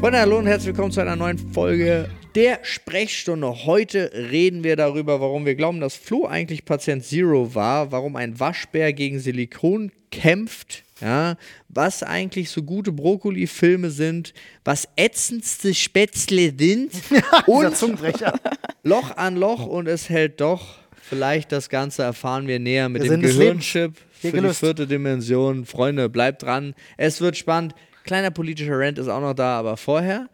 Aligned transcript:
Freunde, 0.00 0.18
hallo 0.20 0.38
und 0.38 0.46
herzlich 0.46 0.68
willkommen 0.68 0.92
zu 0.92 1.00
einer 1.00 1.14
neuen 1.14 1.36
Folge 1.36 2.08
der 2.34 2.60
Sprechstunde. 2.62 3.66
Heute 3.66 4.10
reden 4.14 4.64
wir 4.64 4.74
darüber, 4.76 5.20
warum 5.20 5.44
wir 5.44 5.54
glauben, 5.54 5.78
dass 5.80 5.94
Flo 5.94 6.26
eigentlich 6.26 6.64
Patient 6.64 7.04
Zero 7.04 7.54
war, 7.54 7.92
warum 7.92 8.16
ein 8.16 8.40
Waschbär 8.40 8.94
gegen 8.94 9.18
Silikon 9.20 9.92
kämpft, 10.10 10.84
ja, 11.02 11.36
was 11.68 12.02
eigentlich 12.02 12.48
so 12.48 12.62
gute 12.62 12.92
Brokkoli-Filme 12.92 13.90
sind, 13.90 14.32
was 14.64 14.88
ätzendste 14.96 15.74
Spätzle 15.74 16.54
sind 16.58 16.92
und. 17.46 17.74
Loch 18.82 19.14
an 19.18 19.36
Loch 19.36 19.66
und 19.66 19.86
es 19.86 20.08
hält 20.08 20.40
doch. 20.40 20.78
Vielleicht 21.02 21.52
das 21.52 21.68
Ganze 21.68 22.04
erfahren 22.04 22.46
wir 22.46 22.58
näher 22.58 22.88
mit 22.88 23.02
Der 23.02 23.10
dem 23.10 23.20
Gehirnchip 23.20 23.96
für 24.12 24.28
die 24.28 24.32
gelöst. 24.32 24.60
vierte 24.60 24.86
Dimension. 24.86 25.66
Freunde, 25.66 26.08
bleibt 26.08 26.42
dran. 26.42 26.74
Es 26.96 27.20
wird 27.20 27.36
spannend. 27.36 27.74
Kleiner 28.04 28.30
politischer 28.30 28.78
Rant 28.78 28.98
ist 28.98 29.08
auch 29.08 29.20
noch 29.20 29.34
da, 29.34 29.58
aber 29.58 29.76
vorher 29.76 30.28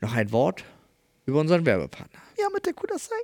noch 0.00 0.14
ein 0.14 0.30
Wort 0.32 0.64
über 1.26 1.40
unseren 1.40 1.66
Werbepartner. 1.66 2.20
Ja, 2.38 2.46
mit 2.52 2.64
der 2.66 2.72
Kudasai. 2.72 3.16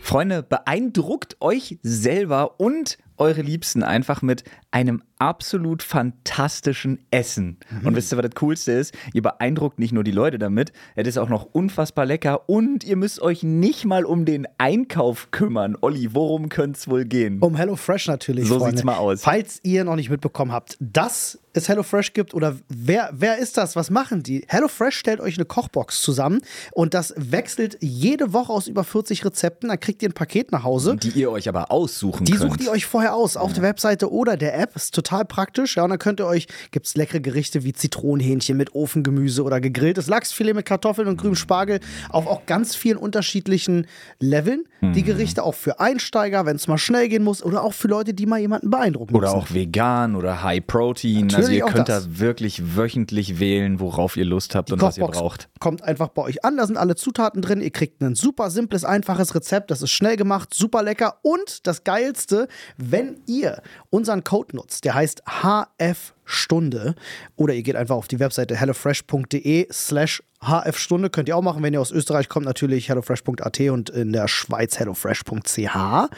Freunde, 0.00 0.42
beeindruckt 0.42 1.36
euch 1.40 1.78
selber 1.82 2.60
und 2.60 2.98
eure 3.16 3.42
Liebsten 3.42 3.82
einfach 3.82 4.20
mit 4.22 4.44
einem 4.72 5.02
absolut 5.18 5.82
fantastischen 5.84 6.98
Essen. 7.12 7.58
Und 7.84 7.94
wisst 7.94 8.12
ihr, 8.12 8.16
was 8.18 8.24
das 8.26 8.34
Coolste 8.34 8.72
ist? 8.72 8.92
Ihr 9.12 9.22
beeindruckt 9.22 9.78
nicht 9.78 9.92
nur 9.92 10.02
die 10.02 10.10
Leute 10.10 10.38
damit, 10.38 10.72
es 10.96 11.06
ist 11.06 11.18
auch 11.18 11.28
noch 11.28 11.44
unfassbar 11.52 12.06
lecker 12.06 12.48
und 12.48 12.82
ihr 12.82 12.96
müsst 12.96 13.20
euch 13.20 13.44
nicht 13.44 13.84
mal 13.84 14.04
um 14.04 14.24
den 14.24 14.48
Einkauf 14.58 15.30
kümmern. 15.30 15.76
Olli, 15.80 16.14
worum 16.14 16.48
könnte 16.48 16.78
es 16.78 16.88
wohl 16.88 17.04
gehen? 17.04 17.38
Um 17.40 17.54
HelloFresh 17.54 18.08
natürlich. 18.08 18.48
So 18.48 18.58
Freunde. 18.58 18.78
sieht's 18.78 18.84
mal 18.84 18.96
aus. 18.96 19.22
Falls 19.22 19.60
ihr 19.62 19.84
noch 19.84 19.94
nicht 19.94 20.10
mitbekommen 20.10 20.50
habt, 20.50 20.76
dass 20.80 21.38
es 21.52 21.68
HelloFresh 21.68 22.14
gibt 22.14 22.34
oder 22.34 22.56
wer, 22.68 23.10
wer 23.12 23.38
ist 23.38 23.58
das? 23.58 23.76
Was 23.76 23.90
machen 23.90 24.22
die? 24.24 24.44
HelloFresh 24.48 24.96
stellt 24.96 25.20
euch 25.20 25.36
eine 25.36 25.44
Kochbox 25.44 26.00
zusammen 26.02 26.40
und 26.72 26.94
das 26.94 27.14
wechselt 27.16 27.76
jede 27.80 28.32
Woche 28.32 28.52
aus 28.52 28.66
über 28.66 28.82
40 28.82 29.24
Rezepten. 29.24 29.68
Dann 29.68 29.78
kriegt 29.78 30.02
ihr 30.02 30.08
ein 30.08 30.14
Paket 30.14 30.50
nach 30.50 30.64
Hause. 30.64 30.96
Die 30.96 31.10
ihr 31.10 31.30
euch 31.30 31.48
aber 31.48 31.70
aussuchen 31.70 32.24
Die 32.24 32.32
könnt. 32.32 32.50
sucht 32.50 32.60
ihr 32.62 32.72
euch 32.72 32.86
vorher 32.86 33.14
aus 33.14 33.36
auf 33.36 33.52
der 33.52 33.62
Webseite 33.62 34.10
oder 34.10 34.36
der 34.36 34.58
App. 34.58 34.61
Ist 34.74 34.94
total 34.94 35.24
praktisch. 35.24 35.76
Ja, 35.76 35.84
und 35.84 35.90
dann 35.90 35.98
könnt 35.98 36.20
ihr 36.20 36.26
euch, 36.26 36.46
gibt 36.70 36.86
es 36.86 36.96
leckere 36.96 37.20
Gerichte 37.20 37.64
wie 37.64 37.72
Zitronenhähnchen 37.72 38.56
mit 38.56 38.74
Ofengemüse 38.74 39.42
oder 39.42 39.60
gegrilltes 39.60 40.06
Lachsfilet 40.06 40.54
mit 40.54 40.66
Kartoffeln 40.66 41.08
und 41.08 41.16
grünem 41.16 41.36
Spargel 41.36 41.80
auf 42.10 42.26
auch 42.26 42.46
ganz 42.46 42.74
vielen 42.74 42.96
unterschiedlichen 42.98 43.86
Leveln. 44.18 44.64
Mhm. 44.80 44.92
Die 44.94 45.02
Gerichte 45.02 45.42
auch 45.42 45.54
für 45.54 45.80
Einsteiger, 45.80 46.46
wenn 46.46 46.56
es 46.56 46.68
mal 46.68 46.78
schnell 46.78 47.08
gehen 47.08 47.22
muss 47.24 47.42
oder 47.42 47.62
auch 47.62 47.72
für 47.74 47.88
Leute, 47.88 48.14
die 48.14 48.26
mal 48.26 48.38
jemanden 48.40 48.70
beeindrucken 48.70 49.14
Oder 49.14 49.28
müssen. 49.34 49.40
auch 49.40 49.54
vegan 49.54 50.14
oder 50.16 50.42
High 50.42 50.66
Protein. 50.66 51.24
also 51.24 51.36
Natürlich 51.38 51.58
ihr 51.58 51.66
auch 51.66 51.72
könnt 51.72 51.88
das. 51.88 52.04
da 52.04 52.18
wirklich 52.18 52.76
wöchentlich 52.76 53.38
wählen, 53.38 53.80
worauf 53.80 54.16
ihr 54.16 54.24
Lust 54.24 54.54
habt 54.54 54.68
Die 54.68 54.74
und 54.74 54.82
was 54.82 54.96
ihr 54.98 55.02
Kochbox 55.04 55.18
braucht. 55.18 55.48
kommt 55.60 55.82
einfach 55.82 56.08
bei 56.08 56.22
euch 56.22 56.44
an. 56.44 56.56
Da 56.56 56.66
sind 56.66 56.76
alle 56.76 56.96
Zutaten 56.96 57.42
drin. 57.42 57.60
Ihr 57.60 57.70
kriegt 57.70 58.02
ein 58.02 58.14
super 58.14 58.50
simples, 58.50 58.84
einfaches 58.84 59.34
Rezept. 59.34 59.70
Das 59.70 59.82
ist 59.82 59.90
schnell 59.90 60.16
gemacht, 60.16 60.52
super 60.54 60.82
lecker. 60.82 61.16
Und 61.22 61.66
das 61.66 61.84
Geilste, 61.84 62.48
wenn 62.76 63.20
ihr 63.26 63.62
unseren 63.90 64.24
Code 64.24 64.51
nutzt, 64.54 64.84
der 64.84 64.94
heißt 64.94 65.22
HF 65.26 66.14
Stunde 66.24 66.94
oder 67.36 67.54
ihr 67.54 67.62
geht 67.62 67.76
einfach 67.76 67.96
auf 67.96 68.08
die 68.08 68.20
Webseite 68.20 68.56
hellofresh.de 68.56 69.68
slash 69.72 70.22
hfstunde. 70.40 71.10
Könnt 71.10 71.28
ihr 71.28 71.36
auch 71.36 71.42
machen, 71.42 71.62
wenn 71.62 71.72
ihr 71.72 71.80
aus 71.80 71.92
Österreich 71.92 72.28
kommt, 72.28 72.46
natürlich 72.46 72.88
hellofresh.at 72.88 73.60
und 73.60 73.90
in 73.90 74.12
der 74.12 74.28
Schweiz 74.28 74.78
hellofresh.ch. 74.78 75.58
Ja, 75.58 76.08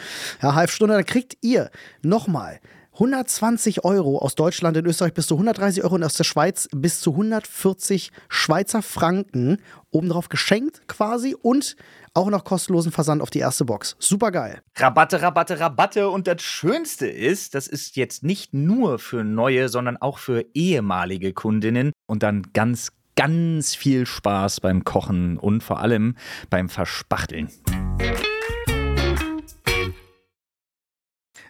HF-Stunde, 0.43 0.95
dann 0.95 1.05
kriegt 1.05 1.37
ihr 1.41 1.71
nochmal 2.03 2.61
120 2.95 3.85
Euro 3.85 4.19
aus 4.19 4.37
Deutschland, 4.37 4.77
in 4.77 4.87
Österreich 4.87 5.15
bis 5.15 5.27
zu 5.27 5.35
130 5.35 5.83
Euro 5.83 5.97
und 5.97 6.05
aus 6.05 6.15
der 6.15 6.23
Schweiz 6.23 6.69
bis 6.73 7.01
zu 7.01 7.11
140 7.11 8.13
Schweizer 8.29 8.83
Franken 8.83 9.59
obendrauf 9.91 10.29
geschenkt 10.29 10.87
quasi 10.87 11.35
und 11.35 11.75
auch 12.15 12.31
noch 12.31 12.45
kostenlosen 12.45 12.93
Versand 12.93 13.21
auf 13.21 13.31
die 13.31 13.41
erste 13.41 13.65
Box. 13.65 13.97
Super 13.99 14.31
geil. 14.31 14.63
Rabatte, 14.77 15.21
Rabatte, 15.21 15.59
Rabatte. 15.59 16.09
Und 16.09 16.29
das 16.29 16.43
Schönste 16.43 17.09
ist, 17.09 17.57
das 17.57 17.67
ist 17.67 17.97
jetzt 17.97 18.23
nicht 18.23 18.55
nur 18.55 19.01
für 19.01 19.25
neue, 19.25 19.69
sondern 19.69 19.97
auch 19.97 20.19
für 20.19 20.45
ehemalige 20.55 21.33
Kundinnen. 21.33 21.91
Und 22.07 22.23
dann 22.23 22.53
ganz, 22.53 22.93
ganz 23.17 23.75
viel 23.75 24.07
Spaß 24.07 24.61
beim 24.61 24.85
Kochen 24.85 25.37
und 25.39 25.65
vor 25.65 25.81
allem 25.81 26.15
beim 26.49 26.69
Verspachteln. 26.69 27.49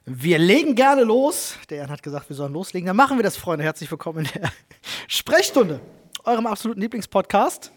Wir 0.07 0.39
legen 0.39 0.75
gerne 0.75 1.03
los. 1.03 1.57
Der 1.71 1.79
Jan 1.79 1.89
hat 1.91 2.03
gesagt, 2.03 2.29
wir 2.29 2.37
sollen 2.37 2.53
loslegen. 2.53 2.87
Dann 2.87 2.97
machen 2.97 3.17
wir 3.17 3.23
das, 3.23 3.39
Freunde. 3.39 3.65
Herzlich 3.65 3.91
willkommen 3.91 4.27
in 4.27 4.31
der 4.35 4.53
Sprechstunde, 5.09 5.81
eurem 6.25 6.47
absoluten 6.47 6.83
Lieblingspodcast. 6.83 7.73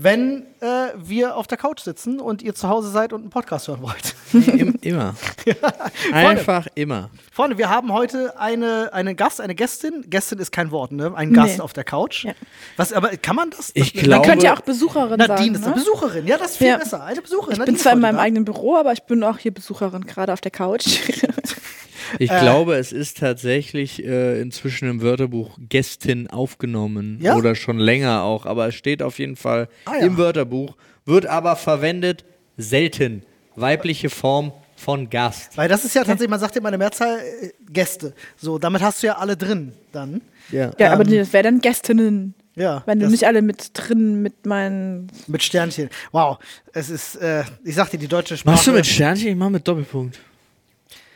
Wenn 0.00 0.46
äh, 0.60 0.66
wir 0.96 1.36
auf 1.36 1.46
der 1.48 1.58
Couch 1.58 1.80
sitzen 1.80 2.20
und 2.20 2.42
ihr 2.42 2.54
zu 2.54 2.68
Hause 2.68 2.90
seid 2.90 3.12
und 3.12 3.22
einen 3.22 3.30
Podcast 3.30 3.66
hören 3.68 3.82
wollt. 3.82 4.14
Im, 4.32 4.74
immer. 4.80 5.14
Einfach 6.12 6.66
immer. 6.74 7.10
Freunde, 7.32 7.58
wir 7.58 7.68
haben 7.68 7.92
heute 7.92 8.38
eine, 8.38 8.90
einen 8.92 9.16
Gast, 9.16 9.40
eine 9.40 9.54
Gästin. 9.54 10.04
Gästin 10.08 10.38
ist 10.38 10.52
kein 10.52 10.70
Wort, 10.70 10.92
ne? 10.92 11.12
Ein 11.16 11.32
Gast 11.32 11.56
Nee. 11.56 11.60
auf 11.62 11.72
der 11.72 11.84
Couch. 11.84 12.24
Ja. 12.24 12.32
Was, 12.76 12.92
aber 12.92 13.08
kann 13.16 13.34
man 13.36 13.50
das? 13.50 13.70
Ich 13.74 13.92
das, 13.92 14.02
glaube- 14.02 14.20
Man 14.20 14.28
könnte 14.28 14.46
ja 14.46 14.54
auch 14.56 14.60
Besucherin 14.60 15.18
Nadine 15.18 15.28
sagen. 15.36 15.54
ist 15.54 15.62
eine 15.64 15.68
ne? 15.70 15.74
Besucherin. 15.80 16.26
Ja, 16.26 16.38
das 16.38 16.50
ist 16.52 16.56
viel 16.58 16.66
Ja. 16.68 16.76
besser. 16.76 17.04
Eine 17.04 17.20
Besucherin. 17.22 17.52
Ich 17.54 17.58
Nadine 17.58 17.76
bin 17.76 17.82
zwar 17.82 17.92
in 17.92 17.98
ist 17.98 18.02
meinem 18.02 18.16
da. 18.16 18.22
eigenen 18.22 18.44
Büro, 18.44 18.76
aber 18.76 18.92
ich 18.92 19.02
bin 19.04 19.22
auch 19.24 19.38
hier 19.38 19.52
Besucherin, 19.52 20.04
gerade 20.06 20.32
auf 20.32 20.40
der 20.40 20.50
Couch. 20.52 20.86
Ich 22.18 22.30
Äh. 22.30 22.40
glaube, 22.40 22.74
es 22.76 22.92
ist 22.92 23.18
tatsächlich 23.18 24.04
äh, 24.04 24.40
inzwischen 24.40 24.88
im 24.88 25.02
Wörterbuch 25.02 25.58
Gästin 25.68 26.28
aufgenommen. 26.30 27.18
Ja? 27.20 27.36
Oder 27.36 27.54
schon 27.54 27.78
länger 27.78 28.22
auch. 28.22 28.46
Aber 28.46 28.68
es 28.68 28.74
steht 28.74 29.02
auf 29.02 29.18
jeden 29.18 29.36
Fall 29.36 29.68
Ah, 29.84 29.94
ja. 30.00 30.06
im 30.06 30.16
Wörterbuch, 30.16 30.76
wird 31.04 31.26
aber 31.26 31.56
verwendet 31.56 32.24
selten. 32.56 33.22
Weibliche 33.56 34.08
Form 34.10 34.52
von 34.76 35.10
Gast. 35.10 35.56
Weil 35.56 35.68
das 35.68 35.84
ist 35.84 35.94
ja 35.94 36.02
tatsächlich, 36.02 36.30
man 36.30 36.38
sagt 36.38 36.54
ja 36.54 36.60
immer 36.60 36.68
eine 36.68 36.78
Mehrzahl 36.78 37.18
äh, 37.18 37.50
Gäste. 37.72 38.14
So, 38.36 38.58
damit 38.58 38.80
hast 38.82 39.02
du 39.02 39.08
ja 39.08 39.16
alle 39.18 39.36
drin 39.36 39.72
dann. 39.90 40.20
Ja. 40.52 40.70
ja, 40.78 40.92
aber 40.92 41.04
Ähm, 41.06 41.18
das 41.18 41.32
wäre 41.32 41.42
dann 41.44 41.60
Gästinnen. 41.60 42.34
Ja. 42.54 42.82
Wenn 42.86 42.98
du 42.98 43.08
nicht 43.08 43.24
alle 43.24 43.40
mit 43.42 43.70
drin 43.74 44.20
mit 44.22 44.44
meinen. 44.46 45.08
Mit 45.28 45.42
Sternchen. 45.44 45.90
Wow. 46.10 46.38
Es 46.72 46.90
ist, 46.90 47.16
äh, 47.16 47.44
ich 47.64 47.74
sag 47.76 47.90
dir, 47.90 47.98
die 47.98 48.08
deutsche 48.08 48.36
Sprache. 48.36 48.54
Machst 48.54 48.66
du 48.66 48.72
mit 48.72 48.84
Sternchen? 48.86 49.28
Ich 49.28 49.36
mach 49.36 49.48
mit 49.50 49.66
Doppelpunkt. 49.66 50.18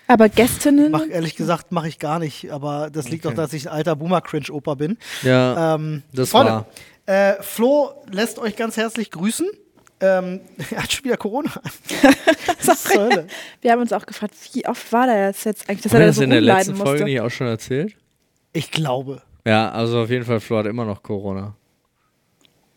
Aber 0.09 0.29
Gästinnen? 0.29 0.91
Mach, 0.91 1.07
ehrlich 1.09 1.37
gesagt, 1.37 1.73
mache 1.73 1.89
ich 1.89 1.99
gar 1.99 2.19
nicht. 2.19 2.51
Aber 2.51 2.91
das 2.91 3.09
liegt 3.09 3.25
doch, 3.25 3.35
dass 3.35 3.53
ich 3.53 3.69
ein 3.69 3.75
alter 3.75 3.97
Boomer-Cringe-Opa 3.97 4.75
bin. 4.75 4.99
Ja, 5.23 5.75
Ähm, 5.77 6.03
das 6.13 6.31
Freunde, 6.31 6.53
war. 6.53 6.67
Äh, 7.07 7.43
Flo 7.43 7.93
lässt 8.11 8.39
euch 8.39 8.57
ganz 8.57 8.77
herzlich 8.77 9.11
grüßen. 9.11 9.49
Ähm, 10.01 10.41
er 10.71 10.83
hat 10.83 10.93
schon 10.93 11.05
wieder 11.05 11.17
Corona. 11.17 11.51
Hölle? 12.95 13.27
Wir 13.61 13.73
haben 13.73 13.81
uns 13.81 13.93
auch 13.93 14.07
gefragt, 14.07 14.35
wie 14.53 14.67
oft 14.67 14.93
war 14.93 15.07
das 15.07 15.45
jetzt 15.45 15.69
eigentlich, 15.69 15.83
dass 15.83 15.93
Haben 15.93 16.01
wir 16.01 16.05
er 16.05 16.07
da 16.07 16.11
das 16.11 16.17
so 16.17 16.23
in 16.23 16.31
der 16.31 16.41
letzten 16.41 16.77
Folge 16.77 16.91
musste? 16.91 17.05
nicht 17.05 17.21
auch 17.21 17.31
schon 17.31 17.47
erzählt? 17.47 17.97
Ich 18.53 18.71
glaube. 18.71 19.23
Ja, 19.47 19.71
also 19.71 20.03
auf 20.03 20.11
jeden 20.11 20.25
Fall, 20.25 20.41
Flo 20.41 20.59
hat 20.59 20.67
immer 20.67 20.85
noch 20.85 21.03
Corona. 21.03 21.55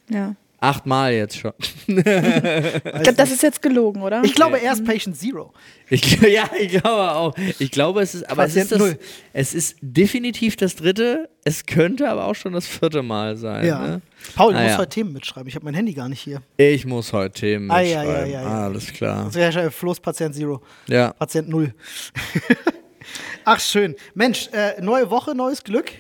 Ja. 0.10 0.36
Achtmal 0.66 1.14
jetzt 1.14 1.38
schon. 1.38 1.54
Ich 1.88 2.04
glaube, 2.04 3.14
das 3.16 3.32
ist 3.32 3.44
jetzt 3.44 3.62
gelogen, 3.62 4.02
oder? 4.02 4.24
Ich 4.24 4.34
glaube, 4.34 4.60
er 4.62 4.74
ist 4.74 4.84
Patient 4.84 5.16
Zero. 5.16 5.54
Ich, 5.90 6.20
ja, 6.22 6.50
ich 6.60 6.70
glaube 6.70 7.12
auch. 7.12 7.36
Ich 7.60 7.70
glaube, 7.72 8.02
es 8.02 8.16
ist, 8.16 8.30
aber 8.30 8.46
es 8.46 8.56
ist, 8.56 8.72
das, 8.72 8.80
Null. 8.80 8.98
es 9.34 9.54
ist 9.54 9.78
definitiv 9.82 10.56
das 10.56 10.76
dritte. 10.76 11.30
Es 11.44 11.66
könnte 11.66 12.10
aber 12.10 12.26
auch 12.26 12.34
schon 12.34 12.54
das 12.54 12.66
vierte 12.66 13.04
Mal 13.04 13.38
sein. 13.38 13.66
Ja. 13.66 13.80
Ne? 13.88 14.02
Paul, 14.36 14.54
du 14.54 14.60
Ah, 14.60 14.64
musst 14.64 14.74
ja. 14.74 14.78
heute 14.80 14.90
Themen 14.90 15.14
mitschreiben. 15.14 15.48
Ich 15.48 15.56
habe 15.56 15.66
mein 15.66 15.76
Handy 15.76 15.94
gar 15.94 16.10
nicht 16.10 16.22
hier. 16.22 16.42
Ich 16.58 16.86
muss 16.86 17.14
heute 17.14 17.40
Themen 17.40 17.70
Ah, 17.70 17.82
ja, 17.82 18.00
mitschreiben. 18.04 18.32
ja, 18.32 18.42
ja, 18.42 18.50
ja. 18.50 18.64
Alles 18.66 18.92
klar. 18.94 19.26
Das 19.26 19.36
wäre 19.36 19.64
ja 19.64 19.70
Flo's 19.70 20.00
Patient 20.00 20.34
Zero. 20.34 20.62
Ja. 20.88 21.14
Patient 21.14 21.48
Null. 21.50 21.74
Ach, 23.46 23.60
schön. 23.60 23.96
Mensch, 24.16 24.50
äh, 24.52 24.82
neue 24.82 25.10
Woche, 25.12 25.36
neues 25.36 25.64
Glück. 25.64 25.92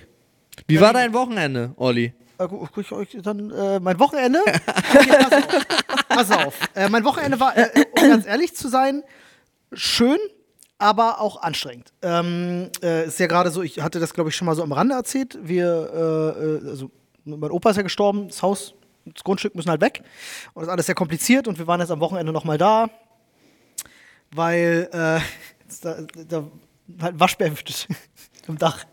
Wie 0.67 0.79
war 0.81 0.93
dein 0.93 1.13
Wochenende, 1.13 1.73
Olli? 1.77 2.13
Äh, 2.37 2.47
ich 2.81 2.91
euch 2.91 3.17
dann 3.21 3.51
äh, 3.51 3.79
mein 3.79 3.99
Wochenende. 3.99 4.39
Okay, 4.95 5.07
pass 5.07 5.31
auf. 5.31 6.07
Pass 6.07 6.31
auf. 6.31 6.59
Äh, 6.75 6.89
mein 6.89 7.03
Wochenende 7.03 7.39
war, 7.39 7.57
äh, 7.57 7.85
um 8.01 8.09
ganz 8.09 8.25
ehrlich 8.25 8.55
zu 8.55 8.69
sein, 8.69 9.03
schön, 9.73 10.17
aber 10.77 11.21
auch 11.21 11.41
anstrengend. 11.41 11.93
Ähm, 12.01 12.69
äh, 12.81 13.07
ist 13.07 13.19
ja 13.19 13.27
gerade 13.27 13.49
so, 13.51 13.61
ich 13.61 13.81
hatte 13.81 13.99
das, 13.99 14.13
glaube 14.13 14.29
ich, 14.29 14.35
schon 14.35 14.45
mal 14.45 14.55
so 14.55 14.63
am 14.63 14.71
Rande 14.71 14.95
erzählt. 14.95 15.37
Wir, 15.41 15.89
äh, 15.93 16.67
äh, 16.67 16.69
also 16.69 16.91
mein 17.25 17.51
Opa 17.51 17.71
ist 17.71 17.77
ja 17.77 17.83
gestorben, 17.83 18.27
das 18.27 18.41
Haus, 18.41 18.73
das 19.05 19.23
Grundstück 19.23 19.55
müssen 19.55 19.69
halt 19.69 19.81
weg. 19.81 20.03
Und 20.53 20.61
das 20.61 20.67
ist 20.67 20.71
alles 20.71 20.85
sehr 20.85 20.95
kompliziert 20.95 21.47
und 21.47 21.57
wir 21.57 21.67
waren 21.67 21.79
jetzt 21.79 21.91
am 21.91 21.99
Wochenende 21.99 22.31
nochmal 22.31 22.57
da, 22.57 22.89
weil 24.31 24.89
äh, 24.91 25.19
da, 25.81 25.97
da 26.27 26.43
halt 27.01 27.15
ein 27.15 27.19
Waschbär 27.19 27.51
im 28.47 28.57
Dach. 28.57 28.85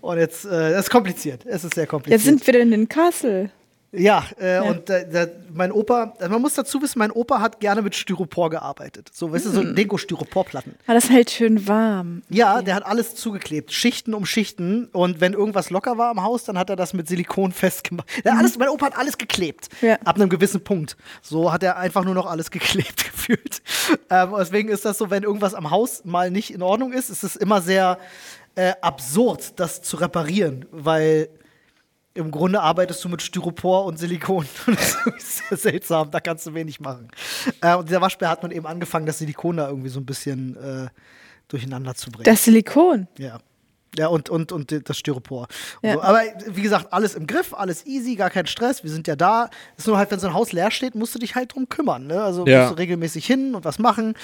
Und 0.00 0.18
jetzt, 0.18 0.44
äh, 0.44 0.72
das 0.72 0.86
ist 0.86 0.90
kompliziert. 0.90 1.44
Es 1.46 1.64
ist 1.64 1.74
sehr 1.74 1.86
kompliziert. 1.86 2.20
Jetzt 2.20 2.24
sind 2.26 2.46
wir 2.46 2.52
denn 2.52 2.72
in 2.72 2.88
Kassel. 2.88 3.50
Ja, 3.94 4.24
äh, 4.38 4.60
und 4.60 4.88
äh, 4.88 5.06
der, 5.06 5.30
mein 5.52 5.70
Opa, 5.70 6.14
also 6.18 6.32
man 6.32 6.40
muss 6.40 6.54
dazu 6.54 6.80
wissen, 6.80 6.98
mein 6.98 7.10
Opa 7.10 7.40
hat 7.40 7.60
gerne 7.60 7.82
mit 7.82 7.94
Styropor 7.94 8.48
gearbeitet. 8.48 9.10
So, 9.12 9.30
weißt 9.30 9.44
du, 9.44 9.50
so 9.50 9.62
Deko-Styroporplatten. 9.62 10.76
Aber 10.86 10.94
das 10.94 11.10
hält 11.10 11.30
schön 11.30 11.68
warm. 11.68 12.22
Ja, 12.30 12.62
der 12.62 12.74
hat 12.74 12.86
alles 12.86 13.16
zugeklebt, 13.16 13.70
Schichten 13.70 14.14
um 14.14 14.24
Schichten. 14.24 14.86
Und 14.92 15.20
wenn 15.20 15.34
irgendwas 15.34 15.68
locker 15.68 15.98
war 15.98 16.10
im 16.10 16.22
Haus, 16.22 16.44
dann 16.44 16.56
hat 16.56 16.70
er 16.70 16.76
das 16.76 16.94
mit 16.94 17.06
Silikon 17.06 17.52
festgemacht. 17.52 18.08
Der 18.24 18.32
hat 18.32 18.40
alles, 18.40 18.56
mein 18.56 18.70
Opa 18.70 18.86
hat 18.86 18.96
alles 18.96 19.18
geklebt. 19.18 19.68
Ja. 19.82 19.98
Ab 20.04 20.16
einem 20.16 20.30
gewissen 20.30 20.64
Punkt. 20.64 20.96
So 21.20 21.52
hat 21.52 21.62
er 21.62 21.76
einfach 21.76 22.02
nur 22.02 22.14
noch 22.14 22.26
alles 22.26 22.50
geklebt 22.50 23.04
gefühlt. 23.12 23.60
Ähm, 24.08 24.30
deswegen 24.38 24.70
ist 24.70 24.86
das 24.86 24.96
so, 24.96 25.10
wenn 25.10 25.22
irgendwas 25.22 25.52
am 25.52 25.70
Haus 25.70 26.02
mal 26.06 26.30
nicht 26.30 26.50
in 26.50 26.62
Ordnung 26.62 26.94
ist, 26.94 27.10
ist 27.10 27.24
es 27.24 27.36
immer 27.36 27.60
sehr 27.60 27.98
äh, 28.54 28.72
absurd, 28.80 29.58
das 29.58 29.82
zu 29.82 29.96
reparieren, 29.96 30.66
weil 30.70 31.28
im 32.14 32.30
Grunde 32.30 32.60
arbeitest 32.60 33.02
du 33.04 33.08
mit 33.08 33.22
Styropor 33.22 33.86
und 33.86 33.98
Silikon. 33.98 34.46
das 34.66 34.96
ist 35.16 35.48
sehr 35.48 35.56
seltsam, 35.58 36.10
da 36.10 36.20
kannst 36.20 36.46
du 36.46 36.54
wenig 36.54 36.80
machen. 36.80 37.08
Äh, 37.60 37.74
und 37.76 37.88
dieser 37.88 38.00
Waschbär 38.00 38.28
hat 38.28 38.42
man 38.42 38.52
eben 38.52 38.66
angefangen, 38.66 39.06
das 39.06 39.18
Silikon 39.18 39.56
da 39.56 39.68
irgendwie 39.68 39.88
so 39.88 40.00
ein 40.00 40.06
bisschen 40.06 40.56
äh, 40.56 40.88
durcheinander 41.48 41.94
zu 41.94 42.10
bringen. 42.10 42.24
Das 42.24 42.44
Silikon. 42.44 43.08
ja. 43.18 43.38
Ja, 43.98 44.06
und, 44.06 44.30
und, 44.30 44.52
und 44.52 44.88
das 44.88 44.96
Styropor. 44.96 45.48
Ja. 45.82 45.92
So. 45.94 46.02
Aber 46.02 46.22
wie 46.46 46.62
gesagt, 46.62 46.92
alles 46.94 47.14
im 47.14 47.26
Griff, 47.26 47.52
alles 47.52 47.84
easy, 47.84 48.14
gar 48.16 48.30
kein 48.30 48.46
Stress. 48.46 48.82
Wir 48.82 48.90
sind 48.90 49.06
ja 49.06 49.16
da. 49.16 49.50
Ist 49.76 49.86
nur 49.86 49.98
halt, 49.98 50.10
wenn 50.10 50.18
so 50.18 50.28
ein 50.28 50.32
Haus 50.34 50.52
leer 50.52 50.70
steht, 50.70 50.94
musst 50.94 51.14
du 51.14 51.18
dich 51.18 51.34
halt 51.34 51.54
drum 51.54 51.68
kümmern. 51.68 52.06
Ne? 52.06 52.22
Also 52.22 52.46
Ja. 52.46 52.60
musst 52.62 52.72
du 52.72 52.78
regelmäßig 52.78 53.26
hin 53.26 53.54
und 53.54 53.66
was 53.66 53.78
machen, 53.78 54.14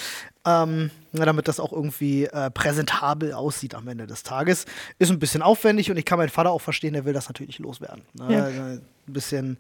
ähm, 0.47 0.91
damit 1.13 1.49
das 1.49 1.61
auch 1.61 1.73
irgendwie 1.73 2.25
äh, 2.25 2.51
präsentabel 2.51 3.35
aussieht 3.35 3.75
am 3.75 3.87
Ende 3.89 4.07
des 4.07 4.23
Tages. 4.23 4.65
Ist 4.99 5.11
ein 5.11 5.19
bisschen 5.19 5.43
aufwendig 5.43 5.91
und 5.91 5.99
ich 5.99 6.07
kann 6.07 6.17
meinen 6.19 6.31
Vater 6.31 6.51
auch 6.51 6.63
verstehen, 6.63 6.95
der 6.95 7.05
will 7.05 7.13
das 7.13 7.29
natürlich 7.29 7.59
loswerden. 7.59 8.03
Ne? 8.15 8.33
Ja. 8.35 8.45
Also 8.45 8.61
Ein 8.63 8.81
bisschen 9.07 9.59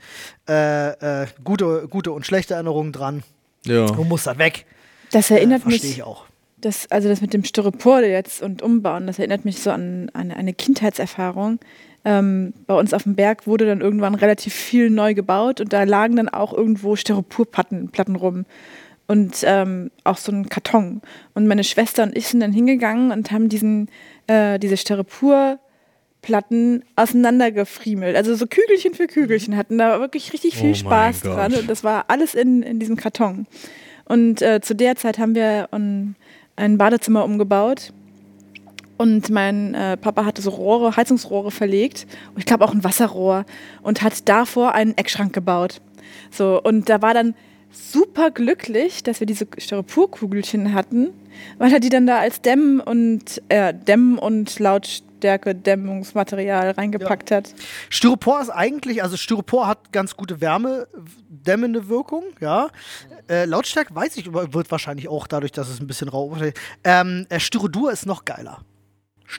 äh, 0.48 1.22
äh, 1.22 1.26
gute, 1.44 1.86
gute 1.88 2.12
und 2.12 2.24
schlechte 2.24 2.54
Erinnerungen 2.54 2.92
dran. 2.92 3.22
Ja. 3.66 3.84
Du 3.86 4.04
musst 4.04 4.26
das 4.26 4.38
weg. 4.38 4.64
Das 5.12 5.30
Äh, 5.30 5.34
erinnert 5.34 5.62
Verstehe 5.62 5.88
mich, 5.90 5.98
ich 5.98 6.02
auch. 6.02 6.24
Das, 6.60 6.90
also 6.90 7.08
das 7.08 7.20
mit 7.20 7.34
dem 7.34 7.44
Styropor 7.44 8.00
jetzt 8.00 8.42
und 8.42 8.62
Umbauen, 8.62 9.06
das 9.06 9.18
erinnert 9.18 9.44
mich 9.44 9.60
so 9.60 9.70
an, 9.70 10.10
an 10.12 10.30
eine 10.30 10.52
Kindheitserfahrung. 10.52 11.58
Ähm, 12.04 12.52
bei 12.66 12.74
uns 12.74 12.94
auf 12.94 13.04
dem 13.04 13.14
Berg 13.14 13.46
wurde 13.46 13.66
dann 13.66 13.80
irgendwann 13.80 14.14
relativ 14.14 14.54
viel 14.54 14.90
neu 14.90 15.14
gebaut 15.14 15.60
und 15.60 15.72
da 15.72 15.84
lagen 15.84 16.16
dann 16.16 16.28
auch 16.28 16.52
irgendwo 16.52 16.96
Styroporplatten 16.96 17.90
Platten 17.90 18.16
rum 18.16 18.44
und 19.08 19.42
ähm, 19.42 19.90
auch 20.04 20.18
so 20.18 20.30
ein 20.30 20.48
Karton. 20.48 21.02
Und 21.34 21.48
meine 21.48 21.64
Schwester 21.64 22.04
und 22.04 22.16
ich 22.16 22.28
sind 22.28 22.40
dann 22.40 22.52
hingegangen 22.52 23.10
und 23.10 23.32
haben 23.32 23.48
diesen, 23.48 23.88
äh, 24.26 24.58
diese 24.58 24.76
Styroporplatten 24.76 26.84
auseinandergefriemelt. 26.94 28.16
Also 28.16 28.36
so 28.36 28.46
Kügelchen 28.46 28.94
für 28.94 29.06
Kügelchen 29.06 29.56
hatten 29.56 29.78
da 29.78 29.98
wirklich 29.98 30.34
richtig 30.34 30.56
viel 30.56 30.72
Oh 30.72 30.74
Spaß 30.74 31.22
dran. 31.22 31.54
Und 31.54 31.70
das 31.70 31.82
war 31.82 32.04
alles 32.08 32.34
in, 32.34 32.62
in 32.62 32.78
diesem 32.78 32.96
Karton. 32.96 33.46
Und 34.04 34.42
äh, 34.42 34.60
zu 34.60 34.74
der 34.74 34.96
Zeit 34.96 35.18
haben 35.18 35.34
wir 35.34 35.68
ein, 35.72 36.14
ein 36.58 36.78
Badezimmer 36.78 37.24
umgebaut. 37.24 37.92
Und 38.96 39.30
mein 39.30 39.74
äh, 39.74 39.96
Papa 39.96 40.24
hatte 40.24 40.42
so 40.42 40.50
Rohre, 40.50 40.96
Heizungsrohre 40.96 41.52
verlegt. 41.52 42.06
Und 42.34 42.40
ich 42.40 42.46
glaube 42.46 42.64
auch 42.64 42.74
ein 42.74 42.82
Wasserrohr. 42.82 43.44
Und 43.82 44.02
hat 44.02 44.28
davor 44.28 44.74
einen 44.74 44.96
Eckschrank 44.96 45.32
gebaut. 45.32 45.80
So, 46.30 46.60
und 46.62 46.88
da 46.88 47.00
war 47.00 47.14
dann 47.14 47.34
super 47.70 48.30
glücklich, 48.30 49.02
dass 49.02 49.20
wir 49.20 49.26
diese 49.26 49.46
Styroporkugelchen 49.56 50.74
hatten, 50.74 51.10
weil 51.58 51.72
er 51.72 51.80
die 51.80 51.90
dann 51.90 52.06
da 52.06 52.18
als 52.18 52.40
Dämm- 52.40 52.80
und, 52.80 53.42
äh, 53.48 53.72
Dämm- 53.72 54.18
und 54.18 54.58
Lautstärke-Dämmungsmaterial 55.18 56.70
reingepackt 56.72 57.30
hat. 57.30 57.54
Styropor 57.90 58.40
ist 58.40 58.50
eigentlich, 58.50 59.02
also 59.02 59.16
Styropor 59.16 59.66
hat 59.66 59.92
ganz 59.92 60.16
gute 60.16 60.40
wärmedämmende 60.40 61.88
Wirkung, 61.88 62.24
ja. 62.40 62.68
Äh, 63.28 63.44
Lautstärke 63.44 63.94
weiß 63.94 64.16
ich, 64.16 64.32
wird 64.32 64.70
wahrscheinlich 64.70 65.08
auch 65.08 65.26
dadurch, 65.26 65.52
dass 65.52 65.68
es 65.68 65.80
ein 65.80 65.86
bisschen 65.86 66.08
rau 66.08 66.34
ist. 66.34 66.54
Ähm, 66.84 67.26
äh, 67.28 67.40
Styrodur 67.40 67.92
ist 67.92 68.06
noch 68.06 68.24
geiler. 68.24 68.60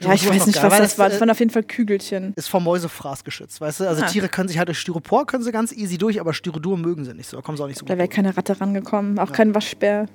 Ja, 0.00 0.12
ich 0.14 0.28
weiß 0.28 0.46
nicht, 0.46 0.62
was 0.62 0.78
das 0.78 0.98
war. 1.00 1.08
Das 1.08 1.16
äh, 1.16 1.20
waren 1.20 1.30
auf 1.30 1.40
jeden 1.40 1.50
Fall 1.50 1.64
Kügelchen. 1.64 2.32
ist 2.36 2.48
vom 2.48 2.62
Mäusefraß 2.62 3.24
geschützt, 3.24 3.60
weißt 3.60 3.80
du? 3.80 3.88
Also 3.88 4.04
Ah. 4.04 4.06
Tiere 4.06 4.28
können 4.28 4.46
sich 4.48 4.56
halt 4.58 4.68
durch 4.68 4.78
Styropor 4.78 5.26
können 5.26 5.42
sie 5.42 5.50
ganz 5.50 5.72
easy 5.72 5.98
durch, 5.98 6.20
aber 6.20 6.32
Styrodur 6.32 6.78
mögen 6.78 7.04
sie 7.04 7.12
nicht 7.12 7.28
so, 7.28 7.36
da 7.36 7.42
kommen 7.42 7.56
sie 7.56 7.64
auch 7.64 7.66
nicht 7.66 7.78
so 7.78 7.86
Da 7.86 7.94
gut 7.94 7.98
wäre 7.98 8.06
durch. 8.08 8.14
keine 8.14 8.36
Ratte 8.36 8.60
rangekommen, 8.60 9.18
auch 9.18 9.32
kein 9.32 9.52
Waschbär. 9.54 10.06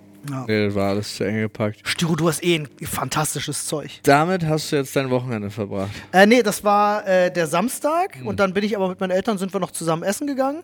Nee, 0.48 0.66
das 0.68 0.76
war 0.76 0.90
alles 0.90 1.16
zu 1.16 1.24
eng 1.24 1.40
gepackt. 1.42 1.82
Styrodur 1.84 2.30
ist 2.30 2.44
eh 2.44 2.56
ein 2.56 2.68
fantastisches 2.84 3.66
Zeug. 3.66 4.00
Damit 4.04 4.46
hast 4.46 4.72
du 4.72 4.76
jetzt 4.78 4.96
dein 4.96 5.10
Wochenende 5.10 5.50
verbracht. 5.50 5.92
Äh, 6.12 6.26
nee, 6.26 6.42
das 6.44 6.64
war 6.64 7.08
äh, 7.08 7.32
der 7.32 7.48
Samstag 7.48 8.16
Hm. 8.20 8.28
und 8.28 8.40
dann 8.40 8.54
bin 8.54 8.64
ich 8.64 8.76
aber 8.76 8.88
mit 8.90 9.00
meinen 9.00 9.12
Eltern 9.12 9.38
sind 9.38 9.54
wir 9.54 9.60
noch 9.60 9.72
zusammen 9.72 10.04
essen 10.04 10.28
gegangen. 10.28 10.64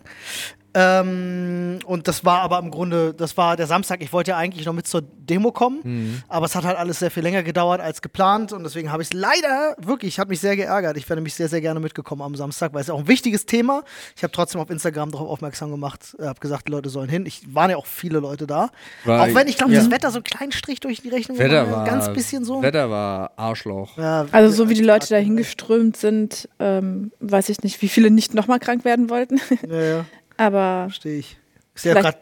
Ähm, 0.74 1.78
und 1.84 2.08
das 2.08 2.24
war 2.24 2.40
aber 2.40 2.58
im 2.58 2.70
Grunde, 2.70 3.14
das 3.14 3.36
war 3.36 3.56
der 3.56 3.66
Samstag. 3.66 4.02
Ich 4.02 4.12
wollte 4.12 4.30
ja 4.32 4.36
eigentlich 4.36 4.66
noch 4.66 4.72
mit 4.72 4.86
zur 4.86 5.02
Demo 5.02 5.52
kommen, 5.52 5.82
Hm. 5.82 6.22
aber 6.28 6.46
es 6.46 6.54
hat 6.54 6.64
halt 6.64 6.76
alles 6.76 6.98
sehr 6.98 7.10
viel 7.10 7.22
länger 7.22 7.42
gedauert 7.42 7.80
als 7.80 8.02
geplant 8.02 8.52
und 8.52 8.62
deswegen 8.64 8.90
habe 8.90 9.02
ich 9.02 9.08
es 9.08 9.12
leider 9.14 9.76
wirklich, 9.78 10.18
hat 10.18 10.28
mich 10.28 10.40
sehr 10.40 10.56
geärgert. 10.56 10.96
Ich 10.96 11.08
wäre 11.08 11.16
nämlich 11.16 11.34
sehr, 11.34 11.48
sehr 11.48 11.60
gerne 11.60 11.80
mitgekommen 11.80 12.22
am 12.22 12.34
Samstag, 12.34 12.72
weil 12.74 12.80
es 12.80 12.88
ist 12.88 12.94
auch 12.94 13.00
ein 13.00 13.08
wichtiges 13.08 13.46
Thema. 13.46 13.82
Ich 14.16 14.22
habe 14.22 14.32
trotzdem 14.32 14.60
auf 14.60 14.70
Instagram 14.70 15.10
darauf 15.12 15.28
aufmerksam 15.28 15.70
gemacht, 15.70 16.16
äh, 16.18 16.24
habe 16.24 16.40
gesagt, 16.40 16.68
die 16.68 16.72
Leute 16.72 16.88
sollen 16.88 17.08
hin. 17.08 17.26
Ich 17.26 17.54
waren 17.54 17.70
ja 17.70 17.76
auch 17.76 17.86
viele 17.86 18.18
Leute 18.20 18.46
da. 18.46 18.70
War- 19.04 19.22
auch 19.22 19.34
wenn 19.34 19.48
ich 19.48 19.56
glaube, 19.58 19.72
ja. 19.72 19.80
das 19.80 19.90
Wetter 19.90 20.10
so 20.10 20.16
einen 20.16 20.24
kleinen 20.24 20.52
Strich 20.52 20.80
durch 20.80 21.02
die 21.02 21.08
Rechnung 21.08 21.38
Wetter 21.38 21.70
war. 21.70 21.84
ganz 21.84 22.08
bisschen 22.12 22.44
so. 22.44 22.62
Wetter 22.62 22.90
war 22.90 23.32
Arschloch. 23.36 23.96
Ja, 23.98 24.26
Also 24.32 24.54
so 24.54 24.68
wie 24.68 24.74
die 24.74 24.82
Leute 24.82 25.08
da 25.08 25.16
ja, 25.16 25.22
hingeströmt 25.22 25.96
sind, 25.96 26.48
ähm, 26.58 27.12
weiß 27.20 27.48
ich 27.48 27.62
nicht, 27.62 27.80
wie 27.82 27.88
viele 27.88 28.10
nicht 28.10 28.34
nochmal 28.34 28.58
krank 28.58 28.84
werden 28.84 29.10
wollten. 29.10 29.40
Ja, 29.68 29.80
ja. 29.80 30.04
Aber 30.42 30.88
Verstehe 30.88 31.18
ich. 31.18 31.36
Ist 31.74 31.84
ja 31.84 31.94
gerade, 31.94 32.18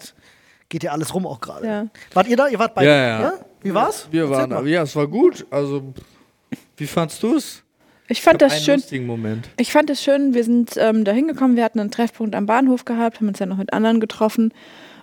geht 0.69 0.83
ja 0.83 0.93
alles 0.93 1.15
rum 1.15 1.27
auch 1.27 1.41
gerade. 1.41 1.67
Ja. 1.67 1.87
Wart 2.13 2.29
ihr 2.29 2.37
da? 2.37 2.49
Ihr 2.49 2.59
wart 2.59 2.75
bei 2.75 2.85
Ja, 2.85 3.21
ja. 3.21 3.33
Wie 3.63 3.73
war's? 3.73 4.09
Wir 4.11 4.23
Erzähl 4.23 4.37
waren, 4.37 4.51
mal. 4.51 4.69
ja, 4.69 4.83
es 4.83 4.95
war 4.95 5.07
gut. 5.07 5.47
Also, 5.51 5.95
wie 6.77 6.87
fandst 6.87 7.23
du 7.23 7.37
es? 7.37 7.63
ich 8.09 8.23
fand 8.23 8.43
das 8.43 8.53
einen 8.53 8.63
schön. 8.63 8.75
lustigen 8.77 9.07
Moment. 9.07 9.49
Ich 9.57 9.73
fand 9.73 9.89
es 9.89 10.03
schön, 10.03 10.35
wir 10.35 10.45
sind 10.45 10.73
ähm, 10.77 11.05
da 11.05 11.13
hingekommen, 11.13 11.57
wir 11.57 11.65
hatten 11.65 11.79
einen 11.79 11.93
Treffpunkt 11.93 12.35
am 12.35 12.47
Bahnhof 12.47 12.85
gehabt, 12.85 13.21
haben 13.21 13.29
uns 13.29 13.39
ja 13.39 13.47
noch 13.47 13.57
mit 13.59 13.73
anderen 13.73 14.01
getroffen 14.01 14.53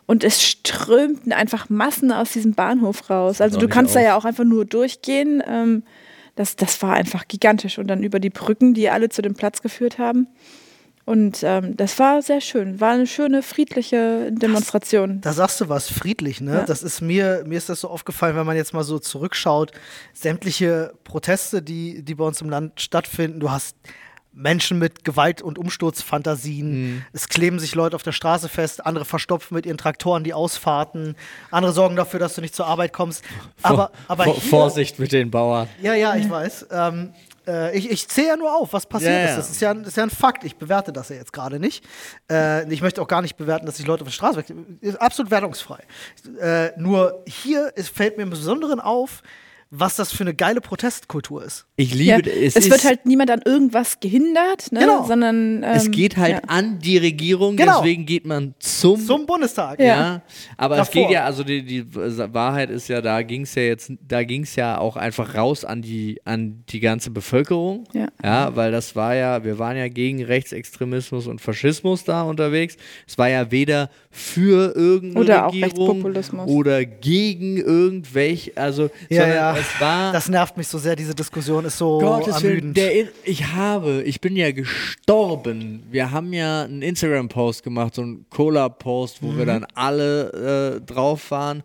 und 0.08 0.26
es 0.26 0.44
strömten 0.44 1.32
einfach 1.32 1.70
Massen 1.70 2.12
aus 2.12 2.34
diesem 2.34 2.54
Bahnhof 2.54 3.10
raus. 3.10 3.40
Also 3.40 3.60
du 3.60 3.68
kannst 3.70 3.96
da 3.96 4.00
auf. 4.00 4.06
ja 4.06 4.18
auch 4.18 4.26
einfach 4.26 4.44
nur 4.44 4.66
durchgehen. 4.66 5.42
Ähm, 5.48 5.84
das, 6.36 6.56
das 6.56 6.82
war 6.82 6.94
einfach 6.94 7.28
gigantisch 7.28 7.80
und 7.80 7.88
dann 7.88 8.04
über 8.04 8.20
die 8.20 8.30
Brücken, 8.30 8.74
die 8.74 8.90
alle 8.90 9.10
zu 9.10 9.22
dem 9.22 9.36
Platz 9.36 9.62
geführt 9.62 9.98
haben. 9.98 10.28
Und 11.08 11.40
ähm, 11.42 11.78
das 11.78 12.00
war 12.00 12.22
sehr 12.22 12.42
schön, 12.42 12.82
war 12.82 12.92
eine 12.92 13.08
schöne, 13.08 13.42
friedliche 13.42 14.30
Demonstration. 14.30 15.22
Da 15.22 15.32
sagst 15.32 15.62
du 15.62 15.70
was, 15.70 15.90
friedlich, 15.90 16.42
ne? 16.42 16.56
Ja. 16.56 16.66
Das 16.66 16.84
ist 16.84 17.00
mir, 17.00 17.46
mir 17.48 17.58
ist 17.58 17.70
das 17.70 17.80
so 17.80 17.88
aufgefallen, 17.88 18.36
wenn 18.36 18.46
man 18.46 18.58
jetzt 18.58 18.74
mal 18.74 18.84
so 18.84 19.00
zurückschaut, 19.00 19.72
sämtliche 20.14 20.92
Proteste, 21.06 21.62
die, 21.62 22.04
die 22.04 22.14
bei 22.14 22.26
uns 22.26 22.42
im 22.42 22.50
Land 22.50 22.82
stattfinden, 22.82 23.40
du 23.40 23.50
hast 23.50 23.78
Menschen 24.34 24.80
mit 24.80 25.06
Gewalt- 25.06 25.42
und 25.42 25.58
Umsturzfantasien. 25.58 26.72
Mhm. 26.72 27.06
Es 27.14 27.30
kleben 27.30 27.58
sich 27.60 27.74
Leute 27.74 27.96
auf 27.96 28.04
der 28.04 28.12
Straße 28.12 28.50
fest, 28.50 28.86
andere 28.86 29.06
verstopfen 29.06 29.56
mit 29.56 29.66
ihren 29.66 29.78
Traktoren 29.78 30.26
die 30.26 30.34
Ausfahrten, 30.34 31.16
andere 31.52 31.72
sorgen 31.72 31.96
dafür, 31.96 32.20
dass 32.20 32.36
du 32.36 32.42
nicht 32.42 32.54
zur 32.54 32.68
Arbeit 32.68 32.92
kommst. 32.92 33.24
Aber, 33.64 33.92
aber 34.10 34.26
Vor, 34.26 34.34
hier, 34.34 34.50
Vorsicht 34.50 35.00
mit 35.00 35.14
den 35.14 35.32
Bauern. 35.32 35.70
Ja, 35.82 35.94
ja, 35.96 36.18
ich 36.18 36.30
weiß. 36.30 36.68
Ähm, 36.70 37.14
äh, 37.48 37.78
ich 37.78 37.90
ich 37.90 38.08
zähle 38.08 38.28
ja 38.28 38.38
nur 38.38 38.56
auf, 38.56 38.74
was 38.74 38.86
passiert 38.86 39.14
ja. 39.14 39.30
ist. 39.30 39.38
Das 39.38 39.50
ist 39.50 39.62
ja, 39.62 39.74
das 39.74 39.88
ist 39.88 39.98
ja 39.98 40.04
ein 40.04 40.10
Fakt. 40.10 40.44
Ich 40.44 40.58
bewerte 40.58 40.92
das 40.92 41.10
ja 41.10 41.16
jetzt 41.16 41.34
gerade 41.34 41.60
nicht. 41.60 41.84
Äh, 42.30 42.72
ich 42.72 42.82
möchte 42.82 43.02
auch 43.02 43.08
gar 43.08 43.22
nicht 43.22 43.38
bewerten, 43.38 43.66
dass 43.66 43.78
sich 43.78 43.88
Leute 43.88 44.02
auf 44.02 44.08
der 44.08 44.14
Straße 44.14 44.38
weg. 44.38 44.54
Ist 44.82 45.02
absolut 45.02 45.32
wertungsfrei. 45.32 45.84
Äh, 46.40 46.72
nur 46.78 47.24
hier 47.28 47.76
ist, 47.76 47.90
fällt 47.90 48.18
mir 48.18 48.24
im 48.24 48.30
Besonderen 48.30 48.80
auf, 48.80 49.24
was 49.70 49.96
das 49.98 50.12
für 50.12 50.24
eine 50.24 50.34
geile 50.34 50.62
Protestkultur 50.62 51.44
ist. 51.44 51.66
Ich 51.76 51.94
Ja, 51.94 52.16
liebe 52.18 52.32
es 52.32 52.56
es. 52.56 52.70
wird 52.70 52.84
halt 52.86 53.06
niemand 53.06 53.30
an 53.32 53.42
irgendwas 53.44 54.00
gehindert, 54.00 54.72
ne? 54.72 54.80
Genau. 54.80 55.06
sondern 55.06 55.62
ähm, 55.62 55.64
es 55.64 55.92
geht 55.92 56.16
halt 56.18 56.34
ja. 56.36 56.42
an 56.48 56.80
die 56.80 56.98
Regierung, 56.98 57.58
Genau. 57.58 57.80
deswegen 57.82 58.06
geht 58.06 58.26
man 58.26 58.54
zum. 58.60 59.00
Zum 59.06 59.26
Bundestag. 59.26 59.80
Ja. 59.80 59.86
ja. 59.86 60.22
aber 60.58 60.76
es 60.80 60.88
Davor. 60.88 61.02
geht 61.04 61.12
ja, 61.12 61.26
also 61.26 61.44
die, 61.44 61.64
die 61.64 61.86
Wahrheit 61.94 62.70
ist 62.70 62.88
ja, 62.88 63.02
da 63.02 63.22
ging 63.22 63.42
es 63.42 63.56
ja 63.56 63.64
jetzt, 63.64 63.92
da 64.08 64.24
ging 64.24 64.44
es 64.44 64.56
ja 64.56 64.78
auch 64.78 64.96
einfach 64.96 65.36
raus 65.36 65.66
an 65.66 65.82
die, 65.82 66.20
an 66.24 66.64
die 66.70 66.80
ganze 66.80 67.12
Bevölkerung. 67.12 67.84
Ja. 67.94 68.08
ja, 68.24 68.56
weil 68.56 68.72
das 68.72 68.96
war 68.96 69.16
ja, 69.16 69.44
wir 69.44 69.60
waren 69.60 69.76
ja 69.78 69.88
gegen 69.90 70.24
Rechtsextremismus 70.24 71.28
und 71.28 71.42
Faschismus 71.42 72.04
da 72.06 72.24
unterwegs. 72.24 72.78
Es 73.08 73.18
war 73.18 73.30
ja 73.30 73.52
weder 73.52 73.90
für 74.10 74.74
irgendeine 74.76 75.20
Oder 75.26 75.46
Regierung 75.48 75.64
Rechtspopulismus. 75.64 76.50
oder 76.50 76.86
gegen 76.86 77.58
irgendwelche, 77.58 78.52
also 78.56 78.90
Ja, 79.10 79.22
sondern 79.22 79.36
ja. 79.36 79.57
Es 79.60 79.82
war 79.82 80.12
Das 80.14 80.30
nervt 80.30 80.58
mich 80.58 80.68
so 80.68 80.78
sehr, 80.78 80.96
diese 80.96 81.14
Diskussion 81.16 81.66
ist 81.66 81.78
so 81.78 82.00
Gottes 82.00 82.42
Willen, 82.44 82.76
ermüdend. 82.76 82.78
In 82.78 83.08
ich 83.24 83.48
habe, 83.54 84.04
ich 84.04 84.22
bin 84.22 84.36
ja 84.36 84.52
gestorben. 84.52 85.84
Wir 85.92 86.12
haben 86.12 86.34
ja 86.34 86.64
einen 86.64 86.82
Instagram-Post 86.82 87.64
gemacht, 87.64 87.96
so 87.96 88.02
einen 88.02 88.26
Cola-Post, 88.30 89.22
wo 89.22 89.28
wir 89.36 89.44
Mhm. 89.44 89.48
dann 89.48 89.66
alle 89.74 90.78
äh, 90.78 90.82
drauf 90.86 91.32
waren. 91.32 91.64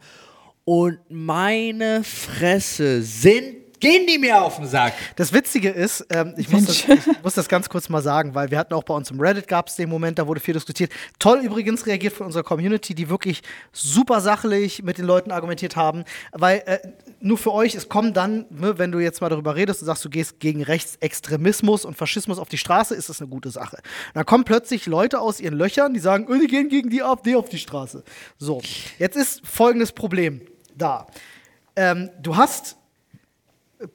Und 0.64 0.98
meine 1.08 2.04
Fresse 2.04 3.02
sind 3.02 3.56
gehen 3.82 4.06
die 4.06 4.16
mir 4.16 4.40
auf 4.40 4.56
den 4.56 4.66
Sack. 4.66 4.94
Das 5.16 5.32
Witzige 5.32 5.68
ist, 5.68 6.06
ähm, 6.10 6.34
ich, 6.36 6.48
muss 6.48 6.66
das, 6.66 6.88
ich 6.88 7.22
muss 7.22 7.34
das 7.34 7.48
ganz 7.48 7.68
kurz 7.68 7.88
mal 7.88 8.00
sagen, 8.00 8.32
weil 8.32 8.50
wir 8.52 8.58
hatten 8.58 8.72
auch 8.74 8.84
bei 8.84 8.94
uns 8.94 9.10
im 9.10 9.20
Reddit 9.20 9.48
gab 9.48 9.66
es 9.66 9.74
den 9.74 9.88
Moment, 9.88 10.20
da 10.20 10.26
wurde 10.28 10.40
viel 10.40 10.54
diskutiert. 10.54 10.92
Toll 11.18 11.40
übrigens 11.40 11.84
reagiert 11.84 12.14
von 12.14 12.26
unserer 12.26 12.44
Community, 12.44 12.94
die 12.94 13.10
wirklich 13.10 13.42
super 13.72 14.20
sachlich 14.20 14.84
mit 14.84 14.98
den 14.98 15.04
Leuten 15.04 15.32
argumentiert 15.32 15.74
haben. 15.74 16.04
Weil 16.30 16.62
äh, 16.66 16.78
nur 17.18 17.36
für 17.36 17.52
euch, 17.52 17.74
es 17.74 17.88
kommen 17.88 18.14
dann, 18.14 18.46
ne, 18.50 18.78
wenn 18.78 18.92
du 18.92 19.00
jetzt 19.00 19.20
mal 19.20 19.28
darüber 19.28 19.56
redest 19.56 19.82
und 19.82 19.86
sagst, 19.86 20.04
du 20.04 20.10
gehst 20.10 20.38
gegen 20.38 20.62
Rechtsextremismus 20.62 21.84
und 21.84 21.96
Faschismus 21.96 22.38
auf 22.38 22.48
die 22.48 22.58
Straße, 22.58 22.94
ist 22.94 23.08
das 23.08 23.20
eine 23.20 23.30
gute 23.30 23.50
Sache. 23.50 23.78
Und 23.78 24.14
dann 24.14 24.26
kommen 24.26 24.44
plötzlich 24.44 24.86
Leute 24.86 25.18
aus 25.18 25.40
ihren 25.40 25.58
Löchern, 25.58 25.92
die 25.92 26.00
sagen, 26.00 26.28
oh, 26.30 26.34
die 26.34 26.46
gehen 26.46 26.68
gegen 26.68 26.88
die 26.88 27.02
AfD 27.02 27.34
auf 27.34 27.48
die 27.48 27.58
Straße. 27.58 28.04
So, 28.38 28.62
jetzt 29.00 29.16
ist 29.16 29.44
folgendes 29.44 29.90
Problem 29.90 30.40
da. 30.76 31.08
Ähm, 31.74 32.10
du 32.22 32.36
hast 32.36 32.76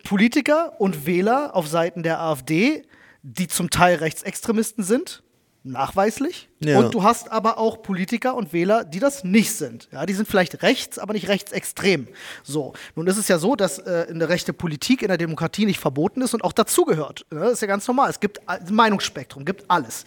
Politiker 0.04 0.80
und 0.80 1.06
Wähler 1.06 1.56
auf 1.56 1.68
Seiten 1.68 2.04
der 2.04 2.20
AfD, 2.20 2.84
die 3.24 3.48
zum 3.48 3.70
Teil 3.70 3.98
Rechtsextremisten 3.98 4.84
sind, 4.84 5.24
nachweislich. 5.64 6.50
Ja. 6.60 6.80
Und 6.80 6.94
du 6.94 7.04
hast 7.04 7.32
aber 7.32 7.58
auch 7.58 7.82
Politiker 7.82 8.36
und 8.36 8.54
Wähler, 8.54 8.84
die 8.84 9.00
das 9.00 9.24
nicht 9.24 9.52
sind. 9.52 9.90
Ja, 9.92 10.06
die 10.06 10.14
sind 10.14 10.28
vielleicht 10.28 10.64
rechts, 10.64 10.98
aber 10.98 11.14
nicht 11.14 11.28
rechtsextrem. 11.28 12.08
So, 12.44 12.74
nun 12.96 13.08
ist 13.08 13.18
es 13.18 13.28
ja 13.28 13.38
so, 13.38 13.56
dass 13.56 13.80
äh, 13.80 14.08
eine 14.10 14.30
rechte 14.30 14.54
Politik 14.54 15.02
in 15.02 15.10
der 15.10 15.18
Demokratie 15.18 15.66
nicht 15.66 15.80
verboten 15.80 16.22
ist 16.22 16.34
und 16.34 16.44
auch 16.44 16.54
dazugehört. 16.54 17.26
Ja, 17.32 17.40
das 17.40 17.54
ist 17.54 17.62
ja 17.62 17.68
ganz 17.68 17.88
normal. 17.88 18.10
Es 18.10 18.20
gibt 18.20 18.48
ein 18.48 18.74
Meinungsspektrum, 18.74 19.46
gibt 19.46 19.70
alles. 19.70 20.06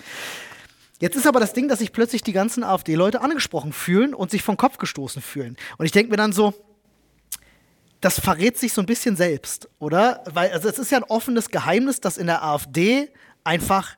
Jetzt 1.01 1.17
ist 1.17 1.27
aber 1.27 1.41
das 1.41 1.55
Ding, 1.55 1.69
dass 1.69 1.79
sich 1.79 1.93
plötzlich 1.93 2.23
die 2.23 2.33
ganzen 2.33 2.63
AfD-Leute 2.63 3.23
angesprochen 3.23 3.73
fühlen 3.73 4.15
und 4.15 4.31
sich 4.31 4.43
vom 4.43 4.59
Kopf 4.59 4.77
gestoßen 4.77 5.23
fühlen. 5.23 5.57
Und 5.79 5.87
ich 5.87 5.93
denke 5.93 6.11
mir 6.11 6.19
dann 6.19 6.33
so, 6.33 6.53
das 8.01 8.19
verrät 8.19 8.59
sich 8.59 8.73
so 8.73 8.81
ein 8.83 8.87
bisschen 8.87 9.17
selbst, 9.17 9.69
oder? 9.79 10.25
Weil 10.33 10.53
also 10.53 10.69
es 10.69 10.79
ist 10.79 10.91
ja 10.91 10.99
ein 10.99 11.05
offenes 11.05 11.51
Geheimnis, 11.51 12.01
dass 12.01 12.17
in 12.17 12.27
der 12.27 12.43
AfD 12.43 13.11
einfach 13.45 13.97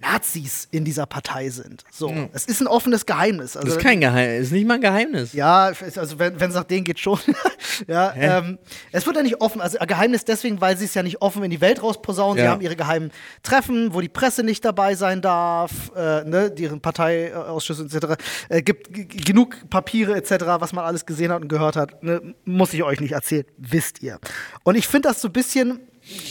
Nazis 0.00 0.68
in 0.70 0.84
dieser 0.84 1.06
Partei 1.06 1.50
sind. 1.50 1.82
So, 1.90 2.12
es 2.32 2.44
ist 2.46 2.60
ein 2.60 2.66
offenes 2.66 3.04
Geheimnis. 3.06 3.56
Also, 3.56 3.66
Das 3.68 3.76
ist 3.78 3.82
kein 3.82 4.00
Geheimnis, 4.00 4.46
ist 4.46 4.52
nicht 4.52 4.66
mal 4.66 4.74
ein 4.74 4.80
Geheimnis. 4.80 5.32
ja, 5.32 5.64
also 5.96 6.18
wenn 6.18 6.34
es 6.36 6.54
nach 6.54 6.64
denen 6.64 6.84
geht 6.84 6.98
schon. 7.00 7.18
ja, 7.88 8.12
ähm, 8.16 8.58
es 8.92 9.06
wird 9.06 9.16
ja 9.16 9.22
nicht 9.22 9.40
offen, 9.40 9.60
also 9.60 9.78
ein 9.78 9.86
Geheimnis 9.86 10.24
deswegen, 10.24 10.60
weil 10.60 10.76
sie 10.76 10.84
es 10.84 10.94
ja 10.94 11.02
nicht 11.02 11.20
offen 11.20 11.42
in 11.42 11.50
die 11.50 11.60
Welt 11.60 11.82
rausposaunen. 11.82 12.38
Sie 12.38 12.44
Ja. 12.44 12.50
haben 12.52 12.60
ihre 12.60 12.76
geheimen 12.76 13.10
Treffen, 13.42 13.92
wo 13.92 14.00
die 14.00 14.08
Presse 14.08 14.42
nicht 14.44 14.64
dabei 14.64 14.94
sein 14.94 15.20
darf, 15.20 15.90
äh, 15.96 16.22
ne, 16.24 16.50
deren 16.50 16.80
Parteiausschüsse 16.80 17.84
etc. 17.84 18.22
Äh, 18.48 18.62
gibt 18.62 18.88
genug 19.26 19.56
Papiere 19.70 20.14
etc., 20.16 20.44
was 20.58 20.72
man 20.72 20.84
alles 20.84 21.06
gesehen 21.06 21.32
hat 21.32 21.42
und 21.42 21.48
gehört 21.48 21.76
hat. 21.76 22.02
Ne, 22.02 22.34
muss 22.44 22.72
ich 22.72 22.82
euch 22.82 23.00
nicht 23.00 23.12
erzählen, 23.12 23.44
wisst 23.56 24.02
ihr. 24.02 24.18
Und 24.62 24.76
ich 24.76 24.86
finde 24.86 25.08
das 25.08 25.20
so 25.20 25.28
ein 25.28 25.32
bisschen. 25.32 25.80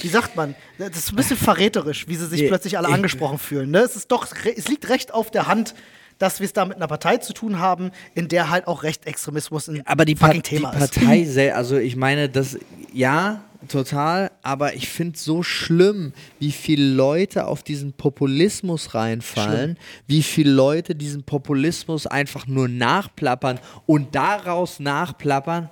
Wie 0.02 0.08
sagt 0.08 0.36
man? 0.36 0.56
Das 0.78 0.96
ist 0.98 1.12
ein 1.12 1.16
bisschen 1.16 1.38
verräterisch, 1.38 2.08
wie 2.08 2.16
sie 2.16 2.28
sich 2.28 2.48
plötzlich 2.48 2.78
alle 2.78 2.88
angesprochen 2.90 3.38
fühlen. 3.38 3.72
Ne? 3.72 3.80
Es 3.80 3.96
ist 3.96 4.12
doch, 4.12 4.28
es 4.56 4.68
liegt 4.68 4.90
recht 4.90 5.14
auf 5.14 5.30
der 5.32 5.48
Hand, 5.48 5.76
dass 6.18 6.40
wir 6.40 6.46
es 6.46 6.54
da 6.54 6.66
mit 6.66 6.78
einer 6.78 6.88
Partei 6.88 7.18
zu 7.18 7.32
tun 7.34 7.60
haben, 7.60 7.92
in 8.16 8.28
der 8.28 8.50
halt 8.50 8.66
auch 8.68 8.82
Rechtsextremismus 8.84 9.68
ein 9.68 9.86
Aber 9.86 10.04
die, 10.06 10.16
Pa- 10.16 10.28
fucking 10.28 10.42
die 10.42 10.50
Thema 10.56 10.72
ist. 10.74 10.80
Partei, 10.96 11.26
sel- 11.26 11.52
also 11.52 11.78
ich 11.78 11.96
meine, 11.96 12.28
das, 12.28 12.58
ja, 12.92 13.44
total, 13.68 14.32
aber 14.42 14.74
ich 14.74 14.90
finde 14.90 15.16
es 15.16 15.24
so 15.24 15.44
schlimm, 15.44 16.14
wie 16.40 16.52
viele 16.52 16.86
Leute 16.92 17.46
auf 17.46 17.62
diesen 17.62 17.94
Populismus 17.94 18.96
reinfallen, 18.96 19.78
wie 20.08 20.24
viele 20.24 20.52
Leute 20.52 20.96
diesen 20.96 21.24
Populismus 21.24 22.08
einfach 22.08 22.48
nur 22.48 22.68
nachplappern 22.68 23.60
und 23.86 24.16
daraus 24.16 24.80
nachplappern, 24.80 25.70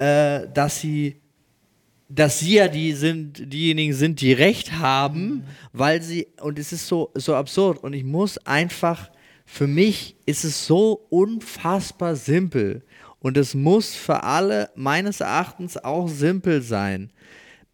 äh, 0.00 0.48
dass 0.52 0.80
sie 0.80 1.20
dass 2.08 2.40
sie 2.40 2.54
ja 2.54 2.68
die 2.68 2.92
sind, 2.92 3.52
diejenigen 3.52 3.94
sind, 3.94 4.20
die 4.20 4.32
Recht 4.32 4.72
haben, 4.72 5.44
weil 5.72 6.02
sie, 6.02 6.28
und 6.40 6.58
es 6.58 6.72
ist 6.72 6.86
so, 6.86 7.10
so 7.14 7.34
absurd. 7.34 7.82
Und 7.82 7.92
ich 7.92 8.04
muss 8.04 8.38
einfach, 8.38 9.10
für 9.46 9.66
mich 9.66 10.16
ist 10.26 10.44
es 10.44 10.66
so 10.66 11.06
unfassbar 11.10 12.16
simpel. 12.16 12.82
Und 13.20 13.36
es 13.36 13.54
muss 13.54 13.94
für 13.94 14.22
alle 14.22 14.70
meines 14.74 15.20
Erachtens 15.20 15.76
auch 15.76 16.08
simpel 16.08 16.60
sein. 16.60 17.10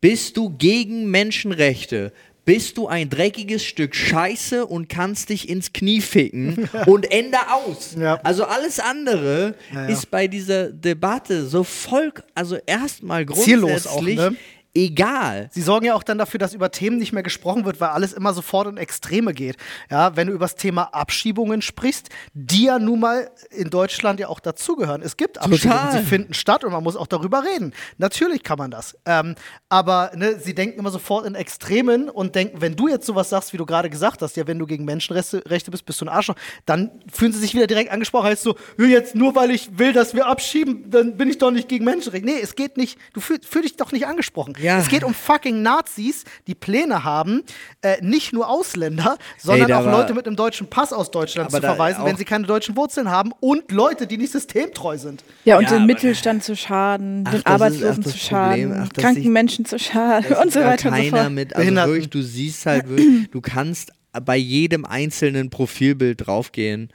Bist 0.00 0.36
du 0.36 0.50
gegen 0.56 1.10
Menschenrechte? 1.10 2.12
Bist 2.52 2.78
du 2.78 2.88
ein 2.88 3.08
dreckiges 3.08 3.64
Stück 3.64 3.94
Scheiße 3.94 4.66
und 4.66 4.88
kannst 4.88 5.28
dich 5.28 5.48
ins 5.48 5.72
Knie 5.72 6.00
ficken 6.00 6.68
und 6.86 7.08
Ende 7.12 7.38
aus. 7.48 7.94
Ja. 7.96 8.18
Also 8.24 8.44
alles 8.44 8.80
andere 8.80 9.54
Ja, 9.72 9.82
ja. 9.82 9.86
ist 9.86 10.10
bei 10.10 10.26
dieser 10.26 10.70
Debatte 10.70 11.46
so 11.46 11.62
voll, 11.62 12.12
also 12.34 12.56
erstmal 12.66 13.24
Ziellos 13.26 13.86
auch, 13.86 13.98
grundsätzlich 13.98 14.16
ne? 14.16 14.36
Egal. 14.74 15.48
Sie 15.52 15.62
sorgen 15.62 15.86
ja 15.86 15.94
auch 15.94 16.02
dann 16.02 16.18
dafür, 16.18 16.38
dass 16.38 16.54
über 16.54 16.70
Themen 16.70 16.98
nicht 16.98 17.12
mehr 17.12 17.22
gesprochen 17.22 17.64
wird, 17.64 17.80
weil 17.80 17.88
alles 17.88 18.12
immer 18.12 18.32
sofort 18.32 18.68
in 18.68 18.76
Extreme 18.76 19.32
geht. 19.34 19.56
Ja, 19.90 20.16
wenn 20.16 20.28
du 20.28 20.32
über 20.32 20.44
das 20.44 20.54
Thema 20.54 20.84
Abschiebungen 20.94 21.62
sprichst, 21.62 22.08
die 22.34 22.64
ja 22.64 22.78
nun 22.78 23.00
mal 23.00 23.30
in 23.50 23.70
Deutschland 23.70 24.20
ja 24.20 24.28
auch 24.28 24.40
dazugehören. 24.40 25.02
Es 25.02 25.16
gibt 25.16 25.38
Abschiebungen, 25.38 25.78
Total. 25.80 26.00
sie 26.00 26.06
finden 26.06 26.34
statt 26.34 26.64
und 26.64 26.72
man 26.72 26.82
muss 26.82 26.96
auch 26.96 27.06
darüber 27.06 27.44
reden. 27.44 27.72
Natürlich 27.98 28.42
kann 28.42 28.58
man 28.58 28.70
das. 28.70 28.96
Ähm, 29.06 29.34
aber 29.68 30.12
ne, 30.14 30.38
sie 30.38 30.54
denken 30.54 30.78
immer 30.78 30.90
sofort 30.90 31.26
in 31.26 31.34
Extremen 31.34 32.08
und 32.08 32.34
denken, 32.34 32.60
wenn 32.60 32.76
du 32.76 32.88
jetzt 32.88 33.06
sowas 33.06 33.30
sagst, 33.30 33.52
wie 33.52 33.56
du 33.56 33.66
gerade 33.66 33.90
gesagt 33.90 34.22
hast, 34.22 34.36
ja, 34.36 34.46
wenn 34.46 34.58
du 34.58 34.66
gegen 34.66 34.84
Menschenrechte 34.84 35.42
Rechte 35.46 35.70
bist, 35.70 35.84
bist 35.84 36.00
du 36.00 36.04
ein 36.04 36.08
Arschloch, 36.08 36.36
dann 36.66 36.90
fühlen 37.12 37.32
sie 37.32 37.40
sich 37.40 37.54
wieder 37.54 37.66
direkt 37.66 37.90
angesprochen, 37.90 38.26
heißt 38.26 38.42
so, 38.42 38.54
"Ja, 38.78 38.86
jetzt 38.86 39.14
nur 39.14 39.34
weil 39.34 39.50
ich 39.50 39.78
will, 39.78 39.92
dass 39.92 40.14
wir 40.14 40.26
abschieben, 40.26 40.90
dann 40.90 41.16
bin 41.16 41.28
ich 41.28 41.38
doch 41.38 41.50
nicht 41.50 41.68
gegen 41.68 41.84
Menschenrechte. 41.84 42.26
Nee, 42.26 42.40
es 42.40 42.54
geht 42.54 42.76
nicht, 42.76 42.98
du 43.12 43.20
fühl, 43.20 43.40
fühl 43.42 43.62
dich 43.62 43.76
doch 43.76 43.92
nicht 43.92 44.06
angesprochen. 44.06 44.54
Ja. 44.60 44.78
Es 44.78 44.88
geht 44.88 45.04
um 45.04 45.14
fucking 45.14 45.62
Nazis, 45.62 46.24
die 46.46 46.54
Pläne 46.54 47.04
haben, 47.04 47.42
äh, 47.82 47.96
nicht 48.02 48.32
nur 48.32 48.48
Ausländer, 48.48 49.16
sondern 49.38 49.68
da 49.68 49.80
auch 49.80 49.84
war- 49.86 49.92
Leute 50.00 50.14
mit 50.14 50.26
einem 50.26 50.36
deutschen 50.36 50.68
Pass 50.68 50.92
aus 50.92 51.10
Deutschland 51.10 51.50
zu 51.50 51.60
verweisen, 51.60 52.04
wenn 52.04 52.16
sie 52.16 52.24
keine 52.24 52.46
deutschen 52.46 52.76
Wurzeln 52.76 53.10
haben 53.10 53.32
und 53.40 53.70
Leute, 53.72 54.06
die 54.06 54.16
nicht 54.18 54.32
systemtreu 54.32 54.98
sind. 54.98 55.24
Ja, 55.44 55.58
und 55.58 55.64
Ja, 55.64 55.70
den 55.78 55.86
Mittelstand 55.86 56.44
zu 56.44 56.56
schaden, 56.56 57.24
Ach, 57.26 57.30
den 57.32 57.32
das 57.32 57.38
ist- 57.40 57.46
ach, 57.46 57.52
Arbeitslosen 57.52 58.04
zu 58.04 58.18
schaden, 58.18 58.72
ach, 58.84 58.88
kranken 58.92 59.22
sich- 59.22 59.30
Menschen 59.30 59.64
zu 59.64 59.78
schaden 59.78 60.36
und 60.42 60.52
so 60.52 60.60
weiter 60.60 60.88
und 60.90 60.96
so 60.96 61.02
keiner 61.02 61.16
fort. 61.24 61.32
mit, 61.32 61.56
also 61.56 61.74
wirklich, 61.74 62.10
du 62.10 62.22
siehst 62.22 62.66
halt 62.66 62.88
wirklich, 62.88 63.30
du 63.30 63.40
kannst 63.40 63.92
bei 64.24 64.36
jedem 64.36 64.84
einzelnen 64.84 65.50
Profilbild 65.50 66.26
draufgehen 66.26 66.88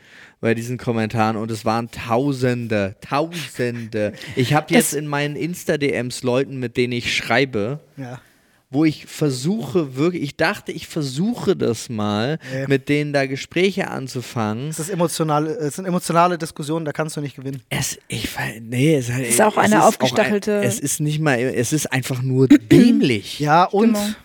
bei 0.45 0.53
diesen 0.53 0.77
Kommentaren 0.77 1.37
und 1.37 1.49
es 1.49 1.65
waren 1.65 1.89
Tausende, 1.89 2.95
Tausende. 3.01 4.13
Ich 4.35 4.53
habe 4.53 4.71
jetzt 4.75 4.93
in 4.93 5.07
meinen 5.07 5.35
Insta-DMs 5.35 6.21
Leuten, 6.21 6.59
mit 6.59 6.77
denen 6.77 6.93
ich 6.93 7.15
schreibe, 7.17 7.79
Ja. 7.97 8.21
wo 8.69 8.85
ich 8.85 9.07
versuche 9.07 9.95
wirklich, 9.95 10.21
ich 10.21 10.37
dachte, 10.37 10.71
ich 10.71 10.85
versuche 10.85 11.55
das 11.55 11.89
mal, 11.89 12.37
Nee. 12.53 12.65
mit 12.67 12.89
denen 12.89 13.11
da 13.11 13.25
Gespräche 13.25 13.89
anzufangen. 13.89 14.69
Es, 14.69 14.77
ist 14.77 14.89
emotionale, 14.89 15.49
es 15.49 15.77
sind 15.77 15.85
emotionale 15.87 16.37
Diskussionen, 16.37 16.85
da 16.85 16.91
kannst 16.91 17.17
du 17.17 17.21
nicht 17.21 17.37
gewinnen. 17.37 17.63
Es, 17.69 17.97
ich, 18.07 18.29
nee, 18.61 18.97
es, 18.97 19.09
ist 19.09 19.41
auch 19.41 19.57
eine 19.57 19.83
aufgestachelte- 19.83 20.59
Auch 20.59 20.61
ein, 20.61 20.67
es 20.67 20.79
ist 20.79 20.99
nicht 20.99 21.19
mal, 21.19 21.39
es 21.39 21.73
ist 21.73 21.91
einfach 21.91 22.21
nur 22.21 22.47
dämlich. 22.47 23.39
Ja, 23.39 23.63
und 23.63 23.97
Stimmung. 23.97 24.15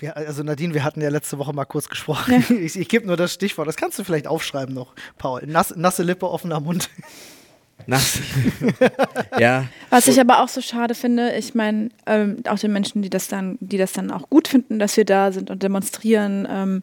Wir, 0.00 0.16
also 0.16 0.42
Nadine, 0.42 0.74
wir 0.74 0.84
hatten 0.84 1.00
ja 1.00 1.08
letzte 1.08 1.38
Woche 1.38 1.52
mal 1.52 1.64
kurz 1.64 1.88
gesprochen. 1.88 2.44
Ich, 2.60 2.78
ich 2.78 2.88
gebe 2.88 3.06
nur 3.06 3.16
das 3.16 3.32
Stichwort. 3.32 3.68
Das 3.68 3.76
kannst 3.76 3.98
du 3.98 4.04
vielleicht 4.04 4.26
aufschreiben 4.26 4.74
noch, 4.74 4.94
Paul. 5.18 5.42
Nass, 5.46 5.74
nasse 5.76 6.02
Lippe, 6.02 6.28
offener 6.28 6.60
Mund. 6.60 6.90
Nass. 7.86 8.18
ja. 9.38 9.66
Was 9.88 10.08
ich 10.08 10.20
aber 10.20 10.42
auch 10.42 10.48
so 10.48 10.60
schade 10.60 10.94
finde, 10.94 11.32
ich 11.36 11.54
meine, 11.54 11.90
ähm, 12.06 12.42
auch 12.48 12.58
den 12.58 12.72
Menschen, 12.72 13.02
die 13.02 13.10
das 13.10 13.28
dann, 13.28 13.56
die 13.60 13.78
das 13.78 13.92
dann 13.92 14.10
auch 14.10 14.28
gut 14.28 14.48
finden, 14.48 14.78
dass 14.78 14.96
wir 14.96 15.04
da 15.04 15.32
sind 15.32 15.50
und 15.50 15.62
demonstrieren 15.62 16.46
ähm, 16.50 16.82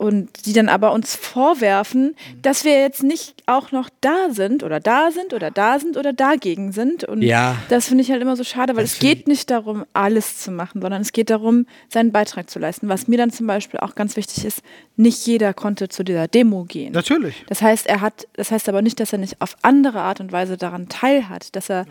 und 0.00 0.46
die 0.46 0.54
dann 0.54 0.70
aber 0.70 0.92
uns 0.92 1.14
vorwerfen, 1.14 2.16
dass 2.40 2.64
wir 2.64 2.72
jetzt 2.80 3.02
nicht 3.02 3.34
auch 3.44 3.70
noch 3.70 3.90
da 4.00 4.30
sind 4.30 4.62
oder 4.62 4.80
da 4.80 5.10
sind 5.10 5.34
oder 5.34 5.50
da 5.50 5.78
sind 5.78 5.98
oder 5.98 6.14
dagegen 6.14 6.72
sind. 6.72 7.04
Und 7.04 7.20
Ja. 7.20 7.56
das 7.68 7.88
finde 7.88 8.02
ich 8.02 8.10
halt 8.10 8.22
immer 8.22 8.34
so 8.34 8.42
schade, 8.42 8.76
weil 8.76 8.84
Das 8.84 8.94
es 8.94 8.98
geht 8.98 9.28
nicht 9.28 9.50
darum, 9.50 9.84
alles 9.92 10.38
zu 10.38 10.52
machen, 10.52 10.80
sondern 10.80 11.02
es 11.02 11.12
geht 11.12 11.28
darum, 11.28 11.66
seinen 11.90 12.12
Beitrag 12.12 12.48
zu 12.48 12.58
leisten. 12.58 12.88
Was 12.88 13.08
mir 13.08 13.18
dann 13.18 13.30
zum 13.30 13.46
Beispiel 13.46 13.78
auch 13.80 13.94
ganz 13.94 14.16
wichtig 14.16 14.46
ist, 14.46 14.62
nicht 14.96 15.26
jeder 15.26 15.52
konnte 15.52 15.90
zu 15.90 16.02
dieser 16.02 16.28
Demo 16.28 16.64
gehen. 16.64 16.94
Natürlich. 16.94 17.44
Das 17.48 17.60
heißt, 17.60 17.86
er 17.86 18.00
hat, 18.00 18.26
das 18.32 18.50
heißt 18.50 18.70
aber 18.70 18.80
nicht, 18.80 19.00
dass 19.00 19.12
er 19.12 19.18
nicht 19.18 19.42
auf 19.42 19.54
andere 19.60 20.00
Art 20.00 20.20
und 20.20 20.32
Weise 20.32 20.56
daran 20.56 20.88
teilhat, 20.88 21.54
dass 21.56 21.68
er 21.68 21.84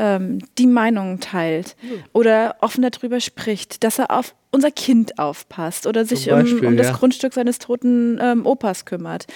ähm, 0.00 0.38
die 0.56 0.66
Meinungen 0.66 1.20
teilt 1.20 1.76
oder 2.14 2.56
offen 2.60 2.82
darüber 2.82 3.20
spricht, 3.20 3.84
dass 3.84 3.98
er 3.98 4.10
auf 4.10 4.34
unser 4.50 4.70
Kind 4.70 5.18
aufpasst 5.18 5.86
oder 5.86 6.06
sich 6.06 6.26
Beispiel, 6.26 6.60
um, 6.60 6.68
um 6.68 6.76
das 6.78 6.88
ja. 6.88 6.92
Grundstück 6.94 7.34
seines 7.34 7.58
toten 7.58 8.18
ähm, 8.20 8.46
Opas 8.46 8.86
kümmert. 8.86 9.26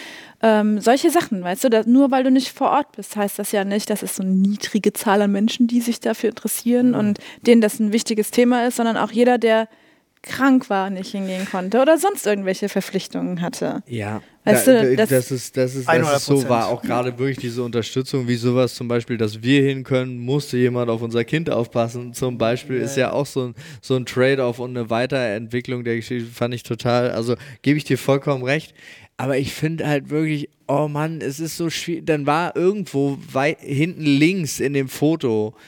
Ähm, 0.42 0.80
solche 0.80 1.10
Sachen, 1.10 1.44
weißt 1.44 1.64
du, 1.64 1.68
da, 1.68 1.82
nur 1.86 2.10
weil 2.10 2.24
du 2.24 2.30
nicht 2.30 2.50
vor 2.50 2.70
Ort 2.70 2.92
bist, 2.96 3.14
heißt 3.14 3.38
das 3.38 3.52
ja 3.52 3.64
nicht, 3.64 3.90
dass 3.90 4.02
es 4.02 4.16
so 4.16 4.22
eine 4.22 4.32
niedrige 4.32 4.94
Zahl 4.94 5.20
an 5.20 5.30
Menschen, 5.30 5.66
die 5.66 5.82
sich 5.82 6.00
dafür 6.00 6.30
interessieren 6.30 6.94
und 6.94 7.18
denen 7.46 7.60
das 7.60 7.78
ein 7.78 7.92
wichtiges 7.92 8.30
Thema 8.30 8.66
ist, 8.66 8.76
sondern 8.76 8.96
auch 8.96 9.12
jeder, 9.12 9.36
der 9.36 9.68
krank 10.24 10.68
war, 10.70 10.90
nicht 10.90 11.12
hingehen 11.12 11.46
konnte 11.50 11.80
oder 11.80 11.98
sonst 11.98 12.26
irgendwelche 12.26 12.68
Verpflichtungen 12.68 13.40
hatte. 13.40 13.82
Ja, 13.86 14.22
Weißt 14.44 14.66
da, 14.66 14.82
du, 14.82 14.96
das, 14.96 15.08
das- 15.08 15.30
ist, 15.30 15.56
das 15.56 15.74
ist, 15.74 15.88
das 15.88 16.16
ist 16.16 16.24
so 16.26 16.34
100%. 16.40 16.48
war 16.48 16.68
auch 16.68 16.82
gerade 16.82 17.18
wirklich 17.18 17.38
diese 17.38 17.62
Unterstützung, 17.62 18.28
wie 18.28 18.34
sowas 18.36 18.74
zum 18.74 18.88
Beispiel, 18.88 19.16
dass 19.16 19.42
wir 19.42 19.62
hin 19.62 19.84
können, 19.84 20.18
musste 20.18 20.56
jemand 20.58 20.90
auf 20.90 21.00
unser 21.02 21.24
Kind 21.24 21.48
aufpassen. 21.48 22.12
Zum 22.12 22.36
Beispiel 22.36 22.76
ist 22.76 22.96
ja 22.96 23.12
auch 23.12 23.26
so 23.26 23.46
ein, 23.48 23.54
so 23.80 23.96
ein 23.96 24.04
Trade-off 24.04 24.58
und 24.58 24.76
eine 24.76 24.90
Weiterentwicklung 24.90 25.84
der 25.84 25.96
Geschichte, 25.96 26.28
fand 26.30 26.52
ich 26.54 26.62
total, 26.62 27.12
also 27.12 27.36
gebe 27.62 27.78
ich 27.78 27.84
dir 27.84 27.96
vollkommen 27.98 28.42
recht. 28.44 28.74
Aber 29.16 29.38
ich 29.38 29.54
finde 29.54 29.86
halt 29.86 30.10
wirklich, 30.10 30.48
oh 30.66 30.88
Mann, 30.88 31.20
es 31.20 31.38
ist 31.38 31.56
so 31.56 31.70
schwierig. 31.70 32.04
Dann 32.06 32.26
war 32.26 32.56
irgendwo 32.56 33.16
weit 33.32 33.58
hinten 33.60 34.02
links 34.02 34.58
in 34.60 34.72
dem 34.74 34.88
Foto, 34.88 35.54
äh, 35.56 35.60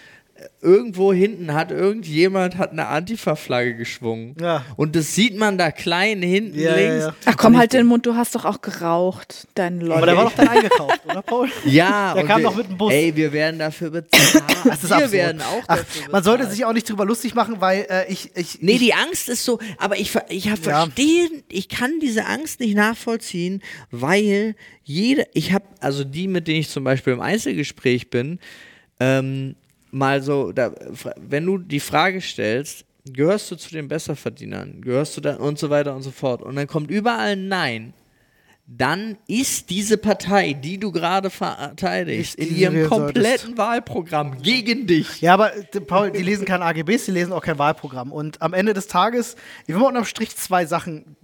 irgendwo 0.60 1.12
hinten 1.12 1.54
hat 1.54 1.70
irgendjemand 1.70 2.58
hat 2.58 2.72
eine 2.72 2.86
Antifa-Flagge 2.88 3.74
geschwungen. 3.76 4.34
Ja. 4.40 4.64
Und 4.76 4.94
das 4.96 5.14
sieht 5.14 5.36
man 5.36 5.56
da 5.58 5.70
klein 5.70 6.20
hinten 6.22 6.58
Ja, 6.58 6.74
links. 6.74 7.04
ja. 7.06 7.14
Ach 7.24 7.36
komm, 7.36 7.56
halt 7.56 7.72
den 7.72 7.86
Mund, 7.86 8.04
du 8.04 8.14
hast 8.16 8.34
doch 8.34 8.44
auch 8.44 8.60
geraucht, 8.60 9.46
dein 9.54 9.80
Lolli. 9.80 9.92
Aber 9.94 10.06
der 10.06 10.16
war 10.16 10.24
doch 10.24 10.32
dann 10.34 10.48
eingekauft, 10.48 11.00
oder 11.06 11.22
Paul? 11.22 11.48
Ja, 11.64 12.14
Der 12.14 12.24
kam 12.24 12.40
wir, 12.42 12.48
doch 12.50 12.56
mit 12.56 12.68
dem 12.68 12.76
Bus. 12.76 12.92
Ey, 12.92 13.14
wir 13.16 13.32
werden 13.32 13.58
dafür 13.58 13.90
bezahlt. 13.90 14.44
Das 14.64 14.82
ist 14.82 14.90
wir 14.90 14.96
absurd. 14.96 15.12
werden 15.12 15.42
auch 15.42 15.62
Ach, 15.68 15.84
man 16.10 16.22
sollte 16.24 16.50
sich 16.50 16.64
auch 16.64 16.72
nicht 16.72 16.88
drüber 16.88 17.04
lustig 17.04 17.34
machen, 17.34 17.56
weil 17.60 17.86
äh, 17.88 18.12
ich, 18.12 18.30
ich, 18.36 18.60
Nee, 18.60 18.72
ich 18.72 18.78
die 18.80 18.94
Angst 18.94 19.28
ist 19.28 19.44
so, 19.44 19.58
aber 19.78 19.98
ich, 19.98 20.10
ver- 20.10 20.26
ich 20.28 20.50
verstehe, 20.50 21.28
ich 21.48 21.68
kann 21.68 22.00
diese 22.00 22.26
Angst 22.26 22.60
nicht 22.60 22.74
nachvollziehen, 22.74 23.62
weil 23.90 24.56
jede, 24.82 25.26
ich 25.34 25.52
habe, 25.52 25.64
also 25.80 26.04
die, 26.04 26.28
mit 26.28 26.48
denen 26.48 26.60
ich 26.60 26.68
zum 26.70 26.84
Beispiel 26.84 27.12
im 27.12 27.20
Einzelgespräch 27.20 28.10
bin, 28.10 28.38
ähm, 29.00 29.54
mal 29.96 30.22
so, 30.22 30.52
da, 30.52 30.72
wenn 31.16 31.46
du 31.46 31.58
die 31.58 31.80
Frage 31.80 32.20
stellst, 32.20 32.84
gehörst 33.04 33.50
du 33.50 33.56
zu 33.56 33.70
den 33.70 33.88
Besserverdienern, 33.88 34.80
gehörst 34.82 35.16
du 35.16 35.20
da 35.20 35.36
und 35.36 35.58
so 35.58 35.70
weiter 35.70 35.94
und 35.94 36.02
so 36.02 36.10
fort, 36.10 36.42
und 36.42 36.56
dann 36.56 36.66
kommt 36.66 36.90
überall 36.90 37.32
ein 37.32 37.48
Nein, 37.48 37.94
dann 38.68 39.16
ist 39.28 39.70
diese 39.70 39.96
Partei, 39.96 40.52
die 40.52 40.78
du 40.78 40.90
gerade 40.90 41.30
verteidigst, 41.30 42.34
in 42.34 42.56
ihrem 42.56 42.74
du 42.74 42.88
solltest. 42.88 43.14
kompletten 43.14 43.58
Wahlprogramm 43.58 44.42
gegen 44.42 44.88
dich. 44.88 45.20
Ja, 45.20 45.34
aber 45.34 45.52
Paul, 45.86 46.10
die 46.10 46.22
lesen 46.22 46.44
kein 46.44 46.62
AGBs, 46.62 47.04
die 47.04 47.12
lesen 47.12 47.32
auch 47.32 47.42
kein 47.42 47.58
Wahlprogramm. 47.58 48.10
Und 48.10 48.42
am 48.42 48.54
Ende 48.54 48.74
des 48.74 48.88
Tages, 48.88 49.36
ich 49.68 49.74
will 49.74 49.80
mal 49.80 49.88
unterm 49.88 50.04
Strich 50.04 50.34
zwei 50.36 50.66
Sachen. 50.66 51.16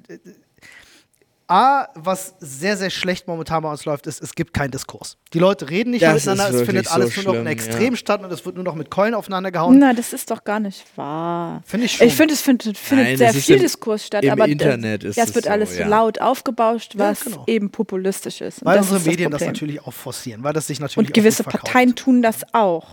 A, 1.52 1.88
was 1.94 2.34
sehr, 2.40 2.78
sehr 2.78 2.88
schlecht 2.88 3.28
momentan 3.28 3.62
bei 3.62 3.70
uns 3.70 3.84
läuft, 3.84 4.06
ist, 4.06 4.22
es 4.22 4.34
gibt 4.34 4.54
keinen 4.54 4.70
Diskurs. 4.70 5.18
Die 5.34 5.38
Leute 5.38 5.68
reden 5.68 5.90
nicht 5.90 6.02
Das 6.02 6.24
miteinander, 6.24 6.58
es 6.60 6.66
findet 6.66 6.90
alles 6.90 7.14
so 7.14 7.20
nur 7.22 7.34
noch 7.34 7.40
in 7.42 7.46
Extrem 7.46 7.92
ja. 7.92 7.96
statt 7.96 8.24
und 8.24 8.32
es 8.32 8.46
wird 8.46 8.54
nur 8.54 8.64
noch 8.64 8.74
mit 8.74 8.90
Keulen 8.90 9.12
aufeinander 9.12 9.50
gehauen. 9.52 9.78
Na, 9.78 9.92
das 9.92 10.14
ist 10.14 10.30
doch 10.30 10.44
gar 10.44 10.60
nicht 10.60 10.82
wahr. 10.96 11.62
Finde 11.66 11.84
ich 11.86 11.92
schon. 11.92 12.06
Ich 12.06 12.14
finde, 12.14 12.32
es 12.32 12.40
findet, 12.40 12.78
findet 12.78 13.06
Nein, 13.06 13.16
sehr 13.18 13.32
das 13.34 13.44
viel 13.44 13.56
im- 13.56 13.62
Diskurs 13.62 14.06
statt, 14.06 14.24
im 14.24 14.30
aber 14.30 14.48
Internet 14.48 15.04
ist 15.04 15.16
ja, 15.16 15.24
es 15.24 15.34
wird 15.34 15.44
so, 15.44 15.50
alles 15.50 15.76
ja. 15.76 15.86
laut 15.86 16.22
aufgebauscht, 16.22 16.94
Ja, 16.94 17.00
was 17.10 17.20
genau. 17.24 17.44
eben 17.46 17.68
populistisch 17.70 18.40
ist. 18.40 18.60
Und 18.60 18.64
weil 18.66 18.78
das 18.78 18.86
unsere 18.86 18.98
ist 19.00 19.06
das 19.06 19.10
Medien 19.12 19.30
das 19.30 19.40
Problem. 19.40 19.52
natürlich 19.52 19.82
auch 19.86 19.92
forcieren, 19.92 20.42
weil 20.42 20.54
das 20.54 20.66
sich 20.68 20.80
natürlich 20.80 21.08
Und 21.10 21.14
gewisse 21.14 21.42
auch 21.42 21.44
gut 21.44 21.52
verkauft. 21.52 21.72
Parteien 21.74 21.94
tun 21.96 22.22
das 22.22 22.36
auch. 22.54 22.86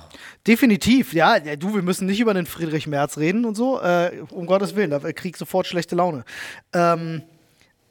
Definitiv, 0.45 1.13
ja, 1.13 1.37
ja. 1.37 1.55
Du, 1.55 1.75
wir 1.75 1.81
müssen 1.81 2.07
nicht 2.07 2.19
über 2.19 2.33
den 2.33 2.45
Friedrich 2.45 2.87
Merz 2.87 3.17
reden 3.17 3.45
und 3.45 3.55
so. 3.55 3.79
Äh, 3.79 4.11
um 4.31 4.45
Gottes 4.47 4.75
Willen, 4.75 4.89
da 4.89 4.99
krieg 4.99 5.35
ich 5.35 5.37
sofort 5.37 5.65
schlechte 5.65 5.95
Laune. 5.95 6.25
Ähm, 6.73 7.21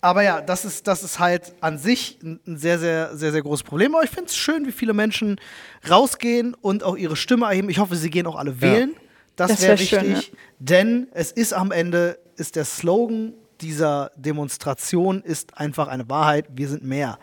aber 0.01 0.23
ja, 0.23 0.41
das 0.41 0.65
ist, 0.65 0.87
das 0.87 1.03
ist 1.03 1.19
halt 1.19 1.55
an 1.61 1.79
sich 1.79 2.19
ein 2.23 2.41
sehr, 2.57 2.79
sehr, 2.79 3.17
sehr, 3.17 3.33
sehr 3.33 3.43
großes 3.43 3.65
Problem. 3.65 3.95
Aber 3.95 4.05
ich 4.05 4.11
finde 4.11 4.27
es 4.27 4.37
schön, 4.37 4.67
wie 4.67 4.73
viele 4.73 4.95
Menschen 4.95 5.41
rausgehen 5.89 6.55
und 6.55 6.83
auch 6.85 6.97
ihre 6.97 7.17
Stimme 7.17 7.47
erheben. 7.47 7.69
Ich 7.69 7.79
hoffe, 7.79 7.97
sie 7.97 8.11
gehen 8.11 8.27
auch 8.27 8.37
alle 8.37 8.61
wählen. 8.61 8.95
Das, 9.37 9.51
Das 9.53 9.61
wäre 9.61 9.73
wär 9.73 9.79
wichtig. 9.81 10.01
schön, 10.01 10.13
ja. 10.13 10.21
Denn 10.59 11.09
es 11.13 11.33
ist 11.33 11.53
am 11.53 11.73
Ende, 11.73 12.19
ist 12.37 12.57
der 12.57 12.65
Slogan 12.65 13.35
dieser 13.61 14.13
Demonstration 14.17 15.21
ist 15.23 15.59
einfach 15.59 15.89
eine 15.89 16.09
Wahrheit, 16.09 16.47
wir 16.51 16.69
sind 16.69 16.85
mehr. 16.85 17.19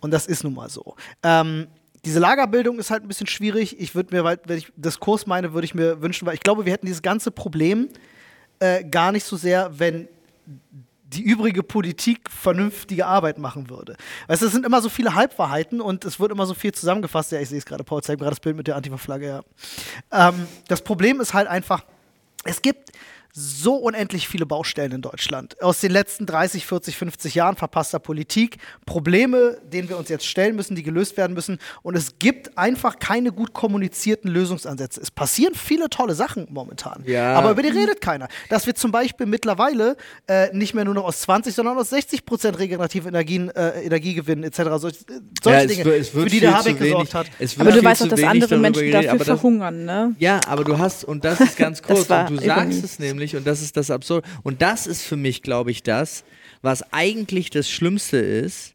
Und 0.00 0.12
das 0.12 0.26
ist 0.26 0.44
nun 0.44 0.54
mal 0.54 0.68
so. 0.68 0.94
Ähm, 1.22 1.66
diese 2.04 2.20
Lagerbildung 2.20 2.78
ist 2.78 2.90
halt 2.90 3.02
ein 3.02 3.08
bisschen 3.08 3.26
schwierig. 3.26 3.78
Ich 3.78 3.94
würde 3.94 4.16
mir, 4.16 4.24
wenn 4.24 4.58
ich 4.58 4.72
Diskurs 4.76 5.26
meine, 5.26 5.52
würde 5.52 5.64
ich 5.64 5.74
mir 5.74 6.00
wünschen, 6.00 6.26
weil 6.26 6.34
ich 6.34 6.40
glaube, 6.40 6.64
wir 6.64 6.72
hätten 6.72 6.86
dieses 6.86 7.02
ganze 7.02 7.30
Problem 7.30 7.88
äh, 8.60 8.84
gar 8.84 9.12
nicht 9.12 9.24
so 9.24 9.36
sehr, 9.36 9.78
wenn 9.78 10.08
die 11.12 11.22
übrige 11.22 11.62
Politik 11.62 12.30
vernünftige 12.30 13.06
Arbeit 13.06 13.38
machen 13.38 13.68
würde. 13.68 13.96
Weißt 14.28 14.42
du, 14.42 14.46
es 14.46 14.52
sind 14.52 14.64
immer 14.64 14.80
so 14.80 14.88
viele 14.88 15.14
Halbwahrheiten 15.14 15.80
und 15.80 16.04
es 16.04 16.20
wird 16.20 16.30
immer 16.30 16.46
so 16.46 16.54
viel 16.54 16.72
zusammengefasst. 16.72 17.32
Ja, 17.32 17.40
ich 17.40 17.48
sehe 17.48 17.58
es 17.58 17.66
gerade, 17.66 17.82
Paul 17.82 18.02
zeigt 18.02 18.20
gerade 18.20 18.30
das 18.30 18.40
Bild 18.40 18.56
mit 18.56 18.66
der 18.66 18.76
Antifa-Flagge, 18.76 19.26
ja. 19.26 20.28
Ähm, 20.28 20.46
das 20.68 20.82
Problem 20.82 21.20
ist 21.20 21.34
halt 21.34 21.48
einfach, 21.48 21.84
es 22.44 22.62
gibt 22.62 22.89
so 23.32 23.76
unendlich 23.76 24.26
viele 24.28 24.46
Baustellen 24.46 24.92
in 24.92 25.02
Deutschland. 25.02 25.60
Aus 25.62 25.80
den 25.80 25.92
letzten 25.92 26.26
30, 26.26 26.66
40, 26.66 26.96
50 26.96 27.34
Jahren 27.34 27.56
verpasster 27.56 27.98
Politik. 27.98 28.56
Probleme, 28.86 29.58
denen 29.72 29.88
wir 29.88 29.96
uns 29.98 30.08
jetzt 30.08 30.26
stellen 30.26 30.56
müssen, 30.56 30.74
die 30.74 30.82
gelöst 30.82 31.16
werden 31.16 31.34
müssen. 31.34 31.58
Und 31.82 31.96
es 31.96 32.18
gibt 32.18 32.58
einfach 32.58 32.98
keine 32.98 33.30
gut 33.32 33.52
kommunizierten 33.52 34.30
Lösungsansätze. 34.30 35.00
Es 35.00 35.10
passieren 35.10 35.54
viele 35.54 35.88
tolle 35.90 36.14
Sachen 36.14 36.46
momentan. 36.50 37.02
Ja. 37.06 37.34
Aber 37.34 37.52
über 37.52 37.62
die 37.62 37.68
redet 37.68 38.00
keiner. 38.00 38.28
Dass 38.48 38.66
wir 38.66 38.74
zum 38.74 38.90
Beispiel 38.90 39.26
mittlerweile 39.26 39.96
äh, 40.26 40.48
nicht 40.56 40.74
mehr 40.74 40.84
nur 40.84 40.94
noch 40.94 41.04
aus 41.04 41.20
20, 41.20 41.54
sondern 41.54 41.78
aus 41.78 41.90
60 41.90 42.24
Prozent 42.26 42.58
regenerative 42.58 43.08
Energien, 43.08 43.48
äh, 43.50 43.82
Energie 43.82 44.14
gewinnen, 44.14 44.42
etc. 44.42 44.62
Solch, 44.78 44.94
äh, 45.08 45.20
solche 45.42 45.60
Ja, 45.60 45.66
Dinge, 45.66 45.84
wird- 45.84 46.00
es 46.00 46.14
wird 46.14 46.24
für 46.24 46.30
die 46.30 46.40
der 46.40 46.56
Habeck 46.58 46.80
wenig- 46.80 46.92
gesorgt 46.92 47.14
hat. 47.14 47.26
es 47.38 47.56
wird 47.58 47.68
Aber 47.68 47.76
du 47.78 47.84
weißt 47.84 48.02
auch, 48.02 48.08
dass 48.08 48.22
andere 48.24 48.58
Menschen 48.58 48.86
geredet, 48.86 49.10
dafür 49.12 49.24
verhungern, 49.24 49.84
ne? 49.84 50.14
Ja, 50.18 50.40
aber 50.46 50.64
du 50.64 50.78
hast, 50.78 51.04
und 51.04 51.24
das 51.24 51.40
ist 51.40 51.56
ganz 51.56 51.80
kurz, 51.82 52.10
und 52.10 52.30
du 52.30 52.36
sagst 52.44 52.82
es 52.84 52.98
nämlich, 52.98 53.19
und 53.36 53.46
das 53.46 53.62
ist 53.62 53.76
das 53.76 53.90
Absurde, 53.90 54.26
und 54.42 54.62
das 54.62 54.86
ist 54.86 55.02
für 55.02 55.16
mich, 55.16 55.42
glaube 55.42 55.70
ich, 55.70 55.82
das, 55.82 56.24
was 56.62 56.82
eigentlich 56.92 57.50
das 57.50 57.70
Schlimmste 57.70 58.16
ist, 58.18 58.74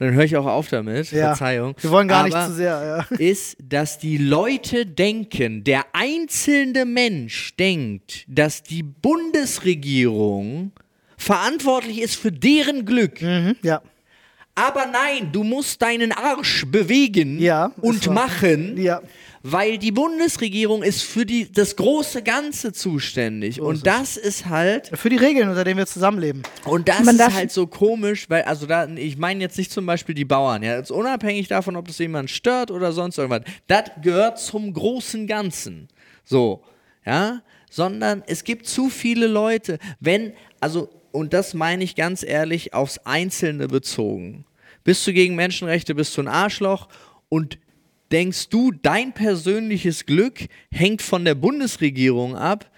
und 0.00 0.06
dann 0.06 0.14
höre 0.14 0.24
ich 0.24 0.36
auch 0.36 0.46
auf 0.46 0.68
damit, 0.68 1.10
Ja. 1.10 1.34
Verzeihung. 1.34 1.74
Wir 1.80 1.90
wollen 1.90 2.06
gar 2.06 2.22
nicht 2.24 2.40
zu 2.40 2.52
sehr, 2.54 3.06
ja. 3.10 3.16
Ist, 3.16 3.56
dass 3.60 3.98
die 3.98 4.16
Leute 4.16 4.86
denken, 4.86 5.64
der 5.64 5.86
einzelne 5.92 6.84
Mensch 6.84 7.56
denkt, 7.56 8.24
dass 8.28 8.62
die 8.62 8.84
Bundesregierung 8.84 10.72
verantwortlich 11.16 12.00
ist 12.00 12.14
für 12.14 12.30
deren 12.30 12.84
Glück. 12.84 13.20
Mhm, 13.20 13.56
ja. 13.62 13.82
Aber 14.54 14.86
nein, 14.86 15.30
du 15.32 15.44
musst 15.44 15.80
deinen 15.82 16.10
Arsch 16.12 16.64
bewegen 16.66 17.38
Ja, 17.40 17.72
und 17.80 18.08
machen, 18.10 18.76
Ja. 18.76 19.00
Weil 19.52 19.78
die 19.78 19.92
Bundesregierung 19.92 20.82
ist 20.82 21.02
für 21.02 21.24
die, 21.24 21.50
das 21.50 21.76
große 21.76 22.22
Ganze 22.22 22.72
zuständig. 22.72 23.60
und 23.60 23.76
ist 23.76 23.86
das 23.86 24.16
ist 24.16 24.46
halt, 24.46 24.90
Für 24.94 25.08
die 25.08 25.16
Regeln, 25.16 25.48
unter 25.48 25.64
denen 25.64 25.78
wir 25.78 25.86
zusammenleben. 25.86 26.42
und 26.64 26.88
das 26.88 27.04
Man 27.04 27.16
ist 27.16 27.34
halt 27.34 27.50
so 27.50 27.66
komisch, 27.66 28.28
weil, 28.28 28.42
also 28.42 28.66
da, 28.66 28.86
ich 28.86 29.16
meine 29.16 29.40
jetzt 29.40 29.56
nicht 29.56 29.70
zum 29.70 29.86
Beispiel 29.86 30.14
die 30.14 30.24
Bauern, 30.24 30.62
ja, 30.62 30.76
jetzt 30.76 30.90
unabhängig 30.90 31.48
davon, 31.48 31.76
ob 31.76 31.86
das 31.86 31.98
jemand 31.98 32.30
stört 32.30 32.70
oder 32.70 32.92
sonst 32.92 33.18
irgendwas, 33.18 33.42
das 33.66 33.84
gehört 34.02 34.38
zum 34.38 34.72
großen 34.72 35.26
Ganzen. 35.26 35.88
So, 36.24 36.62
ja, 37.06 37.42
sondern 37.70 38.22
es 38.26 38.44
gibt 38.44 38.66
zu 38.66 38.90
viele 38.90 39.26
Leute, 39.26 39.78
wenn, 40.00 40.32
also, 40.60 40.88
und 41.12 41.32
das 41.32 41.54
meine 41.54 41.84
ich 41.84 41.94
ganz 41.96 42.22
ehrlich, 42.22 42.74
aufs 42.74 42.98
Einzelne 42.98 43.68
bezogen. 43.68 44.44
Bist 44.84 45.06
du 45.06 45.12
gegen 45.12 45.34
Menschenrechte, 45.34 45.94
bist 45.94 46.16
du 46.16 46.22
ein 46.22 46.28
Arschloch 46.28 46.88
und 47.28 47.58
denkst 48.12 48.48
du, 48.48 48.72
dein 48.72 49.12
persönliches 49.12 50.06
Glück 50.06 50.46
hängt 50.70 51.02
von 51.02 51.24
der 51.24 51.34
Bundesregierung 51.34 52.36
ab, 52.36 52.70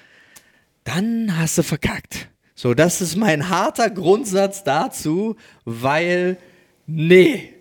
dann 0.84 1.38
hast 1.38 1.58
du 1.58 1.62
verkackt. 1.62 2.28
So, 2.54 2.74
das 2.74 3.00
ist 3.00 3.16
mein 3.16 3.48
harter 3.48 3.88
Grundsatz 3.90 4.64
dazu, 4.64 5.36
weil, 5.64 6.36
nee. 6.86 7.54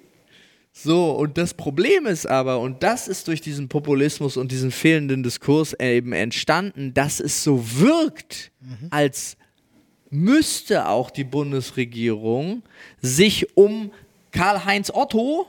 So, 0.72 1.12
und 1.12 1.38
das 1.38 1.54
Problem 1.54 2.06
ist 2.06 2.26
aber, 2.26 2.60
und 2.60 2.84
das 2.84 3.08
ist 3.08 3.28
durch 3.28 3.42
diesen 3.42 3.70
Populismus 3.70 4.38
und 4.38 4.52
diesen 4.52 4.72
fehlenden 4.72 5.24
Diskurs 5.24 5.74
eben 5.74 6.14
entstanden, 6.14 6.94
dass 6.94 7.20
es 7.20 7.44
so 7.44 7.80
wirkt, 7.80 8.52
als 8.90 9.38
müsste 10.10 10.88
auch 10.88 11.12
die 11.12 11.24
Bundesregierung 11.24 12.64
sich 13.02 13.56
um 13.58 13.92
Karl-Heinz 14.32 14.92
Otto 14.94 15.48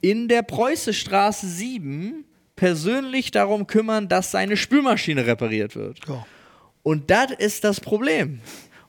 in 0.00 0.28
der 0.28 0.42
Preußestraße 0.42 1.46
7 1.46 2.24
persönlich 2.56 3.30
darum 3.30 3.66
kümmern, 3.66 4.08
dass 4.08 4.30
seine 4.30 4.56
Spülmaschine 4.56 5.26
repariert 5.26 5.76
wird. 5.76 5.98
Ja. 6.08 6.26
Und 6.82 7.10
das 7.10 7.30
ist 7.38 7.64
das 7.64 7.80
Problem. 7.80 8.40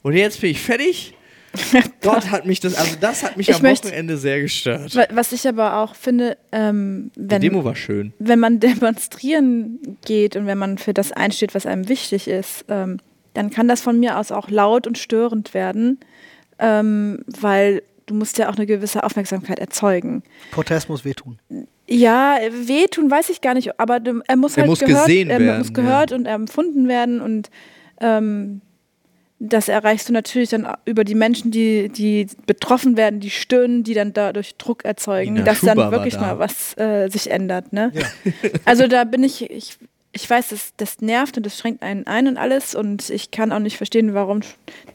Und 0.01 0.13
jetzt 0.13 0.41
bin 0.41 0.51
ich 0.51 0.61
fertig. 0.61 1.13
Gott 2.01 2.31
hat 2.31 2.45
mich 2.45 2.61
das, 2.61 2.75
also 2.75 2.95
das 2.99 3.23
hat 3.23 3.35
mich 3.35 3.49
Ich 3.49 3.55
am 3.55 3.61
möchte- 3.61 3.89
Wochenende 3.89 4.17
sehr 4.17 4.39
gestört. 4.41 4.95
Wa- 4.95 5.07
Was 5.11 5.33
ich 5.33 5.45
aber 5.47 5.77
auch 5.79 5.95
finde, 5.95 6.37
ähm, 6.53 7.11
Die 7.15 7.29
wenn, 7.29 7.41
Demo 7.41 7.65
war 7.65 7.75
schön. 7.75 8.13
wenn 8.19 8.39
man 8.39 8.59
demonstrieren 8.61 9.97
geht 10.05 10.37
und 10.37 10.45
wenn 10.47 10.57
man 10.57 10.77
für 10.77 10.93
das 10.93 11.11
einsteht, 11.11 11.53
was 11.53 11.65
einem 11.65 11.89
wichtig 11.89 12.29
ist, 12.29 12.63
ähm, 12.69 12.99
dann 13.33 13.49
kann 13.49 13.67
das 13.67 13.81
von 13.81 13.99
mir 13.99 14.17
aus 14.17 14.31
auch 14.31 14.49
laut 14.49 14.87
und 14.87 14.97
störend 14.97 15.53
werden, 15.53 15.99
ähm, 16.59 17.23
weil 17.27 17.83
du 18.05 18.13
musst 18.13 18.37
ja 18.37 18.49
auch 18.49 18.55
eine 18.55 18.65
gewisse 18.65 19.03
Aufmerksamkeit 19.03 19.59
erzeugen. 19.59 20.23
Protest 20.51 20.89
muss 20.89 21.05
wehtun. 21.05 21.39
Ja, 21.87 22.37
wehtun 22.51 23.09
weiß 23.11 23.29
ich 23.29 23.41
gar 23.41 23.53
nicht, 23.53 23.79
aber 23.79 23.99
er 24.27 24.35
muss 24.37 24.57
Er 24.57 24.61
halt 24.61 24.69
muss 24.69 24.79
gehört, 24.79 25.07
gesehen 25.07 25.29
er 25.29 25.39
werden, 25.39 25.59
muss 25.59 25.73
gehört 25.73 26.11
und 26.11 26.25
empfunden 26.25 26.87
werden 26.87 27.21
und 27.21 27.49
ähm, 27.99 28.61
das 29.43 29.69
erreichst 29.69 30.07
du 30.07 30.13
natürlich 30.13 30.49
dann 30.49 30.67
über 30.85 31.03
die 31.03 31.15
Menschen, 31.15 31.49
die, 31.49 31.89
die 31.89 32.27
betroffen 32.45 32.95
werden, 32.95 33.19
die 33.19 33.31
stöhnen, 33.31 33.83
die 33.83 33.95
dann 33.95 34.13
dadurch 34.13 34.55
Druck 34.57 34.85
erzeugen, 34.85 35.33
Nina 35.33 35.45
dass 35.45 35.59
Schuber 35.59 35.75
dann 35.75 35.91
wirklich 35.91 36.13
da. 36.13 36.21
mal 36.21 36.39
was 36.39 36.77
äh, 36.77 37.09
sich 37.09 37.31
ändert. 37.31 37.73
Ne? 37.73 37.91
Also 38.65 38.85
da 38.87 39.03
bin 39.03 39.23
ich, 39.23 39.49
ich, 39.49 39.79
ich 40.13 40.29
weiß, 40.29 40.49
das, 40.49 40.73
das 40.75 40.99
nervt 40.99 41.37
und 41.37 41.45
das 41.45 41.57
schränkt 41.57 41.81
einen 41.83 42.05
ein 42.05 42.27
und 42.27 42.37
alles 42.37 42.75
und 42.75 43.09
ich 43.09 43.31
kann 43.31 43.51
auch 43.53 43.59
nicht 43.59 43.77
verstehen, 43.77 44.13
warum 44.13 44.41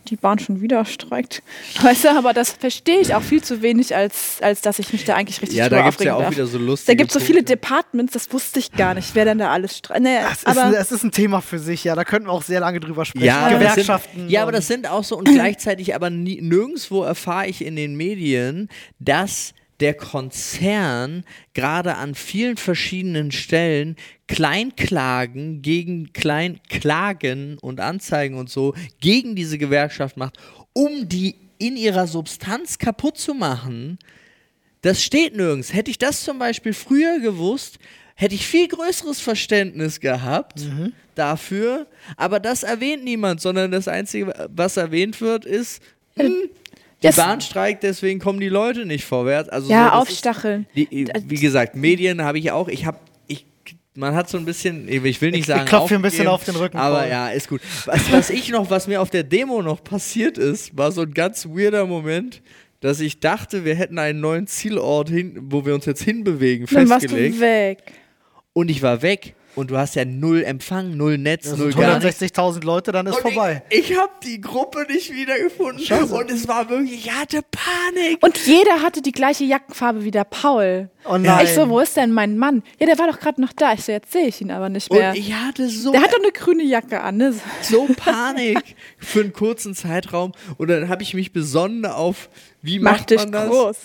die 0.09 0.17
Bahn 0.17 0.39
schon 0.39 0.61
wieder 0.61 0.85
streikt. 0.85 1.43
Weißt 1.83 2.05
du, 2.05 2.11
aber 2.11 2.35
das 2.35 2.53
verstehe 2.53 3.01
ich 3.01 3.15
auch 3.15 3.23
viel 3.23 3.43
zu 3.43 3.63
wenig, 3.63 3.97
als, 3.97 4.39
als 4.43 4.61
dass 4.61 4.79
ich 4.79 4.93
mich 4.93 5.05
da 5.05 5.15
eigentlich 5.15 5.41
richtig 5.41 5.57
Ja, 5.59 5.69
da 5.71 5.83
gibt 5.83 6.01
es 6.01 6.05
ja 6.05 6.15
auch 6.15 6.21
darf. 6.21 6.33
wieder 6.33 6.47
so 6.47 6.59
Da 6.59 6.65
lustige 6.65 6.97
gibt 6.97 7.11
es 7.11 7.15
so 7.15 7.21
viele. 7.21 7.43
Departments, 7.43 8.13
das 8.13 8.31
wusste 8.33 8.59
ich 8.59 8.73
gar 8.73 8.95
nicht, 8.95 9.15
wer 9.15 9.25
denn 9.25 9.39
da 9.39 9.51
alles 9.51 9.79
streikt. 9.79 10.03
Nee, 10.03 10.19
Das 10.21 10.39
ist, 10.39 10.47
aber 10.47 10.71
das 10.71 10.93
ist 10.93 11.03
ein 11.03 11.13
Thema 11.13 11.41
für 11.41 11.59
sich, 11.59 11.85
ja. 11.85 11.95
Da 11.95 12.05
könnten 12.05 12.29
wir 12.29 12.33
auch 12.33 12.43
sehr 12.43 12.61
lange 12.61 12.81
drüber 12.81 13.05
sprechen. 13.05 13.25
Ja, 13.27 13.49
Gewerkschaften. 13.49 14.21
Sind, 14.21 14.31
ja, 14.31 14.43
aber 14.43 14.53
das 14.53 14.67
sind 14.67 14.87
auch 14.89 15.05
so 15.05 15.17
und 15.17 15.29
gleichzeitig 15.29 15.95
aber 15.95 16.11
nie, 16.11 16.41
nirgendwo 16.43 17.03
erfahre 17.05 17.47
ich 17.47 17.65
in 17.65 17.77
den 17.77 17.97
Medien, 17.97 18.69
dass 18.99 19.55
der 19.81 19.95
Konzern 19.95 21.25
gerade 21.55 21.97
an 21.97 22.15
vielen 22.15 22.57
verschiedenen 22.57 23.31
Stellen 23.31 23.97
Kleinklagen 24.27 25.63
gegen 25.63 26.13
Kleinklagen 26.13 27.59
und 27.59 27.81
Anzeigen 27.81 28.37
und 28.37 28.51
so 28.51 28.75
gegen 29.01 29.37
diese 29.37 29.59
Gewerkschaft 29.59 30.17
macht, 30.17 30.39
um 30.73 31.09
die 31.09 31.37
in 31.59 31.77
ihrer 31.77 32.07
Substanz 32.07 32.79
kaputt 32.79 33.19
zu 33.19 33.35
machen. 33.35 33.99
Das 34.83 35.03
steht 35.03 35.37
nirgends. 35.37 35.73
Hätte 35.73 35.91
ich 35.91 35.99
das 35.99 36.23
zum 36.23 36.39
Beispiel 36.39 36.73
früher 36.73 37.21
gewusst, 37.21 37.79
hätte 38.15 38.35
ich 38.35 38.47
viel 38.47 38.69
größeres 38.69 39.21
Verständnis 39.21 40.01
gehabt 40.01 40.61
dafür. 41.15 41.87
Aber 42.17 42.41
das 42.41 42.63
erwähnt 42.63 43.05
niemand, 43.05 43.41
sondern 43.41 43.71
das 43.71 43.89
Einzige, 43.89 44.49
was 44.55 44.77
erwähnt 44.77 45.21
wird, 45.21 45.45
ist, 45.45 45.83
hm, 46.17 46.51
die 47.03 47.09
Das- 47.09 47.17
Bahn 47.17 47.41
streikt, 47.41 47.83
deswegen 47.83 48.21
kommen 48.21 48.41
die 48.41 48.49
Leute 48.49 48.87
nicht 48.87 49.05
vorwärts. 49.05 49.49
Also 49.49 49.71
ja, 49.71 49.85
so, 49.85 49.85
das 49.85 49.93
ist- 49.95 50.11
aufstacheln. 50.15 50.67
die, 50.75 51.09
wie 51.27 51.35
gesagt, 51.37 51.77
Medien 51.77 52.23
habe 52.23 52.39
ich 52.39 52.51
auch. 52.53 52.69
Ich 52.69 52.87
habe, 52.87 52.99
ich, 53.27 53.45
man 53.95 54.15
hat 54.15 54.29
so 54.31 54.39
ein 54.39 54.45
bisschen, 54.45 54.89
ich 54.89 55.21
will 55.21 55.31
nicht 55.31 55.41
Ich- 55.41 55.47
sagen, 55.47 55.63
ich 55.65 55.69
klopf 55.69 55.89
dir 55.89 55.97
ein 55.97 56.03
bisschen 56.03 56.27
auf 56.27 56.45
den 56.45 56.57
Rücken, 56.57 56.79
Aber 56.79 57.01
Paul. 57.01 57.09
ja, 57.11 57.29
ist 57.29 57.49
gut. 57.49 57.61
Was, 57.85 58.11
was 58.13 58.31
ich 58.31 58.49
noch, 58.51 58.71
was 58.71 58.87
mir 58.87 59.01
auf 59.03 59.11
der 59.11 59.25
Demo 59.25 59.61
noch 59.63 59.85
passiert 59.85 60.39
ist, 60.39 60.77
war 60.77 60.91
so 60.93 61.03
ein 61.03 61.13
ganz 61.15 61.47
weirder 61.47 61.87
Moment, 61.87 62.43
dass 62.81 63.01
ich 63.01 63.21
dachte, 63.21 63.65
wir 63.65 63.75
hätten 63.75 63.99
einen 63.99 64.21
neuen 64.21 64.47
Zielort, 64.47 65.09
hin, 65.09 65.39
wo 65.51 65.65
wir 65.67 65.75
uns 65.75 65.87
jetzt 65.87 66.03
hinbewegen, 66.03 66.67
Dann 66.71 66.89
warst 66.89 67.05
du 67.05 67.09
festgelegt. 67.09 67.41
weg. 67.41 67.79
Und 68.53 68.71
ich 68.71 68.81
war 68.83 69.03
weg. 69.03 69.35
Und 69.57 69.71
du 69.71 69.79
hast 69.79 69.97
ja 69.97 70.05
null 70.05 70.45
Empfang, 70.45 70.99
null 70.99 71.17
Netz, 71.17 71.51
null 71.57 71.73
gar 71.73 71.99
nichts. 71.99 72.21
160.000 72.21 72.63
Leute, 72.63 72.93
dann 72.93 73.07
ist 73.07 73.17
Und 73.17 73.23
vorbei. 73.23 73.63
Ich, 73.71 73.91
ich 73.91 73.99
habe 73.99 74.13
die 74.23 74.39
Gruppe 74.39 74.87
nicht 74.89 75.13
wiedergefunden. 75.13 75.83
Und 76.13 76.31
es 76.31 76.47
war 76.47 76.69
wirklich, 76.69 77.07
ich 77.07 77.11
hatte 77.11 77.41
Panik. 77.51 78.23
Und 78.23 78.39
jeder 78.47 78.83
hatte 78.83 79.01
die 79.01 79.13
gleiche 79.13 79.45
Jackenfarbe 79.45 80.05
wie 80.05 80.11
der 80.11 80.25
Paul. 80.25 80.91
Oh 81.09 81.17
nein. 81.17 81.47
Ich 81.47 81.55
so, 81.55 81.71
wo 81.71 81.81
ist 81.81 81.97
denn 81.97 82.13
mein 82.13 82.37
Mann? 82.37 82.63
Ja, 82.79 82.85
der 82.87 82.99
war 82.99 83.11
doch 83.11 83.19
gerade 83.19 83.41
noch 83.41 83.55
da. 83.55 83.73
Ich 83.73 83.85
so, 83.85 83.93
jetzt 83.93 84.13
sehe 84.13 84.27
ich 84.27 84.43
ihn 84.43 84.51
aber 84.51 84.69
nicht 84.69 84.93
mehr. 84.93 85.11
Und 85.11 85.17
ich 85.17 85.33
hatte 85.33 85.71
so 85.71 85.91
der 85.93 86.03
hat 86.03 86.13
doch 86.13 86.23
eine 86.23 86.33
grüne 86.33 86.63
Jacke 86.63 87.01
an. 87.01 87.17
Ne? 87.17 87.35
so 87.63 87.87
Panik 87.97 88.77
für 88.99 89.21
einen 89.21 89.33
kurzen 89.33 89.75
Zeitraum. 89.75 90.33
Und 90.59 90.69
dann 90.69 90.91
habe 90.91 91.03
ich 91.03 91.15
mich 91.15 91.33
besonnen 91.33 91.87
auf, 91.87 92.29
wie 92.61 92.79
Mach 92.79 92.99
macht 92.99 93.11
dich 93.11 93.19
man 93.19 93.33
das? 93.33 93.49
groß. 93.49 93.77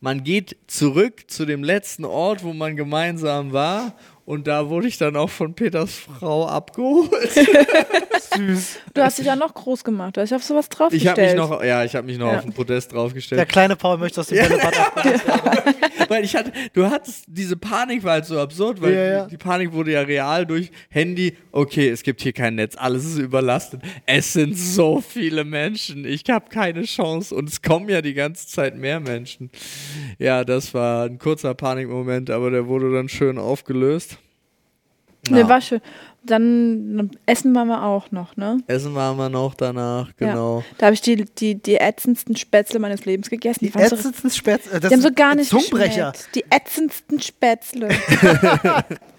Man 0.00 0.22
geht 0.22 0.56
zurück 0.68 1.24
zu 1.28 1.44
dem 1.44 1.64
letzten 1.64 2.04
Ort, 2.04 2.44
wo 2.44 2.52
man 2.52 2.76
gemeinsam 2.76 3.52
war. 3.52 3.94
Und 4.28 4.46
da 4.46 4.68
wurde 4.68 4.88
ich 4.88 4.98
dann 4.98 5.16
auch 5.16 5.30
von 5.30 5.54
Peters 5.54 5.94
Frau 5.94 6.46
abgeholt. 6.46 7.10
Süß. 8.36 8.78
Du 8.92 9.02
hast 9.02 9.18
dich 9.18 9.24
ja 9.24 9.36
noch 9.36 9.54
groß 9.54 9.84
gemacht. 9.84 10.16
Du 10.16 10.20
hast 10.20 10.28
dich 10.28 10.36
auf 10.36 10.42
sowas 10.44 10.66
Ich 10.66 10.76
draufgestellt. 10.76 11.16
habe 11.18 11.22
mich 11.22 11.34
noch, 11.34 11.64
ja, 11.64 11.82
ich 11.82 11.94
habe 11.96 12.06
mich 12.06 12.18
noch 12.18 12.30
Ja. 12.30 12.36
auf 12.36 12.42
den 12.44 12.52
Podest 12.52 12.92
draufgestellt. 12.92 13.38
Der 13.38 13.46
kleine 13.46 13.74
Paul 13.74 13.96
möchte 13.96 14.20
aus 14.20 14.26
dem 14.26 14.36
Bällebad 14.46 14.74
werden. 15.02 15.20
weil 16.08 16.24
ich 16.24 16.36
hatte, 16.36 16.52
du 16.74 16.84
hattest, 16.90 17.24
diese 17.26 17.56
Panik 17.56 18.04
war 18.04 18.12
halt 18.12 18.26
so 18.26 18.38
absurd, 18.38 18.82
weil 18.82 18.92
Ja, 18.94 19.04
ja. 19.04 19.24
Die, 19.24 19.30
die 19.30 19.36
Panik 19.38 19.72
wurde 19.72 19.92
ja 19.92 20.02
real 20.02 20.44
durch 20.44 20.70
Handy. 20.90 21.34
Okay, 21.50 21.88
es 21.88 22.02
gibt 22.02 22.20
hier 22.20 22.34
kein 22.34 22.56
Netz, 22.56 22.76
alles 22.76 23.06
ist 23.06 23.16
überlastet. 23.18 23.80
Es 24.04 24.34
sind 24.34 24.58
so 24.58 25.00
viele 25.00 25.44
Menschen, 25.44 26.04
ich 26.04 26.24
habe 26.28 26.50
keine 26.50 26.82
Chance 26.82 27.34
und 27.34 27.48
es 27.48 27.62
kommen 27.62 27.88
ja 27.88 28.02
die 28.02 28.12
ganze 28.14 28.46
Zeit 28.46 28.76
mehr 28.76 29.00
Menschen. 29.00 29.50
Ja, 30.18 30.44
das 30.44 30.74
war 30.74 31.06
ein 31.06 31.18
kurzer 31.18 31.54
Panikmoment, 31.54 32.28
aber 32.28 32.50
der 32.50 32.66
wurde 32.66 32.92
dann 32.92 33.08
schön 33.08 33.38
aufgelöst. 33.38 34.17
Ne, 35.30 35.40
Ja. 35.40 35.48
war 35.48 35.60
schön. 35.60 35.80
Dann 36.24 37.10
essen 37.26 37.54
waren 37.54 37.68
wir 37.68 37.82
auch 37.84 38.10
noch, 38.10 38.36
ne? 38.36 38.58
Essen 38.66 38.94
waren 38.94 39.16
wir 39.16 39.28
noch 39.30 39.54
danach, 39.54 40.10
genau. 40.16 40.58
Ja. 40.58 40.64
Da 40.76 40.86
habe 40.86 40.94
ich 40.94 41.00
die, 41.00 41.24
die, 41.24 41.54
die 41.54 41.76
ätzendsten 41.76 42.36
Spätzle 42.36 42.80
meines 42.80 43.04
Lebens 43.06 43.30
gegessen. 43.30 43.64
Die 43.64 43.70
so, 43.70 43.78
ätzendsten 43.78 44.30
Spätzle. 44.30 44.72
äh, 44.72 44.80
das 44.80 44.88
die 44.90 44.94
haben 44.96 45.02
so 45.02 45.12
gar 45.14 45.34
nicht 45.36 45.48
Zungenbrecher. 45.48 46.12
geschmeckt. 46.12 46.34
Die 46.34 46.44
ätzendsten 46.50 47.20
Spätzle. 47.20 47.88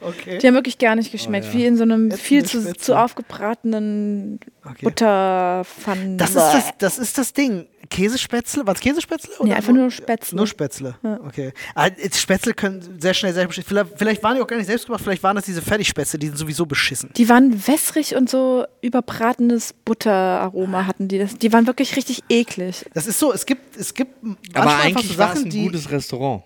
Okay. 0.02 0.38
Die 0.38 0.48
haben 0.48 0.54
wirklich 0.54 0.78
gar 0.78 0.96
nicht 0.96 1.12
geschmeckt. 1.12 1.48
Oh 1.50 1.52
ja. 1.54 1.60
Wie 1.60 1.66
in 1.66 1.76
so 1.76 1.84
einem 1.84 2.06
Ätzende 2.08 2.18
viel 2.24 2.46
zu, 2.46 2.62
Spätzle. 2.62 2.78
zu 2.78 2.98
aufgebratenen 2.98 4.40
Okay. 4.64 4.78
Butterpfannen. 4.86 6.18
Das 6.18 6.30
ist 6.30 6.36
das, 6.38 6.72
das 6.78 7.00
ist 7.00 7.18
das 7.18 7.34
Ding. 7.34 7.66
Käsespätzle? 7.90 8.66
War 8.68 8.74
es 8.76 8.80
Käsespätzle? 8.80 9.34
Nee, 9.44 9.54
einfach 9.54 9.74
nur 9.74 9.90
Spätzle. 9.92 10.36
Nur 10.38 10.48
Spätzle. 10.48 10.96
Okay. 11.26 11.52
Ah, 11.76 11.88
jetzt 12.02 12.20
Spätzle 12.20 12.54
können 12.54 12.98
sehr 13.00 13.14
schnell 13.14 13.34
sehr. 13.34 13.50
Vielleicht, 13.50 13.90
vielleicht 13.98 14.24
waren 14.24 14.36
die 14.36 14.42
auch 14.42 14.48
gar 14.48 14.58
nicht 14.58 14.68
selbst 14.68 14.86
gemacht, 14.86 15.02
vielleicht 15.04 15.24
waren 15.24 15.36
das 15.36 15.46
diese 15.46 15.62
Fertigspätzle, 15.62 16.20
die 16.20 16.28
sind 16.28 16.38
sowieso 16.38 16.66
beschissen. 16.66 17.10
Die 17.18 17.28
waren 17.30 17.68
wässrig 17.68 18.16
und 18.16 18.30
so 18.30 18.66
überbratenes 18.82 19.74
Butteraroma 19.86 20.86
hatten 20.86 21.08
die. 21.08 21.18
Das, 21.20 21.36
die 21.38 21.52
waren 21.52 21.68
wirklich 21.68 21.96
richtig 21.96 22.24
eklig. 22.30 22.86
Das 22.94 23.08
ist 23.08 23.20
so, 23.20 23.34
es 23.34 23.46
gibt, 23.46 23.76
es 23.78 23.94
gibt 23.94 24.14
Aber 24.54 24.78
eigentlich 24.78 25.08
so 25.14 25.18
war 25.18 25.34
es 25.34 25.44
ein 25.44 25.50
die. 25.50 25.64
gutes 25.64 25.90
Restaurant. 25.92 26.44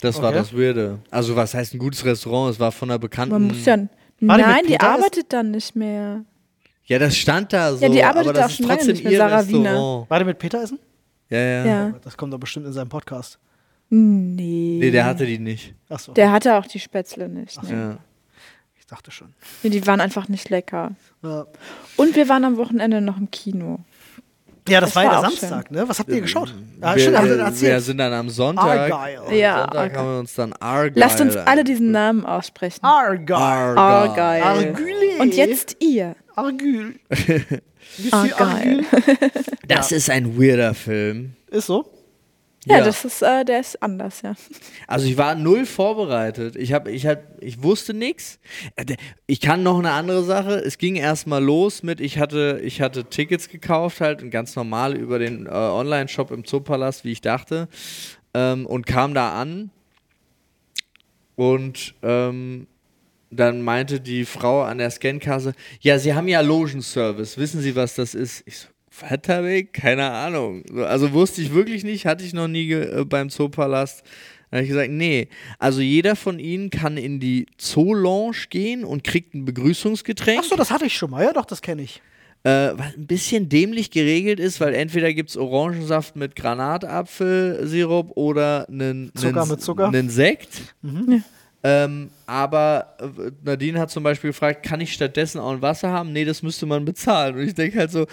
Das 0.00 0.20
war 0.20 0.28
Okay. 0.30 0.38
das 0.38 0.52
Weirde. 0.56 0.98
Also 1.10 1.36
was 1.36 1.54
heißt 1.54 1.74
ein 1.74 1.78
gutes 1.78 2.04
Restaurant? 2.04 2.52
Es 2.54 2.60
war 2.60 2.70
von 2.72 2.90
einer 2.90 2.98
bekannten... 2.98 3.32
Man 3.32 3.42
muss 3.48 3.64
ja. 3.64 3.76
War 3.76 4.36
die 4.38 4.42
Nein, 4.42 4.56
mit 4.62 4.70
die 4.70 4.80
arbeitet 4.80 5.32
dann 5.32 5.50
nicht 5.50 5.76
mehr. 5.76 6.24
Ja, 6.86 6.98
das 6.98 7.16
stand 7.16 7.52
da 7.52 7.74
so. 7.74 7.82
Ja, 7.84 7.88
die 7.90 8.02
arbeitet 8.04 8.28
aber 8.30 8.32
das 8.38 8.44
auch 8.44 8.50
ist 8.50 8.56
schon 8.58 8.66
lange 8.66 8.78
trotzdem 8.78 8.94
nicht 8.94 9.04
mehr, 9.04 9.12
ihr 9.12 9.18
Sarah 9.18 9.48
Wiener. 9.48 9.70
Restaurant. 9.72 10.10
War 10.10 10.18
der 10.18 10.26
mit 10.26 10.38
Peter 10.38 10.62
essen? 10.62 10.78
Ja, 11.28 11.38
ja, 11.38 11.64
Ja. 11.66 11.94
Das 12.02 12.16
kommt 12.16 12.32
doch 12.32 12.38
bestimmt 12.38 12.66
in 12.66 12.72
seinem 12.72 12.88
Podcast. 12.88 13.38
Nee. 13.88 14.78
Nee, 14.80 14.90
der 14.90 15.04
hatte 15.04 15.26
die 15.26 15.38
nicht. 15.38 15.74
Achso, 15.88 16.12
Der 16.12 16.32
hatte 16.32 16.56
auch 16.56 16.66
die 16.66 16.80
Spätzle 16.80 17.28
nicht. 17.28 17.62
Nee. 17.62 17.72
Ja. 17.72 17.98
ich 18.78 18.86
dachte 18.86 19.10
schon. 19.10 19.32
Nee, 19.62 19.70
die 19.70 19.86
waren 19.86 20.00
einfach 20.00 20.28
nicht 20.28 20.48
lecker. 20.50 20.92
Ja, 21.22 21.46
Und 21.96 22.16
wir 22.16 22.28
waren 22.28 22.44
am 22.44 22.56
Wochenende 22.56 23.00
noch 23.00 23.16
im 23.16 23.30
Kino. 23.30 23.78
ja 24.68 24.80
das, 24.80 24.90
Das 24.90 24.96
war 24.96 25.04
ja 25.04 25.10
der 25.10 25.20
Samstag, 25.20 25.70
ne? 25.70 25.88
Was 25.88 26.00
habt 26.00 26.08
ihr 26.10 26.20
geschaut? 26.20 26.52
wir, 26.78 26.86
Ah, 26.88 26.98
stimmt, 26.98 27.16
haben 27.18 27.28
wir 27.28 27.36
wir, 27.38 27.44
erzählt. 27.44 27.72
wir 27.72 27.80
sind 27.80 27.98
dann 27.98 28.12
am 28.12 28.28
Sonntag. 28.28 28.90
Argyle. 28.92 29.36
Ja, 29.38 29.58
Sonntag 29.60 29.78
Argyle. 29.78 29.98
haben 30.00 30.08
wir 30.14 30.18
uns 30.18 30.34
dann 30.34 30.52
Argyle. 30.54 31.00
Lasst 31.00 31.20
uns 31.20 31.36
alle 31.36 31.62
diesen 31.62 31.90
Namen 31.92 32.26
aussprechen. 32.26 32.80
Argyle. 32.82 33.36
Argyle. 33.36 33.78
Argyle. 33.78 34.44
Argyle. 34.44 35.20
Und 35.20 35.34
jetzt 35.36 35.76
ihr. 35.80 36.16
Argyle. 36.34 36.94
Argyle. 38.10 38.84
Das 39.66 39.90
ist 39.90 40.10
ein 40.10 40.38
weirder 40.40 40.74
Film. 40.74 41.34
Ist 41.50 41.66
so? 41.66 41.84
Ja, 42.68 42.80
das 42.80 43.04
ist, 43.04 43.22
äh, 43.22 43.44
der 43.44 43.60
ist 43.60 43.80
anders, 43.80 44.22
ja. 44.22 44.34
Also 44.88 45.06
ich 45.06 45.16
war 45.16 45.36
null 45.36 45.66
vorbereitet. 45.66 46.56
Ich 46.56 46.72
habe, 46.72 46.90
ich 46.90 47.06
hab, 47.06 47.22
ich 47.40 47.62
wusste 47.62 47.94
nichts. 47.94 48.40
Ich 49.26 49.40
kann 49.40 49.62
noch 49.62 49.78
eine 49.78 49.92
andere 49.92 50.24
Sache. 50.24 50.56
Es 50.56 50.76
ging 50.78 50.96
erstmal 50.96 51.42
los 51.42 51.84
mit, 51.84 52.00
ich 52.00 52.18
hatte, 52.18 52.60
ich 52.62 52.80
hatte 52.80 53.04
Tickets 53.04 53.48
gekauft 53.48 54.00
halt 54.00 54.22
und 54.22 54.30
ganz 54.30 54.56
normal 54.56 54.96
über 54.96 55.20
den 55.20 55.46
äh, 55.46 55.50
Online-Shop 55.50 56.32
im 56.32 56.44
Zoopalast, 56.44 57.04
wie 57.04 57.12
ich 57.12 57.20
dachte, 57.20 57.68
ähm, 58.34 58.66
und 58.66 58.84
kam 58.84 59.14
da 59.14 59.40
an 59.40 59.70
und 61.36 61.94
ähm, 62.02 62.66
dann 63.30 63.62
meinte 63.62 64.00
die 64.00 64.24
Frau 64.24 64.62
an 64.62 64.78
der 64.78 64.90
Scankasse, 64.90 65.52
ja, 65.80 65.98
Sie 65.98 66.14
haben 66.14 66.28
ja 66.28 66.40
Logenservice. 66.40 67.38
Wissen 67.38 67.60
Sie, 67.60 67.74
was 67.76 67.94
das 67.94 68.14
ist? 68.14 68.42
Ich 68.46 68.58
so, 68.58 68.68
ich? 69.46 69.72
Keine 69.72 70.10
Ahnung. 70.10 70.62
So, 70.70 70.84
Also 70.84 71.12
wusste 71.12 71.42
ich 71.42 71.52
wirklich 71.52 71.84
nicht, 71.84 72.06
hatte 72.06 72.24
ich 72.24 72.32
noch 72.32 72.48
nie 72.48 72.70
äh, 72.72 73.04
beim 73.04 73.28
Zoopalast. 73.30 74.02
Dann 74.50 74.58
habe 74.58 74.64
ich 74.64 74.70
gesagt, 74.70 74.90
nee, 74.90 75.28
also 75.58 75.80
jeder 75.80 76.14
von 76.14 76.38
Ihnen 76.38 76.70
kann 76.70 76.96
in 76.96 77.18
die 77.18 77.46
Zoo-Lounge 77.58 78.46
gehen 78.48 78.84
und 78.84 79.02
kriegt 79.02 79.34
ein 79.34 79.44
Begrüßungsgetränk. 79.44 80.38
Achso, 80.38 80.56
das 80.56 80.70
hatte 80.70 80.86
ich 80.86 80.96
schon 80.96 81.10
mal. 81.10 81.24
Ja, 81.24 81.32
doch, 81.32 81.46
das 81.46 81.62
kenne 81.62 81.82
ich. 81.82 82.00
Äh, 82.44 82.70
was 82.78 82.94
ein 82.96 83.08
bisschen 83.08 83.48
dämlich 83.48 83.90
geregelt 83.90 84.38
ist, 84.38 84.60
weil 84.60 84.72
entweder 84.74 85.12
gibt 85.12 85.30
es 85.30 85.36
Orangensaft 85.36 86.14
mit 86.14 86.36
Granatapfelsirup 86.36 88.12
oder 88.16 88.68
einen, 88.68 89.10
Zucker 89.16 89.42
einen, 89.42 89.50
mit 89.50 89.60
Zucker. 89.62 89.88
einen 89.88 90.10
Sekt. 90.10 90.74
Ja. 90.82 91.20
Ähm, 91.68 92.10
aber 92.26 92.96
äh, 93.00 93.30
Nadine 93.42 93.80
hat 93.80 93.90
zum 93.90 94.02
Beispiel 94.04 94.30
gefragt, 94.30 94.62
kann 94.64 94.80
ich 94.80 94.92
stattdessen 94.92 95.40
auch 95.40 95.50
ein 95.52 95.62
Wasser 95.62 95.90
haben? 95.90 96.12
Nee, 96.12 96.24
das 96.24 96.42
müsste 96.42 96.66
man 96.66 96.84
bezahlen. 96.84 97.34
Und 97.36 97.42
ich 97.42 97.54
denke 97.54 97.78
halt 97.78 97.90
so, 97.90 98.06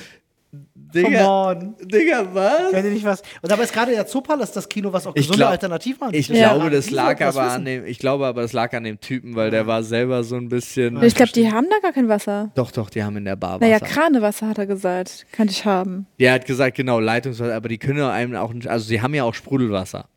Come 0.93 1.07
Digga, 1.09 1.49
on. 1.49 1.75
Digga, 1.81 2.27
was? 2.31 2.69
Kennt 2.71 2.85
ihr 2.85 2.91
nicht 2.91 3.03
was? 3.03 3.21
Und 3.41 3.51
dabei 3.51 3.63
ist 3.63 3.73
gerade 3.73 3.91
der 3.91 4.05
Zoopalast 4.05 4.55
das 4.55 4.69
Kino, 4.69 4.93
was 4.93 5.07
auch 5.07 5.13
gesunde 5.15 5.37
glaub- 5.37 5.49
Alternativen 5.49 6.07
hat. 6.07 6.13
Ich 6.15 6.27
Ja. 6.27 6.53
glaube, 6.53 6.69
das 6.69 6.91
lag 6.91 7.19
aber 7.21 7.41
an 7.51 7.65
dem, 7.65 7.85
ich 7.87 7.97
glaube 7.97 8.27
aber, 8.27 8.43
das 8.43 8.53
lag 8.53 8.71
an 8.73 8.83
dem 8.83 8.99
Typen, 8.99 9.35
weil 9.35 9.49
der 9.49 9.65
war 9.65 9.81
selber 9.81 10.23
so 10.23 10.35
ein 10.35 10.49
bisschen. 10.49 11.01
ich 11.01 11.15
glaube, 11.15 11.31
die 11.31 11.51
haben 11.51 11.65
da 11.71 11.79
gar 11.81 11.93
kein 11.93 12.07
Wasser. 12.09 12.51
Doch, 12.53 12.71
doch, 12.71 12.91
die 12.91 13.03
haben 13.03 13.17
in 13.17 13.25
der 13.25 13.35
Bar 13.35 13.59
Wasser. 13.61 13.65
Naja, 13.65 13.79
Kranewasser 13.79 14.47
hat 14.47 14.59
er 14.59 14.67
gesagt. 14.67 15.25
Kann 15.31 15.47
ich 15.47 15.65
haben. 15.65 16.05
Der 16.19 16.33
hat 16.33 16.45
gesagt, 16.45 16.77
genau, 16.77 16.99
Leitungswasser, 16.99 17.55
aber 17.55 17.69
die 17.69 17.79
können 17.79 18.01
einem 18.01 18.35
auch 18.35 18.53
nicht, 18.53 18.67
also 18.67 18.85
sie 18.85 19.01
haben 19.01 19.15
ja 19.15 19.23
auch 19.23 19.33
Sprudelwasser. 19.33 20.07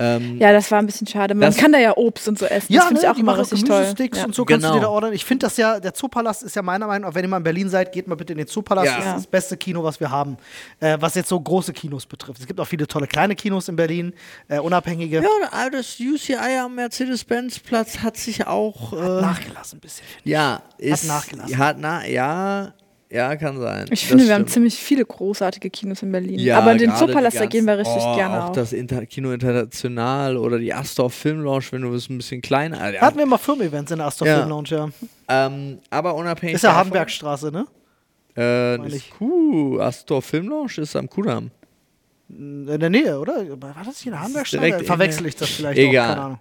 Ähm, 0.00 0.38
Ja, 0.38 0.52
das 0.52 0.70
war 0.70 0.78
ein 0.78 0.86
bisschen 0.86 1.06
schade. 1.06 1.34
Man 1.34 1.42
Das- 1.48 1.56
kann 1.56 1.72
da 1.72 1.78
ja 1.78 1.96
Obst 1.96 2.28
und 2.28 2.38
so 2.38 2.46
essen. 2.46 2.72
Ja, 2.72 2.80
das 2.80 2.88
finde 2.88 3.00
ne, 3.02 3.06
ich 3.06 3.10
auch 3.10 3.14
die 3.14 3.20
immer 3.20 3.32
machen 3.32 3.40
richtig 3.40 3.64
toll. 3.64 3.94
Ja. 4.14 4.24
und 4.24 4.34
so 4.34 4.44
kannst 4.44 4.64
du 4.64 4.68
Genau. 4.68 4.74
dir 4.74 4.80
da 4.82 4.88
ordern. 4.88 5.12
Ich 5.12 5.24
finde 5.24 5.46
das 5.46 5.56
ja, 5.56 5.80
der 5.80 5.92
Zoopalast 5.94 6.42
ist 6.44 6.54
ja 6.56 6.62
meiner 6.62 6.86
Meinung 6.86 7.08
nach, 7.08 7.14
wenn 7.14 7.24
ihr 7.24 7.28
mal 7.28 7.38
in 7.38 7.42
Berlin 7.42 7.68
seid, 7.68 7.90
geht 7.92 8.06
mal 8.06 8.14
bitte 8.14 8.32
in 8.32 8.38
den 8.38 8.46
Zoopalast. 8.46 8.86
Ja. 8.86 8.96
Das 8.98 9.06
ist 9.06 9.14
das 9.14 9.26
beste 9.26 9.56
Kino, 9.56 9.82
was 9.82 9.98
wir 9.98 10.10
haben, 10.10 10.36
äh, 10.80 10.96
was 11.00 11.14
jetzt 11.16 11.28
so 11.28 11.40
große 11.40 11.72
Kinos 11.72 12.06
betrifft. 12.06 12.40
Es 12.40 12.46
gibt 12.46 12.60
auch 12.60 12.66
viele 12.66 12.86
tolle 12.86 13.06
kleine 13.08 13.34
Kinos 13.34 13.68
in 13.68 13.76
Berlin, 13.76 14.12
äh, 14.48 14.58
unabhängige. 14.60 15.22
ja, 15.22 15.70
das 15.70 15.96
UCI 15.98 16.58
am 16.62 16.76
Mercedes-Benz-Platz 16.76 17.98
hat 17.98 18.16
sich 18.16 18.46
auch. 18.46 18.92
Äh, 18.92 18.96
Nachgelassen 19.20 19.78
ein 19.78 19.80
bisschen. 19.80 20.06
ja, 20.24 20.62
ist. 20.78 21.06
nachgelassen. 21.06 21.58
Hat 21.58 21.76
na, 21.78 22.06
ja, 22.06 22.72
ja, 23.10 23.36
kann 23.36 23.58
sein. 23.58 23.86
Ich 23.90 24.00
Das 24.00 24.08
finde, 24.08 24.26
wir 24.26 24.34
haben 24.34 24.42
stimmt. 24.42 24.50
ziemlich 24.50 24.74
viele 24.76 25.04
großartige 25.04 25.70
Kinos 25.70 26.02
in 26.02 26.12
Berlin. 26.12 26.38
Ja, 26.38 26.58
Aber 26.58 26.74
den 26.74 26.90
gerade 26.90 27.06
Zoopalast, 27.06 27.40
da 27.40 27.46
gehen 27.46 27.66
wir 27.66 27.78
richtig 27.78 28.02
oh, 28.02 28.16
gerne 28.16 28.42
auch 28.44 28.48
auf. 28.50 28.56
das 28.56 28.72
Inter 28.72 29.06
Kino 29.06 29.32
International 29.32 30.36
oder 30.36 30.58
die 30.58 30.74
Astor 30.74 31.08
Film 31.10 31.40
Lounge, 31.40 31.64
wenn 31.70 31.82
du 31.82 31.90
bist 31.90 32.10
ein 32.10 32.18
bisschen 32.18 32.42
kleiner. 32.42 32.92
Ja, 32.92 33.00
Hatten 33.00 33.18
wir 33.18 33.26
mal 33.26 33.38
Firmen-Events 33.38 33.92
in 33.92 33.98
der 33.98 34.06
Astor 34.08 34.28
Ja. 34.28 34.36
Film 34.38 34.48
Lounge, 34.50 34.68
ja. 34.70 34.88
ähm, 35.28 35.78
aber 35.90 36.14
unabhängig. 36.14 36.56
Ist 36.56 36.62
ja 36.62 36.74
Hardenbergstraße, 36.74 37.50
ne? 37.50 37.66
Äh, 38.36 38.86
ist 38.88 39.06
cool. 39.20 39.80
Astor 39.80 40.20
Film 40.20 40.48
Lounge 40.48 40.72
ist 40.78 40.94
am 40.94 41.08
Kudamm. 41.08 41.50
In 42.28 42.66
der 42.66 42.90
Nähe, 42.90 43.18
oder? 43.18 43.36
War 43.60 43.74
das 43.86 44.00
hier 44.00 44.12
in 44.12 44.34
der 44.34 44.78
in 44.78 44.84
Verwechsel 44.84 45.26
ich 45.26 45.34
das 45.36 45.48
vielleicht 45.48 45.78
Egal. 45.78 46.04
auch, 46.04 46.14
keine 46.14 46.24
Ahnung. 46.24 46.40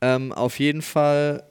Ähm, 0.00 0.32
auf 0.32 0.58
jeden 0.58 0.80
Fall 0.80 1.42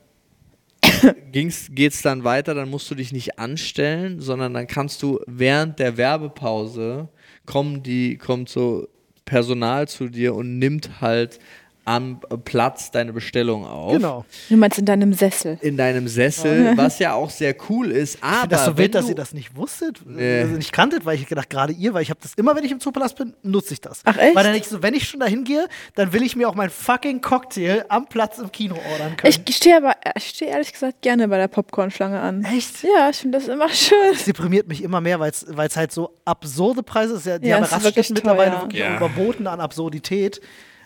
ging's, 1.32 1.70
geht's 1.72 2.02
dann 2.02 2.24
weiter, 2.24 2.54
dann 2.54 2.70
musst 2.70 2.90
du 2.90 2.96
dich 2.96 3.12
nicht 3.12 3.40
anstellen, 3.40 4.22
sondern 4.22 4.54
dann 4.54 4.68
kannst 4.68 5.02
du 5.04 5.20
während 5.28 5.80
der 5.80 5.98
Werbepause 5.98 7.10
kommen 7.46 7.84
die, 7.84 8.18
kommt 8.18 8.50
so 8.50 8.88
Personal 9.26 9.88
zu 9.88 10.08
dir 10.08 10.36
und 10.36 10.60
nimmt 10.60 11.02
halt 11.02 11.40
am 11.86 12.20
Platz 12.46 12.90
deine 12.92 13.14
Bestellung 13.14 13.66
auf. 13.66 13.94
Genau. 13.94 14.26
Du 14.50 14.58
meinst 14.58 14.80
in 14.80 14.86
deinem 14.86 15.14
Sessel. 15.14 15.58
In 15.62 15.78
deinem 15.78 16.08
Sessel, 16.08 16.76
was 16.76 16.98
ja 17.00 17.14
auch 17.14 17.30
sehr 17.30 17.56
cool 17.70 17.92
ist. 17.92 18.18
Aber 18.22 18.44
Ich 18.44 18.50
das 18.50 18.66
so 18.66 18.78
wild, 18.78 18.96
dass 18.96 19.08
ihr 19.08 19.16
das 19.16 19.34
nicht 19.34 19.56
wusstet, 19.56 20.02
Nee. 20.06 20.42
also 20.42 20.56
nicht 20.56 20.72
kanntet, 20.74 21.06
weil 21.06 21.16
ich 21.16 21.28
gedacht, 21.28 21.50
gerade 21.50 21.74
ihr, 21.74 21.94
weil 21.94 22.02
ich 22.02 22.10
habe 22.10 22.20
das 22.22 22.34
immer, 22.34 22.56
wenn 22.56 22.64
ich 22.64 22.72
im 22.72 22.80
Zoopalast 22.80 23.16
bin, 23.18 23.34
nutze 23.44 23.74
ich 23.74 23.82
das. 23.82 24.02
Ach, 24.06 24.18
echt? 24.18 24.36
Weil 24.36 24.44
dann 24.44 24.56
ich 24.56 24.68
so, 24.68 24.82
wenn 24.82 24.96
ich 24.96 25.08
schon 25.08 25.20
dahin 25.20 25.44
gehe, 25.44 25.68
dann 25.94 26.12
will 26.12 26.24
ich 26.24 26.36
mir 26.36 26.50
auch 26.50 26.56
mein 26.56 26.70
fucking 26.72 27.22
Cocktail 27.22 27.86
am 27.88 28.08
Platz 28.08 28.40
im 28.40 28.52
Kino 28.52 28.76
ordern 28.92 29.16
können. 29.16 29.34
Ich 29.48 29.56
stehe 29.56 29.78
aber, 29.78 29.94
ich 30.18 30.26
stehe 30.30 30.50
ehrlich 30.52 30.74
gesagt 30.74 31.02
gerne 31.02 31.28
bei 31.28 31.38
der 31.38 31.48
Popcornschlange 31.48 32.20
an. 32.20 32.44
Echt? 32.46 32.84
Ja, 32.84 33.10
ich 33.12 33.18
finde 33.18 33.38
das 33.38 33.48
immer 33.48 33.70
schön. 33.70 33.98
Das 34.14 34.26
deprimiert 34.26 34.68
mich 34.68 34.82
immer 34.84 35.02
mehr, 35.02 35.20
weil 35.20 35.30
es 35.32 35.78
halt 35.78 35.92
so 35.92 36.12
absurde 36.26 36.82
Preise 36.82 37.14
ist. 37.16 37.26
Ja, 37.28 37.38
die 37.38 37.48
Ja, 37.48 37.58
haben 37.58 37.64
Raststätten 37.66 38.16
mittlerweile 38.16 38.62
wirklich 38.62 38.82
Ja. 38.82 38.94
auch 38.94 38.98
überboten 38.98 39.46
an 39.48 39.60
Absurdität. 39.60 40.42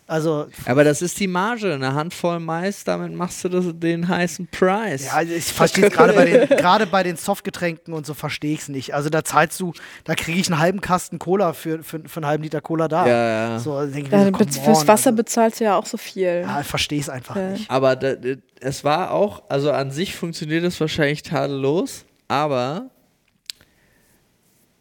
Also, 0.09 0.47
aber 0.65 0.83
das 0.83 1.03
ist 1.03 1.19
die 1.19 1.27
Marge, 1.27 1.71
eine 1.71 1.93
Handvoll 1.93 2.39
Mais, 2.39 2.83
damit 2.83 3.13
machst 3.13 3.43
du 3.43 3.49
das, 3.49 3.65
den 3.73 4.07
heißen 4.07 4.47
Preis. 4.47 5.05
ja, 5.05 5.21
ich 5.21 5.45
verstehe 5.45 5.85
es 5.85 5.93
gerade 5.93 6.13
bei 6.13 6.25
den, 6.25 6.47
gerade 6.57 6.87
bei 6.87 7.03
den 7.03 7.15
Softgetränken 7.15 7.93
und 7.93 8.07
so 8.07 8.15
verstehe 8.15 8.53
ich 8.53 8.61
es 8.61 8.69
nicht. 8.69 8.95
Also 8.95 9.09
da 9.11 9.23
zahlst 9.23 9.59
du, 9.59 9.71
da 10.05 10.15
kriege 10.15 10.39
ich 10.39 10.47
einen 10.51 10.59
halben 10.59 10.81
Kasten 10.81 11.19
Cola 11.19 11.53
für, 11.53 11.83
für, 11.83 11.99
für 12.07 12.17
einen 12.17 12.25
halben 12.25 12.43
Liter 12.43 12.59
Cola 12.59 12.87
da. 12.87 13.05
Ja, 13.07 13.49
ja. 13.51 13.59
So, 13.59 13.73
also 13.75 13.93
denke 13.93 14.07
ich 14.07 14.11
Da, 14.11 14.17
mir 14.31 14.51
so, 14.51 14.61
fürs 14.61 14.79
on, 14.81 14.87
Wasser 14.87 15.09
also, 15.11 15.15
bezahlst 15.17 15.59
du 15.59 15.63
ja 15.65 15.75
auch 15.77 15.85
so 15.85 15.97
viel. 15.97 16.41
Ja, 16.41 16.59
ich 16.61 16.65
verstehe 16.67 16.99
es 16.99 17.07
einfach 17.09 17.35
Ja. 17.35 17.49
nicht. 17.51 17.69
Aber 17.69 17.95
da- 17.95 18.15
es 18.61 18.83
war 18.83 19.11
auch, 19.11 19.43
also 19.47 19.71
an 19.71 19.91
sich 19.91 20.15
funktioniert 20.15 20.63
es 20.63 20.79
wahrscheinlich 20.81 21.21
tadellos, 21.21 22.05
aber 22.27 22.89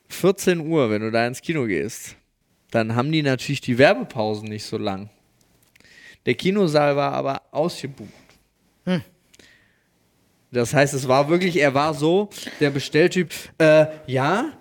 14 0.09 0.61
Uhr, 0.67 0.91
wenn 0.91 1.03
du 1.03 1.11
da 1.11 1.27
ins 1.27 1.43
Kino 1.43 1.67
gehst, 1.67 2.17
dann 2.71 2.95
haben 2.97 3.13
die 3.13 3.23
natürlich 3.23 3.61
die 3.61 3.79
Werbepausen 3.79 4.49
nicht 4.49 4.65
so 4.65 4.79
lang. 4.79 5.11
Der 6.29 6.35
Kinosaal 6.35 6.95
war 6.95 7.13
aber 7.15 7.41
ausgebucht. 7.53 8.13
Das 10.51 10.75
heißt, 10.75 10.93
es 10.93 11.09
war 11.09 11.31
wirklich, 11.31 11.57
er 11.57 11.73
war 11.73 11.95
so, 11.95 12.29
der 12.61 12.69
Bestelltyp, 12.69 13.33
äh, 13.57 13.87
ja, 14.07 14.53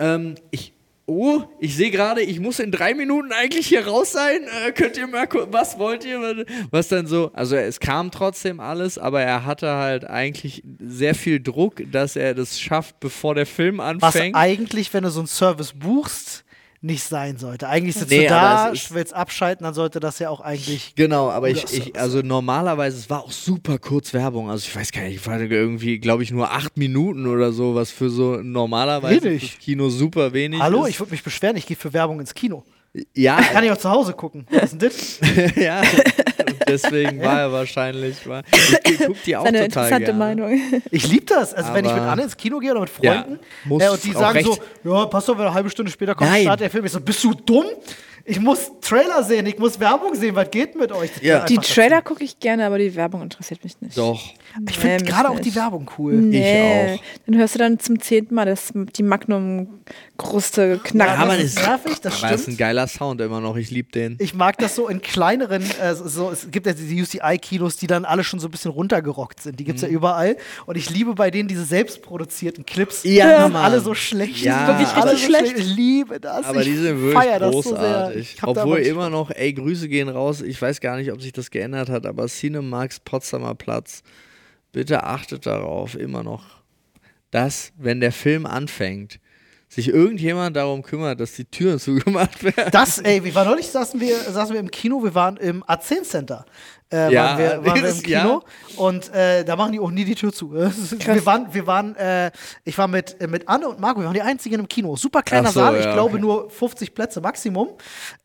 ähm, 0.00 0.34
ich, 0.50 0.72
oh, 1.06 1.42
ich 1.60 1.76
sehe 1.76 1.92
gerade, 1.92 2.20
ich 2.20 2.40
muss 2.40 2.58
in 2.58 2.72
drei 2.72 2.94
Minuten 2.94 3.30
eigentlich 3.30 3.68
hier 3.68 3.86
raus 3.86 4.10
sein. 4.10 4.40
Äh, 4.66 4.72
könnt 4.72 4.96
ihr 4.96 5.06
mal 5.06 5.28
gucken, 5.28 5.52
was 5.52 5.78
wollt 5.78 6.04
ihr? 6.04 6.44
Was 6.72 6.88
dann 6.88 7.06
so, 7.06 7.30
also 7.32 7.54
es 7.54 7.78
kam 7.78 8.10
trotzdem 8.10 8.58
alles, 8.58 8.98
aber 8.98 9.22
er 9.22 9.44
hatte 9.44 9.70
halt 9.72 10.04
eigentlich 10.04 10.64
sehr 10.80 11.14
viel 11.14 11.40
Druck, 11.40 11.82
dass 11.92 12.16
er 12.16 12.34
das 12.34 12.60
schafft, 12.60 12.98
bevor 12.98 13.36
der 13.36 13.46
Film 13.46 13.78
Was 13.78 14.02
anfängt. 14.02 14.34
eigentlich, 14.34 14.92
wenn 14.92 15.04
du 15.04 15.10
so 15.10 15.20
einen 15.20 15.28
Service 15.28 15.74
buchst, 15.74 16.43
nicht 16.84 17.02
sein 17.02 17.38
sollte. 17.38 17.68
Eigentlich 17.68 17.94
sitzt 17.94 18.10
Nee, 18.10 18.24
du 18.24 18.28
da, 18.28 18.72
willst 18.90 19.14
abschalten, 19.14 19.64
dann 19.64 19.74
sollte 19.74 20.00
das 20.00 20.18
ja 20.18 20.28
auch 20.28 20.40
eigentlich. 20.40 20.94
Genau, 20.94 21.30
aber 21.30 21.48
ich, 21.48 21.64
ich, 21.72 21.98
also 21.98 22.20
normalerweise, 22.20 22.98
es 22.98 23.08
war 23.08 23.24
auch 23.24 23.32
super 23.32 23.78
kurz 23.78 24.12
Werbung. 24.12 24.50
Also 24.50 24.66
ich 24.68 24.76
weiß 24.76 24.92
gar 24.92 25.02
nicht, 25.02 25.16
ich 25.16 25.26
war 25.26 25.40
irgendwie, 25.40 25.98
glaube 25.98 26.22
ich, 26.22 26.30
nur 26.30 26.50
acht 26.50 26.76
Minuten 26.76 27.26
oder 27.26 27.52
so, 27.52 27.74
was 27.74 27.90
für 27.90 28.10
so 28.10 28.36
normalerweise 28.36 29.22
Wenig. 29.22 29.58
Kino 29.58 29.88
super 29.88 30.32
wenig 30.34 30.60
Hallo, 30.60 30.84
ist. 30.84 30.90
ich 30.90 31.00
würde 31.00 31.12
mich 31.12 31.22
beschweren, 31.24 31.56
ich 31.56 31.66
gehe 31.66 31.76
für 31.76 31.92
Werbung 31.92 32.20
ins 32.20 32.34
Kino. 32.34 32.64
Ja, 33.14 33.40
Kann 33.40 33.64
ich 33.64 33.70
auch 33.72 33.76
zu 33.76 33.90
Hause 33.90 34.12
gucken. 34.12 34.46
Was 34.50 34.72
ist 34.72 34.72
denn 34.72 34.78
das? 34.78 35.20
ja, 35.56 35.82
deswegen 36.68 37.20
war 37.22 37.40
er 37.40 37.52
wahrscheinlich. 37.52 38.26
War, 38.28 38.42
ich 38.84 38.98
guck 39.04 39.22
die 39.24 39.36
auch 39.36 39.44
Seine 39.44 39.66
total 39.66 39.84
interessante 39.86 40.04
gerne. 40.04 40.18
Meinung. 40.18 40.60
Ich 40.90 41.08
liebe 41.08 41.24
das. 41.26 41.54
Also, 41.54 41.74
wenn 41.74 41.84
ich 41.84 41.90
mit 41.92 42.00
Aber- 42.00 42.12
Anne 42.12 42.22
ins 42.22 42.36
Kino 42.36 42.58
gehe 42.58 42.70
oder 42.70 42.80
mit 42.82 42.90
Ja, 43.02 43.22
Freunden 43.24 43.40
muss 43.64 43.82
äh, 43.82 43.88
und 43.88 44.04
die 44.04 44.12
sagen 44.12 44.38
recht- 44.38 44.46
so: 44.46 44.58
Ja, 44.90 45.06
pass 45.06 45.28
auf, 45.28 45.36
wenn 45.38 45.46
eine 45.46 45.54
halbe 45.54 45.70
Stunde 45.70 45.90
später 45.90 46.14
kommt, 46.14 46.30
startet 46.30 46.60
der 46.60 46.70
Film. 46.70 46.84
Ich 46.84 46.92
so: 46.92 47.00
Bist 47.00 47.22
du 47.24 47.34
dumm? 47.34 47.66
Ich 48.26 48.40
muss 48.40 48.70
Trailer 48.80 49.22
sehen, 49.22 49.44
ich 49.46 49.58
muss 49.58 49.78
Werbung 49.78 50.14
sehen. 50.14 50.34
Was 50.34 50.50
geht 50.50 50.76
mit 50.76 50.90
euch? 50.92 51.10
Ja. 51.20 51.44
Die 51.44 51.58
Trailer 51.58 52.00
gucke 52.00 52.24
ich 52.24 52.38
gerne, 52.40 52.64
aber 52.64 52.78
die 52.78 52.94
Werbung 52.94 53.20
interessiert 53.22 53.62
mich 53.62 53.78
nicht. 53.82 53.98
Doch. 53.98 54.18
Ich 54.20 54.34
Nee, 54.60 54.72
finde 54.72 55.04
mich 55.04 55.12
gerade 55.12 55.28
auch 55.30 55.40
die 55.40 55.54
Werbung 55.54 55.90
cool. 55.98 56.14
Nee. 56.14 56.94
auch. 56.94 57.00
Dann 57.26 57.36
hörst 57.38 57.54
du 57.56 57.58
dann 57.58 57.78
zum 57.80 58.00
zehnten 58.00 58.34
Mal 58.34 58.46
das, 58.46 58.72
die 58.96 59.02
Magnum-Kruste 59.02 60.80
knacken. 60.82 61.14
Ja, 61.14 61.18
aber 61.22 61.36
das 61.36 61.44
ist 61.46 61.58
nervig, 61.58 62.00
das 62.00 62.14
aber 62.18 62.28
das 62.28 62.36
ist 62.36 62.42
stimmt. 62.44 62.54
ein 62.54 62.58
geiler 62.58 62.86
Sound 62.86 63.20
immer 63.20 63.40
noch. 63.40 63.56
Ich 63.56 63.70
liebe 63.70 63.90
den. 63.92 64.16
Ich 64.20 64.34
mag 64.34 64.58
das 64.58 64.74
so 64.76 64.88
in 64.88 65.02
kleineren, 65.02 65.62
äh, 65.82 65.94
so, 65.94 66.30
es 66.30 66.50
gibt 66.50 66.66
ja 66.66 66.72
diese 66.72 66.94
UCI-Kinos, 66.94 67.76
die 67.76 67.86
dann 67.86 68.04
alle 68.04 68.24
schon 68.24 68.40
so 68.40 68.48
ein 68.48 68.50
bisschen 68.50 68.70
runtergerockt 68.70 69.42
sind. 69.42 69.58
Die 69.60 69.64
gibt 69.64 69.78
es 69.78 69.82
Mhm. 69.84 69.88
ja 69.90 69.94
überall. 69.96 70.36
Und 70.66 70.76
ich 70.76 70.88
liebe 70.90 71.14
bei 71.14 71.30
denen 71.30 71.48
diese 71.48 71.64
selbstproduzierten 71.64 72.64
Clips. 72.64 73.02
Ja, 73.04 73.46
die 73.46 73.52
Mann. 73.52 73.64
alle 73.64 73.80
so 73.80 73.94
schlecht. 73.94 74.38
Ja. 74.38 74.60
die 74.60 74.84
sind 74.84 74.94
Wirklich 74.94 75.02
alle 75.02 75.12
richtig 75.12 75.26
so 75.26 75.32
schlecht. 75.38 75.58
Ich 75.58 75.76
liebe 75.76 76.20
das. 76.20 76.46
Aber 76.46 76.60
ich 76.60 76.66
die 76.66 76.76
sind 76.76 77.00
wirklich 77.00 77.14
feier 77.14 77.38
das 77.38 77.52
so 77.52 77.62
Ich 78.14 78.42
Obwohl 78.42 78.78
immer 78.78 79.10
noch, 79.10 79.30
ey, 79.30 79.52
Grüße 79.52 79.88
gehen 79.88 80.08
raus. 80.08 80.40
Ich 80.42 80.60
weiß 80.60 80.80
gar 80.80 80.96
nicht, 80.96 81.12
ob 81.12 81.20
sich 81.20 81.32
das 81.32 81.50
geändert 81.50 81.88
hat, 81.88 82.06
aber 82.06 82.26
Cinemax 82.26 83.00
Potsdamer 83.00 83.54
Platz, 83.54 84.02
bitte 84.72 85.04
achtet 85.04 85.46
darauf, 85.46 85.94
immer 85.94 86.22
noch, 86.22 86.62
dass, 87.30 87.72
wenn 87.76 88.00
der 88.00 88.12
Film 88.12 88.46
anfängt, 88.46 89.18
sich 89.68 89.88
irgendjemand 89.88 90.56
darum 90.56 90.82
kümmert, 90.82 91.20
dass 91.20 91.32
die 91.32 91.44
Türen 91.44 91.78
zugemacht 91.80 92.42
werden. 92.44 92.70
Das, 92.70 92.98
ey, 92.98 93.24
wir 93.24 93.34
waren 93.34 93.48
neulich, 93.48 93.68
saßen 93.68 94.00
wir, 94.00 94.16
saßen 94.16 94.54
wir 94.54 94.60
im 94.60 94.70
Kino, 94.70 95.02
wir 95.02 95.14
waren 95.14 95.36
im 95.36 95.62
A10 95.64 96.02
Center. 96.02 96.46
Äh, 96.94 97.12
Ja, 97.12 97.24
waren, 97.24 97.38
wir, 97.38 97.66
waren 97.66 97.74
wir 97.74 97.82
das- 97.82 97.96
im 97.98 98.02
Kino 98.04 98.14
ja. 98.16 98.40
und 98.76 99.12
äh, 99.12 99.44
da 99.44 99.56
machen 99.56 99.72
die 99.72 99.80
auch 99.80 99.90
nie 99.90 100.04
die 100.04 100.14
Tür 100.14 100.32
zu. 100.32 100.52
wir 100.52 101.26
waren, 101.26 101.52
wir 101.52 101.66
waren 101.66 101.96
äh, 101.96 102.30
ich 102.64 102.78
war 102.78 102.86
mit, 102.88 103.20
äh, 103.20 103.26
mit 103.26 103.48
Anne 103.48 103.68
und 103.68 103.80
Marco, 103.80 104.00
wir 104.00 104.06
waren 104.06 104.14
die 104.14 104.22
einzigen 104.22 104.60
im 104.60 104.68
Kino. 104.68 104.94
Super 104.96 105.22
kleiner 105.22 105.48
so, 105.48 105.60
Saal, 105.60 105.76
ich 105.76 105.84
ja, 105.84 105.92
glaube 105.92 106.14
okay. 106.14 106.20
nur 106.20 106.50
50 106.50 106.94
Plätze 106.94 107.20
Maximum. 107.20 107.70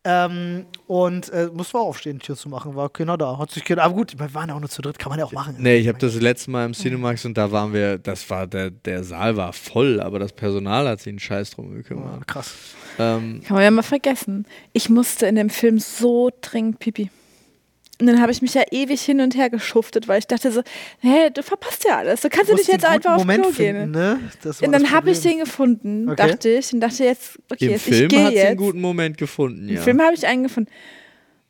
Ähm, 0.04 0.66
und 0.88 1.30
äh, 1.34 1.50
mussten 1.54 1.74
wir 1.74 1.82
auch 1.82 1.88
aufstehen, 1.88 2.20
die 2.20 2.26
Tür 2.26 2.36
zu 2.36 2.50
machen, 2.50 2.76
war 2.76 2.90
keiner 2.90 3.18
da. 3.18 3.38
Hat 3.38 3.52
sich 3.52 3.66
keiner, 3.66 3.84
aber 3.84 3.96
gut, 3.96 4.18
wir 4.18 4.34
waren 4.34 4.50
ja 4.50 4.56
auch 4.56 4.60
nur 4.60 4.70
zu 4.70 4.82
dritt, 4.82 4.98
kann 5.00 5.10
man 5.10 5.20
ja 5.20 5.26
auch 5.26 5.32
machen. 5.32 5.56
Nee, 5.60 5.78
ich 5.78 5.88
habe 5.88 5.98
das 5.98 6.16
letzte 6.16 6.52
Mal 6.52 6.66
im 6.66 6.74
Cinemax 6.74 7.26
und 7.26 7.38
da 7.38 7.52
waren 7.52 7.74
wir, 7.74 7.98
das 7.98 8.30
war, 8.30 8.48
der, 8.48 8.70
der 8.70 9.04
Saal 9.04 9.36
war 9.36 9.54
voll, 9.54 10.00
aber 10.00 10.20
das 10.20 10.32
Personal 10.34 10.88
hat 10.88 11.00
sich 11.00 11.10
einen 11.10 11.20
Scheiß 11.20 11.52
drum 11.52 11.74
gekümmert. 11.74 12.28
krass. 12.28 12.54
Ähm, 12.98 13.42
Kann 13.46 13.56
man 13.56 13.64
ja 13.64 13.72
mal 13.72 13.82
vergessen. 13.82 14.46
Ich 14.74 14.90
musste 14.90 15.26
in 15.26 15.36
dem 15.36 15.50
Film 15.50 15.80
so 15.80 16.30
dringend 16.42 16.80
pipi. 16.80 17.10
Und 18.02 18.08
dann 18.08 18.22
habe 18.22 18.32
ich 18.32 18.42
mich 18.42 18.54
ja 18.54 18.64
ewig 18.72 19.02
hin 19.02 19.20
und 19.20 19.36
her 19.36 19.50
geschuftet, 19.50 20.08
weil 20.08 20.20
ich 20.20 20.28
dachte 20.28 20.52
so, 20.52 20.62
hä, 21.02 21.30
du 21.34 21.44
verpasst 21.44 21.84
ja 21.86 21.98
alles. 21.98 22.22
Du 22.22 22.30
kannst 22.30 22.48
ja 22.48 22.54
Musst 22.56 22.68
nicht 22.70 22.74
jetzt 22.82 22.86
einfach 22.90 23.12
auf 23.16 23.18
Moment 23.20 23.44
Klo 23.44 23.52
finden, 23.52 23.92
gehen. 23.92 23.92
ne? 23.92 24.20
Das 24.42 24.62
war 24.62 24.68
Und 24.68 24.72
dann 24.74 24.92
habe 24.92 25.12
ich 25.12 25.20
den 25.20 25.40
gefunden, 25.40 26.10
Okay. 26.10 26.28
dachte 26.30 26.50
ich. 26.50 26.74
Und 26.74 26.80
dachte 26.80 27.04
jetzt, 27.04 27.38
okay, 27.52 27.66
Im 27.66 27.72
jetzt, 27.72 27.88
ich 27.88 27.96
Film 27.98 28.08
gehe 28.08 28.24
hat 28.24 28.32
sie 28.34 28.40
einen 28.40 28.50
jetzt. 28.52 28.58
guten 28.58 28.80
Moment 28.82 29.18
gefunden, 29.18 29.68
Im 29.68 29.76
ja. 29.76 29.82
Film 29.82 30.02
habe 30.02 30.14
ich 30.14 30.26
einen 30.26 30.44
gefunden. 30.44 30.72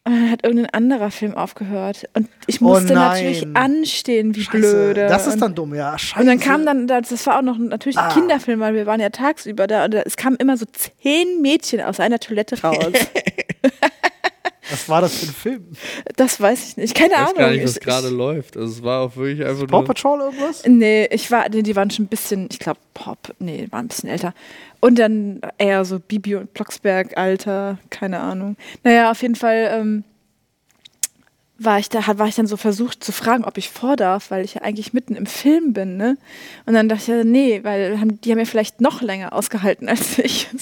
Und 0.06 0.14
dann 0.16 0.32
hat 0.32 0.44
irgendein 0.44 0.74
anderer 0.74 1.12
Film 1.12 1.36
aufgehört. 1.36 2.10
Und 2.16 2.30
ich 2.48 2.60
Oh 2.62 2.66
musste 2.66 2.94
nein. 2.94 3.10
natürlich 3.10 3.46
anstehen, 3.54 4.34
wie 4.36 4.42
Scheiße, 4.42 4.58
blöde. 4.58 5.08
Das 5.08 5.28
ist 5.28 5.40
dann 5.40 5.54
dumm, 5.54 5.76
ja. 5.76 6.00
Scheiße. 6.00 6.20
Und 6.22 6.26
dann 6.26 6.40
kam 6.40 6.66
dann, 6.66 6.88
das 6.88 7.28
war 7.28 7.38
auch 7.38 7.42
noch 7.44 7.58
natürlich 7.60 7.98
ein 8.00 8.06
Ah. 8.06 8.14
Kinderfilm, 8.14 8.60
weil 8.60 8.74
wir 8.74 8.88
waren 8.88 9.02
ja 9.02 9.10
tagsüber 9.10 9.68
da 9.68 9.86
und 9.86 9.94
es 9.94 10.16
kamen 10.18 10.38
immer 10.38 10.58
so 10.58 10.66
zehn 10.66 11.42
Mädchen 11.44 11.82
aus 11.82 12.00
einer 12.00 12.18
Toilette 12.18 12.60
raus. 12.62 12.78
Was 14.70 14.88
war 14.90 15.02
das 15.02 15.16
für 15.18 15.26
ein 15.28 15.34
Film? 15.34 15.66
das 16.16 16.40
weiß 16.40 16.70
ich 16.70 16.78
nicht. 16.78 16.96
Keine 16.96 17.14
Ich 17.14 17.20
weiß 17.20 17.26
Ahnung. 17.30 17.38
gar 17.38 17.52
nicht, 17.52 17.64
was 17.64 17.80
gerade 17.80 18.10
läuft. 18.10 18.58
Also 18.58 18.72
es 18.74 18.84
war 18.84 19.02
auch 19.02 19.16
wirklich 19.16 19.46
einfach 19.48 19.68
Paw 19.68 19.78
nur. 19.78 19.86
Patrol 19.86 20.20
irgendwas? 20.22 20.64
Nee, 20.66 21.08
ich 21.12 21.32
war, 21.32 21.48
nee, 21.50 21.62
die 21.64 21.76
waren 21.76 21.90
schon 21.90 22.06
ein 22.06 22.10
bisschen, 22.10 22.48
ich 22.52 22.60
glaube, 22.60 22.80
Pop, 22.94 23.34
nee, 23.40 23.68
waren 23.72 23.86
ein 23.86 23.88
bisschen 23.90 24.10
älter. 24.10 24.34
Und 24.80 24.98
dann 25.00 25.42
eher 25.58 25.84
so 25.86 26.00
Bibi 26.00 26.36
und 26.36 26.54
Blocksberg, 26.54 27.18
Alter, 27.18 27.78
keine 27.90 28.20
Ahnung. 28.20 28.56
Naja, 28.84 29.12
auf 29.12 29.22
jeden 29.22 29.36
Fall 29.36 29.70
ähm, 29.74 30.04
war 31.58 31.78
ich 31.80 31.90
da, 31.90 32.00
war 32.18 32.28
ich 32.28 32.36
dann 32.36 32.48
so 32.48 32.56
versucht 32.56 33.04
zu 33.04 33.12
fragen, 33.12 33.44
ob 33.44 33.58
ich 33.58 33.70
vor 33.70 33.98
darf, 33.98 34.32
weil 34.32 34.46
ich 34.46 34.54
ja 34.54 34.62
eigentlich 34.62 34.94
mitten 34.94 35.16
im 35.16 35.26
Film 35.26 35.74
bin, 35.74 35.98
ne? 35.98 36.18
Und 36.66 36.74
dann 36.74 36.88
dachte 36.88 37.02
ich, 37.02 37.08
ja, 37.10 37.24
nee, 37.26 37.60
weil 37.64 37.98
die 38.24 38.32
haben 38.32 38.40
ja 38.40 38.46
vielleicht 38.46 38.80
noch 38.80 39.02
länger 39.02 39.34
ausgehalten 39.34 39.90
als 39.90 40.18
ich. 40.20 40.48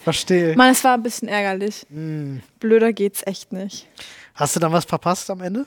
So. 0.00 0.04
Verstehe. 0.04 0.56
Mann, 0.56 0.72
es 0.72 0.82
war 0.84 0.94
ein 0.94 1.02
bisschen 1.02 1.28
ärgerlich. 1.28 1.86
Hm. 1.90 2.40
Blöder 2.58 2.92
geht's 2.92 3.22
echt 3.26 3.52
nicht. 3.52 3.86
Hast 4.34 4.56
du 4.56 4.60
dann 4.60 4.72
was 4.72 4.84
verpasst 4.84 5.30
am 5.30 5.40
Ende? 5.40 5.66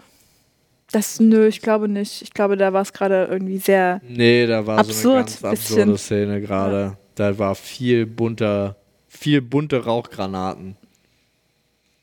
Das, 0.91 1.19
nö, 1.19 1.47
ich 1.47 1.61
glaube 1.61 1.87
nicht. 1.87 2.21
Ich 2.21 2.33
glaube, 2.33 2.57
da 2.57 2.73
war 2.73 2.81
es 2.81 2.93
gerade 2.93 3.27
irgendwie 3.29 3.57
sehr 3.57 4.01
Nee, 4.07 4.45
da 4.45 4.67
war 4.67 4.83
so 4.83 4.89
Absurd, 4.89 5.15
eine 5.15 5.25
ganz 5.25 5.41
bisschen. 5.61 5.79
absurde 5.81 5.97
Szene 5.97 6.41
gerade. 6.41 6.97
Da 7.15 7.37
war 7.39 7.55
viel 7.55 8.05
bunter, 8.05 8.75
viel 9.07 9.41
bunte 9.41 9.83
Rauchgranaten. 9.85 10.75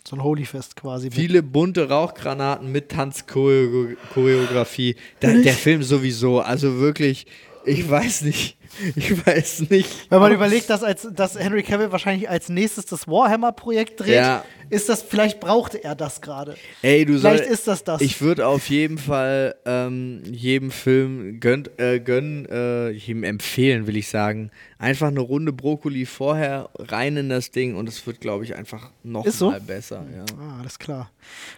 So 0.08 0.16
ein 0.16 0.24
Holyfest 0.24 0.76
quasi. 0.76 1.10
Viele 1.10 1.42
bunte 1.42 1.88
Rauchgranaten 1.88 2.72
mit 2.72 2.88
Tanzchoreografie. 2.88 4.96
Der, 5.22 5.34
der 5.34 5.54
Film 5.54 5.82
sowieso, 5.82 6.40
also 6.40 6.78
wirklich, 6.80 7.26
ich 7.64 7.88
weiß 7.88 8.22
nicht, 8.22 8.56
ich 8.96 9.26
weiß 9.26 9.70
nicht. 9.70 10.10
Wenn 10.10 10.20
man 10.20 10.32
überlegt, 10.32 10.70
dass, 10.70 10.82
als, 10.82 11.08
dass 11.12 11.38
Henry 11.38 11.62
Cavill 11.62 11.92
wahrscheinlich 11.92 12.28
als 12.28 12.48
nächstes 12.48 12.86
das 12.86 13.06
Warhammer-Projekt 13.08 14.00
dreht, 14.00 14.14
Ja. 14.14 14.44
ist 14.70 14.88
das, 14.88 15.02
vielleicht 15.02 15.40
brauchte 15.40 15.82
er 15.82 15.94
das 15.94 16.20
gerade. 16.20 16.56
Ey, 16.82 17.04
du 17.04 17.18
Vielleicht 17.18 17.44
soll, 17.44 17.52
ist 17.52 17.66
das 17.66 17.84
das. 17.84 18.00
Ich 18.00 18.20
würde 18.20 18.46
auf 18.46 18.68
jeden 18.68 18.98
Fall 18.98 19.54
ähm, 19.64 20.22
jedem 20.30 20.70
Film 20.70 21.40
gönnt, 21.40 21.78
äh, 21.80 22.00
gönnen, 22.00 22.46
äh, 22.46 22.90
ihm 22.92 23.24
empfehlen, 23.24 23.86
will 23.86 23.96
ich 23.96 24.08
sagen. 24.08 24.50
Einfach 24.78 25.08
eine 25.08 25.20
Runde 25.20 25.52
Brokkoli 25.52 26.06
vorher 26.06 26.70
rein 26.78 27.16
in 27.16 27.28
das 27.28 27.50
Ding 27.50 27.74
und 27.76 27.88
es 27.88 28.06
wird, 28.06 28.20
glaube 28.20 28.44
ich, 28.44 28.54
einfach 28.56 28.90
noch 29.02 29.26
Ist 29.26 29.38
so? 29.38 29.50
mal 29.50 29.60
besser. 29.60 30.06
Ja. 30.16 30.24
Ah, 30.40 30.60
alles 30.60 30.78
klar. 30.78 31.10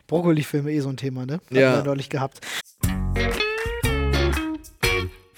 Brokkoli-Filme 0.06 0.72
eh 0.72 0.80
so 0.80 0.88
ein 0.88 0.96
Thema, 0.96 1.26
ne? 1.26 1.34
Hatten 1.34 1.54
Ja. 1.56 1.76
wir 1.76 1.84
neulich 1.84 2.08
gehabt. 2.10 2.40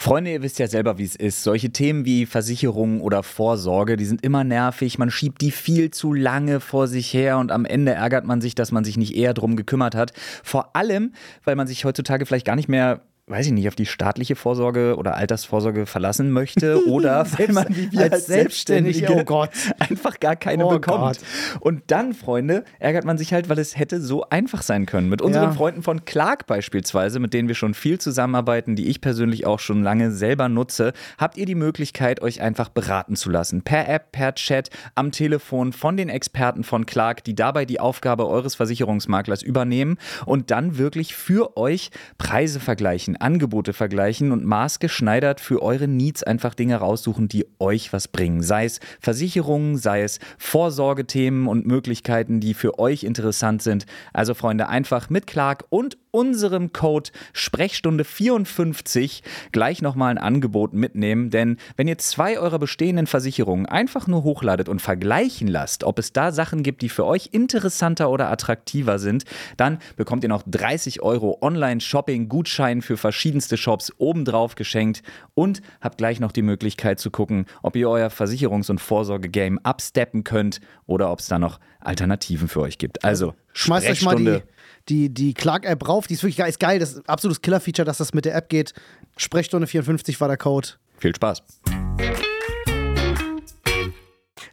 Freunde, 0.04 0.32
ihr 0.32 0.42
wisst 0.42 0.58
ja 0.58 0.66
selber, 0.66 0.98
wie 0.98 1.04
es 1.04 1.16
ist. 1.16 1.42
Solche 1.44 1.70
Themen 1.70 2.04
wie 2.04 2.26
Versicherung 2.26 3.00
oder 3.00 3.22
Vorsorge, 3.22 3.96
die 3.96 4.04
sind 4.04 4.22
immer 4.22 4.44
nervig. 4.44 4.98
Man 4.98 5.10
schiebt 5.10 5.40
die 5.40 5.50
viel 5.50 5.92
zu 5.92 6.12
lange 6.12 6.60
vor 6.60 6.88
sich 6.88 7.14
her 7.14 7.38
und 7.38 7.50
am 7.50 7.64
Ende 7.64 7.92
ärgert 7.92 8.26
man 8.26 8.42
sich, 8.42 8.54
dass 8.54 8.70
man 8.70 8.84
sich 8.84 8.98
nicht 8.98 9.16
eher 9.16 9.32
drum 9.32 9.56
gekümmert 9.56 9.94
hat. 9.94 10.12
Vor 10.42 10.76
allem, 10.76 11.14
weil 11.44 11.56
man 11.56 11.66
sich 11.66 11.86
heutzutage 11.86 12.26
vielleicht 12.26 12.44
gar 12.44 12.54
nicht 12.54 12.68
mehr 12.68 13.00
weiß 13.26 13.46
ich 13.46 13.52
nicht, 13.52 13.68
auf 13.68 13.74
die 13.74 13.86
staatliche 13.86 14.36
Vorsorge 14.36 14.96
oder 14.96 15.16
Altersvorsorge 15.16 15.86
verlassen 15.86 16.30
möchte 16.30 16.86
oder 16.88 17.26
weil 17.38 17.52
man 17.52 17.66
wie 17.74 17.90
wir 17.90 18.02
als 18.02 18.12
als 18.12 18.26
Selbstständige, 18.26 18.98
Selbstständige 18.98 19.22
oh 19.22 19.24
Gott. 19.24 19.50
einfach 19.78 20.20
gar 20.20 20.36
keine 20.36 20.66
Oh 20.66 20.68
bekommt. 20.70 21.18
Gott. 21.18 21.60
Und 21.60 21.82
dann, 21.86 22.12
Freunde, 22.12 22.64
ärgert 22.78 23.04
man 23.04 23.16
sich 23.16 23.32
halt, 23.32 23.48
weil 23.48 23.58
es 23.58 23.78
hätte 23.78 24.00
so 24.02 24.28
einfach 24.28 24.60
sein 24.62 24.84
können. 24.84 25.08
Mit 25.08 25.22
unseren 25.22 25.44
Ja. 25.44 25.52
Freunden 25.52 25.82
von 25.82 26.04
Clark 26.04 26.46
beispielsweise, 26.46 27.18
mit 27.18 27.32
denen 27.32 27.48
wir 27.48 27.54
schon 27.54 27.72
viel 27.72 27.98
zusammenarbeiten, 27.98 28.76
die 28.76 28.88
ich 28.88 29.00
persönlich 29.00 29.46
auch 29.46 29.58
schon 29.58 29.82
lange 29.82 30.10
selber 30.12 30.48
nutze, 30.50 30.92
habt 31.16 31.38
ihr 31.38 31.46
die 31.46 31.54
Möglichkeit, 31.54 32.20
euch 32.20 32.42
einfach 32.42 32.68
beraten 32.68 33.16
zu 33.16 33.30
lassen. 33.30 33.62
Per 33.62 33.88
App, 33.88 34.12
per 34.12 34.34
Chat, 34.34 34.68
am 34.94 35.12
Telefon 35.12 35.72
von 35.72 35.96
den 35.96 36.10
Experten 36.10 36.62
von 36.62 36.84
Clark, 36.84 37.24
die 37.24 37.34
dabei 37.34 37.64
die 37.64 37.80
Aufgabe 37.80 38.28
eures 38.28 38.54
Versicherungsmaklers 38.54 39.42
übernehmen 39.42 39.96
und 40.26 40.50
dann 40.50 40.76
wirklich 40.76 41.14
für 41.14 41.56
euch 41.56 41.90
Preise 42.18 42.60
vergleichen, 42.60 43.13
Angebote 43.16 43.72
vergleichen 43.72 44.32
und 44.32 44.44
maßgeschneidert 44.44 45.40
für 45.40 45.62
eure 45.62 45.88
Needs 45.88 46.22
einfach 46.22 46.54
Dinge 46.54 46.76
raussuchen, 46.76 47.28
die 47.28 47.46
euch 47.58 47.92
was 47.92 48.08
bringen. 48.08 48.42
Sei 48.42 48.64
es 48.64 48.80
Versicherungen, 49.00 49.76
sei 49.76 50.02
es 50.02 50.18
Vorsorgethemen 50.38 51.46
und 51.46 51.66
Möglichkeiten, 51.66 52.40
die 52.40 52.54
für 52.54 52.78
euch 52.78 53.04
interessant 53.04 53.62
sind. 53.62 53.86
Also 54.12 54.34
Freunde, 54.34 54.68
einfach 54.68 55.10
mit 55.10 55.26
Clark 55.26 55.64
und 55.70 55.96
unserem 56.14 56.72
Code 56.72 57.10
Sprechstunde 57.32 58.04
54 58.04 59.22
gleich 59.50 59.82
nochmal 59.82 60.12
ein 60.12 60.18
Angebot 60.18 60.72
mitnehmen, 60.72 61.30
denn 61.30 61.56
wenn 61.76 61.88
ihr 61.88 61.98
zwei 61.98 62.38
eurer 62.38 62.60
bestehenden 62.60 63.08
Versicherungen 63.08 63.66
einfach 63.66 64.06
nur 64.06 64.22
hochladet 64.22 64.68
und 64.68 64.80
vergleichen 64.80 65.48
lasst, 65.48 65.82
ob 65.82 65.98
es 65.98 66.12
da 66.12 66.30
Sachen 66.30 66.62
gibt, 66.62 66.82
die 66.82 66.88
für 66.88 67.04
euch 67.04 67.30
interessanter 67.32 68.10
oder 68.10 68.30
attraktiver 68.30 69.00
sind, 69.00 69.24
dann 69.56 69.78
bekommt 69.96 70.22
ihr 70.22 70.28
noch 70.28 70.44
30 70.46 71.02
Euro 71.02 71.38
Online-Shopping-Gutschein 71.40 72.80
für 72.80 72.96
verschiedenste 72.96 73.56
Shops 73.56 73.92
obendrauf 73.98 74.54
geschenkt 74.54 75.02
und 75.34 75.62
habt 75.80 75.98
gleich 75.98 76.20
noch 76.20 76.30
die 76.30 76.42
Möglichkeit 76.42 77.00
zu 77.00 77.10
gucken, 77.10 77.46
ob 77.62 77.74
ihr 77.74 77.90
euer 77.90 78.08
Versicherungs- 78.08 78.70
und 78.70 78.80
Vorsorge-Game 78.80 79.58
absteppen 79.64 80.22
könnt 80.22 80.60
oder 80.86 81.10
ob 81.10 81.18
es 81.18 81.26
da 81.26 81.40
noch 81.40 81.58
Alternativen 81.80 82.46
für 82.46 82.60
euch 82.60 82.78
gibt. 82.78 83.04
Also, 83.04 83.34
Schmeißt 83.54 83.88
euch 83.88 84.02
mal 84.02 84.16
die, 84.16 84.42
die, 84.88 85.08
die 85.08 85.32
Clark-App 85.34 85.88
rauf. 85.88 86.06
Die 86.06 86.14
ist 86.14 86.22
wirklich 86.22 86.36
geil. 86.36 86.48
Ist 86.50 86.60
geil. 86.60 86.78
Das 86.78 86.90
ist 86.90 86.98
ein 86.98 87.08
absolutes 87.08 87.40
Killer-Feature, 87.40 87.86
dass 87.86 87.98
das 87.98 88.12
mit 88.12 88.24
der 88.26 88.34
App 88.34 88.48
geht. 88.48 88.74
Sprechstunde 89.16 89.66
54 89.66 90.20
war 90.20 90.28
der 90.28 90.36
Code. 90.36 90.68
Viel 90.98 91.14
Spaß. 91.14 91.42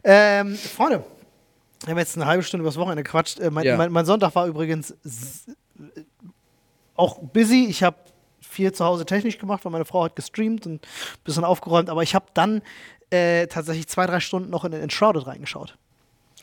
Ähm, 0.04 0.56
Freunde, 0.56 1.04
wir 1.84 1.90
haben 1.90 1.98
jetzt 1.98 2.16
eine 2.16 2.26
halbe 2.26 2.42
Stunde 2.42 2.62
übers 2.62 2.76
Wochenende 2.76 3.02
gequatscht. 3.02 3.38
Äh, 3.40 3.50
mein, 3.50 3.64
Ja. 3.64 3.76
mein, 3.76 3.92
mein 3.92 4.04
Sonntag 4.04 4.34
war 4.34 4.46
übrigens 4.46 4.90
äh, 4.92 6.00
auch 6.94 7.18
busy. 7.18 7.66
Ich 7.68 7.82
habe 7.82 7.96
viel 8.40 8.72
zu 8.72 8.84
Hause 8.84 9.06
technisch 9.06 9.38
gemacht, 9.38 9.64
weil 9.64 9.72
meine 9.72 9.84
Frau 9.84 10.04
hat 10.04 10.16
gestreamt 10.16 10.66
und 10.66 10.74
ein 10.84 11.20
bisschen 11.24 11.44
aufgeräumt. 11.44 11.88
Aber 11.88 12.02
ich 12.02 12.14
habe 12.14 12.26
dann 12.34 12.62
äh, 13.10 13.46
tatsächlich 13.46 13.88
zwei, 13.88 14.06
drei 14.06 14.20
Stunden 14.20 14.50
noch 14.50 14.64
in 14.64 14.72
Enshrouded 14.72 15.26
reingeschaut. 15.26 15.78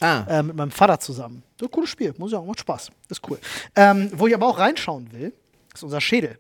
Ah, 0.02 0.26
äh, 0.30 0.44
mit 0.44 0.56
meinem 0.56 0.72
Vater 0.72 1.00
zusammen. 1.00 1.44
So 1.60 1.66
ein 1.66 1.72
cooles 1.72 1.90
Spiel, 1.90 2.14
muss 2.18 2.30
ich 2.30 2.36
sagen, 2.36 2.48
macht 2.48 2.60
Spaß. 2.62 2.90
Ist 3.10 3.22
cool. 3.30 3.40
Ähm, 3.76 4.10
wo 4.14 4.28
ich 4.28 4.34
aber 4.34 4.48
auch 4.48 4.58
reinschauen 4.58 5.12
will, 5.12 5.34
ist 5.74 5.84
unser 5.84 6.00
Schädel. 6.00 6.38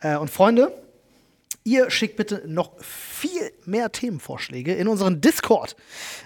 Äh, 0.00 0.16
und 0.16 0.30
Freunde, 0.30 0.72
ihr 1.64 1.90
schickt 1.90 2.16
bitte 2.16 2.42
noch 2.46 2.72
viel 2.82 3.39
mehr 3.70 3.92
Themenvorschläge 3.92 4.74
in 4.74 4.88
unseren 4.88 5.20
Discord. 5.20 5.76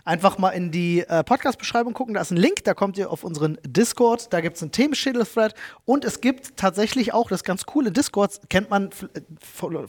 Einfach 0.04 0.38
mal 0.38 0.50
in 0.50 0.70
die 0.70 1.00
äh, 1.00 1.22
Podcast-Beschreibung 1.22 1.92
gucken, 1.92 2.14
da 2.14 2.20
ist 2.20 2.30
ein 2.30 2.36
Link, 2.36 2.64
da 2.64 2.74
kommt 2.74 2.98
ihr 2.98 3.10
auf 3.10 3.22
unseren 3.22 3.58
Discord, 3.64 4.32
da 4.32 4.40
gibt 4.40 4.56
es 4.56 4.62
einen 4.62 4.72
Themenschädel-Thread. 4.72 5.54
Und 5.84 6.04
es 6.04 6.20
gibt 6.20 6.56
tatsächlich 6.56 7.12
auch, 7.12 7.28
das 7.28 7.44
ganz 7.44 7.64
cool, 7.74 7.86
in 7.86 7.92
Discord 7.92 8.40
kennt 8.48 8.70
man 8.70 8.90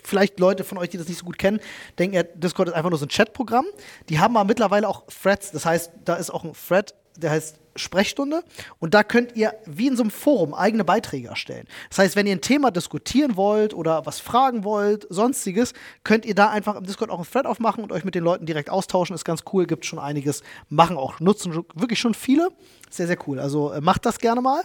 vielleicht 0.04 0.39
Leute 0.39 0.63
von 0.63 0.78
euch, 0.78 0.89
die 0.89 0.98
das 0.98 1.08
nicht 1.08 1.20
so 1.20 1.26
gut 1.26 1.38
kennen, 1.38 1.60
denken 1.98 2.15
ja, 2.15 2.24
Discord 2.24 2.70
ist 2.70 2.76
einfach 2.76 2.89
nur 2.89 3.00
so 3.00 3.06
ein 3.06 3.10
Chatprogramm. 3.10 3.65
Die 4.10 4.20
haben 4.20 4.36
aber 4.38 4.46
mittlerweile 4.46 4.88
auch 4.88 5.04
Threads, 5.08 5.52
das 5.52 5.65
heißt, 5.65 5.91
da 6.04 6.15
ist 6.15 6.30
auch 6.30 6.44
ein 6.44 6.54
Thread, 6.54 6.94
der 7.17 7.32
heißt 7.32 7.58
Sprechstunde 7.78 8.43
und 8.80 8.93
da 8.93 9.04
könnt 9.04 9.36
ihr 9.36 9.54
wie 9.65 9.88
in 9.88 9.97
so 9.97 10.04
einem 10.04 10.10
Forum 10.12 10.54
eigene 10.54 10.86
Beiträge 10.86 11.28
erstellen. 11.28 11.67
Das 11.89 11.99
heißt, 11.99 12.15
wenn 12.15 12.25
ihr 12.25 12.32
ein 12.34 12.39
Thema 12.41 12.71
diskutieren 12.71 13.36
wollt 13.36 13.73
oder 13.73 14.06
was 14.06 14.19
fragen 14.21 14.63
wollt, 14.63 15.06
sonstiges, 15.10 15.73
könnt 16.06 16.25
ihr 16.25 16.36
da 16.36 16.49
einfach 16.49 16.78
im 16.78 16.86
Discord 16.86 17.10
auch 17.10 17.17
einen 17.19 17.30
Thread 17.30 17.45
aufmachen 17.45 17.84
und 17.84 17.91
euch 17.91 18.06
mit 18.06 18.15
den 18.15 18.23
Leuten 18.23 18.45
direkt 18.45 18.69
austauschen. 18.69 19.13
Ist 19.13 19.25
ganz 19.25 19.43
cool, 19.51 19.65
gibt 19.65 19.86
schon 19.86 19.99
einiges, 19.99 20.41
machen 20.69 20.95
auch, 20.95 21.19
nutzen 21.19 21.54
wirklich 21.73 21.99
schon 21.99 22.13
viele. 22.13 22.47
Sehr, 22.89 23.08
sehr 23.08 23.17
cool. 23.28 23.39
Also 23.41 23.73
äh, 23.73 23.82
macht 23.82 24.06
das 24.06 24.19
gerne 24.19 24.39
mal. 24.39 24.62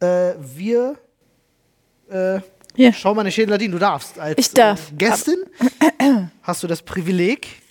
Äh, 0.00 0.34
wir 0.38 0.96
äh, 2.10 2.40
Ja. 2.76 2.92
schau 2.92 3.14
mal 3.14 3.22
eine 3.22 3.32
Schädeladin, 3.32 3.72
du 3.72 3.78
darfst. 3.78 4.18
Als 4.18 4.38
Ich 4.38 4.52
darf. 4.52 4.92
Äh, 4.92 4.96
Gästin 4.96 5.38
hast 6.42 6.62
du 6.62 6.66
das 6.66 6.82
Privileg, 6.82 7.62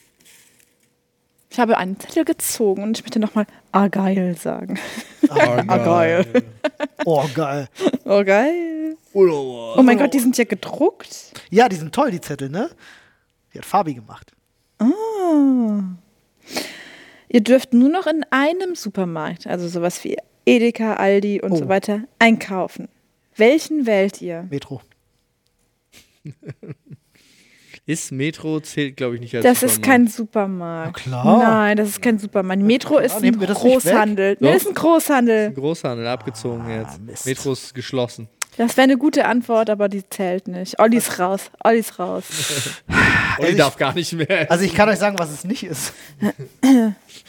Ich 1.58 1.60
habe 1.60 1.76
einen 1.80 2.00
Zettel 2.00 2.24
gezogen 2.24 2.84
und 2.84 3.00
ich 3.00 3.04
möchte 3.04 3.18
nochmal 3.18 3.48
Argyle 3.72 4.36
sagen. 4.36 4.78
ah, 5.28 5.64
geil. 5.80 6.44
oh 7.04 7.26
geil. 7.34 7.68
Oh, 8.06 8.24
geil. 8.24 8.96
Oh, 9.12 9.82
mein 9.82 9.98
Gott, 9.98 10.14
die 10.14 10.20
sind 10.20 10.38
ja 10.38 10.44
gedruckt. 10.44 11.34
Ja, 11.50 11.68
die 11.68 11.78
sind 11.78 11.96
toll, 11.96 12.12
die 12.12 12.22
Zettel, 12.22 12.50
ne? 12.50 12.70
Die 13.52 13.58
hat 13.58 13.66
Fabi 13.66 13.96
gemacht. 13.96 14.34
Ihr 17.28 17.42
dürft 17.42 17.74
nur 17.74 17.90
noch 17.90 18.06
in 18.06 18.24
einem 18.30 18.76
Supermarkt, 18.76 19.48
also 19.48 19.68
sowas 19.68 20.04
wie 20.04 20.16
Edeka, 20.46 20.94
Aldi 20.94 21.42
und 21.42 21.54
Oh. 21.54 21.56
so 21.56 21.70
weiter, 21.70 22.02
einkaufen. 22.20 22.88
Welchen 23.36 23.88
wählt 23.88 24.22
ihr? 24.22 24.46
Metro. 24.52 24.80
Ist 27.88 28.12
Metro 28.12 28.60
zählt, 28.60 28.98
glaube 28.98 29.16
ich, 29.16 29.22
nicht 29.22 29.34
als 29.36 29.44
Das 29.44 29.64
ist 29.64 29.76
Supermarkt. 29.76 29.86
kein 29.86 30.08
Supermarkt. 30.08 31.02
Na 31.08 31.22
klar. 31.24 31.38
Nein, 31.40 31.78
das 31.78 31.88
ist 31.90 32.02
kein 32.02 32.20
Supermarkt. 32.20 32.62
Metro 32.62 32.98
ist 33.00 33.16
ein 33.16 33.22
nehmen 33.24 33.40
wir 33.40 33.48
das 33.48 33.64
nicht 33.64 33.74
Großhandel. 33.74 34.32
weg? 34.32 34.42
Nee, 34.42 34.48
Doch. 34.48 34.54
das 34.54 34.62
ist 34.64 34.68
ein 34.70 34.76
Großhandel. 34.76 35.52
Großhandel 35.54 36.08
abgezogen 36.08 36.64
Ah, 36.68 36.82
jetzt. 36.82 37.02
Mist. 37.02 37.26
Metro 37.26 37.54
ist 37.54 37.74
geschlossen. 37.74 38.28
Das 38.58 38.76
wäre 38.76 38.84
eine 38.86 38.98
gute 38.98 39.26
Antwort, 39.26 39.70
aber 39.70 39.88
die 39.88 40.04
zählt 40.10 40.48
nicht. 40.48 40.80
Olli 40.80 40.98
ist 40.98 41.18
raus. 41.20 41.50
Olli 41.64 41.80
ist 41.80 41.98
raus. 41.98 42.26
Olli 43.40 43.52
ich- 43.52 43.56
darf 43.58 43.78
gar 43.78 43.94
nicht 43.94 44.12
mehr. 44.14 44.52
Also 44.52 44.66
ich 44.66 44.74
kann 44.76 44.90
euch 44.90 44.98
sagen, 45.00 45.18
was 45.18 45.32
es 45.32 45.44
nicht 45.46 45.64
ist. 45.64 45.94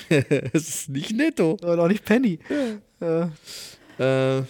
Es 0.09 0.69
ist 0.69 0.89
nicht 0.89 1.13
netto. 1.17 1.53
Und 1.63 1.79
auch 1.79 1.89
nicht 1.89 2.05
Penny. 2.05 2.39
Äh, 3.01 3.27
Äh, 4.03 4.43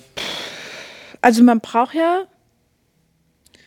Also 1.21 1.43
man 1.43 1.61
braucht 1.61 1.95
ja. 1.95 2.25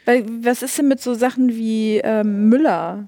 Weil, 0.06 0.26
was 0.44 0.64
ist 0.64 0.78
denn 0.78 0.88
mit 0.88 1.02
so 1.02 1.14
Sachen 1.14 1.50
wie 1.50 1.98
ähm, 1.98 2.50
Müller? 2.50 3.08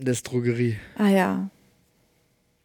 das 0.00 0.18
ist 0.18 0.30
Drogerie. 0.30 0.76
Ah 0.96 1.08
ja. 1.08 1.50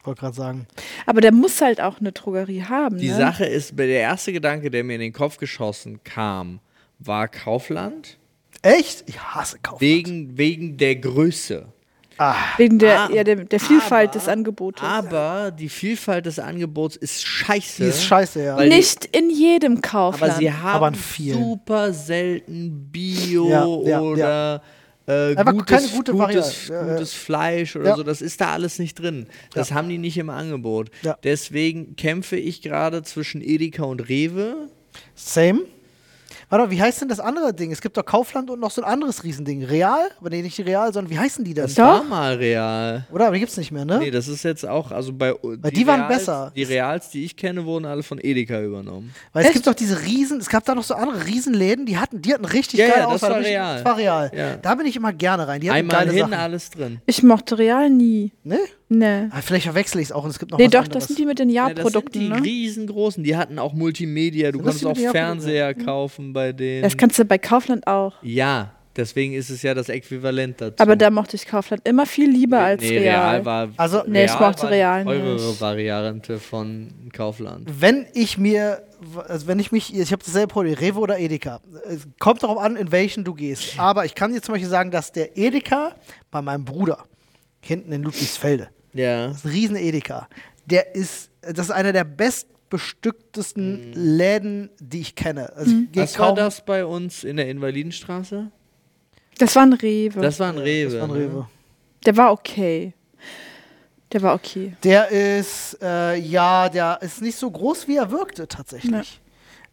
wollte 0.04 0.22
gerade 0.22 0.36
sagen. 0.36 0.68
Aber 1.06 1.22
der 1.22 1.32
muss 1.32 1.62
halt 1.62 1.82
auch 1.82 2.00
eine 2.00 2.12
Drogerie 2.12 2.64
haben. 2.64 2.98
Die 2.98 3.10
ne? 3.10 3.16
Sache 3.16 3.46
ist, 3.46 3.78
der 3.78 3.88
erste 3.88 4.34
Gedanke, 4.34 4.70
der 4.70 4.84
mir 4.84 4.96
in 4.96 5.02
den 5.02 5.14
Kopf 5.14 5.38
geschossen 5.38 6.04
kam, 6.04 6.60
war 7.00 7.28
Kaufland. 7.28 8.18
Echt? 8.62 9.04
Ich 9.08 9.20
hasse 9.20 9.58
Kaufland. 9.62 9.82
Wegen, 9.82 10.38
wegen 10.38 10.78
der 10.78 10.96
Größe. 10.96 11.73
Ah, 12.18 12.36
Wegen 12.58 12.78
der, 12.80 13.02
Ah, 13.02 13.10
ja, 13.12 13.24
der, 13.24 13.38
der 13.38 13.60
Vielfalt 13.60 14.10
aber- 14.12 14.20
des 14.20 14.28
Angebotes. 14.28 14.84
Aber 14.84 15.52
die 15.52 15.70
Vielfalt 15.70 16.26
des 16.26 16.38
Angebots 16.40 16.96
ist 16.96 17.26
scheiße. 17.26 17.84
die 17.84 17.90
ist 17.90 18.04
scheiße, 18.04 18.44
ja. 18.44 18.58
Weil 18.58 18.70
die- 18.70 18.76
Nicht 18.76 19.06
in 19.06 19.30
jedem 19.30 19.82
Kaufland. 19.82 20.32
Aber 20.34 20.40
sie 20.40 20.52
haben 20.54 20.84
Aber 20.84 20.92
super 20.96 21.92
selten 21.94 22.90
Bio 22.92 23.50
Ja, 23.50 23.66
ja, 23.90 24.02
oder 24.02 24.62
Äh, 25.06 25.36
gutes, 25.36 25.66
keine 25.66 25.88
gute 25.90 26.12
gutes, 26.14 26.18
Variante. 26.18 26.54
Ja, 26.70 26.88
ja. 26.88 26.94
gutes 26.94 27.14
Fleisch 27.14 27.76
oder 27.76 27.90
Ja. 27.90 27.96
so, 27.98 28.04
das 28.04 28.22
ist 28.22 28.40
da 28.40 28.54
alles 28.54 28.80
nicht 28.80 28.98
drin. 29.00 29.28
Das 29.54 29.74
haben 29.74 29.90
die 29.90 29.98
nicht 29.98 30.18
im 30.18 30.30
Angebot. 30.30 30.92
Ja. 31.02 31.18
Deswegen 31.24 31.98
kämpfe 31.98 32.38
ich 32.38 32.62
gerade 32.62 33.04
zwischen 33.04 33.42
Edeka 33.42 33.84
und 33.84 34.00
Rewe. 34.08 34.70
Same. 35.14 35.62
Warte 36.50 36.66
mal, 36.66 36.72
wie 36.72 36.82
heißt 36.82 37.02
denn 37.02 37.08
das 37.10 37.20
andere 37.20 37.54
Ding? 37.54 37.72
Es 37.72 37.82
gibt 37.82 37.98
doch 37.98 38.06
Kaufland 38.06 38.50
und 38.50 38.60
noch 38.60 38.72
so 38.72 38.82
ein 38.82 38.88
anderes 38.88 39.24
Riesending. 39.24 39.64
Real? 39.64 40.08
Aber 40.20 40.30
nee, 40.30 40.42
nicht 40.42 40.60
Real, 40.60 40.92
sondern 40.94 41.12
wie 41.12 41.20
heißen 41.20 41.44
die 41.44 41.54
denn? 41.54 41.64
Das 41.66 41.78
war 41.78 42.04
mal 42.04 42.36
real. 42.36 43.06
Oder? 43.12 43.26
Aber 43.28 43.34
die 43.36 43.40
gibt's 43.40 43.58
nicht 43.58 43.72
mehr, 43.72 43.86
ne? 43.86 44.00
Nee, 44.00 44.12
das 44.12 44.28
ist 44.28 44.44
jetzt 44.44 44.66
auch, 44.68 44.92
also 44.92 45.14
bei 45.14 45.34
Weil 45.42 45.72
die 45.72 45.88
waren 45.88 46.08
besser. 46.08 46.52
Die 46.56 46.64
Reals, 46.64 47.10
die 47.10 47.24
ich 47.26 47.36
kenne, 47.38 47.66
wurden 47.66 47.86
alle 47.86 48.04
von 48.04 48.20
Edeka 48.22 48.62
übernommen. 48.62 49.14
Weil 49.32 49.42
es 49.44 49.48
Echt? 49.48 49.56
gibt 49.56 49.68
doch 49.68 49.74
diese 49.74 50.02
Riesen, 50.04 50.40
es 50.40 50.50
gab 50.50 50.66
da 50.66 50.76
noch 50.76 50.84
so 50.84 50.94
andere 50.96 51.26
Riesenläden, 51.26 51.86
die 51.86 51.98
hatten, 51.98 52.22
die 52.22 52.34
hatten 52.34 52.46
richtig 52.46 52.80
Ja, 52.80 52.88
geile 52.88 53.00
ja, 53.00 53.06
das 53.06 53.16
Auswahl. 53.16 53.30
war 53.32 53.38
richtig- 53.40 53.54
real. 53.56 53.76
Das 53.76 53.86
war 53.86 53.98
real. 53.98 54.32
Ja. 54.36 54.56
Da 54.58 54.76
bin 54.76 54.86
ich 54.86 54.96
immer 54.96 55.14
gerne 55.14 55.48
rein. 55.48 55.62
Die 55.62 55.70
hatten 55.70 55.80
Einmal 55.80 55.98
geile 55.98 56.12
hin, 56.12 56.20
Sachen. 56.22 56.34
alles 56.34 56.70
drin. 56.70 57.02
Ich 57.06 57.24
mochte 57.24 57.58
Real 57.58 57.90
nie. 57.90 58.32
Ne? 58.44 58.60
Ne. 58.90 59.30
Ah, 59.34 59.42
vielleicht 59.42 59.66
verwechsel 59.66 60.00
ich 60.02 60.08
es 60.08 60.12
auch 60.12 60.24
und 60.24 60.30
es 60.30 60.40
gibt 60.40 60.52
noch 60.52 60.58
Nee, 60.60 60.66
was 60.66 60.72
doch, 60.72 60.80
anderes. 60.84 60.94
das 61.04 61.08
sind 61.08 61.20
die 61.20 61.26
mit 61.26 61.40
den 61.40 61.50
Ja, 61.50 61.64
das 61.70 61.70
sind 61.70 61.78
Ja-Produkten, 61.86 62.20
die 62.20 62.30
ne? 62.30 62.44
riesengroßen, 62.44 63.24
die 63.24 63.36
hatten 63.36 63.58
auch 63.60 63.74
Multimedia, 63.74 64.52
du 64.52 64.62
die 64.62 64.86
auch? 65.08 65.12
Fernseher 65.12 65.74
kaufen 65.74 66.34
bei 66.34 66.52
denen. 66.52 66.84
Das 66.84 66.96
kannst 66.98 67.18
du 67.18 67.26
bei 67.26 67.38
Kaufland 67.38 67.88
auch. 67.88 68.14
ja, 68.22 68.72
deswegen 68.96 69.34
ist 69.34 69.50
es 69.50 69.64
ja 69.64 69.74
das 69.74 69.90
Äquivalent 69.90 70.62
dazu. 70.62 70.76
Aber 70.84 70.96
da 70.96 71.10
mochte 71.10 71.36
ich 71.36 71.48
Kaufland 71.48 71.88
immer 71.88 72.06
viel 72.06 72.30
lieber 72.30 72.60
als 72.60 72.84
nee, 72.84 73.00
Real. 73.00 73.30
Real 73.30 73.46
war 73.46 73.70
Also- 73.78 74.04
Nee, 74.06 74.26
ich 74.26 74.32
mochte 74.32 74.64
war 74.64 74.70
die 74.70 74.76
Real 74.76 75.04
teurere 75.04 75.34
nicht. 75.34 75.62
Variante 75.62 76.38
von 76.40 76.94
Kaufland. 77.12 77.68
wenn 77.80 78.06
ich 78.14 78.38
mir, 78.38 78.84
also 79.28 79.48
wenn 79.48 79.58
ich 79.58 79.72
mich, 79.72 79.98
ich 79.98 80.12
habe 80.12 80.24
dasselbe 80.24 80.50
Problem, 80.54 80.76
Rewe 80.76 81.00
oder 81.00 81.18
Edeka. 81.18 81.62
Es 81.90 82.08
kommt 82.20 82.44
darauf 82.44 82.60
an, 82.60 82.76
in 82.76 82.92
welchen 82.92 83.24
du 83.24 83.34
gehst. 83.34 83.80
Aber 83.80 84.06
ich 84.06 84.14
kann 84.14 84.32
dir 84.34 84.42
zum 84.44 84.54
Beispiel 84.54 84.70
sagen, 84.70 84.92
dass 84.92 85.12
der 85.12 85.36
Edeka 85.38 85.96
bei 86.30 86.42
meinem 86.44 86.64
Bruder, 86.66 87.00
hinten 87.66 87.92
in 87.92 88.04
Ludwigsfelde, 88.04 88.70
Ja. 88.94 89.28
das 89.28 89.38
ist 89.38 89.46
ein 89.46 89.52
riesen 89.52 89.76
Edeka, 89.76 90.28
der 90.66 90.96
ist, 90.96 91.30
das 91.42 91.68
ist 91.68 91.72
einer 91.72 91.94
der 91.94 92.04
bestbestücktesten 92.04 93.94
Läden, 93.94 94.70
die 94.80 95.02
ich 95.02 95.16
kenne. 95.16 95.54
Also 95.56 95.72
ich 95.72 95.92
geh 95.92 96.02
Was 96.02 96.20
war 96.20 96.34
das 96.36 96.64
bei 96.66 96.86
uns 96.86 97.24
in 97.24 97.38
der 97.38 97.50
Invalidenstraße? 97.50 98.52
Das 99.38 99.56
war 99.56 99.64
ein 99.64 99.74
Rewe. 99.74 100.22
Das 100.22 100.40
war 100.40 100.50
ein 100.50 100.58
Rewe. 100.58 100.92
Das 100.92 101.02
war 101.02 101.16
ein 101.16 101.20
ne? 101.20 101.26
Rewe. 101.26 101.50
Der 102.06 102.18
war 102.18 102.32
okay. 102.32 102.94
Der 104.12 104.22
war 104.22 104.36
okay. 104.36 104.76
Der 104.84 105.10
ist, 105.10 105.78
äh, 105.82 106.16
ja, 106.20 106.70
der 106.70 107.00
ist 107.02 107.22
nicht 107.22 107.36
so 107.36 107.50
groß, 107.50 107.88
wie 107.88 107.98
er 107.98 108.12
wirkte 108.12 108.48
tatsächlich. 108.48 109.20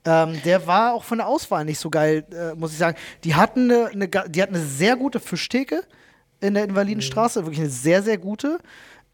Ähm, 0.07 0.41
der 0.47 0.67
war 0.67 0.95
auch 0.95 1.05
von 1.05 1.19
der 1.19 1.27
Auswahl 1.29 1.67
nicht 1.67 1.79
so 1.79 1.91
geil, 1.91 2.25
äh, 2.33 2.55
muss 2.55 2.73
ich 2.73 2.79
sagen. 2.79 2.97
Die 3.23 3.35
hatten 3.35 3.71
eine, 3.71 3.89
eine, 3.89 4.09
die 4.09 4.43
hatten 4.43 4.55
eine 4.55 4.65
sehr 4.65 4.97
gute 4.97 5.21
Fischtheke 5.21 5.83
in 6.41 6.55
der 6.55 6.65
Invalidenstraße, 6.65 7.45
wirklich 7.45 7.61
eine 7.61 7.71
sehr, 7.71 8.03
sehr 8.03 8.19
gute. 8.19 8.59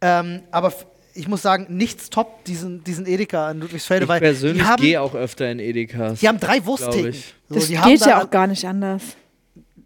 Ähm, 0.01 0.43
aber 0.51 0.73
ich 1.15 1.29
muss 1.29 1.43
sagen, 1.43 1.67
nichts 1.77 2.11
top 2.11 2.45
diesen, 2.45 2.85
diesen 2.85 3.07
Edeka 3.07 3.51
in 3.51 3.61
Ludwigsfelde, 3.61 4.05
Ich 4.05 4.09
weil 4.09 4.21
persönlich 4.21 4.63
die 4.63 4.69
haben, 4.69 4.83
gehe 4.83 5.01
auch 5.01 5.15
öfter 5.15 5.51
in 5.51 5.59
Edekas. 5.59 6.21
die 6.21 6.29
haben 6.29 6.39
drei 6.39 6.65
Wursttheken. 6.67 7.09
ich. 7.09 7.35
So, 7.49 7.55
Das 7.55 7.69
geht 7.69 8.01
ja 8.07 8.23
auch 8.23 8.31
gar 8.31 8.47
nicht 8.47 8.65
anders. 8.67 9.03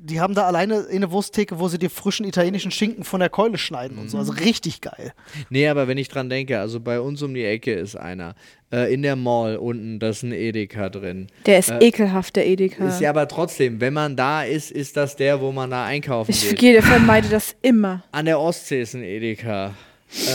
Die 0.03 0.19
haben 0.19 0.35
da 0.35 0.47
alleine 0.47 0.87
eine 0.91 1.11
Wursttheke, 1.11 1.59
wo 1.59 1.69
sie 1.69 1.79
dir 1.79 1.91
frischen 1.91 2.25
italienischen 2.27 2.71
Schinken 2.71 3.05
von 3.05 3.21
der 3.21 3.29
Keule 3.29 3.59
schneiden 3.59 3.99
und 3.99 4.11
so. 4.11 4.17
Also 4.17 4.33
richtig 4.33 4.81
geil. 4.81 5.13
Nee, 5.51 5.69
aber 5.69 5.89
wenn 5.89 5.99
ich 5.99 6.09
dran 6.09 6.31
denke, 6.31 6.59
also 6.59 6.81
bei 6.81 7.01
uns 7.01 7.21
um 7.23 7.35
die 7.35 7.45
Ecke 7.45 7.75
ist 7.75 7.97
einer. 7.97 8.35
Äh, 8.73 8.95
in 8.95 9.03
der 9.03 9.17
Mall 9.17 9.57
unten, 9.57 9.99
da 9.99 10.09
ist 10.09 10.23
ein 10.23 10.33
Edeka 10.33 10.89
drin. 10.89 11.27
Der 11.45 11.59
ist 11.59 11.71
Äh, 11.71 11.79
ekelhaft, 11.87 12.37
der 12.37 12.47
Edeka. 12.47 12.89
Ist 12.89 13.01
ja 13.01 13.11
aber 13.11 13.29
trotzdem, 13.29 13.81
wenn 13.81 13.93
man 13.93 14.17
da 14.17 14.43
ist, 14.43 14.71
ist 14.71 14.97
das 14.97 15.17
der, 15.17 15.41
wo 15.41 15.53
man 15.53 15.71
da 15.71 15.85
einkaufen 15.85 16.31
ich 16.31 16.49
geht. 16.49 16.59
gehe, 16.59 16.83
vermeide 16.83 17.29
das 17.29 17.55
immer. 17.61 18.03
An 18.13 18.25
der 18.25 18.41
Ostsee 18.41 18.81
ist 18.81 18.95
ein 18.95 19.03
Edeka. 19.03 19.75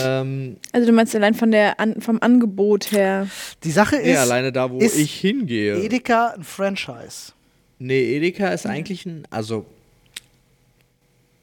Ähm, 0.04 0.56
Also 0.72 0.86
du 0.86 0.92
meinst 0.92 1.14
allein 1.14 1.34
von 1.34 1.50
der 1.50 1.78
an, 1.80 2.00
vom 2.00 2.18
Angebot 2.20 2.92
her. 2.92 3.26
Die 3.64 3.70
Sache 3.70 3.96
nee, 4.02 4.12
ist, 4.12 4.18
alleine 4.18 4.52
da, 4.52 4.70
wo 4.70 4.78
ist 4.78 4.96
ich 4.98 5.12
hingehe. 5.14 5.76
Edeka 5.82 6.34
ein 6.36 6.44
Franchise. 6.44 7.32
Nee, 7.78 8.16
Edeka 8.16 8.48
ist 8.48 8.66
eigentlich 8.66 9.04
ein, 9.06 9.24
also, 9.30 9.66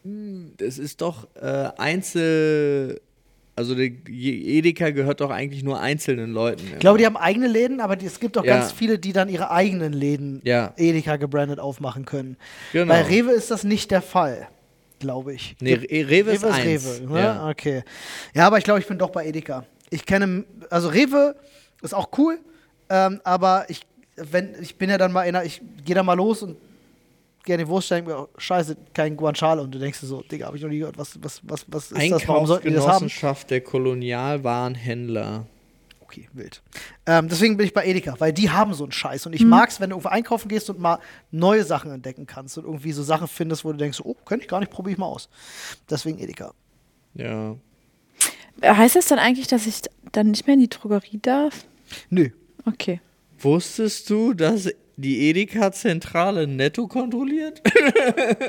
hm, 0.04 0.54
das 0.58 0.78
ist 0.78 1.02
doch 1.02 1.28
äh, 1.36 1.70
Einzel, 1.78 3.00
also 3.56 3.76
der 3.76 3.92
Edeka 4.10 4.90
gehört 4.90 5.22
doch 5.22 5.30
eigentlich 5.30 5.64
nur 5.64 5.80
einzelnen 5.80 6.32
Leuten. 6.34 6.64
Ich 6.74 6.80
glaube, 6.80 6.98
die 6.98 7.06
haben 7.06 7.18
eigene 7.18 7.48
Läden, 7.48 7.80
aber 7.80 7.96
die, 7.96 8.08
es 8.08 8.20
gibt 8.20 8.38
auch 8.38 8.44
Ja. 8.44 8.58
ganz 8.58 8.72
viele, 8.72 8.98
die 9.00 9.14
dann 9.14 9.30
ihre 9.30 9.52
eigenen 9.52 9.94
Läden 9.94 10.42
Ja. 10.44 10.74
Edeka 10.76 11.18
gebrandet 11.18 11.60
aufmachen 11.60 12.06
können. 12.06 12.36
Genau. 12.74 12.92
Bei 12.92 13.02
Rewe 13.04 13.32
ist 13.32 13.52
das 13.52 13.64
nicht 13.64 13.92
der 13.92 14.02
Fall, 14.02 14.48
glaube 15.00 15.34
ich. 15.36 15.56
Nee, 15.62 15.76
Re- 15.76 16.10
Rewe 16.10 16.32
ist 16.32 16.44
Rewe 16.44 16.54
eins. 16.54 16.86
ist 16.86 17.02
Rewe, 17.02 17.12
ne? 17.14 17.20
Ja. 17.20 17.50
Okay. 17.50 17.84
Ja, 18.34 18.48
aber 18.48 18.58
ich 18.58 18.64
glaube, 18.64 18.80
ich 18.80 18.88
bin 18.88 18.98
doch 18.98 19.12
bei 19.12 19.26
Edeka. 19.28 19.66
Ich 19.92 20.06
kenne, 20.06 20.46
also 20.72 20.90
Rewe 20.90 21.36
ist 21.84 21.94
auch 21.94 22.10
cool, 22.18 22.40
ähm, 22.90 23.22
aber 23.24 23.66
ich, 23.70 23.82
wenn, 24.16 24.56
ich 24.62 24.78
bin 24.78 24.90
ja 24.90 24.98
dann 24.98 25.12
mal 25.12 25.24
in 25.24 25.36
einer, 25.36 25.46
ich 25.46 25.62
gehe 25.84 25.96
da 25.96 26.04
mal 26.04 26.14
los 26.14 26.44
und 26.44 26.58
gehe 27.44 27.56
an 27.56 27.60
die 27.60 27.68
Wurst, 27.68 27.92
denke 27.92 28.12
mir, 28.12 28.20
oh, 28.20 28.30
scheiße, 28.38 28.78
kein 28.94 29.18
Guanciale. 29.18 29.62
Und 29.62 29.72
du 29.74 29.80
denkst 29.80 30.00
dir 30.00 30.08
so, 30.08 30.22
Digga, 30.22 30.46
habe 30.48 30.56
ich 30.58 30.64
noch 30.64 30.70
nie 30.70 30.80
gehört, 30.80 30.98
was, 30.98 31.22
was, 31.22 31.42
was, 31.44 31.66
was 31.68 31.92
ist 31.92 32.12
das, 32.12 32.28
warum 32.28 32.46
sollten 32.48 32.68
die 32.70 32.74
das 32.74 32.88
haben? 32.88 33.10
Der 33.50 33.62
Kolonialwarenhändler. 33.62 35.46
Okay, 36.02 36.30
wild. 36.34 36.62
Ähm, 37.08 37.28
deswegen 37.28 37.58
bin 37.58 37.66
ich 37.66 37.74
bei 37.74 37.86
Edeka, 37.86 38.16
weil 38.20 38.32
die 38.34 38.50
haben 38.52 38.74
so 38.76 38.84
einen 38.84 38.92
Scheiß. 38.92 39.26
Und 39.26 39.34
ich 39.34 39.42
Mhm. 39.42 39.50
mag's, 39.50 39.80
wenn 39.80 39.90
du 39.90 39.96
irgendwo 39.96 40.10
einkaufen 40.10 40.48
gehst 40.48 40.70
und 40.70 40.80
mal 40.80 41.00
neue 41.32 41.64
Sachen 41.64 41.92
entdecken 41.92 42.28
kannst 42.28 42.58
und 42.58 42.66
irgendwie 42.66 42.92
so 42.92 43.02
Sachen 43.02 43.28
findest, 43.28 43.66
wo 43.66 43.72
du 43.72 43.78
denkst, 43.80 44.00
oh, 44.04 44.16
könnte 44.26 44.44
ich 44.44 44.50
gar 44.50 44.60
nicht, 44.60 44.72
probiere 44.72 44.94
ich 44.94 44.98
mal 45.00 45.08
aus. 45.08 45.28
Deswegen 45.90 46.20
Edeka. 46.20 46.54
Ja. 47.16 47.56
Äh, 48.62 48.76
Heißt 48.76 48.96
das 48.96 49.08
dann 49.08 49.18
eigentlich, 49.18 49.48
dass 49.48 49.66
ich 49.66 49.82
dann 50.12 50.28
nicht 50.32 50.46
mehr 50.46 50.54
in 50.54 50.60
die 50.60 50.70
Drogerie 50.70 51.20
darf? 51.20 51.66
Nö. 52.10 52.30
Okay. 52.66 53.02
Wusstest 53.44 54.10
du, 54.10 54.34
dass 54.34 54.70
die 54.96 55.30
Edeka-Zentrale 55.30 56.48
netto 56.48 56.88
kontrolliert? 56.88 57.62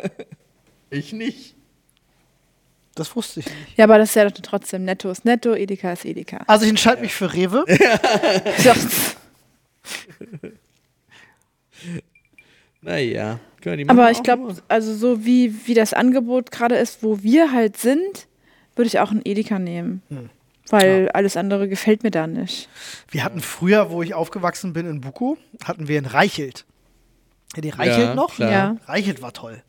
ich 0.90 1.12
nicht. 1.12 1.55
Das 2.95 3.16
wusste 3.16 3.40
ich 3.40 3.47
nicht. 3.47 3.76
Ja, 3.76 3.84
aber 3.84 3.99
das 3.99 4.11
ist 4.11 4.14
ja 4.14 4.30
trotzdem 4.30 4.84
Netto 4.84 5.11
ist 5.11 5.24
Netto, 5.24 5.55
Edeka 5.55 5.92
ist 5.92 6.05
Edeka. 6.05 6.45
Also 6.47 6.64
ich 6.64 6.70
entscheide 6.70 7.01
mich 7.01 7.14
für 7.14 7.32
Rewe. 7.32 7.64
Naja. 12.80 13.40
Können 13.62 13.72
wir 13.72 13.76
die 13.78 13.84
machen 13.84 13.99
aber 13.99 14.11
ich 14.11 14.22
glaube, 14.22 14.57
also 14.68 14.95
so 14.95 15.24
wie, 15.24 15.66
wie 15.66 15.74
das 15.74 15.95
Angebot 15.95 16.51
gerade 16.51 16.76
ist, 16.76 17.03
wo 17.03 17.22
wir 17.22 17.51
halt 17.51 17.78
sind, 17.78 18.26
würde 18.76 18.88
ich 18.88 19.01
auch 19.01 19.11
einen 19.11 19.22
Edeka 19.24 19.59
nehmen. 19.59 20.03
Hm. 20.09 20.28
Weil 20.70 21.10
alles 21.10 21.36
andere 21.36 21.68
gefällt 21.68 22.02
mir 22.02 22.10
da 22.10 22.26
nicht. 22.26 22.68
Wir 23.10 23.22
hatten 23.24 23.40
früher, 23.40 23.90
wo 23.90 24.02
ich 24.02 24.14
aufgewachsen 24.14 24.72
bin 24.72 24.86
in 24.86 25.00
Buko, 25.00 25.36
hatten 25.64 25.88
wir 25.88 25.98
in 25.98 26.06
Reichelt. 26.06 26.64
Kennt 27.52 27.66
ihr 27.66 27.78
Reichelt 27.78 27.98
Ja, 28.08 28.14
noch? 28.14 28.34
klar. 28.34 28.50
Ja. 28.50 28.76
Reichelt 28.86 29.20
war 29.22 29.32
toll. 29.32 29.62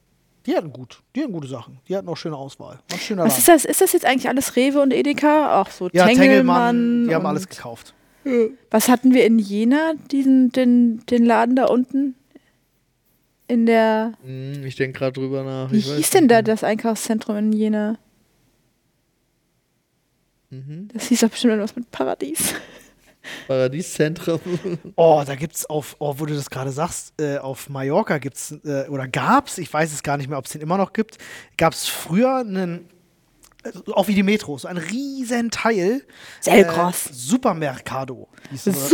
Die 0.46 0.56
hatten 0.56 0.72
gut. 0.72 1.02
Die 1.16 1.22
hatten 1.24 1.34
gute 1.34 1.48
Sachen. 1.48 1.80
Die 1.88 1.96
hatten 1.98 2.08
auch 2.08 2.18
schöne 2.18 2.36
Auswahl. 2.38 2.80
Was 2.90 3.02
Laden. 3.02 3.26
ist 3.40 3.48
das? 3.48 3.66
Ist 3.66 3.82
das 3.82 3.94
jetzt 3.94 4.06
eigentlich 4.06 4.30
alles 4.30 4.56
Rewe 4.56 4.80
und 4.82 4.94
Edeka? 4.94 5.60
Auch 5.62 5.70
so 5.70 5.90
Ja, 5.92 6.06
Tengelmann. 6.06 6.18
Tengelmann, 6.76 7.08
die 7.10 7.16
haben 7.16 7.26
alles 7.26 7.48
gekauft. 7.50 7.94
Was 8.72 8.88
hatten 8.90 9.14
wir 9.14 9.26
in 9.26 9.38
Jena, 9.38 9.94
diesen, 10.12 10.52
den, 10.52 11.06
den 11.08 11.26
Laden 11.26 11.56
da 11.56 11.66
unten? 11.66 12.16
in 13.48 13.66
der. 13.68 14.14
Hm, 14.24 14.66
ich 14.66 14.76
denke 14.76 14.98
gerade 14.98 15.12
drüber 15.14 15.44
nach. 15.44 15.72
Wie 15.72 15.78
Ich 15.78 15.88
weiß 15.88 15.98
hieß 15.98 16.10
denn 16.12 16.28
da 16.28 16.42
das 16.42 16.64
Einkaufszentrum 16.64 17.36
in 17.38 17.54
Jena? 17.54 17.98
Mhm. 20.56 20.88
Das 20.94 21.08
hieß 21.08 21.22
doch 21.22 21.30
bestimmt 21.30 21.52
irgendwas 21.52 21.76
mit 21.76 21.92
Paradies. 21.92 22.54
Paradieszentrum. 23.48 24.40
Oh, 24.96 25.24
da 25.26 25.36
gibt's 25.36 25.66
auf, 25.66 25.96
oh, 26.00 26.14
wo 26.18 26.26
du 26.26 26.36
das 26.36 26.50
gerade 26.50 26.72
sagst, 26.72 27.20
äh, 27.20 27.38
auf 27.38 27.70
Mallorca 27.70 28.18
gibt's, 28.20 28.52
äh, 28.64 28.88
oder 28.88 29.08
gab's, 29.08 29.58
ich 29.58 29.72
weiß 29.74 29.92
es 29.94 30.04
gar 30.04 30.18
nicht 30.18 30.30
mehr, 30.30 30.38
ob 30.38 30.46
es 30.46 30.52
den 30.52 30.62
immer 30.62 30.78
noch 30.78 30.94
gibt, 30.94 31.18
gab's 31.58 31.88
früher 31.88 32.38
einen, 32.38 32.88
auch 33.94 34.08
wie 34.08 34.16
die 34.16 34.24
Metro, 34.24 34.58
so 34.58 34.68
ein 34.68 34.78
riesen 34.78 35.52
Teil. 35.52 36.02
Sehr 36.42 36.64
groß. 36.64 37.10
Supermercado. 37.12 38.28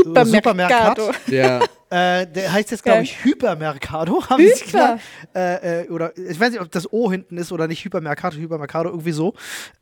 oder 0.05 0.25
Supermercado. 0.25 1.11
ja, 1.27 1.59
Äh, 1.89 2.25
der 2.25 2.53
heißt 2.53 2.71
jetzt, 2.71 2.83
glaube 2.83 3.03
ich, 3.03 3.21
Hypermercado. 3.25 4.23
Haben 4.29 4.43
sie 4.47 4.53
Hyper. 4.65 4.71
genannt. 4.71 5.01
Äh, 5.35 5.81
äh, 5.81 5.89
oder 5.89 6.17
ich 6.17 6.39
weiß 6.39 6.51
nicht, 6.51 6.61
ob 6.61 6.71
das 6.71 6.91
O 6.93 7.11
hinten 7.11 7.37
ist 7.37 7.51
oder 7.51 7.67
nicht 7.67 7.83
Hypermercado, 7.83 8.37
Hypermercado, 8.37 8.89
irgendwie 8.89 9.11
so. 9.11 9.33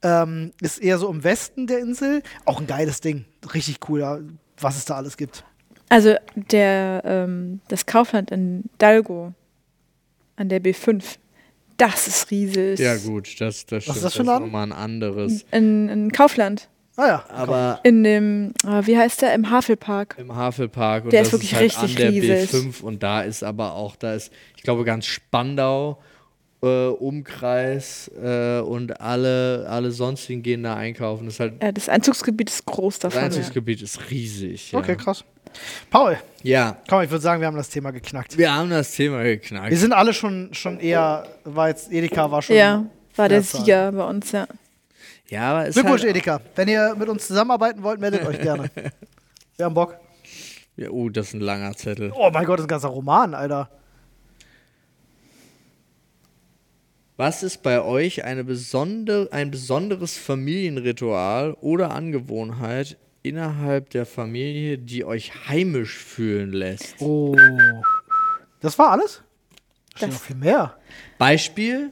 Ähm, 0.02 0.52
ist 0.60 0.80
eher 0.80 0.98
so 0.98 1.08
im 1.10 1.24
Westen 1.24 1.68
der 1.68 1.78
Insel. 1.80 2.24
Auch 2.46 2.60
ein 2.60 2.66
geiles 2.66 3.02
Ding. 3.02 3.26
Richtig 3.54 3.78
cool, 3.88 4.00
ja, 4.00 4.18
was 4.60 4.76
es 4.76 4.86
da 4.86 4.96
alles 4.96 5.18
gibt. 5.18 5.44
Also 5.90 6.16
der, 6.34 7.04
ähm, 7.06 7.62
das 7.68 7.86
Kaufland 7.86 8.32
in 8.32 8.64
Dalgo 8.80 9.34
an 10.36 10.50
der 10.50 10.62
B5, 10.64 11.18
das 11.80 12.08
ist 12.08 12.30
riesig. 12.32 12.78
ja 12.80 12.96
gut, 12.98 13.42
das, 13.42 13.66
das 13.66 13.84
stimmt. 13.84 13.98
ist 13.98 14.06
das 14.06 14.14
für 14.14 14.20
ein 14.22 14.26
Laden? 14.28 14.46
nochmal 14.46 14.64
ein 14.68 14.72
anderes. 14.74 15.46
In, 15.52 15.90
in 15.90 16.12
Kaufland. 16.12 16.70
Ah 16.96 17.08
ja. 17.08 17.26
Aber 17.30 17.80
In 17.84 18.04
dem, 18.04 18.54
ah, 18.66 18.82
wie 18.86 18.98
heißt 18.98 19.22
der? 19.22 19.34
Im 19.34 19.50
Havelpark. 19.50 20.16
im 20.20 20.36
Havelpark 20.36 21.06
und 21.06 21.14
Der 21.14 21.22
das 21.22 21.30
ist 21.30 21.34
wirklich 21.34 21.56
halt 21.56 21.64
richtig 21.66 21.90
an 21.92 21.96
der 21.96 22.12
riesig. 22.12 22.50
B5 22.52 22.82
und 22.84 23.02
da 23.02 23.22
ist 23.22 23.42
aber 23.44 23.74
auch, 23.76 23.96
da 23.96 24.14
ist, 24.14 24.32
ich 24.58 24.64
glaube, 24.64 24.84
ganz 24.84 25.06
Spandau, 25.06 25.98
äh, 26.62 26.88
Umkreis 26.88 28.12
äh, 28.22 28.60
und 28.60 29.00
alle, 29.00 29.66
alle 29.70 29.92
sonstigen 29.92 30.44
gehen 30.44 30.64
da 30.64 30.76
einkaufen. 30.76 31.26
Das 31.26 31.36
ist 31.36 31.40
halt, 31.40 31.64
Ja, 31.64 31.72
das 31.72 31.88
Einzugsgebiet 31.88 32.50
ist 32.50 32.66
groß 32.66 33.00
das 33.00 33.14
davon. 33.14 33.26
Einzugsgebiet 33.28 33.82
ist 33.82 34.10
riesig. 34.12 34.74
Ja. 34.74 34.80
Okay, 34.80 34.96
krass. 34.98 35.24
Paul, 35.90 36.18
Ja, 36.44 36.78
komm, 36.88 37.02
ich 37.04 37.10
würde 37.10 37.22
sagen, 37.22 37.42
wir 37.42 37.48
haben 37.48 37.58
das 37.58 37.70
Thema 37.70 37.92
geknackt. 37.92 38.38
wir 38.38 38.54
haben 38.54 38.70
das 38.70 38.92
Thema 38.92 39.24
geknackt. 39.24 39.70
Wir 39.70 39.78
sind 39.78 39.94
alle 39.94 40.14
schon, 40.14 40.54
schon 40.54 40.80
eher, 40.80 41.26
war 41.44 41.70
jetzt, 41.70 41.92
Edeka 41.92 42.30
war 42.32 42.42
schon. 42.42 42.56
ja, 42.56 42.86
war 43.16 43.30
der. 43.30 43.42
Sieger 43.42 43.92
bei 43.92 44.04
uns, 44.06 44.32
ja. 44.32 44.48
ja, 45.28 45.52
aber 45.52 45.64
es 45.64 45.70
ist 45.70 45.76
Glückwunsch, 45.76 46.04
halt, 46.04 46.12
Edeka. 46.12 46.42
Wenn 46.56 46.68
ihr 46.68 46.96
mit 46.98 47.10
uns 47.10 47.28
zusammenarbeiten 47.28 47.84
wollt, 47.84 48.00
meldet 48.00 48.26
euch 48.26 48.40
gerne. 48.42 48.70
Wir 49.58 49.66
haben 49.66 49.74
Bock. 49.74 49.96
ja, 50.78 50.90
oh, 50.90 51.10
das 51.10 51.28
ist 51.28 51.34
ein 51.34 51.42
langer 51.42 51.76
Zettel. 51.76 52.14
Oh 52.16 52.30
mein 52.32 52.46
Gott, 52.46 52.60
das 52.60 52.64
ist 52.64 52.68
ein 52.68 52.70
ganzer 52.70 52.88
Roman, 52.90 53.34
Alter. 53.34 53.70
Was 57.18 57.44
ist 57.44 57.64
bei 57.64 57.82
euch 57.82 58.24
eine 58.24 58.46
besonder, 58.46 59.28
ein 59.32 59.52
besonderes 59.52 60.18
Familienritual 60.18 61.58
oder 61.60 61.92
Angewohnheit 61.92 62.96
innerhalb 63.24 63.90
der 63.92 64.06
Familie, 64.06 64.78
die 64.78 65.04
euch 65.06 65.32
heimisch 65.48 65.98
fühlen 65.98 66.52
lässt? 66.52 66.96
Oh. 67.00 67.36
Das 68.62 68.78
war 68.78 68.92
alles? 68.92 69.24
Da 69.94 69.98
steht 69.98 70.12
noch 70.12 70.22
viel 70.22 70.36
mehr. 70.36 70.78
Beispiel: 71.18 71.92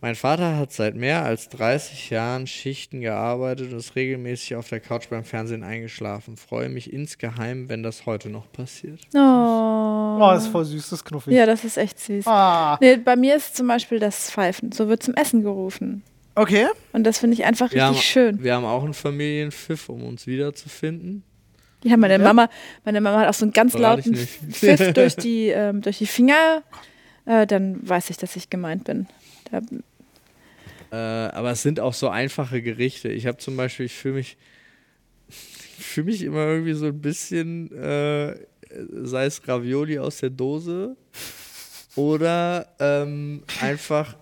Mein 0.00 0.14
Vater 0.14 0.56
hat 0.56 0.72
seit 0.72 0.94
mehr 0.94 1.24
als 1.24 1.48
30 1.48 2.10
Jahren 2.10 2.46
Schichten 2.46 3.00
gearbeitet 3.00 3.72
und 3.72 3.78
ist 3.78 3.96
regelmäßig 3.96 4.56
auf 4.56 4.68
der 4.68 4.80
Couch 4.80 5.08
beim 5.10 5.24
Fernsehen 5.24 5.62
eingeschlafen. 5.64 6.36
Freue 6.36 6.68
mich 6.68 6.92
insgeheim, 6.92 7.68
wenn 7.68 7.82
das 7.82 8.06
heute 8.06 8.28
noch 8.30 8.50
passiert. 8.52 9.00
Oh. 9.14 9.98
Oh, 10.20 10.30
das 10.32 10.44
ist 10.46 10.50
voll 10.50 10.64
süß, 10.64 10.90
das 10.90 11.00
ist 11.00 11.04
knuffig. 11.04 11.32
Ja, 11.32 11.46
das 11.46 11.64
ist 11.64 11.76
echt 11.76 12.00
süß. 12.00 12.26
Ah, 12.26 12.76
Nee, 12.80 12.96
bei 12.96 13.14
mir 13.14 13.36
ist 13.36 13.56
zum 13.56 13.68
Beispiel 13.68 14.00
das 14.00 14.30
Pfeifen. 14.32 14.72
So 14.72 14.88
wird 14.88 15.02
zum 15.02 15.14
Essen 15.14 15.42
gerufen. 15.42 16.02
Okay. 16.40 16.66
Und 16.92 17.04
das 17.04 17.18
finde 17.18 17.34
ich 17.34 17.44
einfach 17.44 17.72
Wir 17.72 17.88
richtig 17.88 17.96
haben, 18.16 18.34
schön. 18.36 18.42
wir 18.42 18.54
haben 18.54 18.64
auch 18.64 18.84
einen 18.84 18.94
Familienpfiff, 18.94 19.88
um 19.88 20.02
uns 20.04 20.26
wiederzufinden. 20.26 21.22
Ja, 21.84 21.96
meine 21.96 22.14
Ja? 22.14 22.18
Mama, 22.18 22.48
meine 22.84 23.00
Mama 23.00 23.20
hat 23.20 23.28
auch 23.28 23.34
so 23.34 23.44
einen 23.44 23.52
ganz 23.52 23.72
Verrat 23.72 24.04
lauten. 24.06 24.16
Pfiff 24.16 24.92
durch 24.94 25.16
die, 25.16 25.48
ähm, 25.48 25.80
durch 25.80 25.98
die 25.98 26.06
Finger. 26.06 26.62
Äh, 27.24 27.46
dann 27.46 27.86
weiß 27.88 28.10
ich, 28.10 28.16
dass 28.16 28.36
ich 28.36 28.50
gemeint 28.50 28.84
bin. 28.84 29.06
Da, 29.50 29.60
Äh, 30.90 30.96
aber 30.96 31.50
es 31.50 31.62
sind 31.62 31.80
auch 31.80 31.92
so 31.94 32.08
einfache 32.08 32.62
Gerichte. 32.62 33.08
Ich 33.10 33.26
habe 33.26 33.36
zum 33.38 33.56
Beispiel, 33.56 33.86
ich 33.86 33.94
fühle 33.94 34.14
mich, 34.14 34.36
ich 35.28 35.84
fühle 35.84 36.06
mich 36.06 36.22
immer 36.22 36.46
irgendwie 36.46 36.72
so 36.72 36.86
ein 36.86 37.00
bisschen, 37.00 37.70
äh, 37.76 38.34
sei 39.02 39.26
es 39.26 39.46
Ravioli 39.46 39.98
aus 39.98 40.18
der 40.18 40.30
Dose 40.30 40.96
oder 41.94 42.68
ähm, 42.80 43.42
einfach 43.60 44.16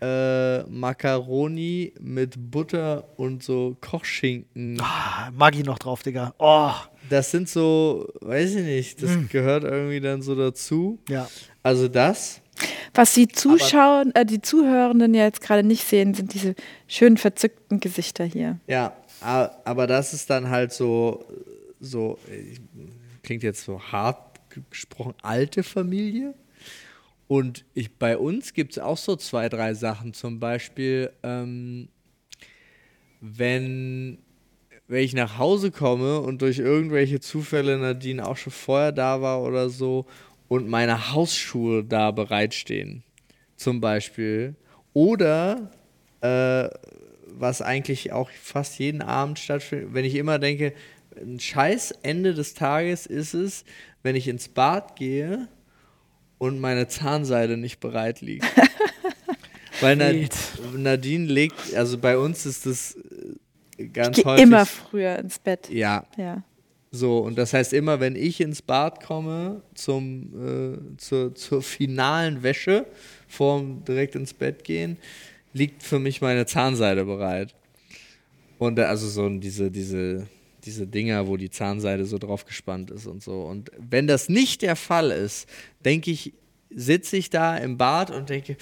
äh, 0.00 0.62
Macaroni 0.64 1.92
mit 2.00 2.34
Butter 2.50 3.04
und 3.16 3.42
so 3.42 3.76
Kochschinken. 3.80 4.78
Ah, 4.80 5.30
Maggi 5.32 5.62
noch 5.62 5.78
drauf, 5.78 6.02
Digga. 6.02 6.34
Oh, 6.38 6.70
Das 7.08 7.30
sind 7.30 7.48
so, 7.48 8.06
weiß 8.20 8.56
ich 8.56 8.64
nicht, 8.64 9.02
das 9.02 9.10
gehört 9.30 9.64
irgendwie 9.64 10.00
dann 10.00 10.22
so 10.22 10.34
dazu. 10.34 10.98
ja. 11.08 11.28
Also 11.62 11.88
das. 11.88 12.40
was 12.94 13.14
die 13.14 13.26
Zuschauer, 13.26 14.04
äh, 14.14 14.24
die 14.24 14.40
Zuhörenden 14.40 15.14
ja 15.14 15.24
jetzt 15.24 15.40
gerade 15.40 15.64
nicht 15.66 15.84
sehen, 15.84 16.14
sind 16.14 16.32
diese 16.32 16.54
schönen 16.86 17.16
verzückten 17.16 17.80
Gesichter 17.80 18.24
hier. 18.24 18.60
Ja, 18.68 18.92
aber 19.20 19.86
das 19.88 20.14
ist 20.14 20.30
dann 20.30 20.48
halt 20.48 20.72
so, 20.72 21.24
so 21.80 22.18
äh, 22.30 22.54
klingt 23.24 23.42
jetzt 23.42 23.64
so 23.64 23.80
hart 23.80 24.18
gesprochen, 24.70 25.14
alte 25.22 25.62
Familie. 25.64 26.34
Und 27.28 27.64
ich, 27.74 27.96
bei 27.96 28.16
uns 28.16 28.54
gibt 28.54 28.72
es 28.72 28.78
auch 28.78 28.96
so 28.96 29.16
zwei, 29.16 29.48
drei 29.48 29.74
Sachen. 29.74 30.12
Zum 30.12 30.38
Beispiel, 30.38 31.10
ähm, 31.22 31.88
wenn, 33.20 34.18
wenn 34.86 35.02
ich 35.02 35.14
nach 35.14 35.38
Hause 35.38 35.70
komme 35.72 36.20
und 36.20 36.42
durch 36.42 36.58
irgendwelche 36.58 37.18
Zufälle 37.20 37.78
Nadine 37.78 38.26
auch 38.26 38.36
schon 38.36 38.52
vorher 38.52 38.92
da 38.92 39.20
war 39.20 39.42
oder 39.42 39.68
so 39.68 40.06
und 40.48 40.68
meine 40.68 41.12
Hausschuhe 41.12 41.82
da 41.82 42.12
bereitstehen, 42.12 43.02
zum 43.56 43.80
Beispiel. 43.80 44.54
Oder 44.92 45.70
äh, 46.20 46.68
was 47.26 47.60
eigentlich 47.60 48.12
auch 48.12 48.30
fast 48.30 48.78
jeden 48.78 49.02
Abend 49.02 49.40
stattfindet, 49.40 49.92
wenn 49.92 50.04
ich 50.04 50.14
immer 50.14 50.38
denke, 50.38 50.72
ein 51.20 51.40
scheiß 51.40 51.92
Ende 52.02 52.34
des 52.34 52.54
Tages 52.54 53.06
ist 53.06 53.34
es, 53.34 53.64
wenn 54.02 54.14
ich 54.14 54.28
ins 54.28 54.48
Bad 54.48 54.96
gehe 54.96 55.48
und 56.38 56.60
meine 56.60 56.88
Zahnseide 56.88 57.56
nicht 57.56 57.80
bereit 57.80 58.20
liegt. 58.20 58.44
Weil 59.80 59.96
Nad. 59.96 60.30
Nadine 60.74 61.26
legt, 61.26 61.74
also 61.74 61.98
bei 61.98 62.16
uns 62.16 62.46
ist 62.46 62.64
das 62.66 62.96
äh, 63.78 63.86
ganz 63.88 64.16
Ich 64.18 64.24
häufig. 64.24 64.42
immer 64.44 64.64
früher 64.64 65.18
ins 65.18 65.38
Bett. 65.38 65.68
ja, 65.68 66.06
Ja. 66.16 66.42
so, 66.92 67.18
und 67.18 67.36
das 67.36 67.52
heißt 67.52 67.74
immer, 67.74 68.00
wenn 68.00 68.16
ich 68.16 68.40
ins 68.40 68.62
Bad 68.62 69.04
komme 69.04 69.62
zum, 69.74 70.32
äh, 70.94 70.96
zur, 70.96 71.34
zur 71.34 71.62
finalen 71.62 72.42
Wäsche, 72.42 72.86
vorm 73.28 73.84
direkt 73.84 74.14
ins 74.14 74.32
Bett 74.32 74.64
gehen, 74.64 74.96
liegt 75.52 75.82
für 75.82 75.98
mich 75.98 76.22
meine 76.22 76.46
Zahnseide 76.46 77.04
bereit. 77.04 77.54
Und 78.58 78.78
also 78.80 79.06
so 79.08 79.28
diese, 79.28 79.70
diese, 79.70 80.26
diese 80.66 80.86
Dinger, 80.86 81.26
wo 81.26 81.36
die 81.36 81.50
Zahnseide 81.50 82.04
so 82.04 82.18
drauf 82.18 82.44
gespannt 82.44 82.90
ist 82.90 83.06
und 83.06 83.22
so. 83.22 83.42
Und 83.42 83.70
wenn 83.78 84.06
das 84.06 84.28
nicht 84.28 84.62
der 84.62 84.76
Fall 84.76 85.10
ist, 85.10 85.48
denke 85.84 86.10
ich, 86.10 86.34
sitze 86.70 87.16
ich 87.16 87.30
da 87.30 87.56
im 87.56 87.78
Bad 87.78 88.10
und 88.10 88.28
denke, 88.28 88.56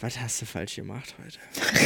was 0.00 0.18
hast 0.18 0.40
du 0.40 0.46
falsch 0.46 0.76
gemacht 0.76 1.14
heute? 1.22 1.38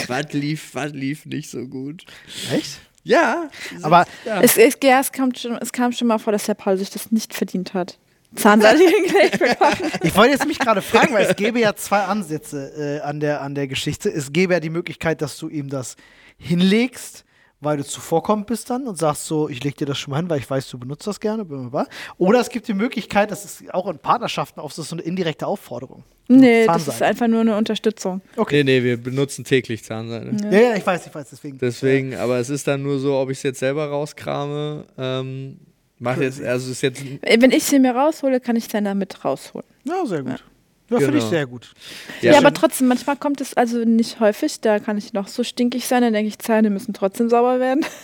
was 0.08 0.32
lief, 0.32 0.74
was 0.74 0.92
lief 0.92 1.26
nicht 1.26 1.50
so 1.50 1.66
gut? 1.66 2.04
Echt? 2.52 2.78
Ja, 3.02 3.50
Aber 3.82 4.06
ja. 4.24 4.40
Es, 4.40 4.56
es, 4.56 4.76
ja, 4.82 5.00
es, 5.00 5.12
kam 5.12 5.34
schon, 5.34 5.56
es 5.58 5.72
kam 5.72 5.92
schon 5.92 6.08
mal 6.08 6.18
vor, 6.18 6.32
dass 6.32 6.46
der 6.46 6.54
Paul 6.54 6.76
sich 6.76 6.90
das 6.90 7.12
nicht 7.12 7.34
verdient 7.34 7.74
hat. 7.74 7.98
Zahnseide 8.34 8.78
hingelegt 8.88 9.38
bekommen. 9.38 9.92
ich 10.02 10.16
wollte 10.16 10.32
jetzt 10.32 10.46
mich 10.46 10.58
gerade 10.58 10.82
fragen, 10.82 11.14
weil 11.14 11.26
es 11.26 11.36
gäbe 11.36 11.60
ja 11.60 11.74
zwei 11.76 12.00
Ansätze 12.00 12.98
äh, 12.98 13.00
an, 13.02 13.20
der, 13.20 13.42
an 13.42 13.54
der 13.54 13.68
Geschichte. 13.68 14.08
Es 14.10 14.32
gäbe 14.32 14.54
ja 14.54 14.60
die 14.60 14.70
Möglichkeit, 14.70 15.22
dass 15.22 15.38
du 15.38 15.48
ihm 15.48 15.68
das 15.68 15.96
hinlegst, 16.38 17.24
weil 17.66 17.76
du 17.76 17.84
zuvorkommend 17.84 18.46
bist 18.46 18.70
dann 18.70 18.86
und 18.86 18.96
sagst 18.96 19.26
so, 19.26 19.48
ich 19.48 19.62
leg 19.62 19.76
dir 19.76 19.86
das 19.86 19.98
schon 19.98 20.12
mal 20.12 20.18
hin, 20.18 20.30
weil 20.30 20.38
ich 20.38 20.48
weiß, 20.48 20.70
du 20.70 20.78
benutzt 20.78 21.06
das 21.06 21.20
gerne. 21.20 21.44
blablabla. 21.44 21.86
Oder 22.16 22.40
es 22.40 22.48
gibt 22.48 22.68
die 22.68 22.74
Möglichkeit, 22.74 23.30
das 23.30 23.44
ist 23.44 23.74
auch 23.74 23.88
in 23.88 23.98
Partnerschaften 23.98 24.60
oft 24.60 24.74
so 24.74 24.94
eine 24.94 25.02
indirekte 25.02 25.46
Aufforderung. 25.46 26.04
Nee, 26.28 26.66
das 26.66 26.88
ist 26.88 27.02
einfach 27.02 27.28
nur 27.28 27.40
eine 27.40 27.56
Unterstützung. 27.56 28.20
Nee, 28.50 28.64
nee, 28.64 28.82
wir 28.82 28.96
benutzen 28.96 29.44
täglich 29.44 29.84
Zahnseide. 29.84 30.32
Ja, 30.50 30.70
ja, 30.70 30.76
ich 30.76 30.86
weiß, 30.86 31.06
ich 31.06 31.14
weiß, 31.14 31.28
deswegen. 31.30 31.58
Deswegen, 31.58 32.16
aber 32.16 32.38
es 32.38 32.48
ist 32.48 32.66
dann 32.66 32.82
nur 32.82 32.98
so, 32.98 33.16
ob 33.16 33.30
ich 33.30 33.38
es 33.38 33.42
jetzt 33.42 33.58
selber 33.58 33.86
rauskrame. 33.88 34.86
Ähm, 34.96 35.58
mach 35.98 36.18
jetzt, 36.18 36.42
also 36.42 36.70
ist 36.70 36.82
jetzt, 36.82 37.02
Wenn 37.22 37.50
ich 37.50 37.64
sie 37.64 37.78
mir 37.78 37.94
raushole, 37.94 38.40
kann 38.40 38.56
ich 38.56 38.68
dann 38.68 38.84
damit 38.84 39.24
rausholen. 39.24 39.66
Ja, 39.84 40.04
sehr 40.06 40.22
gut. 40.22 40.32
Ja, 40.32 40.55
finde 40.88 41.18
ich 41.18 41.24
Genau. 41.24 41.30
sehr 41.30 41.46
gut. 41.46 41.72
Ja, 42.20 42.32
Ja, 42.32 42.38
aber 42.38 42.52
trotzdem, 42.54 42.88
manchmal 42.88 43.16
kommt 43.16 43.40
es 43.40 43.54
also 43.54 43.78
nicht 43.78 44.20
häufig, 44.20 44.60
da 44.60 44.78
kann 44.78 44.96
ich 44.98 45.12
noch 45.12 45.28
so 45.28 45.42
stinkig 45.44 45.86
sein, 45.86 46.02
dann 46.02 46.12
denke 46.12 46.28
ich, 46.28 46.38
Zähne 46.38 46.70
müssen 46.70 46.94
trotzdem 46.94 47.28
sauber 47.28 47.60
werden. 47.60 47.84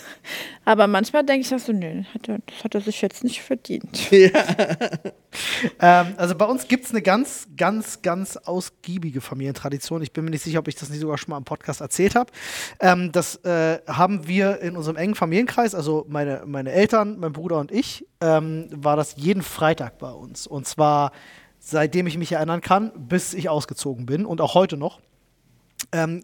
Aber 0.65 0.87
manchmal 0.87 1.25
denke 1.25 1.45
ich 1.45 1.53
auch 1.53 1.59
so, 1.59 1.73
nö, 1.73 2.03
hat 2.13 2.29
er, 2.29 2.37
das 2.45 2.63
hat 2.63 2.73
er 2.73 2.79
sich 2.79 3.01
jetzt 3.01 3.23
nicht 3.25 3.41
verdient. 3.41 4.09
Ähm, 5.79 6.13
also 6.17 6.35
bei 6.35 6.45
uns 6.45 6.67
gibt 6.67 6.85
es 6.85 6.91
eine 6.91 7.01
ganz, 7.01 7.47
ganz, 7.57 8.03
ganz 8.03 8.37
ausgiebige 8.37 9.19
Familientradition. 9.19 10.03
Ich 10.03 10.13
bin 10.13 10.23
mir 10.25 10.29
nicht 10.29 10.43
sicher, 10.43 10.59
ob 10.59 10.67
ich 10.67 10.75
das 10.75 10.89
nicht 10.91 10.99
sogar 10.99 11.17
schon 11.17 11.31
mal 11.31 11.37
im 11.37 11.43
Podcast 11.43 11.81
erzählt 11.81 12.13
habe. 12.13 12.31
Ähm, 12.79 13.11
das 13.11 13.37
äh, 13.37 13.79
haben 13.87 14.27
wir 14.27 14.59
in 14.61 14.77
unserem 14.77 14.95
engen 14.95 15.15
Familienkreis, 15.15 15.73
also 15.73 16.05
meine, 16.07 16.43
meine 16.45 16.71
Eltern, 16.71 17.17
mein 17.19 17.33
Bruder 17.33 17.57
und 17.59 17.71
ich, 17.71 18.05
ähm, 18.21 18.67
war 18.71 18.95
das 18.95 19.15
jeden 19.17 19.41
Freitag 19.41 19.97
bei 19.97 20.11
uns. 20.11 20.45
Und 20.45 20.67
zwar 20.67 21.11
seitdem 21.63 22.07
ich 22.07 22.17
mich 22.17 22.31
erinnern 22.31 22.61
kann, 22.61 22.91
bis 22.95 23.33
ich 23.33 23.49
ausgezogen 23.49 24.05
bin 24.05 24.25
und 24.25 24.41
auch 24.41 24.53
heute 24.53 24.77
noch. 24.77 24.99
Ähm, 25.91 26.23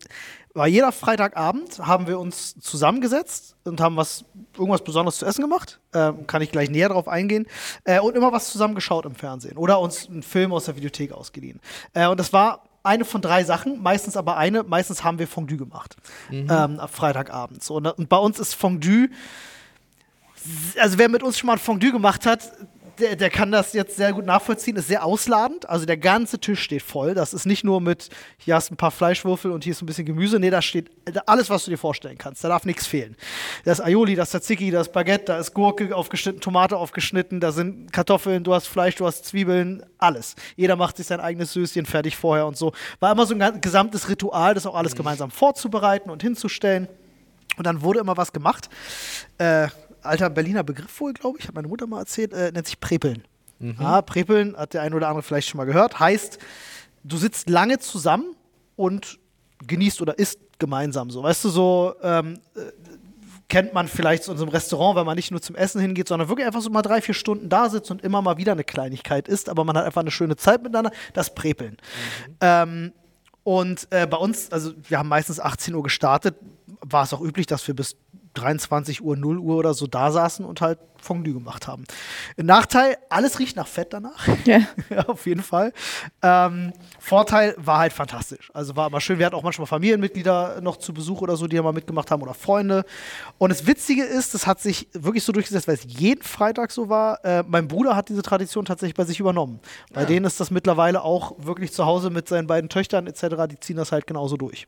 war 0.53 0.67
jeder 0.67 0.91
Freitagabend 0.91 1.79
haben 1.79 2.07
wir 2.07 2.19
uns 2.19 2.59
zusammengesetzt 2.59 3.55
und 3.63 3.79
haben 3.79 3.95
was 3.95 4.25
irgendwas 4.57 4.83
Besonderes 4.83 5.17
zu 5.17 5.25
essen 5.25 5.41
gemacht. 5.41 5.79
Ähm, 5.93 6.27
kann 6.27 6.41
ich 6.41 6.51
gleich 6.51 6.69
näher 6.69 6.89
drauf 6.89 7.07
eingehen. 7.07 7.45
Äh, 7.83 7.99
und 7.99 8.15
immer 8.15 8.31
was 8.31 8.51
zusammen 8.51 8.75
geschaut 8.75 9.05
im 9.05 9.15
Fernsehen 9.15 9.57
oder 9.57 9.79
uns 9.79 10.09
einen 10.09 10.23
Film 10.23 10.51
aus 10.51 10.65
der 10.65 10.75
Videothek 10.75 11.11
ausgeliehen. 11.11 11.61
Äh, 11.93 12.07
und 12.07 12.19
das 12.19 12.33
war 12.33 12.63
eine 12.83 13.05
von 13.05 13.21
drei 13.21 13.43
Sachen, 13.43 13.81
meistens 13.81 14.17
aber 14.17 14.37
eine. 14.37 14.63
Meistens 14.63 15.03
haben 15.03 15.19
wir 15.19 15.27
Fondue 15.27 15.57
gemacht 15.57 15.95
ähm, 16.31 16.49
ab 16.79 16.89
Freitagabends. 16.93 17.69
Und, 17.69 17.85
und 17.87 18.09
bei 18.09 18.17
uns 18.17 18.39
ist 18.39 18.55
Fondue 18.55 19.09
also 20.79 20.97
wer 20.97 21.09
mit 21.09 21.23
uns 21.23 21.37
schon 21.37 21.47
mal 21.47 21.53
ein 21.53 21.59
Fondue 21.59 21.91
gemacht 21.91 22.25
hat, 22.25 22.51
der, 22.99 23.15
der 23.15 23.29
kann 23.29 23.51
das 23.51 23.73
jetzt 23.73 23.95
sehr 23.95 24.13
gut 24.13 24.25
nachvollziehen, 24.25 24.75
ist 24.75 24.87
sehr 24.87 25.03
ausladend. 25.03 25.67
Also 25.67 25.85
der 25.85 25.97
ganze 25.97 26.39
Tisch 26.39 26.61
steht 26.61 26.81
voll. 26.81 27.13
Das 27.13 27.33
ist 27.33 27.45
nicht 27.45 27.63
nur 27.63 27.81
mit, 27.81 28.09
hier 28.37 28.55
hast 28.55 28.71
ein 28.71 28.77
paar 28.77 28.91
Fleischwürfel 28.91 29.51
und 29.51 29.63
hier 29.63 29.71
ist 29.71 29.81
ein 29.81 29.85
bisschen 29.85 30.05
Gemüse. 30.05 30.39
Nee, 30.39 30.49
da 30.49 30.61
steht 30.61 30.91
alles, 31.25 31.49
was 31.49 31.65
du 31.65 31.71
dir 31.71 31.77
vorstellen 31.77 32.17
kannst. 32.17 32.43
Da 32.43 32.49
darf 32.49 32.65
nichts 32.65 32.85
fehlen. 32.85 33.15
Da 33.65 33.71
ist 33.71 33.81
Aioli, 33.81 34.15
da 34.15 34.23
ist 34.23 34.31
Tzatziki, 34.31 34.71
da 34.71 34.81
ist 34.81 34.91
Baguette, 34.91 35.25
da 35.25 35.39
ist 35.39 35.53
Gurke 35.53 35.95
aufgeschnitten, 35.95 36.41
Tomate 36.41 36.77
aufgeschnitten, 36.77 37.39
da 37.39 37.51
sind 37.51 37.91
Kartoffeln, 37.91 38.43
du 38.43 38.53
hast 38.53 38.67
Fleisch, 38.67 38.95
du 38.95 39.05
hast 39.05 39.25
Zwiebeln, 39.25 39.83
alles. 39.97 40.35
Jeder 40.55 40.75
macht 40.75 40.97
sich 40.97 41.07
sein 41.07 41.19
eigenes 41.19 41.53
Söschen 41.53 41.85
fertig 41.85 42.15
vorher 42.15 42.45
und 42.45 42.57
so. 42.57 42.73
War 42.99 43.11
immer 43.11 43.25
so 43.25 43.35
ein 43.35 43.61
gesamtes 43.61 44.09
Ritual, 44.09 44.53
das 44.53 44.65
auch 44.65 44.75
alles 44.75 44.95
gemeinsam 44.95 45.31
vorzubereiten 45.31 46.09
und 46.09 46.21
hinzustellen. 46.21 46.87
Und 47.57 47.65
dann 47.65 47.81
wurde 47.81 47.99
immer 47.99 48.15
was 48.15 48.31
gemacht. 48.31 48.69
Äh, 49.37 49.67
alter 50.03 50.29
Berliner 50.29 50.63
Begriff 50.63 50.99
wohl, 50.99 51.13
glaube 51.13 51.39
ich, 51.39 51.47
hat 51.47 51.55
meine 51.55 51.67
Mutter 51.67 51.87
mal 51.87 51.99
erzählt, 51.99 52.33
äh, 52.33 52.51
nennt 52.51 52.67
sich 52.67 52.79
Prepeln. 52.79 53.23
Ja, 53.79 54.01
Prepeln 54.01 54.55
hat 54.55 54.73
der 54.73 54.83
eine 54.83 54.95
oder 54.95 55.09
andere 55.09 55.21
vielleicht 55.21 55.49
schon 55.49 55.57
mal 55.57 55.65
gehört. 55.65 55.99
Heißt, 55.99 56.39
du 57.03 57.17
sitzt 57.17 57.49
lange 57.49 57.79
zusammen 57.79 58.35
und 58.77 59.19
genießt 59.67 60.01
oder 60.01 60.17
isst 60.17 60.39
gemeinsam. 60.59 61.09
So, 61.09 61.23
weißt 61.23 61.43
du, 61.43 61.49
so 61.49 61.95
ähm, 62.01 62.39
äh, 62.55 62.61
kennt 63.49 63.73
man 63.73 63.87
vielleicht 63.87 64.23
so 64.23 64.31
in 64.31 64.37
so 64.37 64.45
einem 64.45 64.51
Restaurant, 64.51 64.95
wenn 64.95 65.05
man 65.05 65.15
nicht 65.15 65.31
nur 65.31 65.41
zum 65.41 65.55
Essen 65.55 65.81
hingeht, 65.81 66.07
sondern 66.07 66.29
wirklich 66.29 66.47
einfach 66.47 66.61
so 66.61 66.69
mal 66.69 66.81
drei, 66.81 67.01
vier 67.01 67.15
Stunden 67.15 67.49
da 67.49 67.69
sitzt 67.69 67.91
und 67.91 68.01
immer 68.03 68.21
mal 68.21 68.37
wieder 68.37 68.53
eine 68.53 68.63
Kleinigkeit 68.63 69.27
isst, 69.27 69.49
aber 69.49 69.65
man 69.65 69.75
hat 69.75 69.85
einfach 69.85 70.01
eine 70.01 70.11
schöne 70.11 70.35
Zeit 70.35 70.63
miteinander. 70.63 70.91
Das 71.13 71.33
Prepeln. 71.33 71.77
Ähm, 72.39 72.93
und 73.43 73.87
äh, 73.89 74.05
bei 74.05 74.17
uns, 74.17 74.51
also 74.51 74.73
wir 74.87 74.99
haben 74.99 75.09
meistens 75.09 75.39
18 75.39 75.73
Uhr 75.73 75.83
gestartet, 75.83 76.35
war 76.81 77.03
es 77.03 77.13
auch 77.13 77.21
üblich, 77.21 77.47
dass 77.47 77.67
wir 77.67 77.75
bis 77.75 77.97
23 78.35 79.03
Uhr, 79.03 79.17
0 79.17 79.37
Uhr 79.37 79.57
oder 79.57 79.73
so 79.73 79.87
da 79.87 80.11
saßen 80.11 80.45
und 80.45 80.61
halt 80.61 80.79
Fondue 81.01 81.33
gemacht 81.33 81.67
haben. 81.67 81.85
Nachteil, 82.37 82.97
alles 83.09 83.39
riecht 83.39 83.55
nach 83.55 83.67
Fett 83.67 83.93
danach. 83.93 84.27
Ja. 84.45 84.61
ja, 84.89 85.05
auf 85.05 85.25
jeden 85.25 85.43
Fall. 85.43 85.73
Ähm, 86.23 86.73
Vorteil 86.97 87.53
war 87.57 87.79
halt 87.79 87.93
fantastisch. 87.93 88.49
Also 88.53 88.75
war 88.75 88.87
immer 88.87 89.01
schön. 89.01 89.19
Wir 89.19 89.25
hatten 89.25 89.35
auch 89.35 89.43
manchmal 89.43 89.67
Familienmitglieder 89.67 90.61
noch 90.61 90.77
zu 90.77 90.93
Besuch 90.93 91.21
oder 91.21 91.35
so, 91.35 91.45
die 91.47 91.55
da 91.55 91.61
mal 91.61 91.73
mitgemacht 91.73 92.09
haben 92.09 92.21
oder 92.21 92.33
Freunde. 92.33 92.85
Und 93.37 93.49
das 93.49 93.67
Witzige 93.67 94.03
ist, 94.03 94.33
das 94.33 94.47
hat 94.47 94.59
sich 94.59 94.87
wirklich 94.93 95.23
so 95.23 95.33
durchgesetzt, 95.33 95.67
weil 95.67 95.75
es 95.75 95.83
jeden 95.85 96.23
Freitag 96.23 96.71
so 96.71 96.89
war. 96.89 97.23
Äh, 97.23 97.43
mein 97.47 97.67
Bruder 97.67 97.95
hat 97.95 98.09
diese 98.09 98.21
Tradition 98.21 98.65
tatsächlich 98.65 98.95
bei 98.95 99.05
sich 99.05 99.19
übernommen. 99.19 99.59
Bei 99.93 100.05
denen 100.05 100.25
ist 100.25 100.39
das 100.39 100.51
mittlerweile 100.51 101.03
auch 101.03 101.35
wirklich 101.37 101.71
zu 101.73 101.85
Hause 101.85 102.09
mit 102.09 102.27
seinen 102.27 102.47
beiden 102.47 102.69
Töchtern 102.69 103.05
etc. 103.05 103.47
Die 103.51 103.59
ziehen 103.59 103.77
das 103.77 103.91
halt 103.91 104.07
genauso 104.07 104.37
durch. 104.37 104.65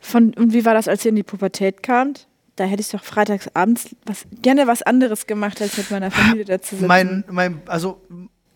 Von, 0.00 0.34
und 0.34 0.52
wie 0.52 0.64
war 0.64 0.74
das, 0.74 0.88
als 0.88 1.04
ihr 1.04 1.10
in 1.10 1.16
die 1.16 1.22
Pubertät 1.22 1.82
kamt? 1.82 2.26
Da 2.56 2.64
hätte 2.64 2.82
ich 2.82 2.90
doch 2.90 3.02
freitags 3.02 3.48
abends 3.54 3.96
was, 4.04 4.26
gerne 4.42 4.66
was 4.66 4.82
anderes 4.82 5.26
gemacht, 5.26 5.62
als 5.62 5.76
mit 5.78 5.90
meiner 5.90 6.10
Familie 6.10 6.44
da 6.44 6.60
zu 6.60 6.76
sitzen. 6.76 6.86
Mein, 6.86 7.24
mein, 7.30 7.62
also 7.66 8.00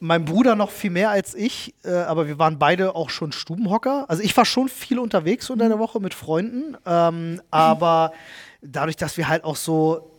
mein 0.01 0.25
Bruder 0.25 0.55
noch 0.55 0.71
viel 0.71 0.91
mehr 0.91 1.11
als 1.11 1.35
ich, 1.35 1.75
äh, 1.85 1.91
aber 1.91 2.27
wir 2.27 2.39
waren 2.39 2.59
beide 2.59 2.95
auch 2.95 3.11
schon 3.11 3.33
Stubenhocker. 3.33 4.05
Also 4.09 4.23
ich 4.23 4.37
war 4.37 4.45
schon 4.45 4.69
viel 4.69 4.99
unterwegs 4.99 5.49
unter 5.49 5.69
der 5.69 5.79
Woche 5.79 6.01
mit 6.01 6.15
Freunden, 6.15 6.77
ähm, 6.85 7.41
aber 7.51 8.13
dadurch, 8.61 8.97
dass 8.97 9.17
wir 9.17 9.29
halt 9.29 9.45
auch 9.45 9.57
so 9.57 10.11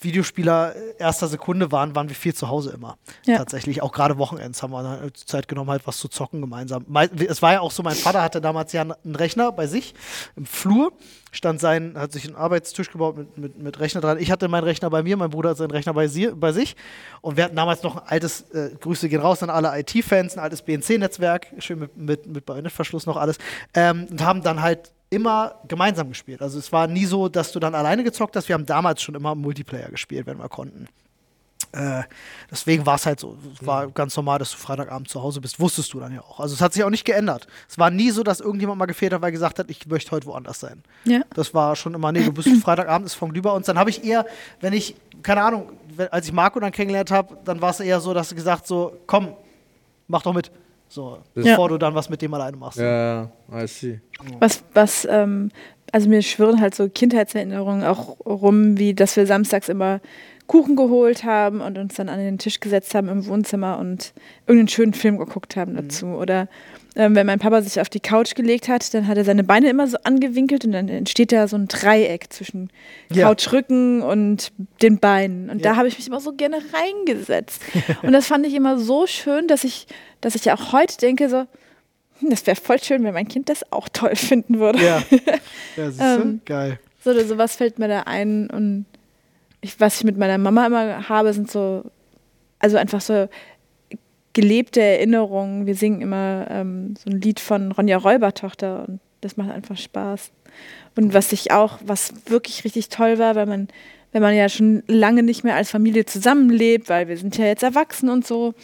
Videospieler 0.00 0.74
erster 0.98 1.28
Sekunde 1.28 1.70
waren, 1.72 1.94
waren 1.94 2.08
wir 2.08 2.16
viel 2.16 2.34
zu 2.34 2.48
Hause 2.48 2.70
immer. 2.72 2.96
Ja. 3.24 3.38
Tatsächlich, 3.38 3.82
auch 3.82 3.92
gerade 3.92 4.18
Wochenends 4.18 4.62
haben 4.62 4.72
wir 4.72 4.82
dann 4.82 5.00
halt 5.00 5.16
Zeit 5.16 5.48
genommen, 5.48 5.70
halt 5.70 5.86
was 5.86 5.98
zu 5.98 6.08
zocken 6.08 6.40
gemeinsam. 6.40 6.84
Mei- 6.88 7.08
Es 7.28 7.42
war 7.42 7.52
ja 7.52 7.60
auch 7.60 7.70
so, 7.70 7.82
mein 7.82 7.94
Vater 7.94 8.22
hatte 8.22 8.40
damals 8.40 8.72
ja 8.72 8.82
einen 8.82 9.14
Rechner 9.16 9.52
bei 9.52 9.66
sich 9.66 9.94
im 10.36 10.46
Flur, 10.46 10.92
stand 11.32 11.60
sein, 11.60 11.94
hat 11.96 12.12
sich 12.12 12.26
einen 12.26 12.36
Arbeitstisch 12.36 12.90
gebaut 12.90 13.16
mit, 13.16 13.38
mit, 13.38 13.58
mit 13.58 13.80
Rechner 13.80 14.00
dran. 14.00 14.18
Ich 14.18 14.30
hatte 14.30 14.48
meinen 14.48 14.64
Rechner 14.64 14.90
bei 14.90 15.02
mir, 15.02 15.16
mein 15.16 15.30
Bruder 15.30 15.50
hat 15.50 15.56
seinen 15.56 15.70
Rechner 15.70 15.94
bei, 15.94 16.08
sie, 16.08 16.28
bei 16.28 16.52
sich 16.52 16.76
und 17.20 17.36
wir 17.36 17.44
hatten 17.44 17.56
damals 17.56 17.82
noch 17.82 17.96
ein 17.96 18.02
altes, 18.08 18.42
äh, 18.50 18.70
Grüße 18.80 19.08
gehen 19.08 19.20
raus 19.20 19.42
an 19.42 19.50
alle 19.50 19.78
IT-Fans, 19.78 20.34
ein 20.36 20.40
altes 20.40 20.62
BNC-Netzwerk, 20.62 21.48
schön 21.58 21.78
mit, 21.78 21.96
mit, 21.96 22.26
mit 22.26 22.46
Bajonettverschluss 22.46 23.06
noch 23.06 23.16
alles 23.16 23.38
ähm, 23.74 24.06
und 24.10 24.22
haben 24.24 24.42
dann 24.42 24.60
halt 24.62 24.92
immer 25.10 25.56
gemeinsam 25.66 26.08
gespielt. 26.08 26.40
Also 26.40 26.58
es 26.58 26.72
war 26.72 26.86
nie 26.86 27.04
so, 27.04 27.28
dass 27.28 27.52
du 27.52 27.58
dann 27.60 27.74
alleine 27.74 28.04
gezockt 28.04 28.36
hast. 28.36 28.48
Wir 28.48 28.54
haben 28.54 28.66
damals 28.66 29.02
schon 29.02 29.16
immer 29.16 29.34
Multiplayer 29.34 29.90
gespielt, 29.90 30.26
wenn 30.26 30.38
wir 30.38 30.48
konnten. 30.48 30.88
Äh, 31.72 32.02
deswegen 32.50 32.84
war 32.84 32.96
es 32.96 33.06
halt 33.06 33.20
so. 33.20 33.36
Es 33.54 33.64
war 33.64 33.88
ganz 33.90 34.16
normal, 34.16 34.38
dass 34.38 34.50
du 34.50 34.56
Freitagabend 34.56 35.08
zu 35.08 35.22
Hause 35.22 35.40
bist. 35.40 35.60
Wusstest 35.60 35.92
du 35.92 36.00
dann 36.00 36.12
ja 36.12 36.20
auch. 36.20 36.40
Also 36.40 36.54
es 36.54 36.60
hat 36.60 36.72
sich 36.72 36.82
auch 36.82 36.90
nicht 36.90 37.04
geändert. 37.04 37.46
Es 37.68 37.78
war 37.78 37.90
nie 37.90 38.10
so, 38.10 38.22
dass 38.22 38.40
irgendjemand 38.40 38.78
mal 38.78 38.86
gefehlt 38.86 39.12
hat, 39.12 39.22
weil 39.22 39.30
gesagt 39.30 39.58
hat, 39.58 39.70
ich 39.70 39.86
möchte 39.86 40.10
heute 40.10 40.26
woanders 40.26 40.60
sein. 40.60 40.82
Ja. 41.04 41.20
Das 41.34 41.54
war 41.54 41.76
schon 41.76 41.94
immer, 41.94 42.10
nee, 42.10 42.24
du 42.24 42.32
bist 42.32 42.48
Freitagabend, 42.62 43.06
ist 43.06 43.14
Fondue 43.14 43.42
bei 43.42 43.50
uns. 43.50 43.66
Dann 43.66 43.78
habe 43.78 43.90
ich 43.90 44.04
eher, 44.04 44.26
wenn 44.60 44.72
ich, 44.72 44.96
keine 45.22 45.42
Ahnung, 45.42 45.72
als 46.10 46.26
ich 46.26 46.32
Marco 46.32 46.58
dann 46.58 46.72
kennengelernt 46.72 47.10
habe, 47.10 47.36
dann 47.44 47.60
war 47.60 47.70
es 47.70 47.80
eher 47.80 48.00
so, 48.00 48.14
dass 48.14 48.30
du 48.30 48.34
gesagt 48.34 48.66
so, 48.66 48.96
komm, 49.06 49.34
mach 50.08 50.22
doch 50.22 50.32
mit. 50.32 50.50
So, 50.90 51.18
bevor 51.34 51.68
du 51.68 51.78
dann 51.78 51.94
was 51.94 52.10
mit 52.10 52.20
dem 52.20 52.34
alleine 52.34 52.56
machst. 52.56 52.78
Ja, 52.78 53.30
I 53.52 53.66
see. 53.68 54.00
Was, 54.40 54.64
was, 54.74 55.06
ähm, 55.08 55.50
also 55.92 56.08
mir 56.08 56.20
schwirren 56.20 56.60
halt 56.60 56.74
so 56.74 56.88
Kindheitserinnerungen 56.88 57.84
auch 57.84 58.18
rum, 58.26 58.76
wie 58.76 58.92
dass 58.92 59.16
wir 59.16 59.24
samstags 59.24 59.68
immer 59.68 60.00
Kuchen 60.48 60.74
geholt 60.74 61.22
haben 61.22 61.60
und 61.60 61.78
uns 61.78 61.94
dann 61.94 62.08
an 62.08 62.18
den 62.18 62.38
Tisch 62.38 62.58
gesetzt 62.58 62.92
haben 62.96 63.08
im 63.08 63.24
Wohnzimmer 63.26 63.78
und 63.78 64.12
irgendeinen 64.48 64.66
schönen 64.66 64.92
Film 64.92 65.16
geguckt 65.16 65.54
haben 65.54 65.76
dazu. 65.76 66.06
Oder 66.06 66.48
ähm, 66.96 67.14
wenn 67.14 67.26
mein 67.26 67.38
Papa 67.38 67.62
sich 67.62 67.80
auf 67.80 67.88
die 67.88 68.00
Couch 68.00 68.34
gelegt 68.34 68.68
hat, 68.68 68.92
dann 68.94 69.06
hat 69.06 69.16
er 69.16 69.24
seine 69.24 69.44
Beine 69.44 69.70
immer 69.70 69.86
so 69.86 69.96
angewinkelt 70.02 70.64
und 70.64 70.72
dann 70.72 70.88
entsteht 70.88 71.32
da 71.32 71.46
so 71.46 71.56
ein 71.56 71.68
Dreieck 71.68 72.32
zwischen 72.32 72.70
Ja. 73.12 73.28
Couchrücken 73.28 74.02
und 74.02 74.52
den 74.82 74.98
Beinen. 74.98 75.50
Und 75.50 75.60
Ja. 75.60 75.70
da 75.70 75.76
habe 75.76 75.88
ich 75.88 75.96
mich 75.98 76.08
immer 76.08 76.20
so 76.20 76.32
gerne 76.32 76.58
reingesetzt. 76.72 77.62
und 78.02 78.12
das 78.12 78.26
fand 78.26 78.46
ich 78.46 78.54
immer 78.54 78.78
so 78.78 79.06
schön, 79.06 79.46
dass 79.46 79.64
ich, 79.64 79.86
dass 80.20 80.34
ich 80.34 80.44
ja 80.46 80.54
auch 80.54 80.72
heute 80.72 80.96
denke, 80.98 81.28
so, 81.28 81.46
hm, 82.18 82.30
das 82.30 82.46
wäre 82.46 82.56
voll 82.56 82.82
schön, 82.82 83.04
wenn 83.04 83.14
mein 83.14 83.28
Kind 83.28 83.48
das 83.48 83.70
auch 83.72 83.88
toll 83.88 84.16
finden 84.16 84.58
würde. 84.58 84.80
Ja, 84.84 85.02
ja 85.76 85.90
siehst 85.90 86.00
du? 86.00 86.04
Ähm, 86.04 86.40
Geil. 86.44 86.78
So 87.02 87.10
oder 87.10 87.24
sowas 87.24 87.56
fällt 87.56 87.78
mir 87.78 87.88
da 87.88 88.00
ein. 88.02 88.50
Und 88.50 88.84
ich, 89.60 89.78
was 89.80 89.98
ich 89.98 90.04
mit 90.04 90.18
meiner 90.18 90.38
Mama 90.38 90.66
immer 90.66 91.08
habe, 91.08 91.32
sind 91.32 91.50
so, 91.50 91.84
also 92.58 92.76
einfach 92.76 93.00
so 93.00 93.28
gelebte 94.32 94.80
Erinnerungen. 94.80 95.66
Wir 95.66 95.74
singen 95.74 96.00
immer 96.00 96.46
ähm, 96.50 96.94
so 96.96 97.10
ein 97.10 97.20
Lied 97.20 97.40
von 97.40 97.72
Ronja 97.72 97.96
Räubertochter 97.96 98.84
und 98.88 99.00
das 99.20 99.36
macht 99.36 99.50
einfach 99.50 99.76
Spaß. 99.76 100.30
Und 100.96 101.14
was 101.14 101.32
ich 101.32 101.52
auch, 101.52 101.78
was 101.84 102.14
wirklich 102.26 102.64
richtig 102.64 102.88
toll 102.88 103.18
war, 103.18 103.34
weil 103.34 103.46
man, 103.46 103.68
wenn 104.12 104.22
man 104.22 104.34
ja 104.34 104.48
schon 104.48 104.82
lange 104.86 105.22
nicht 105.22 105.44
mehr 105.44 105.56
als 105.56 105.70
Familie 105.70 106.06
zusammenlebt, 106.06 106.88
weil 106.88 107.08
wir 107.08 107.16
sind 107.16 107.36
ja 107.36 107.46
jetzt 107.46 107.62
erwachsen 107.62 108.08
und 108.08 108.26
so, 108.26 108.54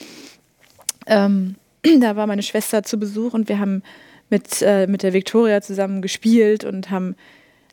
ähm, 1.06 1.56
da 2.00 2.16
war 2.16 2.26
meine 2.26 2.42
Schwester 2.42 2.82
zu 2.82 2.98
Besuch 2.98 3.34
und 3.34 3.48
wir 3.48 3.58
haben 3.58 3.82
mit, 4.30 4.62
äh, 4.62 4.86
mit 4.86 5.02
der 5.02 5.12
Victoria 5.12 5.60
zusammen 5.60 6.02
gespielt 6.02 6.64
und 6.64 6.90
haben, 6.90 7.14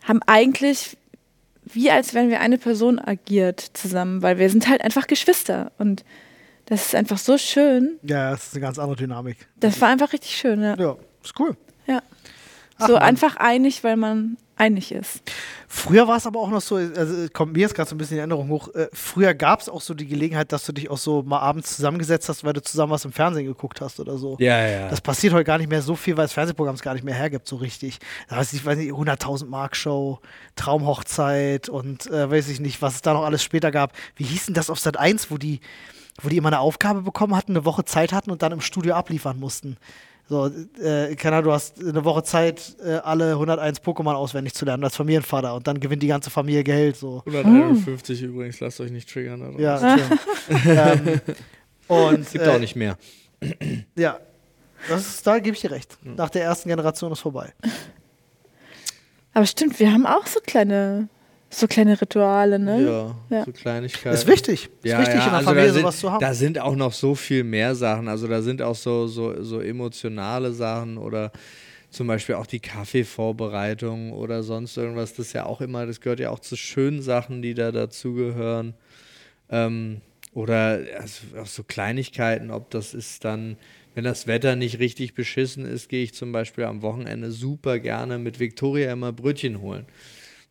haben 0.04 0.22
eigentlich 0.28 0.98
wie 1.66 1.90
als 1.90 2.14
wären 2.14 2.30
wir 2.30 2.40
eine 2.40 2.58
Person 2.58 3.00
agiert 3.00 3.60
zusammen, 3.74 4.22
weil 4.22 4.38
wir 4.38 4.50
sind 4.50 4.68
halt 4.68 4.82
einfach 4.82 5.08
Geschwister 5.08 5.72
und 5.78 6.04
das 6.66 6.88
ist 6.88 6.96
einfach 6.96 7.18
so 7.18 7.38
schön. 7.38 8.00
Ja, 8.04 8.32
das 8.32 8.48
ist 8.48 8.54
eine 8.54 8.62
ganz 8.62 8.80
andere 8.80 8.96
Dynamik. 8.96 9.48
Das 9.58 9.80
war 9.82 9.90
einfach 9.90 10.14
richtig 10.14 10.36
schön, 10.36 10.62
ja. 10.62 10.76
Ja, 10.78 10.96
ist 11.24 11.40
cool. 11.40 11.56
Ja. 11.88 12.02
so 12.80 12.96
einfach 12.96 13.36
einig, 13.38 13.84
weil 13.84 13.98
man 13.98 14.38
einig 14.56 14.92
ist. 14.92 15.22
Früher 15.68 16.08
war 16.08 16.18
es 16.18 16.28
aber 16.28 16.40
auch 16.40 16.50
noch 16.50 16.62
so, 16.62 16.76
also 16.76 17.28
kommt 17.34 17.54
mir 17.54 17.62
jetzt 17.62 17.74
gerade 17.74 17.90
so 17.90 17.96
ein 17.96 17.98
bisschen 17.98 18.16
die 18.16 18.20
Erinnerung 18.20 18.50
hoch, 18.50 18.74
äh, 18.76 18.88
früher 18.94 19.34
gab 19.34 19.62
es 19.62 19.70
auch 19.70 19.82
so 19.82 19.94
die 19.94 20.06
Gelegenheit, 20.06 20.52
dass 20.52 20.66
du 20.66 20.72
dich 20.72 20.90
auch 20.90 20.98
so 20.98 21.24
mal 21.24 21.40
abends 21.40 21.76
zusammengesetzt 21.76 22.30
hast, 22.30 22.44
weil 22.44 22.54
du 22.54 22.62
zusammen 22.62 22.92
was 22.92 23.06
im 23.06 23.12
Fernsehen 23.12 23.46
geguckt 23.46 23.82
hast 23.82 24.00
oder 24.00 24.18
so. 24.18 24.38
Ja, 24.40 24.68
ja. 24.68 24.90
Das 24.90 25.02
passiert 25.02 25.34
heute 25.34 25.46
gar 25.46 25.58
nicht 25.58 25.70
mehr 25.70 25.82
so 25.82 25.96
viel, 25.96 26.16
weil 26.16 26.26
das 26.26 26.34
Fernsehprogramm 26.34 26.76
es 26.76 26.82
gar 26.82 26.94
nicht 26.94 27.04
mehr 27.04 27.16
hergibt, 27.16 27.48
so 27.48 27.56
richtig. 27.56 28.00
Da 28.30 28.38
weiß 28.38 28.54
ich, 28.54 28.64
weiß 28.64 28.78
nicht, 28.78 28.92
100.000 28.92 29.48
Mark 29.48 29.76
Show, 29.76 30.20
Traumhochzeit 30.56 31.70
und 31.70 32.06
äh, 32.08 32.30
weiß 32.30 32.50
ich 32.50 32.60
nicht, 32.60 32.82
was 32.82 32.96
es 32.96 33.02
da 33.02 33.14
noch 33.14 33.24
alles 33.24 33.44
später 33.44 33.72
gab. 33.72 33.94
Wie 34.16 34.24
hieß 34.24 34.46
denn 34.46 34.56
das 34.56 34.70
auf 34.70 34.80
Sat 34.80 34.98
1, 34.98 35.32
wo 35.32 35.38
die, 35.38 35.62
wo 36.22 36.30
die 36.30 36.38
immer 36.38 36.50
eine 36.50 36.60
Aufgabe 36.60 37.02
bekommen 37.02 37.36
hatten, 37.36 37.54
eine 37.54 37.66
Woche 37.66 37.86
Zeit 37.86 38.14
hatten 38.14 38.32
und 38.32 38.42
dann 38.42 38.52
im 38.52 38.62
Studio 38.62 38.96
abliefern 38.96 39.40
mussten? 39.40 39.78
So, 40.30 40.48
äh, 40.82 41.16
keine 41.16 41.38
Ahnung, 41.38 41.50
du 41.50 41.52
hast 41.52 41.80
eine 41.84 42.06
Woche 42.06 42.24
Zeit, 42.24 42.78
äh, 42.84 42.94
alle 42.96 43.34
101 43.34 43.82
Pokémon 43.82 44.14
auswendig 44.14 44.54
zu 44.54 44.64
lernen 44.64 44.84
als 44.84 44.96
Familienvater 44.96 45.54
und 45.54 45.68
dann 45.68 45.80
gewinnt 45.80 46.02
die 46.02 46.08
ganze 46.08 46.30
Familie 46.30 46.64
Geld. 46.64 46.96
So. 46.96 47.24
151 47.26 48.22
übrigens, 48.24 48.60
lasst 48.62 48.80
euch 48.80 48.92
nicht 48.92 49.10
triggern. 49.12 49.42
daran. 49.42 49.60
Ja, 49.60 49.98
ähm, 50.94 51.22
und 51.88 52.32
Gibt 52.32 52.46
äh, 52.46 52.50
auch 52.50 52.60
nicht 52.60 52.76
mehr. 52.76 52.98
Ja, 53.96 54.20
das 54.88 55.08
ist, 55.08 55.28
da 55.28 55.40
gebe 55.40 55.56
ich 55.56 55.62
dir 55.62 55.72
recht. 55.72 55.98
Nach 56.04 56.30
der 56.30 56.44
ersten 56.44 56.70
Generation 56.70 57.12
ist 57.12 57.20
vorbei. 57.20 57.54
Aber 59.34 59.46
stimmt, 59.46 59.80
wir 59.80 59.92
haben 59.92 60.06
auch 60.06 60.28
so 60.28 60.40
kleine, 60.40 61.10
so 61.54 61.68
kleine 61.68 62.00
Rituale, 62.00 62.60
ne? 62.60 62.82
Ja, 62.84 63.16
Ja. 63.38 63.46
so 63.46 63.52
Kleinigkeiten. 63.52 64.16
Ist 64.16 64.28
wichtig. 64.28 64.70
Ist 64.82 64.92
Ja, 64.92 65.00
wichtig, 65.00 65.16
ja, 65.16 65.26
in 65.26 65.30
der 65.30 65.34
also 65.34 65.46
Familie 65.50 65.68
da 65.68 65.74
sind, 65.74 65.82
sowas 65.82 66.00
zu 66.00 66.12
haben. 66.12 66.20
Da 66.20 66.34
sind 66.34 66.60
auch 66.60 66.76
noch 66.76 66.94
so 66.94 67.16
viel 67.16 67.44
mehr 67.44 67.76
Sachen. 67.76 68.08
Also 68.08 68.28
da 68.28 68.42
sind 68.42 68.62
auch 68.62 68.76
so, 68.76 69.08
so, 69.08 69.42
so 69.44 69.60
emotionale 69.60 70.52
Sachen 70.54 70.98
oder 70.98 71.32
zum 71.90 72.08
Beispiel 72.08 72.36
auch 72.36 72.48
die 72.48 72.60
Kaffeevorbereitung 72.60 74.12
oder 74.14 74.44
sonst 74.44 74.78
irgendwas. 74.78 75.14
Das 75.14 75.28
ist 75.28 75.34
ja 75.34 75.46
auch 75.46 75.62
immer, 75.62 75.86
das 75.86 76.02
gehört 76.02 76.20
ja 76.20 76.32
auch 76.32 76.40
zu 76.40 76.56
schönen 76.56 77.02
Sachen, 77.02 77.42
die 77.42 77.54
da 77.54 77.72
dazugehören. 77.72 78.74
Ähm, 79.50 80.02
oder 80.34 80.80
also 81.00 81.38
auch 81.40 81.46
so 81.46 81.64
Kleinigkeiten, 81.64 82.50
ob 82.50 82.72
das 82.72 82.96
ist 82.96 83.24
dann, 83.24 83.58
wenn 83.94 84.04
das 84.04 84.26
Wetter 84.26 84.56
nicht 84.56 84.80
richtig 84.80 85.14
beschissen 85.14 85.66
ist, 85.66 85.90
gehe 85.90 86.04
ich 86.04 86.16
zum 86.16 86.32
Beispiel 86.32 86.64
am 86.64 86.82
Wochenende 86.82 87.32
super 87.32 87.78
gerne 87.78 88.18
mit 88.18 88.40
Viktoria 88.40 88.92
immer 88.92 89.12
Brötchen 89.12 89.62
holen. 89.62 89.86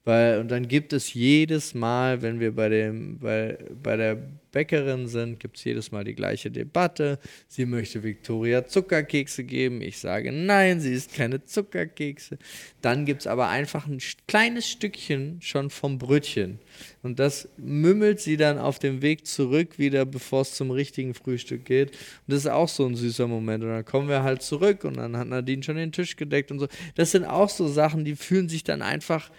Weil, 0.05 0.41
und 0.41 0.51
dann 0.51 0.67
gibt 0.67 0.93
es 0.93 1.15
jedes 1.15 1.75
Mal, 1.75 2.23
wenn 2.23 2.41
wir 2.41 2.55
bei, 2.55 2.69
dem, 2.69 3.19
bei, 3.21 3.57
bei 3.83 3.97
der 3.97 4.19
Bäckerin 4.51 5.07
sind, 5.07 5.39
gibt 5.39 5.57
es 5.57 5.65
jedes 5.65 5.93
Mal 5.93 6.03
die 6.03 6.15
gleiche 6.15 6.51
Debatte. 6.51 7.21
Sie 7.47 7.67
möchte 7.67 8.03
Viktoria 8.03 8.67
Zuckerkekse 8.67 9.45
geben. 9.45 9.81
Ich 9.81 9.99
sage 9.99 10.33
nein, 10.33 10.81
sie 10.81 10.93
ist 10.93 11.15
keine 11.15 11.45
Zuckerkekse. 11.45 12.39
Dann 12.81 13.07
gibt 13.07 13.23
es 13.23 13.27
aber 13.29 13.49
einfach 13.49 13.87
ein 13.87 13.99
kleines 14.27 14.69
Stückchen 14.69 15.41
schon 15.41 15.71
vom 15.71 15.99
Brötchen. 15.99 16.59
Und 17.03 17.21
das 17.21 17.49
mümmelt 17.57 18.21
sie 18.21 18.37
dann 18.37 18.59
auf 18.59 18.81
dem 18.81 19.03
Weg 19.03 19.27
zurück 19.27 19.79
wieder, 19.79 20.05
bevor 20.05 20.43
es 20.43 20.55
zum 20.55 20.73
richtigen 20.73 21.15
Frühstück 21.15 21.65
geht. 21.65 21.91
Und 21.91 21.99
das 22.35 22.41
ist 22.41 22.51
auch 22.51 22.69
so 22.69 22.87
ein 22.87 22.97
süßer 22.97 23.29
Moment. 23.29 23.63
Und 23.63 23.71
dann 23.71 23.85
kommen 23.85 24.09
wir 24.09 24.25
halt 24.25 24.43
zurück 24.43 24.83
und 24.83 24.97
dann 24.97 25.17
hat 25.17 25.29
Nadine 25.29 25.63
schon 25.63 25.77
den 25.77 25.93
Tisch 25.93 26.17
gedeckt 26.17 26.51
und 26.51 26.59
so. 26.59 26.67
Das 26.97 27.13
sind 27.13 27.25
auch 27.25 27.49
so 27.49 27.69
Sachen, 27.69 28.05
die 28.05 28.17
fühlen 28.17 28.49
sich 28.49 28.65
dann 28.65 28.83
einfach 28.83 29.31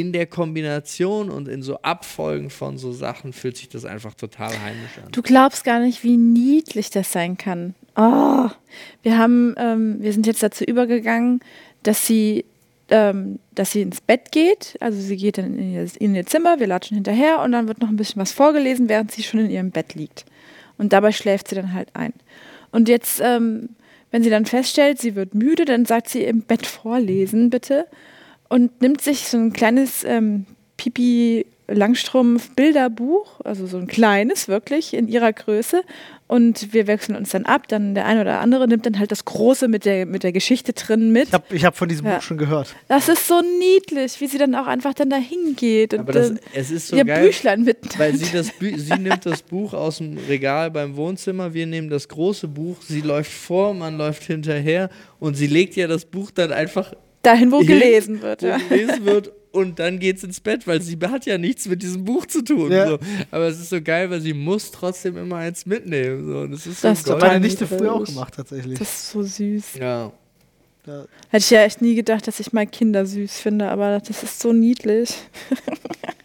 in 0.00 0.12
der 0.12 0.26
Kombination 0.26 1.30
und 1.30 1.48
in 1.48 1.62
so 1.62 1.78
Abfolgen 1.82 2.50
von 2.50 2.78
so 2.78 2.92
Sachen 2.92 3.32
fühlt 3.32 3.56
sich 3.56 3.68
das 3.68 3.84
einfach 3.84 4.14
total 4.14 4.50
heimisch 4.50 4.98
an. 5.04 5.10
Du 5.12 5.22
glaubst 5.22 5.64
gar 5.64 5.80
nicht, 5.80 6.04
wie 6.04 6.16
niedlich 6.16 6.90
das 6.90 7.12
sein 7.12 7.36
kann. 7.36 7.74
Oh, 7.96 8.48
wir 9.02 9.18
haben, 9.18 9.54
ähm, 9.58 9.96
wir 10.00 10.12
sind 10.12 10.26
jetzt 10.26 10.42
dazu 10.42 10.64
übergegangen, 10.64 11.40
dass 11.82 12.06
sie, 12.06 12.44
ähm, 12.90 13.38
dass 13.54 13.72
sie 13.72 13.82
ins 13.82 14.00
Bett 14.00 14.30
geht. 14.30 14.76
Also 14.80 15.00
sie 15.00 15.16
geht 15.16 15.38
dann 15.38 15.58
in 15.58 15.72
ihr, 15.72 15.86
in 15.98 16.14
ihr 16.14 16.26
Zimmer, 16.26 16.60
wir 16.60 16.66
latschen 16.66 16.96
hinterher 16.96 17.40
und 17.40 17.52
dann 17.52 17.66
wird 17.66 17.80
noch 17.80 17.88
ein 17.88 17.96
bisschen 17.96 18.20
was 18.20 18.32
vorgelesen, 18.32 18.88
während 18.88 19.10
sie 19.10 19.22
schon 19.22 19.40
in 19.40 19.50
ihrem 19.50 19.70
Bett 19.70 19.94
liegt. 19.94 20.24
Und 20.76 20.92
dabei 20.92 21.12
schläft 21.12 21.48
sie 21.48 21.56
dann 21.56 21.74
halt 21.74 21.88
ein. 21.94 22.12
Und 22.70 22.88
jetzt, 22.88 23.20
ähm, 23.22 23.70
wenn 24.10 24.22
sie 24.22 24.30
dann 24.30 24.46
feststellt, 24.46 25.00
sie 25.00 25.14
wird 25.14 25.34
müde, 25.34 25.64
dann 25.64 25.84
sagt 25.84 26.08
sie 26.08 26.22
im 26.24 26.42
Bett 26.42 26.66
vorlesen, 26.66 27.50
bitte. 27.50 27.86
Und 28.48 28.80
nimmt 28.80 29.00
sich 29.00 29.28
so 29.28 29.36
ein 29.36 29.52
kleines 29.52 30.04
ähm, 30.04 30.46
Pipi 30.76 31.46
Langstrumpf 31.70 32.50
Bilderbuch, 32.56 33.42
also 33.44 33.66
so 33.66 33.76
ein 33.76 33.86
kleines 33.86 34.48
wirklich 34.48 34.94
in 34.94 35.06
ihrer 35.06 35.34
Größe. 35.34 35.82
Und 36.26 36.72
wir 36.72 36.86
wechseln 36.86 37.14
uns 37.16 37.30
dann 37.30 37.44
ab. 37.44 37.68
Dann 37.68 37.94
der 37.94 38.06
eine 38.06 38.22
oder 38.22 38.40
andere 38.40 38.66
nimmt 38.68 38.86
dann 38.86 38.98
halt 38.98 39.10
das 39.12 39.24
große 39.26 39.68
mit 39.68 39.84
der, 39.84 40.06
mit 40.06 40.22
der 40.22 40.32
Geschichte 40.32 40.72
drin 40.72 41.10
mit. 41.12 41.28
Ich 41.28 41.32
habe 41.34 41.56
ich 41.56 41.64
hab 41.66 41.76
von 41.76 41.88
diesem 41.88 42.06
Ja. 42.06 42.14
Buch 42.16 42.22
schon 42.22 42.38
gehört. 42.38 42.74
Das 42.88 43.08
ist 43.10 43.26
so 43.28 43.42
niedlich, 43.58 44.18
wie 44.20 44.26
sie 44.28 44.38
dann 44.38 44.54
auch 44.54 44.66
einfach 44.66 44.94
dann 44.94 45.10
dahin 45.10 45.56
geht 45.56 45.92
und 45.92 46.00
Aber 46.00 46.12
das, 46.12 46.32
es 46.54 46.70
ist 46.70 46.88
so 46.88 46.96
ihr 46.96 47.04
geil, 47.04 47.26
Büchlein 47.26 47.64
mit. 47.64 47.98
weil 47.98 48.14
sie, 48.14 48.30
das 48.32 48.50
Bü 48.50 48.78
sie 48.78 48.98
nimmt 48.98 49.24
das 49.26 49.42
Buch 49.42 49.72
aus 49.74 49.98
dem 49.98 50.16
Regal 50.28 50.70
beim 50.70 50.96
Wohnzimmer, 50.96 51.52
wir 51.52 51.66
nehmen 51.66 51.88
das 51.90 52.08
große 52.08 52.48
Buch, 52.48 52.76
sie 52.82 53.00
läuft 53.02 53.32
vor, 53.32 53.72
man 53.74 53.96
läuft 53.98 54.22
hinterher 54.24 54.88
und 55.20 55.34
sie 55.34 55.46
legt 55.46 55.76
ja 55.76 55.86
das 55.86 56.04
Buch 56.06 56.30
dann 56.30 56.52
einfach 56.52 56.92
dahin, 57.22 57.52
wo 57.52 57.60
gelesen 57.60 58.22
wird. 58.22 58.42
wo 58.42 58.46
Ja. 58.46 58.58
gelesen 58.68 59.04
wird 59.04 59.32
und 59.52 59.78
dann 59.78 59.98
geht's 59.98 60.22
ins 60.24 60.40
Bett, 60.40 60.66
weil 60.66 60.80
sie 60.82 60.96
hat 61.02 61.26
ja 61.26 61.38
nichts 61.38 61.66
mit 61.66 61.82
diesem 61.82 62.04
Buch 62.04 62.26
zu 62.26 62.42
tun. 62.42 62.70
Ja. 62.70 62.86
So. 62.88 62.98
Aber 63.30 63.46
es 63.48 63.58
ist 63.58 63.70
so 63.70 63.80
geil, 63.80 64.10
weil 64.10 64.20
sie 64.20 64.34
muss 64.34 64.70
trotzdem 64.70 65.16
immer 65.16 65.36
eins 65.36 65.66
mitnehmen. 65.66 66.26
So. 66.26 66.38
Und 66.40 66.52
es 66.52 66.66
ist 66.66 66.80
so 66.82 66.88
Das 66.88 67.04
golden. 67.04 67.20
total 67.20 67.34
Meine 67.36 67.46
Nichte 67.46 67.66
früher 67.66 67.94
auch 67.94 68.04
gemacht, 68.04 68.34
tatsächlich. 68.36 68.78
Das 68.78 68.88
ist 68.92 69.10
so 69.10 69.22
süß. 69.22 69.74
Ja. 69.80 70.12
Ja. 70.86 71.04
Hätte 71.28 71.44
ich 71.44 71.50
ja 71.50 71.62
echt 71.64 71.82
nie 71.82 71.94
gedacht, 71.94 72.26
dass 72.26 72.40
ich 72.40 72.52
mal 72.54 72.66
Kinder 72.66 73.04
süß 73.04 73.40
finde, 73.40 73.68
aber 73.68 74.00
das 74.00 74.22
ist 74.22 74.40
so 74.40 74.52
niedlich. 74.54 75.10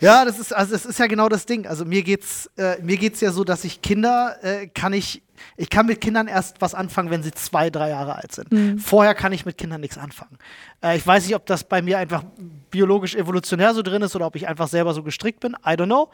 Ja, 0.00 0.24
das 0.24 0.38
ist, 0.38 0.52
also 0.52 0.72
das 0.72 0.84
ist 0.84 0.98
ja 0.98 1.06
genau 1.06 1.28
das 1.28 1.46
Ding. 1.46 1.66
Also 1.66 1.84
mir 1.84 2.02
geht's, 2.02 2.50
äh, 2.56 2.80
mir 2.82 2.96
geht's 2.96 3.20
ja 3.20 3.32
so, 3.32 3.44
dass 3.44 3.64
ich 3.64 3.82
Kinder 3.82 4.36
äh, 4.42 4.66
kann 4.68 4.92
ich, 4.92 5.22
ich 5.56 5.70
kann 5.70 5.86
mit 5.86 6.00
Kindern 6.00 6.28
erst 6.28 6.60
was 6.60 6.74
anfangen, 6.74 7.10
wenn 7.10 7.22
sie 7.22 7.32
zwei, 7.32 7.70
drei 7.70 7.90
Jahre 7.90 8.16
alt 8.16 8.32
sind. 8.32 8.80
Vorher 8.80 9.14
kann 9.14 9.32
ich 9.32 9.46
mit 9.46 9.58
Kindern 9.58 9.80
nichts 9.80 9.98
anfangen. 9.98 10.38
Äh, 10.82 10.96
ich 10.96 11.06
weiß 11.06 11.26
nicht, 11.26 11.34
ob 11.34 11.46
das 11.46 11.64
bei 11.64 11.82
mir 11.82 11.98
einfach 11.98 12.24
biologisch 12.70 13.14
evolutionär 13.14 13.74
so 13.74 13.82
drin 13.82 14.02
ist 14.02 14.14
oder 14.14 14.26
ob 14.26 14.36
ich 14.36 14.48
einfach 14.48 14.68
selber 14.68 14.94
so 14.94 15.02
gestrickt 15.02 15.40
bin. 15.40 15.54
I 15.66 15.70
don't 15.70 15.86
know. 15.86 16.10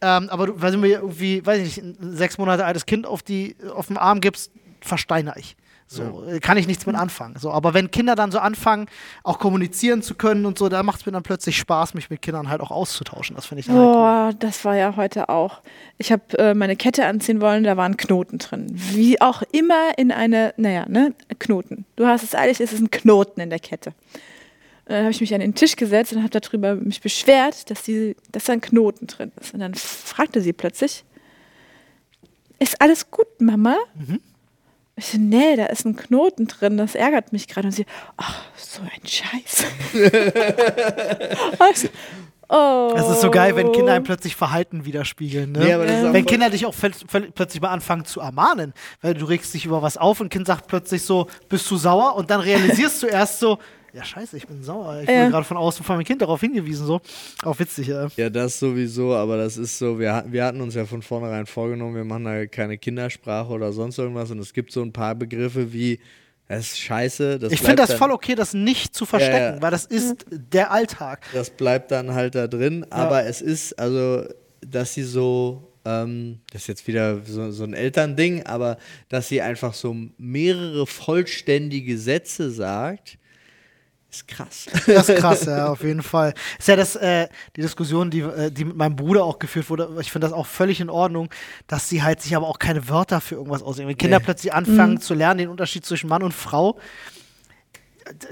Ähm, 0.00 0.28
aber 0.30 0.46
du, 0.46 0.60
weil 0.60 0.72
du 0.72 0.78
mir 0.78 1.00
irgendwie, 1.00 1.44
weiß 1.44 1.58
ich 1.58 1.76
nicht, 1.82 2.00
ein 2.00 2.16
sechs 2.16 2.38
Monate 2.38 2.64
altes 2.64 2.86
Kind 2.86 3.06
auf, 3.06 3.22
die, 3.22 3.56
auf 3.74 3.88
den 3.88 3.96
Arm 3.96 4.20
gibst, 4.20 4.52
versteine 4.80 5.34
ich. 5.36 5.56
So, 5.90 6.22
äh, 6.26 6.38
kann 6.38 6.58
ich 6.58 6.66
nichts 6.66 6.84
mit 6.84 6.94
anfangen. 6.96 7.36
So, 7.38 7.50
aber 7.50 7.72
wenn 7.72 7.90
Kinder 7.90 8.14
dann 8.14 8.30
so 8.30 8.38
anfangen, 8.38 8.86
auch 9.22 9.38
kommunizieren 9.38 10.02
zu 10.02 10.14
können 10.14 10.44
und 10.44 10.58
so, 10.58 10.68
da 10.68 10.82
macht 10.82 11.00
es 11.00 11.06
mir 11.06 11.12
dann 11.12 11.22
plötzlich 11.22 11.56
Spaß, 11.56 11.94
mich 11.94 12.10
mit 12.10 12.20
Kindern 12.20 12.50
halt 12.50 12.60
auch 12.60 12.70
auszutauschen. 12.70 13.34
Das 13.36 13.46
finde 13.46 13.60
ich 13.60 13.66
dann 13.66 13.76
halt 13.76 13.86
cool. 13.86 13.92
Boah, 13.94 14.30
das 14.38 14.66
war 14.66 14.76
ja 14.76 14.96
heute 14.96 15.30
auch. 15.30 15.62
Ich 15.96 16.12
habe 16.12 16.22
äh, 16.38 16.52
meine 16.52 16.76
Kette 16.76 17.06
anziehen 17.06 17.40
wollen, 17.40 17.64
da 17.64 17.78
waren 17.78 17.96
Knoten 17.96 18.36
drin. 18.36 18.66
Wie 18.70 19.18
auch 19.22 19.42
immer 19.50 19.96
in 19.96 20.12
eine, 20.12 20.52
naja, 20.58 20.84
ne, 20.86 21.14
Knoten. 21.38 21.86
Du 21.96 22.06
hast 22.06 22.22
es 22.22 22.34
eilig, 22.34 22.60
es 22.60 22.74
ist 22.74 22.80
ein 22.80 22.90
Knoten 22.90 23.40
in 23.40 23.48
der 23.48 23.58
Kette. 23.58 23.94
Und 24.84 24.94
dann 24.94 25.00
habe 25.00 25.10
ich 25.10 25.22
mich 25.22 25.32
an 25.32 25.40
den 25.40 25.54
Tisch 25.54 25.74
gesetzt 25.74 26.12
und 26.12 26.22
habe 26.22 26.38
darüber 26.38 26.74
mich 26.74 27.00
beschwert, 27.00 27.70
dass, 27.70 27.82
die, 27.84 28.14
dass 28.30 28.44
da 28.44 28.52
ein 28.52 28.60
Knoten 28.60 29.06
drin 29.06 29.32
ist. 29.40 29.54
Und 29.54 29.60
dann 29.60 29.74
fragte 29.74 30.42
sie 30.42 30.52
plötzlich, 30.52 31.04
ist 32.58 32.78
alles 32.78 33.10
gut, 33.10 33.40
Mama? 33.40 33.76
Ich 34.98 35.06
so, 35.06 35.18
nee, 35.18 35.54
da 35.54 35.66
ist 35.66 35.86
ein 35.86 35.94
Knoten 35.94 36.48
drin, 36.48 36.76
das 36.76 36.96
ärgert 36.96 37.32
mich 37.32 37.46
gerade. 37.46 37.68
Und 37.68 37.72
sie, 37.72 37.86
ach, 38.16 38.42
so 38.56 38.82
ein 38.82 39.06
Scheiß. 39.06 39.64
also, 41.58 41.88
oh. 42.48 42.94
Es 42.96 43.08
ist 43.08 43.20
so 43.20 43.30
geil, 43.30 43.54
wenn 43.54 43.70
Kinder 43.70 43.92
einem 43.92 44.02
plötzlich 44.02 44.34
Verhalten 44.34 44.84
widerspiegeln. 44.84 45.52
Ne? 45.52 45.60
Nee, 45.60 45.72
aber 45.72 45.86
das 45.86 46.00
ist 46.00 46.06
auch 46.06 46.12
wenn 46.12 46.26
Kinder 46.26 46.50
dich 46.50 46.66
auch 46.66 46.74
plötzlich 47.34 47.62
mal 47.62 47.70
anfangen 47.70 48.06
zu 48.06 48.20
ermahnen, 48.20 48.74
weil 49.00 49.14
du 49.14 49.24
regst 49.24 49.54
dich 49.54 49.64
über 49.66 49.82
was 49.82 49.96
auf 49.96 50.20
und 50.20 50.26
ein 50.26 50.30
Kind 50.30 50.48
sagt 50.48 50.66
plötzlich 50.66 51.02
so, 51.02 51.28
bist 51.48 51.70
du 51.70 51.76
sauer? 51.76 52.16
Und 52.16 52.30
dann 52.30 52.40
realisierst 52.40 53.00
du 53.04 53.06
erst 53.06 53.38
so, 53.38 53.58
ja 53.94 54.04
scheiße, 54.04 54.36
ich 54.36 54.46
bin 54.46 54.62
sauer. 54.62 55.00
Ich 55.02 55.08
Ja. 55.08 55.22
wurde 55.22 55.30
gerade 55.32 55.44
von 55.44 55.56
außen 55.56 55.84
von 55.84 55.96
meinem 55.96 56.04
Kind 56.04 56.22
darauf 56.22 56.40
hingewiesen. 56.40 56.86
So. 56.86 57.00
Auch 57.44 57.58
witzig, 57.58 57.88
ja. 57.88 58.08
Ja, 58.16 58.30
das 58.30 58.58
sowieso, 58.58 59.14
aber 59.14 59.36
das 59.36 59.56
ist 59.56 59.78
so, 59.78 59.98
wir, 59.98 60.24
wir 60.28 60.44
hatten 60.44 60.60
uns 60.60 60.74
ja 60.74 60.84
von 60.86 61.02
vornherein 61.02 61.46
vorgenommen, 61.46 61.94
wir 61.96 62.04
machen 62.04 62.24
da 62.24 62.46
keine 62.46 62.78
Kindersprache 62.78 63.50
oder 63.50 63.72
sonst 63.72 63.98
irgendwas 63.98 64.30
und 64.30 64.38
es 64.38 64.52
gibt 64.52 64.72
so 64.72 64.82
ein 64.82 64.92
paar 64.92 65.14
Begriffe 65.14 65.72
wie, 65.72 66.00
das 66.48 66.60
ist 66.72 66.78
scheiße, 66.80 67.38
das 67.38 67.52
Ich 67.52 67.60
finde 67.60 67.76
das 67.76 67.92
voll 67.94 68.10
okay, 68.10 68.34
das 68.34 68.54
nicht 68.54 68.94
zu 68.94 69.04
verstecken, 69.06 69.36
Ja, 69.36 69.54
ja. 69.56 69.62
weil 69.62 69.70
das 69.70 69.84
ist 69.84 70.24
der 70.30 70.70
Alltag. 70.70 71.26
das 71.32 71.50
bleibt 71.50 71.90
dann 71.90 72.14
halt 72.14 72.34
da 72.34 72.46
drin, 72.46 72.86
aber 72.90 73.24
es 73.26 73.40
ist, 73.42 73.78
also, 73.78 74.24
dass 74.66 74.94
sie 74.94 75.02
so, 75.02 75.62
ähm, 75.84 76.40
das 76.52 76.62
ist 76.62 76.68
jetzt 76.68 76.86
wieder 76.86 77.20
so, 77.24 77.50
so 77.50 77.64
ein 77.64 77.74
Elternding, 77.74 78.44
aber 78.46 78.78
dass 79.08 79.28
sie 79.28 79.40
einfach 79.42 79.74
so 79.74 79.94
mehrere 80.16 80.86
vollständige 80.86 81.98
Sätze 81.98 82.50
sagt, 82.50 83.18
ist 84.10 84.26
krass. 84.26 84.66
Das 84.86 85.08
ist 85.08 85.18
krass, 85.20 85.44
ja, 85.44 85.68
auf 85.70 85.82
jeden 85.82 86.02
Fall. 86.02 86.32
Ist 86.58 86.68
ja 86.68 86.76
das, 86.76 86.96
äh, 86.96 87.28
die 87.56 87.60
Diskussion, 87.60 88.10
die, 88.10 88.20
äh, 88.20 88.50
die 88.50 88.64
mit 88.64 88.76
meinem 88.76 88.96
Bruder 88.96 89.24
auch 89.24 89.38
geführt 89.38 89.68
wurde. 89.70 89.88
Ich 90.00 90.10
finde 90.10 90.26
das 90.26 90.32
auch 90.34 90.46
völlig 90.46 90.80
in 90.80 90.88
Ordnung, 90.90 91.28
dass 91.66 91.88
sie 91.88 92.02
halt 92.02 92.20
sich 92.22 92.34
aber 92.34 92.46
auch 92.48 92.58
keine 92.58 92.88
Wörter 92.88 93.20
für 93.20 93.34
irgendwas 93.36 93.62
ausdenken. 93.62 93.90
Wenn 93.90 93.98
Kinder 93.98 94.18
Nee. 94.18 94.24
plötzlich 94.24 94.52
anfangen 94.52 95.00
zu 95.00 95.14
lernen, 95.14 95.38
den 95.38 95.48
Unterschied 95.50 95.84
zwischen 95.84 96.08
Mann 96.08 96.22
und 96.22 96.32
Frau. 96.32 96.78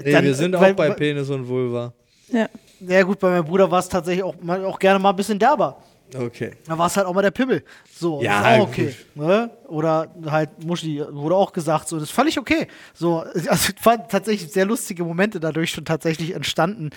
Nee, 0.03 0.11
dann- 0.11 0.23
wir 0.25 0.33
sind 0.33 0.55
auch 0.55 0.61
weil- 0.61 0.73
bei 0.73 0.89
weil- 0.89 0.95
Penis 0.95 1.29
und 1.29 1.47
Vulva. 1.47 1.93
Ja. 2.29 2.49
Ja, 2.79 3.03
gut, 3.03 3.19
bei 3.19 3.29
meinem 3.29 3.45
Bruder 3.45 3.69
war 3.71 3.79
es 3.79 3.89
tatsächlich 3.89 4.23
auch, 4.23 4.35
mal, 4.41 4.63
auch 4.65 4.77
gerne 4.79 4.99
mal 4.99 5.11
ein 5.11 5.15
bisschen 5.15 5.39
derber. 5.39 5.77
Okay. 6.15 6.53
Da 6.65 6.77
war 6.77 6.87
es 6.87 6.95
halt 6.95 7.05
auch 7.07 7.13
mal 7.13 7.21
der 7.21 7.31
Pimmel. 7.31 7.63
So, 7.91 8.21
Ja, 8.21 8.55
ist 8.55 8.61
auch 8.61 8.67
okay. 8.67 8.95
Ne? 9.15 9.49
Oder 9.67 10.13
halt 10.25 10.63
Muschi, 10.63 11.03
wurde 11.09 11.35
auch 11.35 11.51
gesagt, 11.51 11.89
so, 11.89 11.97
das 11.97 12.09
ist 12.09 12.15
völlig 12.15 12.39
okay. 12.39 12.67
So, 12.93 13.19
also 13.33 13.45
es 13.49 13.85
waren 13.85 14.07
tatsächlich 14.07 14.51
sehr 14.51 14.65
lustige 14.65 15.03
Momente 15.03 15.39
dadurch 15.39 15.71
schon 15.71 15.85
tatsächlich 15.85 16.33
entstanden. 16.33 16.91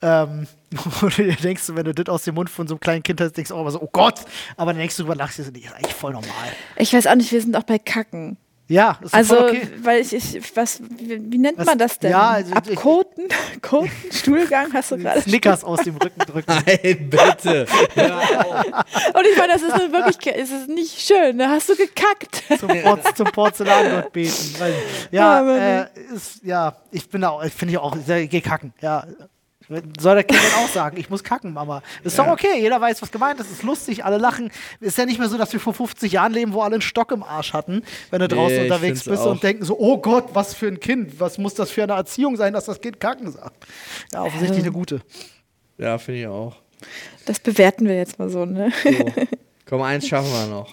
Ähm, 0.00 0.46
wo 1.00 1.08
du 1.08 1.22
dir 1.22 1.36
denkst, 1.36 1.64
wenn 1.68 1.84
du 1.84 1.94
das 1.94 2.08
aus 2.08 2.24
dem 2.24 2.34
Mund 2.34 2.48
von 2.50 2.66
so 2.66 2.74
einem 2.74 2.80
kleinen 2.80 3.02
Kind 3.02 3.20
hast, 3.20 3.36
denkst 3.36 3.50
du 3.50 3.54
auch 3.54 3.60
immer 3.60 3.70
so, 3.70 3.82
oh 3.82 3.90
Gott! 3.92 4.20
Aber 4.56 4.72
dann 4.72 4.78
denkst 4.78 4.96
du 4.96 5.02
drüber 5.02 5.16
nach, 5.16 5.28
das 5.28 5.40
ist 5.40 5.48
eigentlich 5.48 5.94
voll 5.94 6.12
normal. 6.12 6.30
Ich 6.76 6.92
weiß 6.92 7.06
auch 7.06 7.14
nicht, 7.14 7.30
wir 7.32 7.40
sind 7.40 7.56
auch 7.56 7.64
bei 7.64 7.78
Kacken. 7.78 8.36
Ja, 8.72 8.96
das 9.00 9.08
ist 9.10 9.14
Also, 9.14 9.36
voll 9.36 9.48
okay. 9.50 9.68
weil 9.82 10.00
ich, 10.00 10.12
ich 10.14 10.56
was, 10.56 10.80
wie, 10.98 11.20
wie 11.30 11.38
nennt 11.38 11.58
Was- 11.58 11.66
man 11.66 11.78
das 11.78 11.98
denn? 11.98 12.10
ja, 12.10 12.30
also 12.30 12.50
ich- 12.50 12.56
Abkoten? 12.78 13.24
Koten? 13.62 13.90
Stuhlgang 14.10 14.72
hast 14.72 14.90
du 14.92 14.96
gerade. 14.98 15.20
Snickers 15.20 15.62
aus 15.62 15.80
dem 15.80 15.96
Rücken 15.96 16.20
drücken. 16.20 16.46
Nein, 16.66 17.10
bitte. 17.10 17.66
Und 19.14 19.26
ich 19.30 19.36
meine, 19.36 19.52
das 19.52 19.62
ist 19.62 19.92
wirklich, 19.92 20.34
es 20.36 20.50
ist 20.50 20.68
nicht 20.68 21.00
schön. 21.00 21.38
Da 21.38 21.50
hast 21.50 21.68
du 21.68 21.76
gekackt. 21.76 22.42
zum, 22.58 22.68
Porz, 22.82 23.14
zum 23.14 23.26
Porzellangott 23.26 24.12
beten. 24.12 24.54
Weil, 24.58 24.74
Ja, 25.10 25.20
ja, 25.20 25.40
aber 25.40 25.58
äh, 25.60 25.86
ist, 26.14 26.40
ja, 26.44 26.74
ich 26.90 27.08
bin 27.08 27.20
da 27.20 27.30
auch, 27.30 27.44
finde 27.44 27.72
ich 27.72 27.78
auch, 27.78 27.96
ich 27.96 28.30
geh 28.30 28.40
kacken. 28.40 28.72
Ja. 28.80 29.06
Soll 30.00 30.14
der 30.16 30.24
Kind 30.24 30.40
dann 30.42 30.64
auch 30.64 30.68
sagen, 30.68 30.96
ich 30.98 31.08
muss 31.10 31.22
kacken, 31.24 31.52
Mama. 31.52 31.82
Ist 32.04 32.18
doch 32.18 32.26
okay, 32.26 32.60
jeder 32.60 32.80
weiß, 32.80 33.00
was 33.02 33.10
gemeint 33.10 33.38
ist, 33.40 33.50
ist 33.50 33.62
lustig, 33.62 34.04
alle 34.04 34.18
lachen. 34.18 34.50
Ist 34.80 34.98
ja 34.98 35.06
nicht 35.06 35.18
mehr 35.18 35.28
so, 35.28 35.38
dass 35.38 35.52
wir 35.52 35.60
vor 35.60 35.74
50 35.74 36.12
Jahren 36.12 36.32
leben, 36.32 36.52
wo 36.52 36.62
alle 36.62 36.74
einen 36.74 36.82
Stock 36.82 37.12
im 37.12 37.22
Arsch 37.22 37.52
hatten, 37.52 37.82
wenn 38.10 38.20
du 38.20 38.28
draußen 38.28 38.56
Nee, 38.56 38.62
unterwegs 38.64 39.04
bist 39.04 39.22
und 39.24 39.36
auch. 39.38 39.40
denken 39.40 39.64
so, 39.64 39.78
oh 39.78 39.98
Gott, 39.98 40.26
was 40.34 40.54
für 40.54 40.66
ein 40.68 40.80
Kind, 40.80 41.18
was 41.20 41.38
muss 41.38 41.54
das 41.54 41.70
für 41.70 41.82
eine 41.82 41.92
Erziehung 41.94 42.36
sein, 42.36 42.52
dass 42.52 42.64
das 42.66 42.80
Kind 42.80 43.00
kacken 43.00 43.30
sagt. 43.30 43.66
Ja, 44.12 44.22
offensichtlich 44.22 44.62
eine 44.62 44.72
gute. 44.72 45.00
Ja, 45.78 45.98
finde 45.98 46.20
ich 46.20 46.26
auch. 46.26 46.56
Das 47.26 47.38
bewerten 47.40 47.86
wir 47.86 47.96
jetzt 47.96 48.18
mal 48.18 48.28
so, 48.28 48.44
ne? 48.44 48.72
So. 48.84 48.90
Komm, 49.66 49.82
eins 49.82 50.06
schaffen 50.06 50.30
wir 50.32 50.46
noch. 50.46 50.72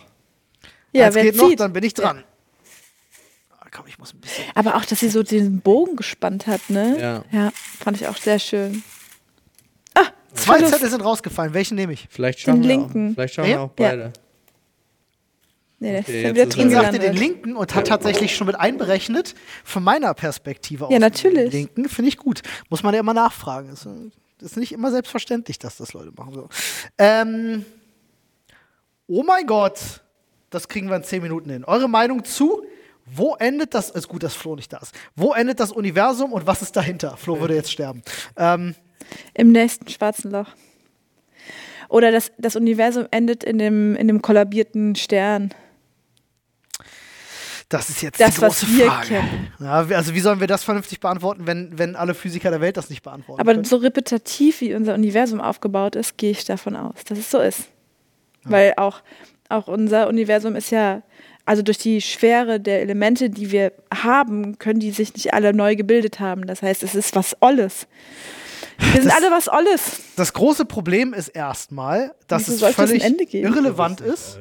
Ja, 0.91 1.05
Eins 1.05 1.15
geht 1.15 1.35
noch, 1.35 1.49
zieht? 1.49 1.59
dann 1.59 1.71
bin 1.71 1.83
ich 1.83 1.93
dran. 1.93 2.23
Ah, 3.71 3.75
komm, 3.77 3.87
ich 3.87 3.99
muss 3.99 4.13
ein 4.13 4.19
bisschen. 4.21 4.45
Aber 4.55 4.75
auch, 4.75 4.85
dass 4.85 4.99
sie 4.99 5.09
so 5.09 5.23
den 5.23 5.61
Bogen 5.61 5.95
gespannt 5.95 6.47
hat, 6.47 6.69
ne? 6.69 6.97
Ja. 6.99 7.23
Ja, 7.31 7.51
fand 7.79 7.99
ich 8.01 8.07
auch 8.07 8.17
sehr 8.17 8.39
schön. 8.39 8.83
Zwei 10.33 10.53
Verlust. 10.53 10.73
Zettel 10.73 10.89
sind 10.91 11.01
rausgefallen, 11.03 11.53
welchen 11.55 11.73
nehme 11.75 11.91
ich? 11.91 12.07
Vielleicht 12.11 12.39
schaffen, 12.41 12.61
wir, 12.61 12.67
linken. 12.67 13.09
auch, 13.09 13.13
vielleicht 13.15 13.33
schaffen 13.33 13.47
wir 13.47 13.55
Ja? 13.55 13.61
auch 13.61 13.69
beide. 13.71 14.13
Nee, 15.79 15.91
der 15.91 15.99
Okay, 16.01 16.23
ist 16.23 16.35
wieder 16.35 16.45
drin 16.45 16.61
Ihn 16.67 16.69
sagte 16.71 16.99
den 16.99 17.13
linken 17.15 17.55
und 17.55 17.73
hat 17.73 17.87
tatsächlich 17.87 18.35
schon 18.35 18.45
mit 18.47 18.55
einberechnet, 18.55 19.33
von 19.63 19.83
meiner 19.83 20.13
Perspektive 20.13 20.85
aus. 20.85 20.91
Ja, 20.93 20.99
natürlich. 20.99 21.49
Den 21.49 21.61
linken 21.61 21.89
finde 21.89 22.09
ich 22.09 22.17
gut. 22.17 22.41
Muss 22.69 22.83
man 22.83 22.93
ja 22.93 22.99
immer 22.99 23.13
nachfragen. 23.15 23.69
Ist, 23.71 23.87
ist 24.41 24.55
nicht 24.57 24.71
immer 24.71 24.91
selbstverständlich, 24.91 25.57
dass 25.57 25.77
das 25.77 25.93
Leute 25.93 26.11
machen. 26.15 26.33
So. 26.33 26.49
Ähm, 26.99 27.65
oh 29.07 29.23
mein 29.23 29.47
Gott, 29.47 30.01
das 30.51 30.67
kriegen 30.67 30.89
wir 30.89 30.97
in 30.97 31.03
zehn 31.03 31.23
Minuten 31.23 31.49
hin. 31.49 31.63
Eure 31.65 31.89
Meinung 31.89 32.23
zu? 32.23 32.63
Wo 33.11 33.35
endet 33.35 33.73
das? 33.73 33.89
Ist 33.89 34.07
gut, 34.07 34.23
dass 34.23 34.35
Flo 34.35 34.55
nicht 34.55 34.71
da 34.71 34.77
ist. 34.77 34.93
Wo 35.15 35.33
endet 35.33 35.59
das 35.59 35.71
Universum 35.71 36.33
und 36.33 36.45
was 36.47 36.61
ist 36.61 36.75
dahinter? 36.75 37.17
Flo 37.17 37.39
würde 37.39 37.55
jetzt 37.55 37.71
sterben. 37.71 38.01
Ähm, 38.37 38.75
Im 39.33 39.51
nächsten 39.51 39.87
schwarzen 39.89 40.31
Loch. 40.31 40.47
Oder 41.89 42.11
das, 42.11 42.31
das 42.37 42.55
Universum 42.55 43.07
endet 43.11 43.43
in 43.43 43.57
dem, 43.57 43.95
in 43.95 44.07
dem 44.07 44.21
kollabierten 44.21 44.95
Stern. 44.95 45.51
das 47.69 47.89
ist 47.89 48.01
jetzt 48.03 48.19
Das, 48.19 48.35
die 48.35 48.41
was 48.41 48.59
große 48.61 48.77
wir 48.77 48.85
Frage. 48.85 49.23
Ja, 49.59 49.97
also 49.97 50.13
wie 50.13 50.19
sollen 50.19 50.39
wir 50.39 50.47
das 50.47 50.63
vernünftig 50.63 50.99
beantworten, 50.99 51.47
wenn, 51.47 51.77
wenn 51.77 51.95
alle 51.95 52.13
Physiker 52.13 52.51
der 52.51 52.61
Welt 52.61 52.77
das 52.77 52.89
nicht 52.89 53.03
beantworten 53.03 53.41
Aber 53.41 53.53
können? 53.53 53.63
so 53.63 53.77
repetitiv, 53.77 54.61
wie 54.61 54.73
unser 54.75 54.93
Universum 54.93 55.41
aufgebaut 55.41 55.95
ist, 55.95 56.17
gehe 56.17 56.31
ich 56.31 56.45
davon 56.45 56.75
aus, 56.75 57.03
dass 57.05 57.17
es 57.17 57.29
so 57.31 57.39
ist. 57.39 57.69
Weil 58.43 58.73
auch, 58.77 59.01
auch 59.49 59.67
unser 59.67 60.07
Universum 60.07 60.55
ist 60.55 60.69
ja, 60.71 61.01
also 61.49 61.63
durch 61.63 61.79
die 61.79 61.99
Schwere 61.99 62.59
der 62.59 62.81
Elemente, 62.81 63.31
die 63.31 63.51
wir 63.51 63.71
haben, 63.91 64.59
können 64.59 64.79
die 64.79 64.91
sich 64.91 65.13
nicht 65.15 65.33
alle 65.33 65.51
neu 65.51 65.75
gebildet 65.75 66.19
haben. 66.19 66.45
Das 66.45 66.61
heißt, 66.61 66.83
es 66.83 66.93
ist 66.93 67.15
was 67.15 67.35
Olles. 67.41 67.87
Wir 68.77 69.01
sind 69.01 69.05
Das- 69.07 69.15
alle 69.15 69.31
was 69.31 69.47
Olles. 69.51 69.99
Das 70.15 70.31
große 70.33 70.65
Problem 70.65 71.11
ist 71.13 71.29
erstmal, 71.29 72.13
dass 72.27 72.47
Wieso 72.47 72.67
es 72.67 72.75
völlig 72.75 73.03
Ende 73.03 73.25
geben? 73.25 73.47
irrelevant 73.51 73.99
ist, 73.99 74.37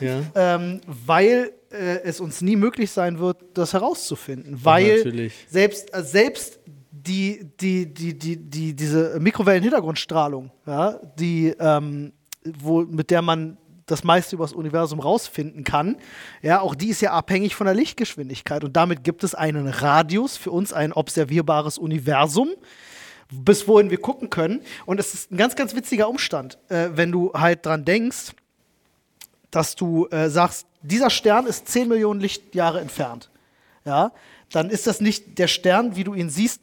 Ja. 0.00 0.22
ähm, 0.36 0.80
weil 0.86 1.50
äh, 1.72 2.02
es 2.04 2.20
uns 2.20 2.40
nie 2.40 2.54
möglich 2.54 2.92
sein 2.92 3.18
wird, 3.18 3.38
das 3.54 3.72
herauszufinden. 3.72 4.56
Weil 4.62 4.98
natürlich. 4.98 5.34
selbst, 5.50 5.92
äh, 5.92 6.04
selbst 6.04 6.60
die, 6.92 7.50
die, 7.60 7.92
die, 7.92 8.16
die, 8.16 8.36
die, 8.36 8.74
diese 8.74 9.18
Mikrowellen-Hintergrundstrahlung, 9.18 10.52
ja, 10.66 11.00
die, 11.18 11.52
ähm, 11.58 12.12
wo, 12.58 12.82
mit 12.82 13.10
der 13.10 13.22
man 13.22 13.56
das 13.86 14.02
meiste 14.04 14.36
über 14.36 14.44
das 14.44 14.52
Universum 14.52 14.98
rausfinden 15.00 15.64
kann, 15.64 15.96
ja, 16.42 16.60
auch 16.60 16.74
die 16.74 16.88
ist 16.88 17.00
ja 17.02 17.12
abhängig 17.12 17.54
von 17.54 17.66
der 17.66 17.74
Lichtgeschwindigkeit. 17.74 18.64
Und 18.64 18.74
damit 18.76 19.04
gibt 19.04 19.24
es 19.24 19.34
einen 19.34 19.66
Radius 19.68 20.36
für 20.36 20.50
uns, 20.50 20.72
ein 20.72 20.92
observierbares 20.92 21.76
Universum, 21.78 22.48
bis 23.30 23.66
wohin 23.68 23.90
wir 23.90 23.98
gucken 23.98 24.30
können. 24.30 24.60
Und 24.86 25.00
es 25.00 25.12
ist 25.14 25.32
ein 25.32 25.36
ganz, 25.36 25.54
ganz 25.56 25.74
witziger 25.74 26.08
Umstand, 26.08 26.58
äh, 26.68 26.88
wenn 26.94 27.12
du 27.12 27.32
halt 27.34 27.66
dran 27.66 27.84
denkst, 27.84 28.32
dass 29.50 29.76
du 29.76 30.06
äh, 30.08 30.28
sagst, 30.30 30.66
dieser 30.82 31.10
Stern 31.10 31.46
ist 31.46 31.68
10 31.68 31.88
Millionen 31.88 32.20
Lichtjahre 32.20 32.80
entfernt. 32.80 33.30
Ja, 33.84 34.12
dann 34.50 34.70
ist 34.70 34.86
das 34.86 35.00
nicht 35.00 35.38
der 35.38 35.46
Stern, 35.48 35.94
wie 35.96 36.04
du 36.04 36.14
ihn 36.14 36.30
siehst. 36.30 36.60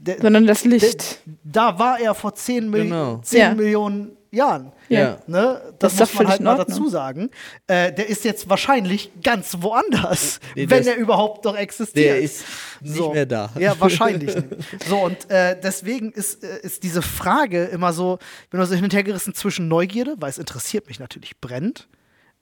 Der, 0.00 0.20
Sondern 0.20 0.46
das 0.46 0.62
der, 0.62 0.70
Licht. 0.72 1.18
da 1.44 1.78
war 1.78 1.98
er 1.98 2.14
vor 2.14 2.34
10, 2.34 2.70
Mil 2.70 2.84
Genau. 2.84 3.18
10 3.22 3.38
Ja. 3.40 3.54
Millionen 3.54 4.16
Jahren. 4.30 4.72
Ja. 4.88 5.18
Ne? 5.26 5.60
Das 5.78 5.96
Das, 5.96 6.12
muss 6.12 6.22
man 6.22 6.28
halt 6.28 6.40
mal 6.40 6.56
dazu 6.56 6.88
sagen. 6.88 7.30
Äh, 7.66 7.92
der 7.92 8.08
ist 8.08 8.24
jetzt 8.24 8.48
wahrscheinlich 8.48 9.10
ganz 9.22 9.56
woanders, 9.60 10.40
Nee, 10.54 10.68
wenn 10.68 10.84
der 10.84 10.94
er 10.94 10.98
überhaupt 10.98 11.44
noch 11.44 11.56
existiert. 11.56 12.06
Der 12.06 12.20
ist 12.20 12.44
nicht 12.80 13.12
mehr 13.12 13.26
da. 13.26 13.50
Ja, 13.58 13.78
wahrscheinlich. 13.78 14.34
So, 14.88 14.98
und 14.98 15.30
äh, 15.30 15.58
deswegen 15.60 16.12
ist, 16.12 16.44
äh, 16.44 16.60
ist 16.60 16.82
diese 16.82 17.02
Frage 17.02 17.64
immer 17.66 17.92
so, 17.92 18.18
ich 18.44 18.50
bin 18.50 18.60
also 18.60 18.74
hin 18.74 18.84
und 18.84 18.92
her 18.92 19.02
gerissen 19.02 19.34
zwischen 19.34 19.68
Neugierde, 19.68 20.14
weil 20.18 20.30
es 20.30 20.38
interessiert 20.38 20.88
mich 20.88 20.98
natürlich 20.98 21.40
brennend. 21.40 21.88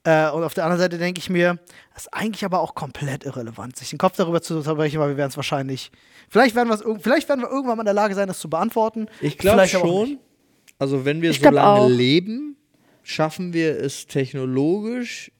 Äh, 0.07 0.31
und 0.31 0.45
auf 0.45 0.55
der 0.55 0.65
anderen 0.65 0.81
Seite 0.81 0.99
denke 0.99 1.19
ich 1.19 1.31
mir, 1.31 1.59
das 1.95 2.05
ist 2.05 2.15
eigentlich 2.15 2.45
aber 2.45 2.61
auch 2.61 2.75
komplett 2.77 3.25
irrelevant, 3.25 3.77
sich 3.77 3.91
den 3.91 3.99
Kopf 3.99 4.17
darüber 4.17 4.41
zu 4.41 4.61
zerbrechen, 4.63 5.01
weil 5.01 5.09
wir 5.11 5.17
werden 5.17 5.31
es 5.31 5.37
wahrscheinlich, 5.37 5.91
vielleicht 6.29 6.55
werden, 6.55 6.73
vielleicht 7.01 7.29
werden 7.29 7.41
wir 7.41 7.51
irgendwann 7.51 7.77
mal 7.77 7.83
in 7.83 7.87
der 7.87 7.95
Lage 7.95 8.15
sein, 8.15 8.29
das 8.29 8.39
zu 8.39 8.49
beantworten. 8.49 9.09
Ich 9.21 9.37
glaube 9.37 9.67
schon. 9.67 10.19
Also 10.79 11.05
wenn 11.05 11.23
wir 11.23 11.31
Ich 11.31 11.41
so 11.41 11.51
lange 11.51 11.81
auch. 11.83 11.89
leben, 11.89 12.57
schaffen 13.03 13.53
wir 13.53 13.79
es 13.81 14.07
technologisch, 14.07 15.31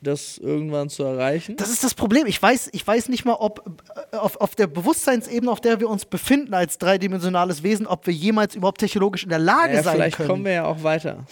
das 0.00 0.38
irgendwann 0.38 0.88
zu 0.88 1.04
erreichen. 1.04 1.56
Das 1.56 1.70
ist 1.70 1.84
das 1.84 1.94
Problem. 1.94 2.26
Ich 2.26 2.42
weiß, 2.42 2.70
ich 2.72 2.84
weiß 2.84 3.08
nicht 3.08 3.24
mal, 3.24 3.34
ob 3.34 3.80
äh, 4.12 4.16
auf, 4.16 4.36
auf 4.40 4.56
der 4.56 4.66
Bewusstseinsebene, 4.66 5.50
auf 5.50 5.60
der 5.60 5.78
wir 5.78 5.88
uns 5.88 6.04
befinden 6.04 6.54
als 6.54 6.78
dreidimensionales 6.78 7.62
Wesen, 7.62 7.86
ob 7.86 8.06
wir 8.06 8.12
jemals 8.14 8.56
überhaupt 8.56 8.80
technologisch 8.80 9.22
in 9.22 9.28
der 9.28 9.38
Lage 9.38 9.74
ja, 9.74 9.82
sein 9.82 9.94
vielleicht 9.94 10.16
können. 10.16 10.28
kommen 10.28 10.44
wir 10.44 10.52
ja 10.52 10.64
auch 10.64 10.82
weiter. 10.82 11.24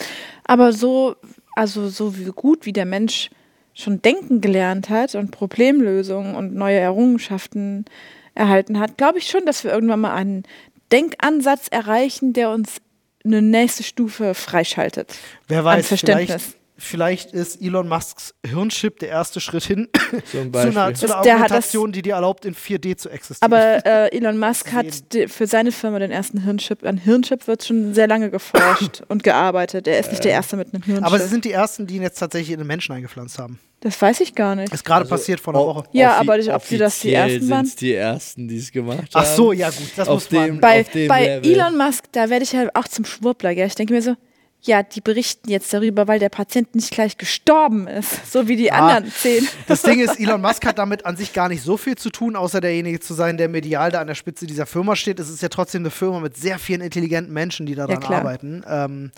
Aber 0.45 0.73
so, 0.73 1.17
also 1.57 1.89
so 1.89 2.17
wie 2.17 2.27
gut 2.27 2.65
wie 2.67 2.73
der 2.73 2.87
Mensch 2.87 3.31
schon 3.75 4.03
denken 4.03 4.41
gelernt 4.41 4.89
hat 4.89 5.15
und 5.17 5.31
Problemlösungen 5.33 6.37
und 6.37 6.55
neue 6.55 6.79
Errungenschaften 6.79 7.87
erhalten 8.35 8.79
hat, 8.79 8.99
glaube 8.99 9.19
ich 9.19 9.27
schon, 9.27 9.47
dass 9.47 9.65
wir 9.65 9.73
irgendwann 9.73 10.01
mal 10.01 10.15
einen 10.15 10.45
Denkansatz 10.93 11.67
erreichen, 11.71 12.33
der 12.33 12.51
uns 12.51 12.77
eine 13.25 13.43
nächste 13.43 13.83
Stufe 13.83 14.35
freischaltet. 14.35 15.15
Wer 15.49 15.61
an 15.61 15.65
weiß, 15.65 15.89
Verständnis. 15.89 16.27
vielleicht, 16.29 16.57
vielleicht 16.79 17.33
ist 17.33 17.61
Elon 17.61 17.89
Musks 17.89 18.35
Hirnchip 18.47 18.99
der 18.99 19.11
erste 19.11 19.41
Schritt 19.41 19.65
hin 19.65 19.89
Zum 20.31 20.53
zu 20.53 20.61
einer, 20.61 20.73
Beispiel. 20.73 20.95
zu 20.97 21.07
einer 21.07 21.19
Augmentation, 21.21 21.93
die 21.93 22.03
dir 22.03 22.15
erlaubt, 22.15 22.45
in 22.45 22.55
4D 22.55 22.97
zu 22.97 23.11
existieren. 23.11 23.53
Aber 23.53 23.85
äh, 24.13 24.17
Elon 24.17 24.39
Musk 24.39 24.69
Sehen. 24.69 24.77
hat 24.77 25.31
für 25.31 25.47
seine 25.47 25.73
Firma 25.73 25.99
den 25.99 26.11
ersten 26.11 26.43
Hirnchip. 26.43 26.85
An 26.85 26.97
Hirnchip 26.97 27.47
wird 27.47 27.65
schon 27.65 27.95
sehr 27.95 28.09
lange 28.09 28.31
geforscht 28.31 29.03
und 29.09 29.23
gearbeitet. 29.23 29.87
Er 29.87 30.01
ist 30.01 30.11
nicht 30.11 30.25
der 30.25 30.33
Erste 30.33 30.57
mit 30.57 30.73
einem 30.73 30.83
Hirnchip. 30.83 31.07
Aber 31.07 31.19
sie 31.19 31.29
sind 31.29 31.45
die 31.45 31.53
ersten, 31.53 31.87
die 31.87 31.97
ihn 31.97 32.03
jetzt 32.03 32.19
tatsächlich 32.19 32.53
in 32.53 32.59
den 32.59 32.67
Menschen 32.67 32.93
eingepflanzt 32.95 33.39
haben. 33.39 33.59
Das 33.81 34.01
weiß 34.01 34.21
ich 34.21 34.35
gar 34.35 34.55
nicht. 34.57 34.73
Ist 34.73 34.85
gerade 34.85 35.07
passiert 35.07 35.41
vor 35.41 35.55
einer 35.55 35.65
Woche. 35.65 35.85
Ja, 35.93 36.17
aber 36.19 36.37
nicht, 36.37 36.53
ob 36.53 36.63
sie 36.65 36.77
das 36.79 37.01
die 37.01 37.13
Ersten 37.15 37.49
waren. 37.51 37.65
sind's 37.65 37.77
die 37.77 37.95
ersten, 37.95 38.47
die 38.49 38.59
es 38.59 38.71
gemacht 38.71 39.09
Ach 39.15 39.25
haben. 39.25 39.37
so, 39.37 39.53
ja 39.53 39.71
gut, 39.71 39.91
das 39.97 40.07
Auf 40.09 40.15
muss 40.15 40.31
man. 40.31 40.47
dem- 40.47 40.61
bei, 40.61 40.81
auf 40.83 40.91
dem 40.91 41.09
bei. 41.09 41.27
Elon 41.43 41.77
Musk, 41.77 42.05
da 42.13 42.29
werde 42.31 42.45
ich 42.45 42.55
halt 42.55 42.75
auch 42.77 42.87
zum 42.89 43.05
Schwurbler. 43.05 43.55
Gell? 43.55 43.67
Ich 43.67 43.75
denke 43.75 43.95
mir 43.95 44.03
so, 44.03 44.15
ja, 44.63 44.83
die 44.83 45.01
berichten 45.01 45.49
jetzt 45.49 45.73
darüber, 45.73 46.07
weil 46.07 46.19
der 46.19 46.29
Patient 46.29 46.75
nicht 46.75 46.91
gleich 46.91 47.17
gestorben 47.17 47.89
ist, 47.89 48.31
so 48.31 48.47
wie 48.47 48.57
die 48.57 48.71
Ah. 48.71 48.89
anderen 48.89 49.11
zehn. 49.11 49.49
Das 49.67 49.81
Ding 49.81 50.01
ist, 50.01 50.21
Elon 50.21 50.43
Musk 50.43 50.67
hat 50.67 50.77
damit 50.79 51.07
an 51.07 51.17
sich 51.17 51.33
gar 51.33 51.49
nicht 51.49 51.63
so 51.63 51.79
viel 51.79 51.97
zu 51.97 52.11
tun, 52.11 52.37
außer 52.37 52.61
derjenige 52.61 53.01
zu 53.01 53.15
sein, 53.15 53.39
der 53.39 53.49
medial 53.49 53.91
da 53.91 54.03
an 54.03 54.07
der 54.09 54.15
Spitze 54.15 54.47
dieser 54.47 54.67
Firma 54.67 54.97
steht. 54.97 55.19
Es 55.19 55.31
ist 55.31 55.41
ja 55.41 55.49
trotzdem 55.49 55.81
eine 55.81 55.91
Firma 55.91 56.21
mit 56.21 56.37
sehr 56.37 56.59
vielen 56.59 56.83
intelligenten 56.83 57.33
Menschen, 57.33 57.65
die 57.65 57.75
daran 57.75 58.01
klar. 58.01 58.19
arbeiten. 58.21 58.63
Ähm, 58.69 59.13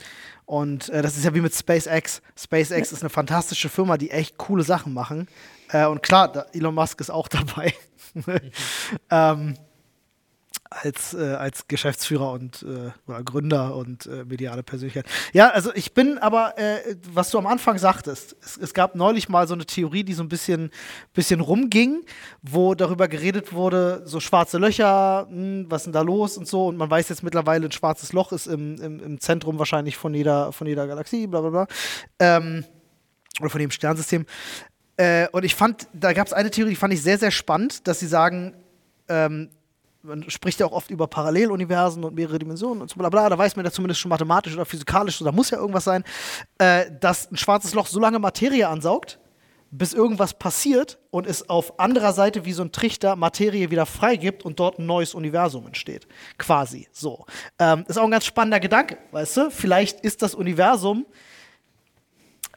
und 0.52 0.90
äh, 0.90 1.00
das 1.00 1.16
ist 1.16 1.24
ja 1.24 1.34
wie 1.34 1.40
mit 1.40 1.54
SpaceX. 1.54 2.20
SpaceX 2.36 2.92
ist 2.92 3.02
eine 3.02 3.08
fantastische 3.08 3.70
Firma, 3.70 3.96
die 3.96 4.10
echt 4.10 4.36
coole 4.36 4.64
Sachen 4.64 4.92
machen. 4.92 5.26
Äh, 5.70 5.86
und 5.86 6.02
klar, 6.02 6.44
Elon 6.52 6.74
Musk 6.74 7.00
ist 7.00 7.08
auch 7.08 7.26
dabei. 7.28 7.72
ähm, 9.10 9.54
als, 10.82 11.14
äh, 11.14 11.34
als 11.34 11.68
Geschäftsführer 11.68 12.32
und 12.32 12.64
äh, 12.64 13.22
Gründer 13.22 13.76
und 13.76 14.06
äh, 14.06 14.24
mediale 14.24 14.62
Persönlichkeit. 14.62 15.06
Ja, 15.32 15.50
also 15.50 15.72
ich 15.74 15.94
bin 15.94 16.18
aber, 16.18 16.58
äh, 16.58 16.96
was 17.12 17.30
du 17.30 17.38
am 17.38 17.46
Anfang 17.46 17.78
sagtest, 17.78 18.36
es, 18.42 18.56
es, 18.56 18.74
gab 18.74 18.94
neulich 18.94 19.28
mal 19.28 19.46
so 19.46 19.54
eine 19.54 19.66
Theorie, 19.66 20.04
die 20.04 20.14
so 20.14 20.22
ein 20.22 20.28
bisschen, 20.28 20.70
bisschen 21.12 21.40
rumging, 21.40 22.04
wo 22.42 22.74
darüber 22.74 23.08
geredet 23.08 23.52
wurde, 23.52 24.02
so 24.04 24.20
schwarze 24.20 24.58
Löcher, 24.58 25.26
mh, 25.30 25.36
hm, 25.36 25.66
was 25.68 25.82
ist 25.82 25.86
denn 25.86 25.92
da 25.92 26.02
los 26.02 26.36
und 26.36 26.46
so. 26.46 26.66
Und 26.66 26.76
man 26.76 26.90
weiß 26.90 27.08
jetzt 27.08 27.22
mittlerweile, 27.22 27.66
ein 27.66 27.72
schwarzes 27.72 28.12
Loch 28.12 28.32
ist 28.32 28.46
im, 28.46 28.80
im, 28.80 29.00
im 29.00 29.20
Zentrum 29.20 29.58
wahrscheinlich 29.58 29.96
von 29.96 30.14
jeder, 30.14 30.52
von 30.52 30.66
jeder 30.66 30.86
Galaxie, 30.86 31.26
bla 31.26 31.40
bla 31.40 31.50
bla. 31.50 31.66
Ähm, 32.18 32.64
oder 33.40 33.50
von 33.50 33.60
dem 33.60 33.70
Sternsystem. 33.70 34.26
Äh, 34.96 35.28
und 35.32 35.44
ich 35.44 35.54
fand, 35.54 35.88
da 35.92 36.12
gab 36.12 36.26
es 36.26 36.32
eine 36.32 36.50
Theorie, 36.50 36.70
die 36.70 36.76
fand 36.76 36.92
ich 36.92 37.02
sehr, 37.02 37.18
sehr 37.18 37.30
spannend, 37.30 37.86
dass 37.88 38.00
sie 38.00 38.06
sagen, 38.06 38.54
ähm, 39.08 39.50
man 40.02 40.28
spricht 40.30 40.60
ja 40.60 40.66
auch 40.66 40.72
oft 40.72 40.90
über 40.90 41.06
Paralleluniversen 41.06 42.04
und 42.04 42.14
mehrere 42.14 42.38
Dimensionen 42.38 42.82
und 42.82 42.90
so 42.90 42.96
bla 42.96 43.08
bla, 43.08 43.28
da 43.28 43.38
weiß 43.38 43.56
man 43.56 43.64
ja 43.64 43.70
zumindest 43.70 44.00
schon 44.00 44.08
mathematisch 44.08 44.54
oder 44.54 44.64
physikalisch, 44.64 45.18
da 45.18 45.32
muss 45.32 45.50
ja 45.50 45.58
irgendwas 45.58 45.84
sein, 45.84 46.04
äh, 46.58 46.90
dass 47.00 47.30
ein 47.30 47.36
schwarzes 47.36 47.74
Loch 47.74 47.86
so 47.86 48.00
lange 48.00 48.18
Materie 48.18 48.68
ansaugt, 48.68 49.18
bis 49.70 49.94
irgendwas 49.94 50.34
passiert 50.34 50.98
und 51.10 51.26
es 51.26 51.48
auf 51.48 51.80
anderer 51.80 52.12
Seite 52.12 52.44
wie 52.44 52.52
so 52.52 52.62
ein 52.62 52.72
Trichter 52.72 53.16
Materie 53.16 53.70
wieder 53.70 53.86
freigibt 53.86 54.44
und 54.44 54.60
dort 54.60 54.78
ein 54.78 54.86
neues 54.86 55.14
Universum 55.14 55.66
entsteht. 55.66 56.06
Quasi 56.36 56.88
so. 56.92 57.24
Ähm, 57.58 57.84
ist 57.88 57.98
auch 57.98 58.04
ein 58.04 58.10
ganz 58.10 58.26
spannender 58.26 58.60
Gedanke, 58.60 58.98
weißt 59.12 59.36
du? 59.38 59.50
Vielleicht 59.50 60.00
ist 60.00 60.20
das 60.20 60.34
Universum 60.34 61.06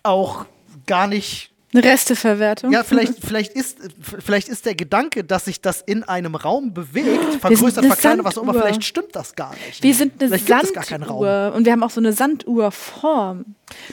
auch 0.03 0.45
gar 0.85 1.07
nicht 1.07 1.54
eine 1.75 1.83
Resteverwertung. 1.83 2.71
Ja, 2.71 2.83
vielleicht, 2.83 3.13
vielleicht, 3.25 3.53
ist, 3.53 3.79
vielleicht 3.99 4.47
ist 4.47 4.65
der 4.65 4.75
Gedanke, 4.75 5.23
dass 5.23 5.45
sich 5.45 5.61
das 5.61 5.81
in 5.81 6.03
einem 6.03 6.35
Raum 6.35 6.73
bewegt, 6.73 7.41
vergrößert, 7.41 7.85
verkleinert, 7.85 8.25
was 8.25 8.37
auch 8.37 8.43
immer, 8.43 8.53
vielleicht 8.53 8.83
stimmt 8.83 9.15
das 9.15 9.35
gar 9.35 9.53
nicht. 9.65 9.83
Wir 9.83 9.93
sind 9.93 10.21
eine 10.21 10.37
Sanduhr 10.37 11.53
und 11.55 11.65
wir 11.65 11.71
haben 11.71 11.83
auch 11.83 11.89
so 11.89 12.01
eine 12.01 12.13
Sanduhrform. 12.13 13.45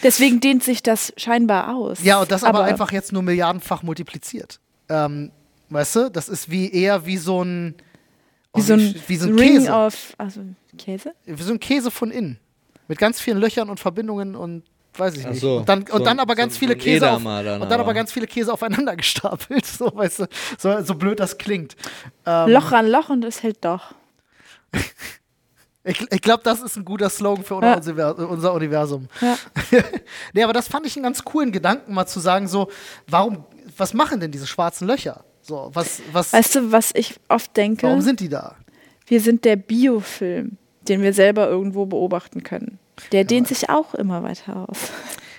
Deswegen 0.03 0.41
dehnt 0.41 0.63
sich 0.63 0.83
das 0.83 1.13
scheinbar 1.17 1.75
aus. 1.75 2.03
Ja, 2.03 2.21
und 2.21 2.31
das 2.31 2.45
aber, 2.45 2.61
aber 2.61 2.69
einfach 2.69 2.93
jetzt 2.93 3.13
nur 3.13 3.23
milliardenfach 3.23 3.83
multipliziert. 3.83 4.61
Ähm, 4.89 5.31
weißt 5.71 5.97
du, 5.97 6.11
das 6.11 6.29
ist 6.29 6.51
wie 6.51 6.71
eher 6.71 7.07
wie 7.07 7.17
so 7.17 7.43
ein 7.43 7.75
wie 8.55 8.61
so 8.61 8.75
ein, 8.75 8.95
wie 9.07 9.17
so 9.17 9.29
ein 9.29 9.39
Ring 9.39 9.59
Käse. 9.59 9.75
Auf, 9.75 10.15
also 10.19 10.41
Käse? 10.77 11.15
Wie 11.25 11.43
so 11.43 11.53
ein 11.53 11.61
Käse 11.61 11.91
von 11.91 12.11
innen. 12.11 12.39
Mit 12.89 12.99
ganz 12.99 13.21
vielen 13.21 13.39
Löchern 13.39 13.71
und 13.71 13.81
Verbindungen 13.81 14.37
und 14.37 14.65
weiß 14.99 15.17
ich 15.17 15.27
nicht. 15.27 15.41
So, 15.41 15.59
und 15.59 15.69
dann, 15.69 15.87
so, 15.87 15.95
und 15.95 16.05
dann 16.05 16.19
aber 16.21 16.35
ganz 16.35 16.55
so 16.55 16.61
viele 16.61 16.77
Käse 16.77 17.11
auf, 17.11 17.23
dann 17.23 17.63
und 17.63 17.71
dann 17.71 17.81
aber. 17.81 17.95
ganz 17.95 18.13
viele 18.13 18.27
Käse 18.27 18.53
aufeinander 18.53 18.97
gestapelt, 18.97 19.65
so 19.67 19.91
weißt 19.95 20.21
du, 20.21 20.27
so, 20.59 20.83
so 20.83 20.95
blöd 20.95 21.21
das 21.21 21.39
klingt. 21.39 21.77
Ähm, 22.27 22.51
Loch 22.51 22.73
an 22.73 22.89
Loch 22.89 23.09
und 23.09 23.25
es 23.25 23.43
hält 23.43 23.65
doch. 23.65 23.95
ich, 25.85 26.01
ich 26.11 26.23
glaube, 26.23 26.43
das 26.43 26.61
ist 26.61 26.77
ein 26.77 26.85
guter 26.85 27.11
Slogan 27.11 27.45
für 27.45 27.61
ja. 27.63 28.11
unser 28.11 28.53
Universum. 28.55 29.09
Ja. 29.21 29.37
nee, 30.33 30.43
aber 30.43 30.53
das 30.53 30.69
fand 30.69 30.87
ich 30.87 30.97
einen 30.97 31.05
ganz 31.05 31.25
coolen 31.25 31.53
Gedanken, 31.53 31.95
mal 31.95 32.07
zu 32.07 32.21
sagen, 32.21 32.49
so, 32.49 32.69
warum, 33.07 33.45
was 33.77 33.95
machen 33.95 34.21
denn 34.21 34.31
diese 34.31 34.47
schwarzen 34.47 34.87
Löcher? 34.87 35.25
So, 35.43 35.71
was, 35.73 36.01
was, 36.13 36.33
weißt 36.33 36.55
du, 36.55 36.73
was 36.73 36.93
ich 36.95 37.19
oft 37.29 37.57
denke? 37.57 37.87
Warum 37.87 38.01
sind 38.01 38.21
die 38.21 38.29
da? 38.29 38.55
Wir 39.07 39.21
sind 39.21 39.45
der 39.45 39.57
Biofilm, 39.57 40.57
den 40.89 41.03
wir 41.03 41.13
selber 41.13 41.49
irgendwo 41.49 41.85
beobachten 41.85 42.45
können. 42.45 42.79
Der 43.11 43.25
dehnt 43.25 43.49
sich 43.49 43.69
auch 43.69 43.95
immer 43.95 44.23
weiter 44.23 44.69
aus. 44.69 44.79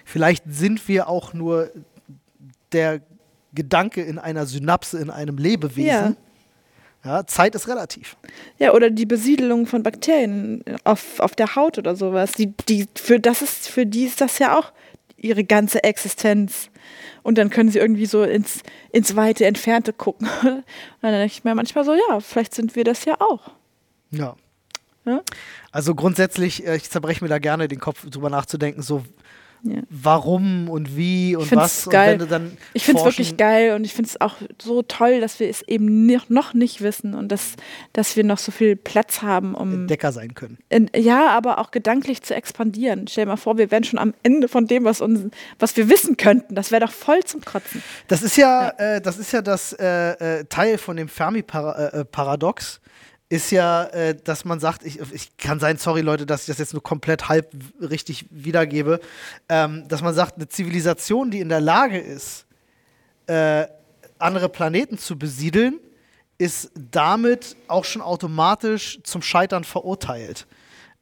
Vielleicht 0.05 0.43
sind 0.47 0.87
wir 0.87 1.07
auch 1.07 1.33
nur 1.33 1.71
der 2.71 3.01
Gedanke 3.53 4.01
in 4.01 4.19
einer 4.19 4.45
Synapse, 4.45 4.99
in 4.99 5.09
einem 5.09 5.37
Lebewesen. 5.37 5.87
Ja. 5.87 6.15
Ja, 7.05 7.27
Zeit 7.27 7.53
ist 7.53 7.67
relativ. 7.67 8.15
Ja, 8.59 8.73
oder 8.73 8.89
die 8.89 9.05
Besiedelung 9.05 9.67
von 9.67 9.83
Bakterien 9.83 10.63
auf, 10.85 11.19
auf 11.19 11.35
der 11.35 11.55
Haut 11.55 11.77
oder 11.77 11.97
sowas. 11.97 12.31
Die, 12.31 12.53
die, 12.69 12.87
für, 12.95 13.19
das 13.19 13.41
ist, 13.41 13.67
für 13.67 13.85
die 13.85 14.05
ist 14.05 14.21
das 14.21 14.39
ja 14.39 14.57
auch 14.57 14.71
ihre 15.17 15.43
ganze 15.43 15.83
Existenz. 15.83 16.69
Und 17.21 17.37
dann 17.37 17.49
können 17.49 17.69
sie 17.69 17.79
irgendwie 17.79 18.05
so 18.05 18.23
ins, 18.23 18.61
ins 18.91 19.15
weite 19.17 19.45
Entfernte 19.45 19.91
gucken. 19.91 20.29
Und 20.43 20.63
dann 21.01 21.11
denke 21.11 21.25
ich 21.25 21.43
mir 21.43 21.55
manchmal 21.55 21.83
so, 21.83 21.93
ja, 21.93 22.19
vielleicht 22.21 22.53
sind 22.53 22.75
wir 22.75 22.85
das 22.85 23.03
ja 23.03 23.19
auch. 23.19 23.51
Ja. 24.11 24.35
Also 25.71 25.95
grundsätzlich, 25.95 26.65
äh, 26.65 26.75
ich 26.75 26.89
zerbreche 26.89 27.23
mir 27.23 27.29
da 27.29 27.39
gerne 27.39 27.67
den 27.67 27.79
Kopf 27.79 28.09
drüber 28.09 28.29
nachzudenken, 28.29 28.81
so 28.81 29.03
ja. 29.63 29.81
warum 29.89 30.69
und 30.69 30.95
wie 30.97 31.35
und 31.35 31.51
was. 31.55 31.89
Geil. 31.89 32.21
Und 32.21 32.31
dann 32.31 32.57
ich 32.73 32.83
finde 32.83 32.99
es 32.99 33.05
wirklich 33.05 33.37
geil 33.37 33.75
und 33.75 33.85
ich 33.85 33.93
finde 33.93 34.09
es 34.09 34.21
auch 34.21 34.35
so 34.61 34.81
toll, 34.81 35.21
dass 35.21 35.39
wir 35.39 35.49
es 35.49 35.61
eben 35.63 36.05
noch 36.27 36.53
nicht 36.53 36.81
wissen 36.81 37.13
und 37.13 37.29
dass, 37.31 37.53
dass 37.93 38.15
wir 38.15 38.23
noch 38.23 38.37
so 38.37 38.51
viel 38.51 38.75
Platz 38.75 39.21
haben, 39.21 39.55
um 39.55 39.73
Entdecker 39.73 40.11
sein 40.11 40.33
können. 40.33 40.57
In, 40.69 40.89
ja, 40.95 41.29
aber 41.29 41.59
auch 41.59 41.71
gedanklich 41.71 42.21
zu 42.23 42.35
expandieren. 42.35 43.07
Stell 43.07 43.25
dir 43.25 43.31
mal 43.31 43.37
vor, 43.37 43.57
wir 43.57 43.71
wären 43.71 43.83
schon 43.83 43.99
am 43.99 44.13
Ende 44.23 44.47
von 44.47 44.67
dem, 44.67 44.83
was, 44.83 45.01
uns, 45.01 45.31
was 45.59 45.75
wir 45.77 45.89
wissen 45.89 46.17
könnten. 46.17 46.55
Das 46.55 46.71
wäre 46.71 46.85
doch 46.85 46.91
voll 46.91 47.23
zum 47.23 47.41
Kotzen. 47.41 47.81
Das 48.07 48.21
ist 48.21 48.37
ja, 48.37 48.73
ja. 48.77 48.95
Äh, 48.95 49.01
das, 49.01 49.17
ist 49.17 49.31
ja 49.31 49.41
das 49.41 49.73
äh, 49.73 50.39
äh 50.39 50.45
Teil 50.45 50.77
von 50.77 50.97
dem 50.97 51.07
Fermi-Paradox. 51.07 52.77
Äh, 52.77 52.82
ist 53.33 53.49
ja, 53.49 53.85
äh, 53.85 54.13
dass 54.13 54.45
man 54.45 54.59
sagt, 54.59 54.85
ich, 54.85 54.99
ich 55.11 55.35
kann 55.37 55.59
sein, 55.59 55.77
sorry 55.77 56.01
Leute, 56.01 56.27
dass 56.27 56.41
ich 56.41 56.47
das 56.47 56.59
jetzt 56.59 56.73
nur 56.73 56.83
komplett 56.83 57.29
halb 57.29 57.51
richtig 57.81 58.27
wiedergebe, 58.29 58.99
ähm, 59.49 59.87
dass 59.87 60.03
man 60.03 60.13
sagt, 60.13 60.35
eine 60.35 60.47
Zivilisation, 60.47 61.31
die 61.31 61.39
in 61.39 61.49
der 61.49 61.59
Lage 61.59 61.97
ist, 61.97 62.45
äh, 63.25 63.65
andere 64.19 64.49
Planeten 64.49 64.99
zu 64.99 65.17
besiedeln, 65.17 65.79
ist 66.37 66.69
damit 66.75 67.55
auch 67.67 67.85
schon 67.85 68.03
automatisch 68.03 68.99
zum 69.01 69.23
Scheitern 69.23 69.63
verurteilt. 69.63 70.45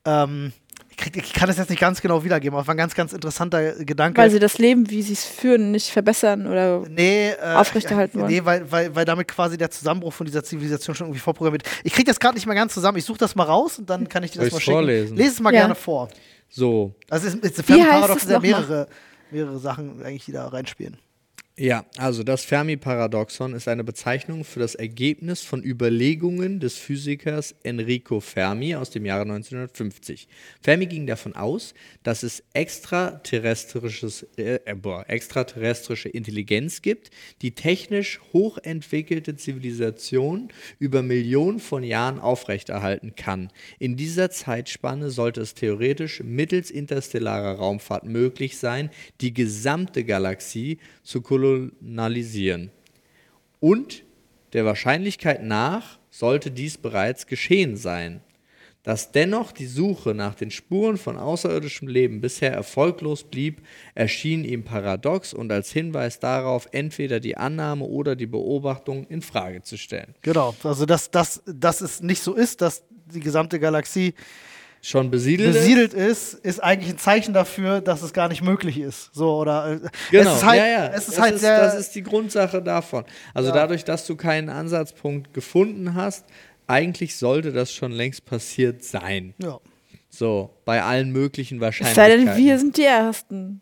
Ähm, 0.05 0.53
krieg, 1.01 1.17
ich 1.17 1.33
kann 1.33 1.47
das 1.47 1.57
jetzt 1.57 1.69
nicht 1.69 1.79
ganz 1.79 2.01
genau 2.01 2.23
wiedergeben, 2.23 2.57
aber 2.57 2.65
war 2.65 2.73
ein 2.73 2.77
ganz, 2.77 2.95
ganz 2.95 3.11
interessanter 3.11 3.73
Gedanke. 3.83 4.21
Weil 4.21 4.29
sie 4.29 4.39
das 4.39 4.57
Leben, 4.57 4.89
wie 4.89 5.01
sie 5.01 5.13
es 5.13 5.25
führen, 5.25 5.71
nicht 5.71 5.89
verbessern 5.89 6.47
oder 6.47 6.83
nee, 6.87 7.31
äh, 7.31 7.55
aufrechterhalten 7.55 8.19
wollen. 8.19 8.31
Nee, 8.31 8.45
weil, 8.45 8.71
weil, 8.71 8.95
weil 8.95 9.05
damit 9.05 9.27
quasi 9.27 9.57
der 9.57 9.71
Zusammenbruch 9.71 10.13
von 10.13 10.25
dieser 10.25 10.43
Zivilisation 10.43 10.95
schon 10.95 11.07
irgendwie 11.07 11.19
vorprogrammiert 11.19 11.63
Ich 11.83 11.93
kriege 11.93 12.05
das 12.05 12.19
gerade 12.19 12.35
nicht 12.35 12.45
mehr 12.45 12.55
ganz 12.55 12.73
zusammen. 12.73 12.97
Ich 12.97 13.05
suche 13.05 13.17
das 13.17 13.35
mal 13.35 13.43
raus 13.43 13.79
und 13.79 13.89
dann 13.89 14.07
kann 14.07 14.23
ich 14.23 14.31
dir 14.31 14.39
das 14.39 14.51
mal 14.51 14.59
schicken. 14.59 14.71
Vorlesen? 14.71 15.17
Lese 15.17 15.31
es 15.31 15.39
mal 15.39 15.53
ja. 15.53 15.61
gerne 15.61 15.75
vor. 15.75 16.09
So. 16.49 16.93
Also 17.09 17.27
es 17.27 17.35
ist, 17.35 17.43
es 17.43 17.57
ist 17.59 17.67
Paradox 17.67 18.29
ja 18.29 18.39
mehrere, 18.39 18.87
mehrere 19.31 19.59
Sachen 19.59 20.01
eigentlich, 20.03 20.25
die 20.25 20.31
da 20.31 20.47
reinspielen. 20.47 20.97
Ja, 21.57 21.85
also 21.97 22.23
das 22.23 22.45
Fermi-Paradoxon 22.45 23.53
ist 23.53 23.67
eine 23.67 23.83
Bezeichnung 23.83 24.45
für 24.45 24.61
das 24.61 24.73
Ergebnis 24.73 25.41
von 25.41 25.61
Überlegungen 25.61 26.61
des 26.61 26.77
Physikers 26.77 27.53
Enrico 27.63 28.21
Fermi 28.21 28.73
aus 28.73 28.89
dem 28.89 29.05
Jahre 29.05 29.23
1950. 29.23 30.29
Fermi 30.61 30.85
ging 30.85 31.07
davon 31.07 31.35
aus, 31.35 31.73
dass 32.03 32.23
es 32.23 32.41
extraterrestrisches, 32.53 34.25
äh, 34.37 34.59
äh, 34.63 34.75
boah, 34.75 35.03
extraterrestrische 35.09 36.07
Intelligenz 36.07 36.81
gibt, 36.81 37.11
die 37.41 37.51
technisch 37.51 38.21
hochentwickelte 38.31 39.35
Zivilisationen 39.35 40.53
über 40.79 41.01
Millionen 41.01 41.59
von 41.59 41.83
Jahren 41.83 42.19
aufrechterhalten 42.19 43.15
kann. 43.17 43.49
In 43.77 43.97
dieser 43.97 44.31
Zeitspanne 44.31 45.09
sollte 45.09 45.41
es 45.41 45.53
theoretisch 45.53 46.23
mittels 46.23 46.71
interstellarer 46.71 47.57
Raumfahrt 47.57 48.05
möglich 48.05 48.57
sein, 48.57 48.89
die 49.19 49.33
gesamte 49.33 50.05
Galaxie 50.05 50.79
zu 51.03 51.19
kolonisieren 51.21 51.40
kolonialisieren. 51.41 52.71
Und 53.59 54.03
der 54.53 54.65
Wahrscheinlichkeit 54.65 55.43
nach 55.43 55.99
sollte 56.09 56.51
dies 56.51 56.77
bereits 56.77 57.25
geschehen 57.25 57.77
sein. 57.77 58.21
Dass 58.83 59.11
dennoch 59.11 59.51
die 59.51 59.67
Suche 59.67 60.15
nach 60.15 60.33
den 60.33 60.49
Spuren 60.49 60.97
von 60.97 61.15
außerirdischem 61.17 61.87
Leben 61.87 62.19
bisher 62.19 62.51
erfolglos 62.51 63.23
blieb, 63.23 63.61
erschien 63.93 64.43
ihm 64.43 64.63
paradox 64.63 65.35
und 65.35 65.51
als 65.51 65.71
Hinweis 65.71 66.19
darauf, 66.19 66.67
entweder 66.71 67.19
die 67.19 67.37
Annahme 67.37 67.85
oder 67.85 68.15
die 68.15 68.25
Beobachtung 68.25 69.05
in 69.07 69.21
Frage 69.21 69.61
zu 69.61 69.77
stellen. 69.77 70.15
Genau, 70.23 70.55
also 70.63 70.87
dass, 70.87 71.11
dass, 71.11 71.43
dass 71.45 71.81
es 71.81 72.01
nicht 72.01 72.23
so 72.23 72.33
ist, 72.33 72.61
dass 72.61 72.83
die 73.13 73.19
gesamte 73.19 73.59
Galaxie 73.59 74.15
schon 74.81 75.11
besiedelt, 75.11 75.53
besiedelt 75.53 75.93
ist, 75.93 76.33
ist 76.33 76.61
eigentlich 76.61 76.93
ein 76.93 76.97
Zeichen 76.97 77.33
dafür, 77.33 77.81
dass 77.81 78.01
es 78.01 78.13
gar 78.13 78.27
nicht 78.29 78.41
möglich 78.41 78.79
ist. 78.79 79.13
So 79.13 79.37
oder 79.37 79.73
äh, 79.73 79.79
genau, 80.09 80.31
es 80.31 80.37
ist 80.37 80.45
halt, 80.45 80.59
ja, 80.59 80.67
ja. 80.67 80.87
Es 80.87 81.07
ist 81.07 81.17
das 81.17 81.19
halt 81.19 81.35
ist, 81.35 81.43
das 81.43 81.75
ist 81.75 81.95
die 81.95 82.03
Grundsache 82.03 82.61
davon. 82.61 83.05
Also 83.33 83.49
ja. 83.49 83.55
dadurch, 83.55 83.83
dass 83.83 84.05
du 84.07 84.15
keinen 84.15 84.49
Ansatzpunkt 84.49 85.33
gefunden 85.33 85.93
hast, 85.93 86.25
eigentlich 86.67 87.15
sollte 87.15 87.51
das 87.51 87.71
schon 87.73 87.91
längst 87.91 88.25
passiert 88.25 88.83
sein. 88.83 89.33
Ja. 89.37 89.59
So, 90.09 90.49
bei 90.65 90.83
allen 90.83 91.11
möglichen 91.11 91.61
Wahrscheinlichkeiten. 91.61 92.19
Es 92.19 92.25
sei 92.25 92.33
denn, 92.33 92.45
wir 92.45 92.59
sind 92.59 92.77
die 92.77 92.83
Ersten. 92.83 93.61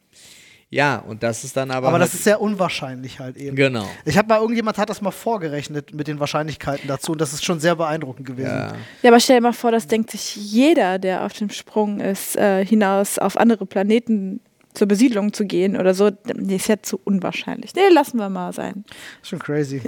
Ja, 0.71 0.97
und 0.97 1.23
das 1.23 1.43
ist 1.43 1.57
dann 1.57 1.71
aber. 1.71 1.87
Aber 1.87 1.93
halt 1.93 2.03
das 2.03 2.13
ist 2.13 2.23
sehr 2.23 2.39
unwahrscheinlich 2.39 3.19
halt 3.19 3.37
eben. 3.37 3.55
Genau. 3.55 3.87
Ich 4.05 4.17
habe 4.17 4.27
mal, 4.27 4.39
irgendjemand 4.39 4.77
hat 4.77 4.89
das 4.89 5.01
mal 5.01 5.11
vorgerechnet 5.11 5.95
mit 5.95 6.07
den 6.07 6.19
Wahrscheinlichkeiten 6.19 6.87
dazu 6.87 7.13
und 7.13 7.21
das 7.21 7.33
ist 7.33 7.43
schon 7.43 7.59
sehr 7.59 7.75
beeindruckend 7.75 8.27
gewesen. 8.27 8.49
Ja, 8.49 8.73
ja 9.01 9.09
aber 9.09 9.19
stell 9.19 9.37
dir 9.37 9.41
mal 9.41 9.53
vor, 9.53 9.71
das 9.71 9.87
denkt 9.87 10.11
sich 10.11 10.35
jeder, 10.35 10.99
der 10.99 11.25
auf 11.25 11.33
dem 11.33 11.49
Sprung 11.49 11.99
ist, 11.99 12.35
äh, 12.35 12.63
hinaus 12.63 13.17
auf 13.17 13.35
andere 13.35 13.65
Planeten 13.65 14.41
zur 14.75 14.87
Besiedlung 14.87 15.33
zu 15.33 15.45
gehen 15.45 15.75
oder 15.75 15.95
so, 15.95 16.11
nee, 16.35 16.57
ist 16.57 16.67
ja 16.67 16.79
zu 16.79 16.99
unwahrscheinlich. 17.03 17.73
Nee, 17.73 17.89
lassen 17.91 18.17
wir 18.17 18.29
mal 18.29 18.53
sein. 18.53 18.85
Schon 19.23 19.39
crazy. 19.39 19.81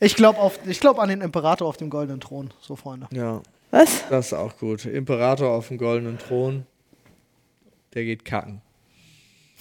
Ich 0.00 0.16
glaube 0.16 0.38
glaub 0.80 0.98
an 0.98 1.10
den 1.10 1.20
Imperator 1.20 1.68
auf 1.68 1.76
dem 1.76 1.90
goldenen 1.90 2.20
Thron, 2.20 2.52
so 2.60 2.76
Freunde. 2.76 3.08
Ja. 3.12 3.42
Was? 3.70 4.04
Das 4.08 4.26
ist 4.26 4.32
auch 4.32 4.56
gut. 4.56 4.86
Imperator 4.86 5.50
auf 5.50 5.68
dem 5.68 5.76
goldenen 5.76 6.18
Thron. 6.18 6.64
Der 7.92 8.04
geht 8.04 8.24
kacken. 8.24 8.62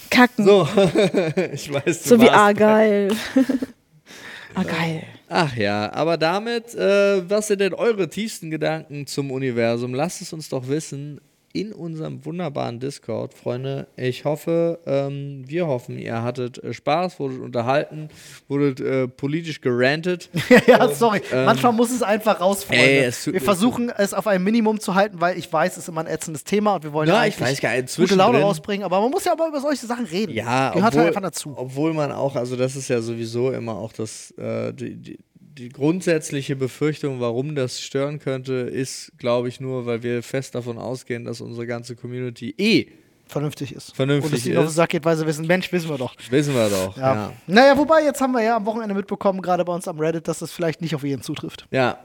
Kacken. 0.09 0.45
So, 0.45 0.67
ich 1.53 1.71
weiß, 1.71 2.03
so 2.03 2.19
wie 2.19 2.25
warst- 2.27 2.35
Argyle. 2.37 3.15
Argyle. 4.55 5.03
Ach 5.29 5.55
ja, 5.55 5.91
aber 5.93 6.17
damit, 6.17 6.75
äh, 6.75 7.27
was 7.27 7.47
sind 7.47 7.59
denn 7.59 7.73
eure 7.73 8.07
tiefsten 8.09 8.51
Gedanken 8.51 9.07
zum 9.07 9.31
Universum? 9.31 9.93
Lasst 9.95 10.21
es 10.21 10.31
uns 10.31 10.49
doch 10.49 10.67
wissen 10.67 11.19
in 11.53 11.71
unserem 11.71 12.25
wunderbaren 12.25 12.79
Discord, 12.79 13.35
Freunde. 13.35 13.87
Ich 13.95 14.25
hoffe, 14.25 14.79
ähm, 14.87 15.43
wir 15.45 15.67
hoffen, 15.67 15.99
ihr 15.99 16.23
hattet 16.23 16.57
äh, 16.63 16.73
Spaß, 16.73 17.19
wurdet 17.19 17.41
unterhalten, 17.41 18.09
wurdet 18.47 18.79
äh, 18.79 19.07
politisch 19.07 19.61
gerantet. 19.61 20.29
ja, 20.67 20.89
sorry. 20.89 21.21
Manchmal 21.31 21.71
muss 21.73 21.91
es 21.91 22.01
einfach 22.01 22.41
raus, 22.41 22.63
Freunde. 22.63 22.83
ähm, 22.83 23.03
Ey, 23.03 23.05
es 23.05 23.27
wir 23.31 23.39
versuchen 23.39 23.91
es 23.95 24.15
auf 24.15 24.25
ein 24.25 24.43
Minimum 24.43 24.79
zu 24.79 24.95
halten, 24.95 25.21
weil 25.21 25.37
ich 25.37 25.51
weiß, 25.53 25.73
es 25.73 25.83
ist 25.83 25.87
immer 25.89 26.01
ein 26.01 26.07
ätzendes 26.07 26.43
Thema 26.43 26.75
und 26.75 26.83
wir 26.83 26.91
wollen 26.91 27.07
Ja, 27.07 27.23
ich 27.25 27.39
weiß 27.39 27.61
gar 27.61 27.79
nicht, 27.79 27.95
gute 27.95 28.15
Laune 28.15 28.41
rausbringen. 28.41 28.83
Aber 28.83 28.99
man 28.99 29.11
muss 29.11 29.25
ja 29.25 29.33
aber 29.33 29.47
über 29.47 29.61
solche 29.61 29.85
Sachen 29.85 30.05
reden. 30.05 30.33
Ja, 30.33 30.71
Gehört 30.71 30.87
obwohl, 30.93 31.01
halt 31.01 31.09
einfach 31.09 31.21
dazu. 31.21 31.53
obwohl 31.55 31.93
man 31.93 32.11
auch, 32.11 32.35
also 32.35 32.55
das 32.55 32.75
ist 32.75 32.87
ja 32.87 32.99
sowieso 32.99 33.51
immer 33.51 33.75
auch 33.75 33.93
das, 33.93 34.31
äh, 34.37 34.73
die, 34.73 34.95
die, 34.95 35.19
die 35.57 35.69
grundsätzliche 35.69 36.55
Befürchtung, 36.55 37.19
warum 37.19 37.55
das 37.55 37.81
stören 37.81 38.19
könnte, 38.19 38.53
ist, 38.53 39.11
glaube 39.17 39.49
ich, 39.49 39.59
nur, 39.59 39.85
weil 39.85 40.03
wir 40.03 40.23
fest 40.23 40.55
davon 40.55 40.77
ausgehen, 40.77 41.25
dass 41.25 41.41
unsere 41.41 41.67
ganze 41.67 41.95
Community 41.95 42.53
eh, 42.57 42.87
Vernünftig 43.25 43.73
ist. 43.73 43.95
Vernünftig 43.95 44.31
Und 44.31 44.37
es 44.37 44.45
ihnen 44.45 44.57
auf 44.57 44.65
den 44.65 44.69
ist. 44.69 44.75
Sack 44.75 44.89
geht, 44.89 45.05
weil 45.05 45.15
sie 45.15 45.25
wissen, 45.25 45.47
Mensch, 45.47 45.71
wissen 45.71 45.89
wir 45.89 45.97
doch. 45.97 46.13
wissen 46.29 46.53
wir 46.53 46.69
doch. 46.69 46.97
Ja. 46.97 47.15
Ja. 47.15 47.33
Naja, 47.47 47.77
wobei, 47.77 48.03
jetzt 48.03 48.19
haben 48.19 48.33
wir 48.33 48.43
ja 48.43 48.57
am 48.57 48.65
Wochenende 48.65 48.93
mitbekommen, 48.93 49.41
gerade 49.41 49.63
bei 49.63 49.73
uns 49.73 49.87
am 49.87 49.97
Reddit, 49.97 50.27
dass 50.27 50.39
das 50.39 50.51
vielleicht 50.51 50.81
nicht 50.81 50.93
auf 50.93 51.03
jeden 51.03 51.21
zutrifft. 51.21 51.65
Ja, 51.71 51.99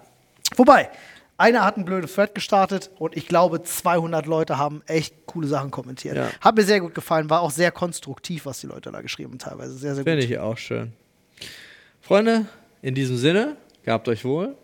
Wobei, 0.56 0.90
einer 1.36 1.64
hat 1.64 1.76
ein 1.76 1.84
blödes 1.84 2.14
Thread 2.14 2.34
gestartet 2.34 2.90
und 2.98 3.16
ich 3.16 3.28
glaube, 3.28 3.62
200 3.62 4.26
Leute 4.26 4.58
haben 4.58 4.82
echt 4.86 5.26
coole 5.26 5.46
Sachen 5.46 5.70
kommentiert. 5.70 6.16
Ja. 6.16 6.30
Hat 6.40 6.56
mir 6.56 6.64
sehr 6.64 6.80
gut 6.80 6.94
gefallen, 6.94 7.30
war 7.30 7.42
auch 7.42 7.50
sehr 7.50 7.70
konstruktiv, 7.70 8.46
was 8.46 8.60
die 8.60 8.66
Leute 8.66 8.90
da 8.90 9.00
geschrieben 9.00 9.32
haben, 9.32 9.38
teilweise. 9.38 9.74
Sehr, 9.74 9.94
sehr 9.94 10.04
finde 10.04 10.22
gut. 10.22 10.30
ich 10.30 10.38
auch 10.38 10.56
schön. 10.56 10.92
Freunde, 12.00 12.46
in 12.82 12.94
diesem 12.94 13.16
Sinne, 13.16 13.56
gehabt 13.84 14.08
euch 14.08 14.24
wohl. 14.24 14.54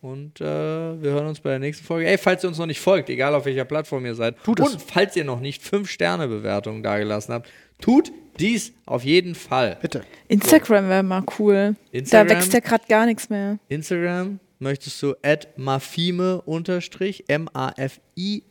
Und 0.00 0.40
äh, 0.40 0.44
wir 0.44 1.10
hören 1.10 1.26
uns 1.26 1.40
bei 1.40 1.50
der 1.50 1.58
nächsten 1.58 1.84
Folge. 1.84 2.06
Ey, 2.08 2.16
falls 2.18 2.44
ihr 2.44 2.48
uns 2.48 2.58
noch 2.58 2.66
nicht 2.66 2.78
folgt, 2.80 3.10
egal 3.10 3.34
auf 3.34 3.46
welcher 3.46 3.64
Plattform 3.64 4.06
ihr 4.06 4.14
seid, 4.14 4.36
Tut 4.44 4.60
es. 4.60 4.74
und 4.74 4.80
falls 4.82 5.16
ihr 5.16 5.24
noch 5.24 5.40
nicht 5.40 5.60
5-Sterne-Bewertungen 5.62 6.84
dagelassen 6.84 7.34
habt, 7.34 7.50
tut 7.80 8.12
dies 8.38 8.72
auf 8.86 9.02
jeden 9.02 9.34
Fall. 9.34 9.76
Bitte. 9.82 10.04
Instagram 10.28 10.88
wäre 10.88 11.02
mal 11.02 11.24
cool. 11.40 11.74
Instagram? 11.90 12.28
Da 12.28 12.34
wächst 12.36 12.52
ja 12.52 12.60
gerade 12.60 12.84
gar 12.88 13.06
nichts 13.06 13.28
mehr. 13.28 13.58
Instagram 13.68 14.38
möchtest 14.60 15.02
du 15.02 15.16
at 15.22 15.48
mafime 15.58 16.42
unterstrich 16.42 17.24
M-A-F-I-M-E 17.26 18.44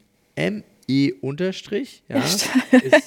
unterstrich, 1.22 2.04
ja, 2.10 2.18
ist 2.18 2.50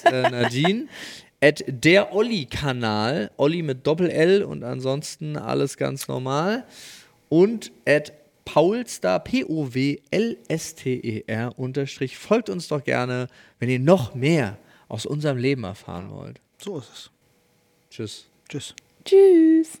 äh, 0.05 0.29
Nadine. 0.29 0.87
At 1.43 1.63
der 1.67 2.13
Olli-Kanal, 2.13 3.31
Olli 3.37 3.63
mit 3.63 3.87
Doppel-L 3.87 4.43
und 4.43 4.63
ansonsten 4.63 5.37
alles 5.37 5.75
ganz 5.77 6.07
normal. 6.07 6.65
Und 7.29 7.71
at 7.87 8.13
Paulstar, 8.45 9.19
P-O-W-L-S-T-E-R 9.23 9.99
unterstrich. 11.57 12.17
Folgt 12.17 12.49
uns 12.49 12.67
doch 12.67 12.83
gerne, 12.83 13.27
wenn 13.59 13.69
ihr 13.69 13.79
noch 13.79 14.13
mehr 14.13 14.57
aus 14.87 15.05
unserem 15.05 15.37
Leben 15.37 15.63
erfahren 15.63 16.09
wollt. 16.11 16.41
So 16.57 16.79
ist 16.79 16.91
es. 16.93 17.09
Tschüss. 17.89 18.27
Tschüss. 18.49 18.75
Tschüss. 19.05 19.79